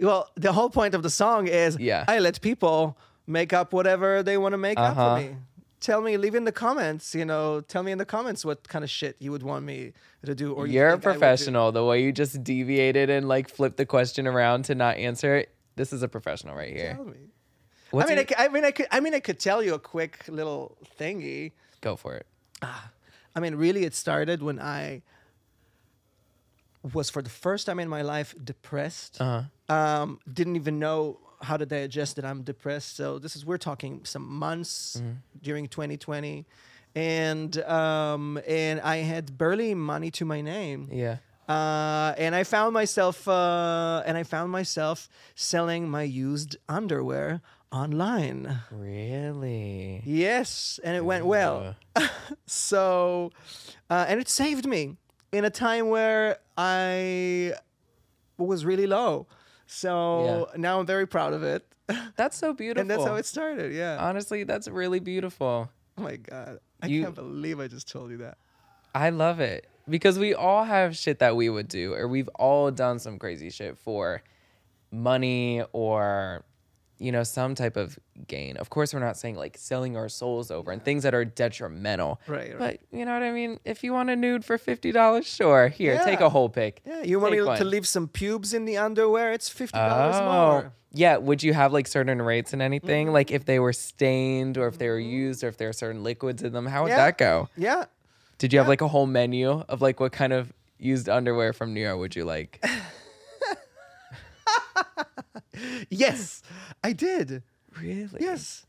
Well, 0.00 0.30
the 0.36 0.52
whole 0.52 0.70
point 0.70 0.94
of 0.94 1.02
the 1.02 1.10
song 1.10 1.46
is 1.48 1.76
Yeah. 1.78 2.04
I 2.06 2.18
let 2.20 2.40
people 2.40 2.96
make 3.26 3.52
up 3.52 3.72
whatever 3.72 4.22
they 4.22 4.36
want 4.38 4.52
to 4.52 4.58
make 4.58 4.78
up 4.78 4.96
Uh-huh. 4.96 5.16
for 5.16 5.22
me. 5.22 5.36
Tell 5.80 6.00
me, 6.00 6.16
leave 6.16 6.34
in 6.34 6.42
the 6.44 6.50
comments, 6.52 7.14
you 7.14 7.24
know, 7.24 7.60
tell 7.60 7.84
me 7.84 7.92
in 7.92 7.98
the 7.98 8.04
comments 8.04 8.44
what 8.44 8.66
kind 8.68 8.82
of 8.84 8.90
shit 8.90 9.14
you 9.20 9.30
would 9.30 9.44
want 9.44 9.64
me 9.64 9.92
to 10.24 10.34
do. 10.34 10.52
Or 10.52 10.66
you 10.66 10.74
You're 10.74 10.88
a 10.88 10.92
think 10.92 11.04
I 11.04 11.08
would 11.10 11.14
do. 11.14 11.18
professional. 11.20 11.70
The 11.72 11.84
way 11.84 12.02
you 12.02 12.10
just 12.12 12.42
deviated 12.42 13.10
and 13.10 13.28
like 13.28 13.48
flipped 13.48 13.76
the 13.76 13.86
question 13.86 14.26
around 14.26 14.64
to 14.66 14.74
not 14.74 14.96
answer 14.96 15.36
it. 15.36 15.54
This 15.78 15.92
is 15.92 16.02
a 16.02 16.08
professional 16.08 16.54
right 16.54 16.74
here. 16.76 16.94
Tell 16.94 17.04
me. 17.04 17.22
What's 17.90 18.10
I 18.10 18.14
mean, 18.14 18.18
your- 18.18 18.38
I, 18.38 18.44
c- 18.44 18.44
I 18.46 18.48
mean, 18.54 18.64
I 18.64 18.70
could, 18.76 18.86
I 18.90 19.00
mean, 19.00 19.14
I 19.14 19.20
could 19.20 19.38
tell 19.38 19.62
you 19.62 19.72
a 19.74 19.78
quick 19.78 20.24
little 20.28 20.76
thingy. 20.98 21.52
go 21.80 21.96
for 21.96 22.14
it. 22.16 22.26
I 23.36 23.40
mean, 23.40 23.54
really, 23.54 23.84
it 23.84 23.94
started 23.94 24.42
when 24.42 24.58
I 24.60 25.02
was 26.92 27.10
for 27.10 27.22
the 27.22 27.30
first 27.30 27.66
time 27.66 27.78
in 27.80 27.88
my 27.88 28.02
life 28.02 28.34
depressed. 28.42 29.20
Uh 29.20 29.44
Um, 29.68 30.18
didn't 30.32 30.56
even 30.56 30.78
know 30.78 31.18
how 31.42 31.56
to 31.56 31.66
digest 31.66 32.16
that 32.16 32.24
I'm 32.24 32.42
depressed. 32.42 32.96
So 32.96 33.18
this 33.18 33.36
is 33.36 33.44
we're 33.44 33.58
talking 33.70 34.04
some 34.04 34.26
months 34.26 34.96
Mm-hmm. 34.96 35.12
during 35.42 35.68
2020, 35.68 36.46
and 36.94 37.58
um, 37.62 38.40
and 38.46 38.80
I 38.80 38.96
had 39.12 39.36
barely 39.38 39.74
money 39.74 40.10
to 40.12 40.24
my 40.24 40.40
name. 40.40 40.88
Yeah. 40.90 41.18
Uh, 41.48 42.14
and 42.18 42.34
I 42.34 42.44
found 42.44 42.74
myself, 42.74 43.26
uh, 43.26 44.02
and 44.04 44.18
I 44.18 44.22
found 44.22 44.52
myself 44.52 45.08
selling 45.34 45.88
my 45.88 46.02
used 46.02 46.56
underwear 46.68 47.40
online. 47.72 48.60
Really? 48.70 50.02
Yes, 50.04 50.78
and 50.84 50.94
it 50.96 51.04
went 51.04 51.24
well. 51.26 51.74
so, 52.46 53.32
uh, 53.88 54.04
and 54.08 54.20
it 54.20 54.28
saved 54.28 54.66
me 54.66 54.96
in 55.32 55.44
a 55.44 55.50
time 55.50 55.88
where 55.88 56.38
I 56.56 57.54
was 58.36 58.64
really 58.64 58.86
low. 58.86 59.26
So 59.66 60.48
now 60.56 60.80
I'm 60.80 60.86
very 60.86 61.06
proud 61.06 61.32
of 61.34 61.42
it, 61.42 61.66
That's 62.16 62.36
so 62.38 62.52
beautiful. 62.52 62.80
and 62.82 62.90
that's 62.90 63.04
how 63.04 63.14
it 63.16 63.26
started. 63.26 63.72
Yeah. 63.72 63.96
Honestly, 64.00 64.44
that's 64.44 64.68
really 64.68 65.00
beautiful. 65.00 65.70
oh 65.96 66.02
my 66.02 66.16
god, 66.16 66.58
I 66.82 66.86
You- 66.86 67.02
can't 67.04 67.14
believe 67.14 67.60
I 67.60 67.68
just 67.68 67.88
told 67.90 68.10
you 68.10 68.18
that. 68.18 68.36
I 68.94 69.10
love 69.10 69.40
it 69.40 69.66
because 69.88 70.18
we 70.18 70.34
all 70.34 70.64
have 70.64 70.96
shit 70.96 71.18
that 71.20 71.36
we 71.36 71.48
would 71.48 71.68
do, 71.68 71.94
or 71.94 72.06
we've 72.08 72.28
all 72.36 72.70
done 72.70 72.98
some 72.98 73.18
crazy 73.18 73.50
shit 73.50 73.78
for 73.78 74.22
money 74.90 75.62
or, 75.72 76.44
you 76.98 77.12
know, 77.12 77.22
some 77.22 77.54
type 77.54 77.76
of 77.76 77.98
gain. 78.26 78.56
Of 78.56 78.70
course, 78.70 78.92
we're 78.94 79.00
not 79.00 79.16
saying 79.16 79.36
like 79.36 79.56
selling 79.58 79.96
our 79.96 80.08
souls 80.08 80.50
over 80.50 80.72
and 80.72 80.82
things 80.84 81.02
that 81.04 81.14
are 81.14 81.24
detrimental. 81.24 82.20
Right, 82.26 82.58
right. 82.58 82.80
But 82.90 82.98
you 82.98 83.04
know 83.04 83.12
what 83.12 83.22
I 83.22 83.30
mean? 83.32 83.60
If 83.64 83.84
you 83.84 83.92
want 83.92 84.10
a 84.10 84.16
nude 84.16 84.44
for 84.44 84.58
$50, 84.58 85.24
sure. 85.24 85.68
Here, 85.68 86.00
take 86.04 86.20
a 86.20 86.28
whole 86.28 86.48
pic. 86.48 86.80
Yeah, 86.86 87.02
you 87.02 87.20
want 87.20 87.32
me 87.32 87.38
to 87.38 87.64
leave 87.64 87.86
some 87.86 88.08
pubes 88.08 88.52
in 88.54 88.64
the 88.64 88.78
underwear? 88.78 89.32
It's 89.32 89.48
fifty 89.48 89.78
dollars 89.78 90.16
Oh, 90.18 90.24
more. 90.32 90.72
yeah. 90.92 91.18
Would 91.18 91.42
you 91.42 91.52
have 91.54 91.72
like 91.72 91.86
certain 91.86 92.20
rates 92.22 92.52
and 92.52 92.62
anything? 92.62 93.06
Mm-hmm. 93.06 93.14
Like 93.14 93.30
if 93.30 93.44
they 93.44 93.58
were 93.58 93.72
stained 93.74 94.58
or 94.58 94.66
if 94.66 94.78
they 94.78 94.88
were 94.88 94.98
used 94.98 95.44
or 95.44 95.48
if 95.48 95.56
there 95.58 95.68
are 95.68 95.72
certain 95.74 96.02
liquids 96.02 96.42
in 96.42 96.52
them? 96.52 96.66
How 96.66 96.82
would 96.82 96.88
Yeah. 96.90 96.96
that 96.96 97.18
go? 97.18 97.48
Yeah. 97.56 97.84
Did 98.38 98.52
you 98.52 98.58
have 98.60 98.68
like 98.68 98.80
a 98.80 98.88
whole 98.88 99.06
menu 99.06 99.50
of 99.68 99.82
like 99.82 100.00
what 100.00 100.12
kind 100.12 100.32
of 100.32 100.52
used 100.78 101.08
underwear 101.08 101.52
from 101.52 101.74
New 101.74 101.80
York 101.80 101.98
would 101.98 102.16
you 102.16 102.24
like? 102.24 102.64
Yes, 105.90 106.42
I 106.84 106.92
did. 106.92 107.42
really? 107.80 108.20
Yes. 108.20 108.64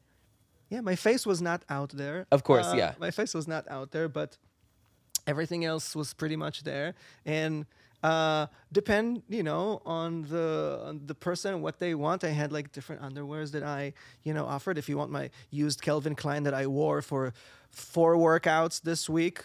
Yeah, 0.69 0.81
my 0.81 0.95
face 0.95 1.25
was 1.25 1.41
not 1.41 1.63
out 1.69 1.89
there. 1.91 2.25
Of 2.31 2.43
course, 2.43 2.65
Uh, 2.67 2.75
yeah. 2.77 2.93
My 2.99 3.11
face 3.11 3.33
was 3.33 3.47
not 3.47 3.67
out 3.69 3.91
there, 3.91 4.07
but 4.09 4.37
everything 5.27 5.65
else 5.65 5.95
was 5.95 6.13
pretty 6.13 6.35
much 6.35 6.63
there. 6.63 6.95
And 7.25 7.65
uh, 8.01 8.47
depend, 8.71 9.21
you 9.29 9.43
know, 9.43 9.81
on 9.85 10.23
the 10.23 10.79
on 10.83 11.01
the 11.05 11.13
person 11.15 11.61
what 11.61 11.77
they 11.79 11.93
want. 11.95 12.23
I 12.23 12.29
had 12.29 12.51
like 12.51 12.71
different 12.71 13.01
underwears 13.01 13.51
that 13.51 13.63
I, 13.63 13.93
you 14.23 14.33
know, 14.33 14.45
offered. 14.45 14.77
If 14.77 14.87
you 14.89 14.97
want 14.97 15.11
my 15.11 15.29
used 15.51 15.81
Calvin 15.81 16.15
Klein 16.15 16.43
that 16.43 16.53
I 16.53 16.65
wore 16.65 17.01
for 17.01 17.33
four 17.71 18.15
workouts 18.15 18.81
this 18.81 19.09
week, 19.09 19.43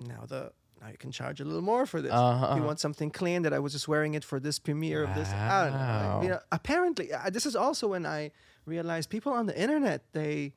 now 0.00 0.24
the 0.26 0.52
now 0.80 0.88
you 0.90 0.98
can 0.98 1.10
charge 1.10 1.40
a 1.40 1.44
little 1.44 1.62
more 1.62 1.86
for 1.86 2.02
this. 2.02 2.12
Uh-huh. 2.12 2.56
You 2.56 2.62
want 2.62 2.80
something 2.80 3.10
clean 3.10 3.42
that 3.42 3.52
I 3.52 3.58
was 3.58 3.72
just 3.72 3.88
wearing 3.88 4.14
it 4.14 4.24
for 4.24 4.38
this 4.38 4.58
premiere 4.58 5.04
of 5.04 5.14
this. 5.14 5.28
I 5.30 5.64
don't 5.64 5.72
know. 5.72 5.78
Wow. 5.78 6.20
You 6.22 6.28
know, 6.30 6.40
apparently, 6.52 7.12
uh, 7.12 7.30
this 7.30 7.46
is 7.46 7.56
also 7.56 7.88
when 7.88 8.04
I 8.04 8.32
realized 8.66 9.08
people 9.10 9.32
on 9.32 9.46
the 9.46 9.58
internet 9.60 10.12
they. 10.12 10.54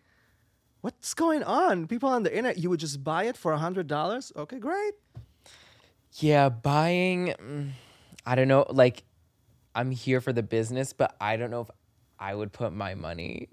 What's 0.81 1.13
going 1.15 1.43
on? 1.43 1.87
People 1.87 2.07
on 2.07 2.23
the 2.23 2.29
internet, 2.29 2.59
you 2.59 2.69
would 2.69 2.79
just 2.79 3.03
buy 3.03 3.23
it 3.23 3.35
for 3.35 3.51
a 3.51 3.57
hundred 3.57 3.87
dollars. 3.87 4.31
Okay, 4.35 4.59
great. 4.59 4.93
Yeah, 6.13 6.49
buying. 6.49 7.33
mm, 7.39 7.71
I 8.25 8.35
don't 8.35 8.47
know. 8.47 8.65
Like, 8.69 9.03
I'm 9.75 9.91
here 9.91 10.21
for 10.21 10.31
the 10.31 10.43
business, 10.43 10.93
but 10.93 11.15
I 11.19 11.35
don't 11.35 11.49
know 11.51 11.61
if 11.61 11.69
I 12.19 12.35
would 12.35 12.53
put 12.53 12.73
my 12.73 12.93
money 12.95 13.49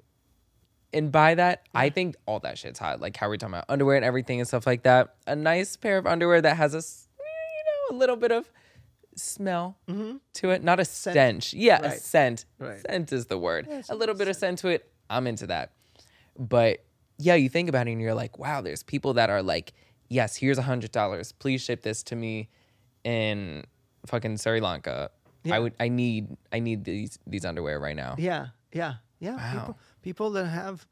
and 0.94 1.12
by 1.12 1.34
that. 1.34 1.68
I 1.74 1.90
think 1.90 2.16
all 2.26 2.40
that 2.40 2.56
shit's 2.56 2.78
hot. 2.78 3.00
Like 3.00 3.16
how 3.16 3.28
we're 3.28 3.36
talking 3.36 3.54
about 3.54 3.66
underwear 3.68 3.96
and 3.96 4.04
everything 4.04 4.38
and 4.40 4.48
stuff 4.48 4.66
like 4.66 4.84
that. 4.84 5.16
A 5.26 5.36
nice 5.36 5.76
pair 5.76 5.98
of 5.98 6.06
underwear 6.06 6.40
that 6.40 6.56
has 6.56 6.74
a, 6.74 6.78
you 6.78 7.90
know, 7.92 7.96
a 7.96 7.98
little 7.98 8.16
bit 8.16 8.32
of 8.32 8.50
smell 9.16 9.76
to 10.34 10.50
it, 10.50 10.62
not 10.64 10.80
a 10.80 10.84
stench. 10.84 11.52
Yeah, 11.54 11.78
a 11.78 11.88
Mm-hmm. 11.88 11.96
Scent. 11.98 12.44
Right. 12.58 12.80
Scent 12.80 13.12
is 13.12 13.26
the 13.26 13.38
word. 13.38 13.68
a 13.88 13.94
little 13.94 14.14
bit 14.14 14.28
of 14.28 14.36
scent 14.36 14.58
to 14.60 14.68
it. 14.68 14.90
I'm 15.10 15.26
into 15.26 15.46
that. 15.48 15.72
But 16.38 16.84
yeah, 17.18 17.34
you 17.34 17.48
think 17.48 17.68
about 17.68 17.86
it 17.88 17.92
and 17.92 18.00
you're 18.00 18.14
like, 18.14 18.38
wow, 18.38 18.60
there's 18.60 18.82
people 18.82 19.14
that 19.14 19.30
are 19.30 19.42
like, 19.42 19.72
yes, 20.08 20.36
here's 20.36 20.58
a 20.58 20.62
hundred 20.62 20.92
dollars. 20.92 21.32
Please 21.32 21.62
ship 21.62 21.82
this 21.82 22.02
to 22.04 22.16
me 22.16 22.48
in 23.04 23.64
fucking 24.06 24.36
Sri 24.38 24.60
Lanka. 24.60 25.10
Yeah. 25.44 25.56
I 25.56 25.58
would 25.58 25.74
I 25.78 25.88
need 25.88 26.36
I 26.52 26.58
need 26.60 26.84
these 26.84 27.18
these 27.26 27.44
underwear 27.44 27.78
right 27.78 27.94
now. 27.94 28.16
Yeah, 28.18 28.46
yeah, 28.72 28.94
yeah. 29.18 29.36
Wow. 29.36 29.50
People, 29.52 29.78
people 30.02 30.30
that 30.32 30.46
have, 30.46 30.86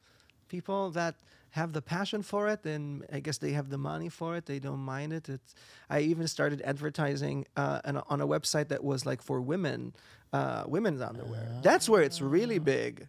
people 0.49 0.91
that 0.93 1.15
have 1.51 1.73
the 1.75 1.83
passion 1.83 2.23
for 2.23 2.49
it, 2.49 2.65
and 2.65 3.05
I 3.13 3.21
guess 3.21 3.39
they 3.39 3.53
have 3.53 3.69
the 3.69 3.77
money 3.79 4.09
for 4.09 4.37
it. 4.37 4.47
They 4.47 4.59
don't 4.59 4.81
mind 4.81 5.13
it. 5.13 5.29
It's, 5.29 5.55
I 5.91 6.01
even 6.01 6.27
started 6.27 6.63
advertising 6.65 7.47
uh, 7.57 7.81
on, 7.85 8.03
on 8.09 8.21
a 8.23 8.27
website 8.27 8.69
that 8.69 8.83
was 8.83 9.05
like 9.05 9.21
for 9.23 9.41
women, 9.41 9.93
uh, 10.33 10.65
women's 10.67 11.01
underwear. 11.03 11.61
That's 11.63 11.89
where 11.89 12.03
it's 12.03 12.21
really 12.23 12.59
big. 12.59 13.09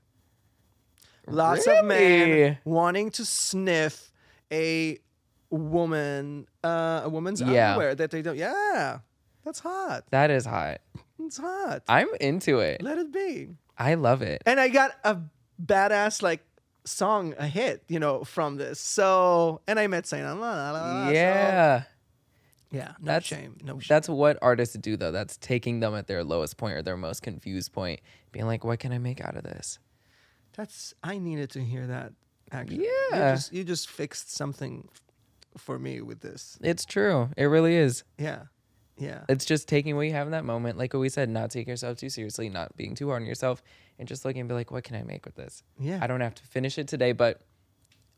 Lots 1.26 1.68
of 1.68 1.86
men 1.86 2.58
wanting 2.66 3.12
to 3.12 3.24
sniff 3.24 4.12
a 4.52 5.00
woman, 5.50 6.48
uh, 6.64 7.02
a 7.06 7.10
woman's 7.10 7.40
Yeah. 7.42 7.72
underwear 7.72 7.96
that 7.96 8.12
they 8.12 8.22
don't. 8.22 8.36
Yeah, 8.38 9.00
that's 9.46 9.60
hot. 9.60 10.04
That 10.12 10.32
is 10.32 10.46
hot. 10.46 10.82
It's 11.20 11.38
hot. 11.38 11.84
I'm 11.88 12.10
into 12.20 12.60
it. 12.60 12.82
Let 12.82 12.98
it 12.98 13.14
be. 13.14 13.50
I 13.84 13.96
love 13.96 14.22
it. 14.22 14.42
And 14.46 14.60
I 14.60 14.70
got 14.70 14.92
a 15.04 15.18
badass 15.64 16.22
like 16.22 16.42
song, 16.86 17.34
a 17.38 17.48
hit, 17.48 17.84
you 17.88 18.00
know, 18.00 18.24
from 18.24 18.58
this. 18.58 18.80
So, 18.80 19.62
and 19.68 19.80
I 19.80 19.88
met 19.88 20.06
Saint. 20.08 20.24
Yeah, 20.24 21.10
Yeah. 21.12 21.84
yeah. 22.72 22.92
No 23.00 23.06
That's- 23.06 23.24
shame. 23.26 23.58
No 23.64 23.80
shame. 23.80 23.88
That's 23.90 24.10
what 24.10 24.38
artists 24.42 24.76
do 24.78 24.98
though. 24.98 25.12
That's 25.12 25.38
taking 25.38 25.80
them 25.80 25.96
at 25.96 26.08
their 26.08 26.24
lowest 26.24 26.58
point 26.58 26.76
or 26.76 26.82
their 26.82 26.98
most 26.98 27.22
confused 27.22 27.72
point, 27.74 28.02
being 28.32 28.46
like, 28.48 28.64
what 28.64 28.80
can 28.80 28.92
I 28.92 28.98
make 28.98 29.22
out 29.22 29.36
of 29.36 29.44
this? 29.44 29.80
That's. 30.56 30.94
I 31.04 31.18
needed 31.18 31.50
to 31.52 31.62
hear 31.64 31.88
that. 31.88 32.14
Actually, 32.52 32.86
Yeah. 32.86 33.30
You 33.30 33.36
just, 33.36 33.54
you 33.54 33.64
just 33.64 33.90
fixed 33.90 34.32
something 34.36 34.88
for 35.58 35.80
me 35.80 36.02
with 36.02 36.20
this. 36.22 36.58
It's 36.62 36.86
true. 36.86 37.30
It 37.38 37.46
really 37.46 37.76
is. 37.76 38.04
Yeah, 38.18 38.44
yeah. 38.98 39.22
It's 39.30 39.46
just 39.46 39.68
taking 39.68 39.96
what 39.96 40.04
you 40.04 40.12
have 40.14 40.28
in 40.28 40.32
that 40.32 40.46
moment, 40.46 40.78
like 40.78 40.94
what 40.94 41.00
we 41.00 41.10
said, 41.10 41.30
not 41.30 41.52
taking 41.52 41.72
yourself 41.72 41.98
too 41.98 42.10
seriously, 42.10 42.50
not 42.50 42.76
being 42.78 42.96
too 42.96 43.10
hard 43.10 43.22
on 43.22 43.28
yourself, 43.28 43.64
and 43.98 44.08
just 44.08 44.26
looking 44.26 44.42
and 44.42 44.50
be 44.50 44.56
like, 44.56 44.72
what 44.72 44.84
can 44.84 44.96
I 44.96 45.04
make 45.04 45.26
with 45.26 45.36
this? 45.36 45.64
Yeah. 45.80 46.00
I 46.02 46.08
don't 46.08 46.22
have 46.22 46.36
to 46.36 46.44
finish 46.44 46.78
it 46.78 46.88
today, 46.88 47.12
but 47.12 47.42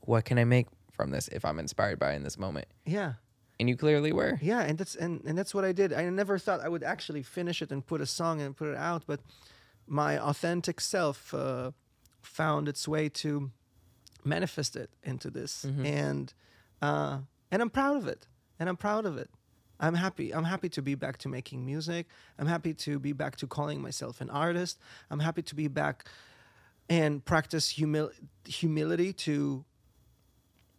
what 0.02 0.26
can 0.26 0.38
I 0.38 0.44
make 0.44 0.68
from 0.92 1.12
this 1.12 1.28
if 1.30 1.46
I'm 1.46 1.60
inspired 1.60 2.00
by 2.00 2.14
it 2.14 2.18
in 2.18 2.24
this 2.24 2.38
moment? 2.38 2.68
Yeah. 2.86 3.14
And 3.60 3.70
you 3.70 3.78
clearly 3.78 4.12
were. 4.12 4.38
Yeah, 4.42 4.62
and 4.62 4.78
that's 4.78 4.96
and, 4.96 5.22
and 5.26 5.38
that's 5.38 5.54
what 5.56 5.64
I 5.64 5.72
did. 5.72 5.94
I 5.94 6.10
never 6.10 6.38
thought 6.38 6.60
I 6.60 6.68
would 6.68 6.84
actually 6.84 7.24
finish 7.24 7.62
it 7.62 7.72
and 7.72 7.86
put 7.86 8.02
a 8.02 8.06
song 8.06 8.42
and 8.42 8.56
put 8.56 8.68
it 8.68 8.76
out, 8.76 9.04
but 9.08 9.22
my 9.88 10.20
authentic 10.20 10.82
self 10.82 11.34
uh, 11.34 11.72
found 12.22 12.68
its 12.68 12.86
way 12.86 13.08
to 13.08 13.52
manifest 14.26 14.76
it 14.76 14.90
into 15.04 15.30
this, 15.30 15.64
and 15.64 16.34
uh, 16.82 17.20
and 17.50 17.62
I'm 17.62 17.70
proud 17.70 17.96
of 17.96 18.10
it. 18.10 18.28
And 18.60 18.68
I'm 18.68 18.78
proud 18.78 19.06
of 19.06 19.18
it. 19.18 19.30
I'm 19.80 19.94
happy. 19.96 20.34
I'm 20.34 20.44
happy 20.44 20.70
to 20.70 20.82
be 20.82 20.96
back 20.96 21.18
to 21.20 21.30
making 21.30 21.66
music. 21.66 22.08
I'm 22.40 22.48
happy 22.48 22.74
to 22.74 23.00
be 23.00 23.14
back 23.14 23.36
to 23.38 23.48
calling 23.48 23.82
myself 23.82 24.22
an 24.22 24.30
artist. 24.30 24.80
I'm 25.10 25.20
happy 25.20 25.42
to 25.44 25.56
be 25.56 25.68
back 25.68 26.06
and 26.90 27.24
practice 27.24 27.74
humil- 27.74 28.12
humility 28.46 29.12
to 29.14 29.66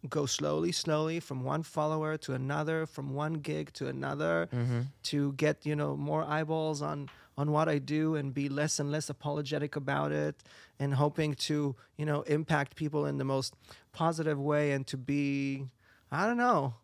go 0.09 0.25
slowly, 0.25 0.71
slowly 0.71 1.19
from 1.19 1.43
one 1.43 1.63
follower 1.63 2.17
to 2.17 2.33
another, 2.33 2.85
from 2.85 3.13
one 3.13 3.35
gig 3.35 3.73
to 3.73 3.87
another, 3.87 4.47
mm-hmm. 4.53 4.81
to 5.03 5.33
get 5.33 5.65
you 5.65 5.75
know 5.75 5.95
more 5.97 6.23
eyeballs 6.23 6.81
on 6.81 7.09
on 7.37 7.51
what 7.51 7.69
I 7.69 7.77
do 7.77 8.15
and 8.15 8.33
be 8.33 8.49
less 8.49 8.79
and 8.79 8.91
less 8.91 9.09
apologetic 9.09 9.75
about 9.75 10.11
it, 10.11 10.43
and 10.79 10.93
hoping 10.93 11.33
to 11.35 11.75
you 11.97 12.05
know 12.05 12.21
impact 12.21 12.75
people 12.75 13.05
in 13.05 13.17
the 13.17 13.25
most 13.25 13.53
positive 13.91 14.39
way 14.39 14.71
and 14.71 14.85
to 14.87 14.97
be 14.97 15.65
I 16.11 16.25
don't 16.25 16.37
know 16.37 16.75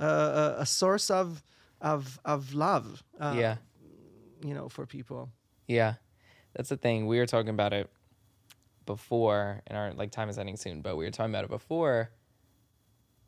uh, 0.00 0.54
a, 0.58 0.62
a 0.62 0.66
source 0.66 1.10
of 1.10 1.42
of 1.80 2.18
of 2.24 2.54
love. 2.54 3.02
Uh, 3.18 3.34
yeah. 3.36 3.56
you 4.44 4.54
know 4.54 4.68
for 4.68 4.86
people. 4.86 5.30
Yeah. 5.66 5.94
That's 6.54 6.68
the 6.68 6.76
thing. 6.76 7.06
We 7.06 7.18
were 7.18 7.26
talking 7.26 7.50
about 7.50 7.72
it 7.72 7.88
before, 8.86 9.62
and 9.66 9.78
our 9.78 9.92
like 9.92 10.10
time 10.10 10.28
is 10.28 10.38
ending 10.38 10.56
soon, 10.56 10.80
but 10.82 10.96
we 10.96 11.04
were 11.04 11.10
talking 11.10 11.32
about 11.32 11.44
it 11.44 11.50
before. 11.50 12.10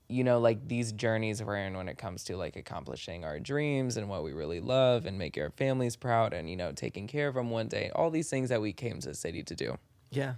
You 0.08 0.24
know, 0.24 0.40
like 0.40 0.68
these 0.68 0.92
journeys 0.92 1.42
we're 1.42 1.56
in 1.56 1.74
when 1.76 1.88
it 1.88 1.96
comes 1.96 2.24
to 2.24 2.36
like 2.36 2.56
accomplishing 2.56 3.24
our 3.24 3.38
dreams 3.40 3.96
and 3.96 4.08
what 4.10 4.24
we 4.24 4.32
really 4.32 4.60
love 4.60 5.06
and 5.06 5.16
make 5.18 5.38
our 5.38 5.50
families 5.50 5.96
proud 5.96 6.34
and, 6.34 6.50
you 6.50 6.56
know, 6.56 6.72
taking 6.72 7.06
care 7.06 7.28
of 7.28 7.34
them 7.34 7.48
one 7.50 7.68
day. 7.68 7.90
All 7.94 8.10
these 8.10 8.28
things 8.28 8.50
that 8.50 8.60
we 8.60 8.74
came 8.74 8.98
to 9.00 9.08
the 9.08 9.14
city 9.14 9.42
to 9.44 9.54
do. 9.54 9.78
Yeah, 10.10 10.34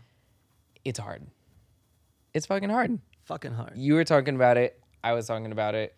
It's 0.85 1.01
hard. 1.01 1.27
It's 2.35 2.47
fucking 2.47 2.69
hard. 2.71 3.01
fucking 3.25 3.53
hard. 3.55 3.73
You 3.77 3.95
were 3.95 4.05
talking 4.05 4.37
about 4.37 4.57
it. 4.59 4.81
I 5.03 5.13
was 5.15 5.27
talking 5.27 5.51
about 5.51 5.75
it. 5.75 5.97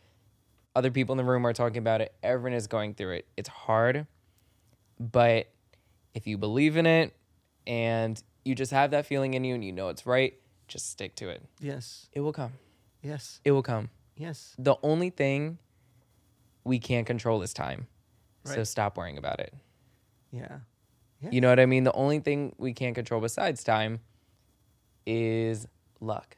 Other 0.77 0.91
people 0.91 1.15
in 1.15 1.17
the 1.17 1.25
room 1.25 1.47
are 1.47 1.55
talking 1.55 1.79
about 1.79 2.03
it. 2.03 2.15
Everyone 2.23 2.53
is 2.53 2.67
going 2.67 2.93
through 2.95 3.13
it. 3.15 3.27
It's 3.37 3.49
hard. 3.49 4.07
But 5.01 5.51
if 6.15 6.27
you 6.27 6.37
believe 6.37 6.77
in 6.77 6.85
it 6.85 7.15
and 7.67 8.23
you 8.45 8.55
just 8.55 8.73
have 8.73 8.91
that 8.91 9.07
feeling 9.07 9.33
in 9.35 9.43
you 9.43 9.55
and 9.55 9.65
you 9.65 9.73
know 9.73 9.89
it's 9.89 10.05
right, 10.05 10.35
just 10.69 10.91
stick 10.91 11.15
to 11.17 11.31
it. 11.31 11.43
Yes, 11.61 12.09
It 12.13 12.21
will 12.21 12.33
come. 12.35 12.53
yes, 13.03 13.41
It 13.43 13.53
will 13.53 13.63
come. 13.63 13.89
yes. 14.17 14.55
The 14.59 14.77
only 14.83 15.09
thing 15.11 15.59
we 16.63 16.79
can't 16.79 17.07
control 17.07 17.41
is 17.43 17.55
time. 17.55 17.87
So 18.45 18.63
stop 18.63 18.97
worrying 18.99 19.17
about 19.19 19.41
it. 19.41 19.55
Yeah, 20.31 20.59
You 21.31 21.41
know 21.41 21.49
what 21.49 21.59
I 21.59 21.65
mean? 21.67 21.85
The 21.85 21.93
only 21.95 22.21
thing 22.21 22.55
we 22.59 22.75
can't 22.75 22.95
control 22.95 23.21
besides 23.23 23.65
time 23.65 24.01
is 25.07 25.67
luck. 26.01 26.37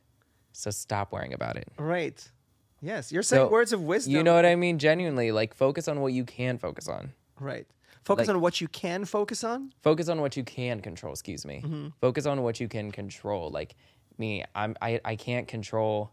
So 0.52 0.70
stop 0.70 1.12
worrying 1.12 1.34
about 1.34 1.56
it. 1.56 1.68
right. 1.76 2.30
Yes, 2.80 3.10
you're 3.12 3.22
saying 3.22 3.46
So, 3.46 3.50
words 3.50 3.72
of 3.72 3.82
wisdom. 3.82 4.14
You 4.14 4.22
know 4.22 4.34
what 4.34 4.46
I 4.46 4.54
mean? 4.54 4.78
Genuinely, 4.78 5.32
like 5.32 5.54
focus 5.54 5.88
on 5.88 6.00
what 6.00 6.12
you 6.12 6.24
can 6.24 6.58
focus 6.58 6.88
on. 6.88 7.12
Right. 7.40 7.66
Focus 8.04 8.28
Like- 8.28 8.36
on 8.36 8.40
what 8.40 8.60
you 8.60 8.68
can 8.68 9.04
focus 9.04 9.44
on. 9.44 9.72
Focus 9.82 10.08
on 10.08 10.20
what 10.20 10.36
you 10.36 10.44
can 10.44 10.80
control. 10.80 11.12
Excuse 11.12 11.44
me. 11.44 11.60
Mm-hmm. 11.64 11.88
Focus 12.00 12.24
on 12.26 12.42
what 12.42 12.60
you 12.60 12.68
can 12.68 12.90
control. 12.90 13.50
Like 13.50 13.74
me, 14.16 14.44
I'm 14.54 14.76
I 14.80 15.00
I 15.04 15.16
can't 15.16 15.46
control 15.48 16.12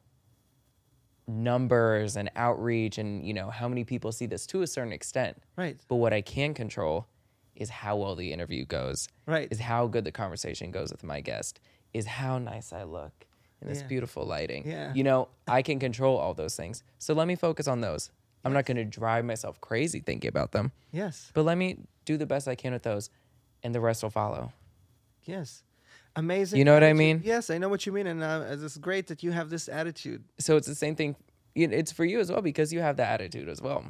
numbers 1.28 2.16
and 2.18 2.30
outreach 2.36 2.98
and 3.00 3.26
you 3.26 3.34
know 3.34 3.50
how 3.50 3.68
many 3.68 3.84
people 3.84 4.12
see 4.12 4.26
this 4.28 4.46
to 4.48 4.62
a 4.62 4.68
certain 4.68 4.94
extent. 4.94 5.38
Right. 5.58 5.78
But 5.88 5.96
what 5.96 6.14
I 6.14 6.22
can 6.22 6.54
control 6.54 7.08
is 7.56 7.70
how 7.70 7.96
well 7.98 8.16
the 8.16 8.32
interview 8.34 8.66
goes. 8.66 9.08
Right. 9.26 9.48
Is 9.50 9.60
how 9.60 9.88
good 9.88 10.04
the 10.04 10.12
conversation 10.12 10.72
goes 10.72 10.92
with 10.92 11.04
my 11.04 11.22
guest. 11.22 11.60
Is 11.94 12.06
how 12.06 12.38
nice 12.38 12.74
I 12.74 12.84
look 12.84 13.25
in 13.62 13.68
this 13.68 13.82
Yeah. 13.82 13.88
beautiful 13.88 14.26
lighting. 14.26 14.68
Yeah. 14.68 14.94
You 14.94 15.04
know, 15.04 15.30
I 15.48 15.62
can 15.62 15.80
control 15.80 16.18
all 16.18 16.34
those 16.34 16.56
things. 16.56 16.84
So 17.00 17.14
let 17.14 17.28
me 17.28 17.36
focus 17.36 17.68
on 17.68 17.82
those. 17.82 18.12
I'm 18.44 18.54
not 18.54 18.66
going 18.66 18.78
to 18.78 18.86
drive 18.86 19.26
myself 19.26 19.60
crazy 19.62 20.00
thinking 20.00 20.28
about 20.28 20.52
them. 20.52 20.72
Yes. 20.92 21.32
But 21.34 21.44
let 21.44 21.58
me 21.58 21.80
do 22.06 22.16
the 22.18 22.26
best 22.28 22.48
I 22.48 22.54
can 22.56 22.74
with 22.74 22.84
those, 22.84 23.10
and 23.64 23.74
the 23.74 23.80
rest 23.80 24.04
will 24.04 24.12
follow. 24.12 24.52
Yes. 25.24 25.64
Amazing. 26.16 26.60
You 26.60 26.66
know 26.66 26.74
what 26.74 26.84
I 26.84 26.94
mean? 26.94 27.22
Yes, 27.26 27.50
I 27.50 27.58
know 27.58 27.68
what 27.70 27.86
you 27.86 27.92
mean, 27.92 28.08
and 28.08 28.24
uh, 28.24 28.46
it's 28.50 28.78
great 28.78 29.08
that 29.08 29.24
you 29.24 29.32
have 29.32 29.50
this 29.50 29.68
attitude. 29.68 30.24
So 30.40 30.56
it's 30.58 30.68
the 30.68 30.76
same 30.76 30.96
thing. 30.96 31.16
It's 31.56 31.92
for 31.92 32.06
you 32.06 32.20
as 32.20 32.32
well 32.32 32.42
because 32.42 32.72
you 32.72 32.80
have 32.82 32.98
that 32.98 33.20
attitude 33.22 33.50
as 33.50 33.62
well. 33.62 33.84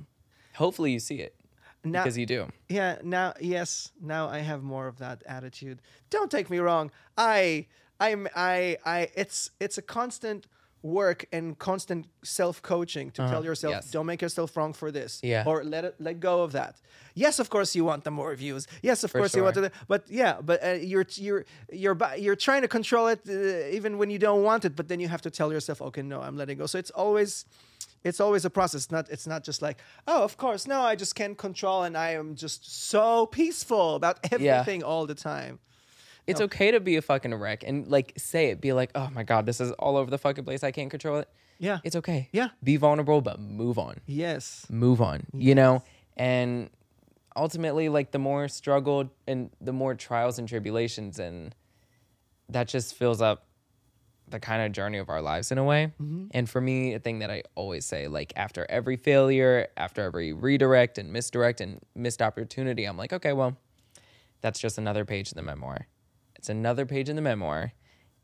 Hopefully, 0.56 0.92
you 0.92 1.00
see 1.00 1.16
it 1.20 1.36
Now, 1.84 2.04
because 2.04 2.18
you 2.18 2.26
do. 2.26 2.48
yeah. 2.70 2.98
Now, 3.04 3.34
yes. 3.42 3.92
Now 4.02 4.30
I 4.30 4.40
have 4.40 4.64
more 4.64 4.88
of 4.88 5.00
that 5.00 5.22
attitude. 5.28 5.82
Don't 6.10 6.32
take 6.32 6.50
me 6.50 6.60
wrong. 6.60 6.92
I, 7.18 7.68
I'm, 8.00 8.28
I, 8.36 8.78
I. 8.86 9.10
It's, 9.16 9.52
it's 9.60 9.78
a 9.78 9.82
constant 9.82 10.48
work 10.82 11.26
and 11.32 11.58
constant 11.58 12.06
self 12.24 12.62
coaching 12.62 13.10
to 13.12 13.28
tell 13.28 13.44
yourself, 13.44 13.72
Uh-huh. 13.74 13.82
Yes. 13.84 13.92
don't 13.92 14.06
make 14.06 14.22
yourself 14.22 14.56
wrong 14.56 14.74
for 14.74 14.92
this. 14.92 15.20
Yeah. 15.24 15.44
Or 15.48 15.64
let 15.64 15.84
it, 15.86 15.96
let 16.00 16.20
go 16.20 16.44
of 16.44 16.52
that. 16.52 16.76
Yes, 17.16 17.40
of 17.40 17.50
course 17.50 17.74
you 17.76 17.84
want 17.86 18.04
the 18.04 18.12
more 18.12 18.36
views. 18.36 18.68
Yes, 18.84 19.04
of 19.04 19.12
For 19.12 19.20
course 19.20 19.36
you 19.36 19.44
want 19.44 19.56
sure. 19.56 19.70
to. 19.70 19.72
But 19.88 20.04
yeah, 20.10 20.42
but 20.42 20.64
uh, 20.64 20.72
you're 20.74 21.06
you're 21.16 21.46
you're 21.72 21.98
you're 22.18 22.36
trying 22.36 22.62
to 22.62 22.68
control 22.68 23.08
it 23.08 23.20
uh, 23.28 23.76
even 23.78 23.98
when 23.98 24.10
you 24.12 24.20
don't 24.20 24.44
want 24.44 24.64
it. 24.66 24.76
But 24.76 24.88
then 24.88 25.00
you 25.00 25.08
have 25.08 25.22
to 25.22 25.32
tell 25.32 25.52
yourself, 25.52 25.82
okay, 25.82 26.02
no, 26.04 26.22
I'm 26.22 26.38
letting 26.38 26.58
go. 26.58 26.66
So 26.68 26.78
it's 26.78 26.92
always. 26.92 27.46
It's 28.04 28.20
always 28.20 28.46
a 28.46 28.52
process. 28.52 28.92
Not 28.92 29.10
it's 29.10 29.26
not 29.26 29.44
just 29.44 29.62
like, 29.64 29.78
oh, 30.08 30.24
of 30.24 30.38
course, 30.38 30.68
no, 30.68 30.82
I 30.92 30.96
just 30.96 31.16
can't 31.16 31.36
control, 31.36 31.82
and 31.84 31.98
I 31.98 32.12
am 32.12 32.36
just 32.36 32.62
so 32.92 33.26
peaceful 33.26 33.96
about 33.96 34.20
Yeah. 34.24 34.60
everything 34.60 34.84
all 34.84 35.08
the 35.08 35.16
time. 35.16 35.58
It's 36.28 36.42
okay 36.42 36.72
to 36.72 36.80
be 36.80 36.96
a 36.96 37.02
fucking 37.02 37.34
wreck 37.34 37.64
and 37.66 37.88
like 37.88 38.14
say 38.18 38.50
it. 38.50 38.62
Be 38.62 38.74
like, 38.74 38.92
oh 38.96 39.10
my 39.14 39.24
god, 39.24 39.46
this 39.46 39.62
is 39.62 39.72
all 39.74 39.98
over 39.98 40.10
the 40.10 40.18
fucking 40.18 40.44
place. 40.44 40.64
I 40.64 40.72
can't 40.72 40.90
control 40.90 41.20
it. 41.20 41.30
Yeah. 41.60 41.80
It's 41.84 41.96
okay. 41.96 42.30
Yeah. 42.32 42.50
Be 42.64 42.78
vulnerable, 42.78 43.22
but 43.22 43.40
move 43.40 43.78
on. 43.78 44.02
Yes. 44.06 44.66
Move 44.70 45.02
on. 45.02 45.26
You 45.34 45.56
know, 45.56 45.84
and 46.18 46.70
ultimately, 47.36 47.90
like 47.90 48.12
the 48.12 48.20
more 48.20 48.48
struggle 48.48 49.12
and 49.28 49.50
the 49.62 49.74
more 49.74 49.96
trials 49.96 50.40
and 50.40 50.48
tribulations, 50.48 51.20
and 51.20 51.56
that 52.50 52.68
just 52.68 52.96
fills 52.96 53.22
up 53.22 53.48
the 54.28 54.40
kind 54.40 54.66
of 54.66 54.72
journey 54.72 54.98
of 54.98 55.10
our 55.10 55.22
lives 55.22 55.52
in 55.52 55.58
a 55.58 55.64
way. 55.64 55.94
Mm-hmm. 56.02 56.28
And 56.32 56.50
for 56.50 56.60
me, 56.60 56.94
a 56.94 57.00
thing 57.00 57.20
that 57.20 57.30
I 57.30 57.44
always 57.54 57.86
say, 57.86 58.08
like 58.08 58.34
after 58.36 58.66
every 58.70 58.98
failure, 58.98 59.68
after 59.78 60.02
every 60.02 60.34
redirect 60.34 60.98
and 60.98 61.14
misdirect 61.14 61.62
and 61.62 61.80
missed 61.96 62.22
opportunity, 62.22 62.86
I'm 62.86 62.98
like, 62.98 63.14
okay, 63.14 63.34
well, 63.34 63.58
that's 64.42 64.60
just 64.60 64.78
another 64.78 65.06
page 65.06 65.32
in 65.32 65.36
the 65.36 65.44
memoir. 65.44 65.88
It's 66.46 66.50
another 66.52 66.86
page 66.86 67.10
in 67.10 67.16
the 67.16 67.24
memoir, 67.24 67.74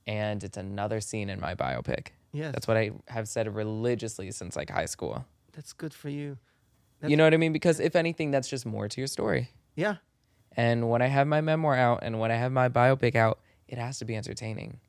and 0.06 0.43
it's 0.43 0.56
another 0.56 1.02
scene 1.02 1.27
in 1.27 1.39
my 1.39 1.56
biopic. 1.56 2.10
Yes. 2.31 2.52
That's 2.53 2.68
what 2.68 2.77
I 2.77 2.91
have 3.07 3.27
said 3.27 3.52
religiously 3.56 4.30
since 4.30 4.56
like 4.56 4.69
high 4.69 4.85
school. 4.85 5.26
That's 5.53 5.73
good 5.73 5.91
for 5.91 6.07
you. 6.07 6.38
you 7.03 7.18
know 7.18 7.23
what 7.23 7.34
I 7.34 7.38
mean? 7.38 7.52
Because 7.52 7.80
if 7.80 7.95
anything, 7.95 8.30
that's 8.30 8.48
just 8.48 8.64
more 8.64 8.88
to 8.88 9.02
your 9.02 9.07
story. 9.07 9.49
Yeah. 9.73 9.95
And 10.56 10.88
when 10.88 11.02
I 11.02 11.07
have 11.07 11.26
my 11.26 11.41
memoir 11.41 11.76
out 11.76 12.02
and 12.03 12.19
when 12.19 12.30
I 12.30 12.35
have 12.35 12.52
my 12.52 12.69
biopic 12.69 13.15
out, 13.15 13.39
it 13.68 13.80
has 13.80 13.98
to 13.98 14.06
be 14.06 14.15
entertaining. 14.15 14.81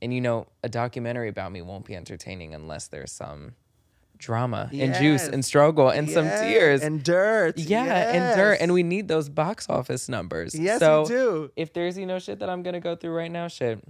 and 0.00 0.14
you 0.14 0.22
know, 0.22 0.46
a 0.62 0.70
documentary 0.70 1.28
about 1.28 1.52
me 1.52 1.60
won't 1.60 1.84
be 1.84 1.94
entertaining 1.94 2.54
unless 2.54 2.88
there's 2.88 3.12
some 3.12 3.56
drama 4.18 4.70
and 4.72 4.94
juice 4.94 5.26
and 5.26 5.44
struggle 5.44 5.88
and 5.88 6.08
some 6.10 6.24
tears. 6.26 6.82
and 6.82 7.02
dirt. 7.02 7.58
yeah, 7.58 8.12
and 8.12 8.36
dirt. 8.36 8.58
And 8.60 8.72
we 8.72 8.82
need 8.82 9.08
those 9.08 9.28
box 9.28 9.68
office 9.68 10.08
numbers. 10.08 10.54
Yes, 10.54 10.80
so 10.80 11.02
we 11.02 11.08
do. 11.08 11.50
if 11.56 11.72
there's, 11.72 11.96
you 11.98 12.06
know, 12.06 12.18
shit 12.18 12.38
that 12.40 12.48
I'm 12.48 12.62
gonna 12.62 12.80
go 12.80 12.96
through 12.96 13.14
right 13.14 13.30
now, 13.30 13.48
shit, 13.48 13.82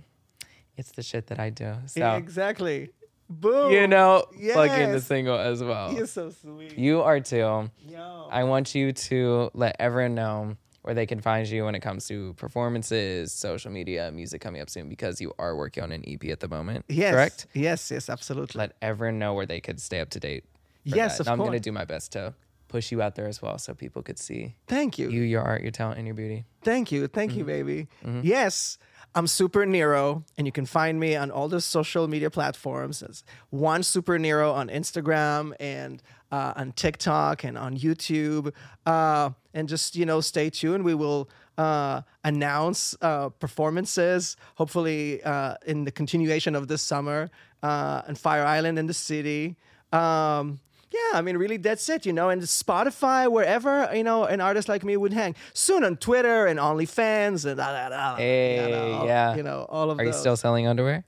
it's 0.76 0.92
the 0.92 1.02
shit 1.02 1.28
that 1.28 1.38
I 1.40 1.50
do. 1.50 1.74
So 1.86 2.14
Exactly. 2.16 2.90
Boom. 3.28 3.72
you 3.72 3.88
know, 3.88 4.24
plugging 4.52 4.92
the 4.92 5.00
single 5.00 5.36
as 5.36 5.62
well. 5.62 5.92
You're 5.92 6.06
so 6.06 6.30
sweet. 6.30 6.78
You 6.78 7.02
are 7.02 7.18
too. 7.18 7.70
Yo. 7.88 8.28
I 8.30 8.44
want 8.44 8.74
you 8.74 8.92
to 8.92 9.50
let 9.52 9.76
everyone 9.80 10.14
know 10.14 10.56
where 10.86 10.94
they 10.94 11.04
can 11.06 11.20
find 11.20 11.48
you 11.48 11.64
when 11.64 11.74
it 11.74 11.80
comes 11.80 12.06
to 12.06 12.32
performances, 12.34 13.32
social 13.32 13.72
media, 13.72 14.10
music 14.12 14.40
coming 14.40 14.60
up 14.62 14.70
soon 14.70 14.88
because 14.88 15.20
you 15.20 15.32
are 15.38 15.56
working 15.56 15.82
on 15.82 15.90
an 15.90 16.04
EP 16.06 16.24
at 16.30 16.38
the 16.40 16.48
moment. 16.48 16.84
yes. 16.88 17.12
Correct? 17.12 17.46
Yes, 17.54 17.90
yes, 17.90 18.08
absolutely. 18.08 18.56
Let 18.58 18.76
everyone 18.80 19.18
know 19.18 19.34
where 19.34 19.46
they 19.46 19.60
could 19.60 19.80
stay 19.80 19.98
up 20.00 20.10
to 20.10 20.20
date. 20.20 20.44
Yes, 20.84 21.18
that. 21.18 21.22
of 21.22 21.26
And 21.26 21.32
I'm 21.32 21.38
going 21.38 21.52
to 21.52 21.60
do 21.60 21.72
my 21.72 21.84
best 21.84 22.12
to 22.12 22.34
push 22.68 22.92
you 22.92 23.02
out 23.02 23.14
there 23.16 23.26
as 23.26 23.42
well 23.42 23.58
so 23.58 23.74
people 23.74 24.02
could 24.02 24.18
see 24.18 24.54
Thank 24.68 24.98
you. 24.98 25.08
you, 25.10 25.22
your 25.22 25.42
art, 25.42 25.62
your 25.62 25.70
talent, 25.72 25.98
and 25.98 26.06
your 26.06 26.14
beauty. 26.14 26.44
Thank 26.62 26.92
you. 26.92 27.08
Thank 27.08 27.32
Mm-hmm. 27.32 27.38
you, 27.40 27.44
baby. 27.44 27.88
Yes, 28.22 28.78
I'm 29.16 29.24
SuperNiRO, 29.24 30.24
and 30.36 30.46
you 30.46 30.52
can 30.52 30.66
find 30.66 31.00
me 31.00 31.16
on 31.16 31.30
all 31.30 31.48
the 31.48 31.62
social 31.62 32.06
media 32.06 32.28
platforms 32.28 33.02
as 33.02 33.24
one 33.48 33.80
SuperNiRO 33.80 34.52
on 34.52 34.68
Instagram 34.68 35.54
and 35.58 36.02
uh, 36.30 36.52
on 36.54 36.72
TikTok 36.72 37.42
and 37.42 37.56
on 37.56 37.78
YouTube. 37.78 38.52
Uh, 38.84 39.30
and 39.54 39.70
just, 39.70 39.96
you 39.96 40.04
know, 40.04 40.20
stay 40.20 40.50
tuned. 40.50 40.84
We 40.84 40.92
will 40.94 41.30
uh, 41.56 42.02
announce 42.24 42.94
uh, 43.00 43.30
performances, 43.30 44.36
hopefully 44.56 45.22
uh, 45.22 45.54
in 45.64 45.84
the 45.84 45.92
continuation 45.92 46.54
of 46.54 46.68
this 46.68 46.82
summer 46.82 47.30
uh, 47.62 48.02
on 48.06 48.16
Fire 48.16 48.44
Island 48.44 48.78
in 48.78 48.86
the 48.86 48.92
city. 48.92 49.56
Um, 49.94 50.60
yeah, 50.90 51.18
I 51.18 51.22
mean, 51.22 51.36
really, 51.36 51.56
that's 51.56 51.88
it, 51.88 52.06
you 52.06 52.12
know. 52.12 52.28
And 52.28 52.42
Spotify, 52.42 53.30
wherever 53.30 53.90
you 53.94 54.04
know 54.04 54.24
an 54.24 54.40
artist 54.40 54.68
like 54.68 54.84
me 54.84 54.96
would 54.96 55.12
hang. 55.12 55.34
Soon 55.52 55.84
on 55.84 55.96
Twitter 55.96 56.46
and 56.46 56.58
OnlyFans 56.58 57.44
and 57.44 57.56
da, 57.56 57.72
da, 57.72 57.88
da, 57.88 58.16
Hey, 58.16 58.62
you 58.64 58.70
know, 58.70 59.04
yeah. 59.06 59.34
you 59.36 59.42
know 59.42 59.66
all 59.68 59.90
of 59.90 59.98
Are 59.98 60.04
you 60.04 60.12
still 60.12 60.36
selling 60.36 60.66
underwear? 60.66 61.04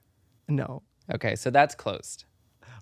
no? 0.48 0.82
Okay, 1.14 1.36
so 1.36 1.50
that's 1.50 1.74
closed. 1.74 2.24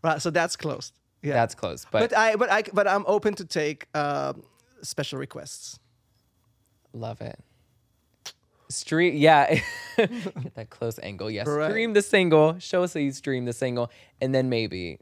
Right, 0.02 0.20
so 0.20 0.30
that's 0.30 0.56
closed. 0.56 0.98
Yeah, 1.22 1.32
That's 1.34 1.54
closed. 1.54 1.86
But, 1.90 2.10
but 2.10 2.16
I, 2.18 2.36
but 2.36 2.50
I, 2.50 2.62
but 2.72 2.86
I'm 2.86 3.04
open 3.06 3.34
to 3.34 3.44
take 3.44 3.86
um 3.96 4.42
special 4.82 5.18
requests. 5.18 5.78
love 6.92 7.20
it. 7.20 7.38
Stream, 8.68 9.14
yeah. 9.16 9.60
Get 9.96 10.54
that 10.56 10.70
close 10.70 10.98
angle. 11.00 11.30
Yes. 11.30 11.46
Right. 11.46 11.70
Stream 11.70 11.92
the 11.92 12.02
single. 12.02 12.58
Show 12.58 12.82
us 12.82 12.92
that 12.94 13.02
you 13.02 13.12
stream 13.12 13.44
the 13.44 13.52
single, 13.52 13.90
and 14.20 14.34
then 14.34 14.48
maybe 14.48 14.98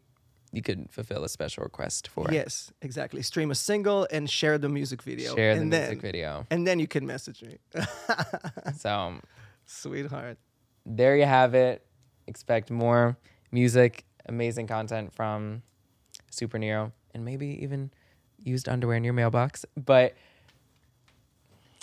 you 0.55 0.63
could 0.63 0.89
fulfill 0.91 1.25
a 1.25 1.29
special 1.29 1.65
request 1.65 2.09
for. 2.09 2.29
Yes, 2.31 2.73
exactly. 2.81 3.23
Stream 3.23 3.51
a 3.51 3.55
single 3.55 4.07
and 4.11 4.29
share 4.31 4.57
the 4.59 4.69
music 4.69 5.03
video. 5.03 5.35
Share 5.35 5.55
the 5.57 5.61
and 5.63 5.71
music 5.71 5.89
then, 5.89 6.01
video. 6.01 6.47
and 6.51 6.67
then 6.67 6.79
you 6.79 6.87
can 6.87 7.07
message 7.07 7.43
me, 7.43 7.59
So 8.79 8.91
um, 8.91 9.23
sweetheart. 9.67 10.39
there 10.87 11.17
you 11.17 11.25
have 11.27 11.55
it. 11.55 11.85
Expect 12.27 12.71
more 12.71 13.17
music, 13.51 14.05
amazing 14.27 14.67
content 14.67 15.13
from 15.13 15.63
SuperNiRO, 16.31 16.93
and 17.15 17.25
maybe 17.25 17.47
even 17.63 17.91
used 18.43 18.69
underwear 18.69 18.97
in 18.97 19.05
your 19.05 19.13
mailbox. 19.15 19.65
But 19.77 20.15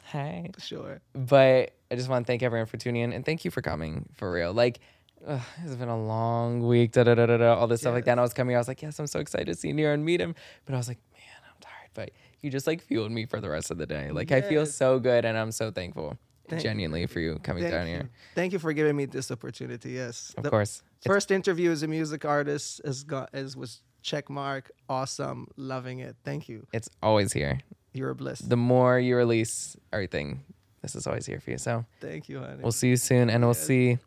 hey, 0.06 0.50
Sure. 0.60 1.02
but 1.14 1.72
I 1.90 1.96
just 1.96 2.10
want 2.10 2.26
to 2.26 2.32
thank 2.32 2.44
everyone 2.44 2.66
for 2.68 2.78
tuning 2.78 3.04
in 3.04 3.14
and 3.14 3.26
thank 3.26 3.46
you 3.46 3.52
for 3.52 3.62
coming 3.62 4.08
for 4.14 4.32
real. 4.32 4.54
Like, 4.54 4.80
ugh, 5.28 5.42
it's 5.64 5.76
been 5.76 5.90
a 5.90 6.02
long 6.02 6.66
week, 6.68 6.92
da 6.92 7.04
da 7.04 7.16
da 7.16 7.26
da 7.26 7.38
da, 7.38 7.54
all 7.56 7.68
this 7.68 7.82
stuff 7.82 7.94
like 7.94 8.06
that. 8.06 8.12
And 8.12 8.20
I 8.20 8.24
was 8.24 8.34
coming, 8.34 8.56
I 8.56 8.60
was 8.60 8.68
like, 8.68 8.82
yes, 8.82 9.00
I'm 9.00 9.08
so 9.08 9.20
excited 9.20 9.48
to 9.48 9.56
see 9.56 9.72
Niro 9.74 9.94
and 9.94 10.04
meet 10.06 10.20
him. 10.22 10.36
But 10.66 10.76
I 10.76 10.78
was 10.78 10.88
like, 10.88 11.00
man, 11.14 11.22
I'm 11.48 11.56
tired. 11.60 11.90
But 11.94 12.12
you 12.42 12.50
just 12.50 12.68
like 12.68 12.82
fueled 12.82 13.12
me 13.12 13.26
for 13.26 13.40
the 13.42 13.50
rest 13.50 13.72
of 13.72 13.78
the 13.78 13.86
day. 13.86 14.12
Like, 14.12 14.32
I 14.32 14.42
feel 14.42 14.66
so 14.66 15.00
good 15.00 15.26
and 15.26 15.38
I'm 15.38 15.52
so 15.52 15.72
thankful, 15.72 16.18
Thank- 16.50 16.64
genuinely, 16.64 17.06
for 17.08 17.20
you 17.20 17.40
coming 17.44 17.64
Thank 17.64 17.74
down 17.74 17.88
you. 17.88 17.94
here. 17.94 18.10
Thank 18.36 18.54
you 18.54 18.60
for 18.60 18.74
giving 18.74 18.96
me 18.96 19.06
this 19.06 19.32
opportunity. 19.32 19.92
Yes, 19.92 20.34
Of 20.38 20.44
The 20.44 20.50
course. 20.50 20.80
It's- 20.80 21.12
First 21.14 21.32
interview 21.32 21.72
as 21.72 21.82
a 21.84 21.88
music 21.88 22.26
artist 22.26 22.82
is 22.84 23.04
got 23.04 23.30
is 23.34 23.58
was 23.58 23.82
check 24.04 24.30
mark. 24.30 24.72
Awesome, 24.90 25.48
loving 25.58 26.00
it. 26.00 26.16
Thank 26.24 26.48
you. 26.50 26.66
It's 26.74 26.90
always 27.02 27.34
here. 27.34 27.60
You're 27.94 28.12
a 28.12 28.16
bliss. 28.16 28.40
The 28.40 28.56
more 28.58 29.00
you 29.00 29.16
release 29.18 29.76
everything, 29.92 30.42
this 30.82 30.96
is 30.96 31.06
always 31.08 31.26
here 31.26 31.40
for 31.40 31.52
you. 31.52 31.58
So 31.58 31.86
Thank 32.00 32.30
you, 32.30 32.40
honey. 32.40 32.62
we'll 32.64 32.72
see 32.72 32.90
you 32.90 32.98
soon 32.98 33.30
and 33.30 33.44
we'll 33.44 33.54
see 33.54 33.98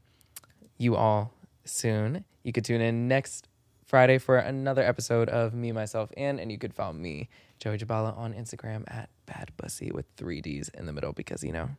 you 0.78 0.96
all 0.96 1.32
soon. 1.64 2.24
You 2.42 2.52
could 2.52 2.64
tune 2.64 2.80
in 2.80 3.09
next 3.09 3.48
Friday 3.84 4.18
for 4.18 4.38
another 4.38 4.82
episode 4.82 5.28
of 5.28 5.55
Me, 5.55 5.72
Myself, 5.72 6.10
and 6.16 6.40
and 6.40 6.51
you 6.51 6.59
could 6.59 6.74
follow 6.74 6.92
me, 6.92 7.28
Joey 7.59 7.78
Jabala, 7.78 8.16
on 8.16 8.34
Instagram 8.34 8.84
at 8.88 9.09
Bad 9.26 9.51
Bussy 9.56 9.90
with 9.92 10.06
three 10.16 10.40
D's 10.40 10.68
in 10.70 10.86
the 10.86 10.92
middle 10.92 11.12
because 11.12 11.42
you 11.42 11.52
know 11.52 11.70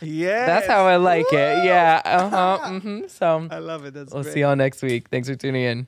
yeah, 0.00 0.46
that's 0.46 0.66
how 0.66 0.86
I 0.86 0.96
like 0.96 1.26
it. 1.32 1.64
Yeah. 1.64 2.00
Uh 2.04 2.28
huh. 2.28 2.58
mm-hmm. 2.70 3.00
So 3.08 3.48
I 3.50 3.58
love 3.58 3.84
it. 3.84 3.94
That's 3.94 4.10
great. 4.10 4.14
we'll 4.14 4.22
great. 4.24 4.34
see 4.34 4.40
y'all 4.40 4.56
next 4.56 4.82
week. 4.82 5.08
Thanks 5.08 5.28
for 5.28 5.34
tuning 5.34 5.62
in. 5.62 5.86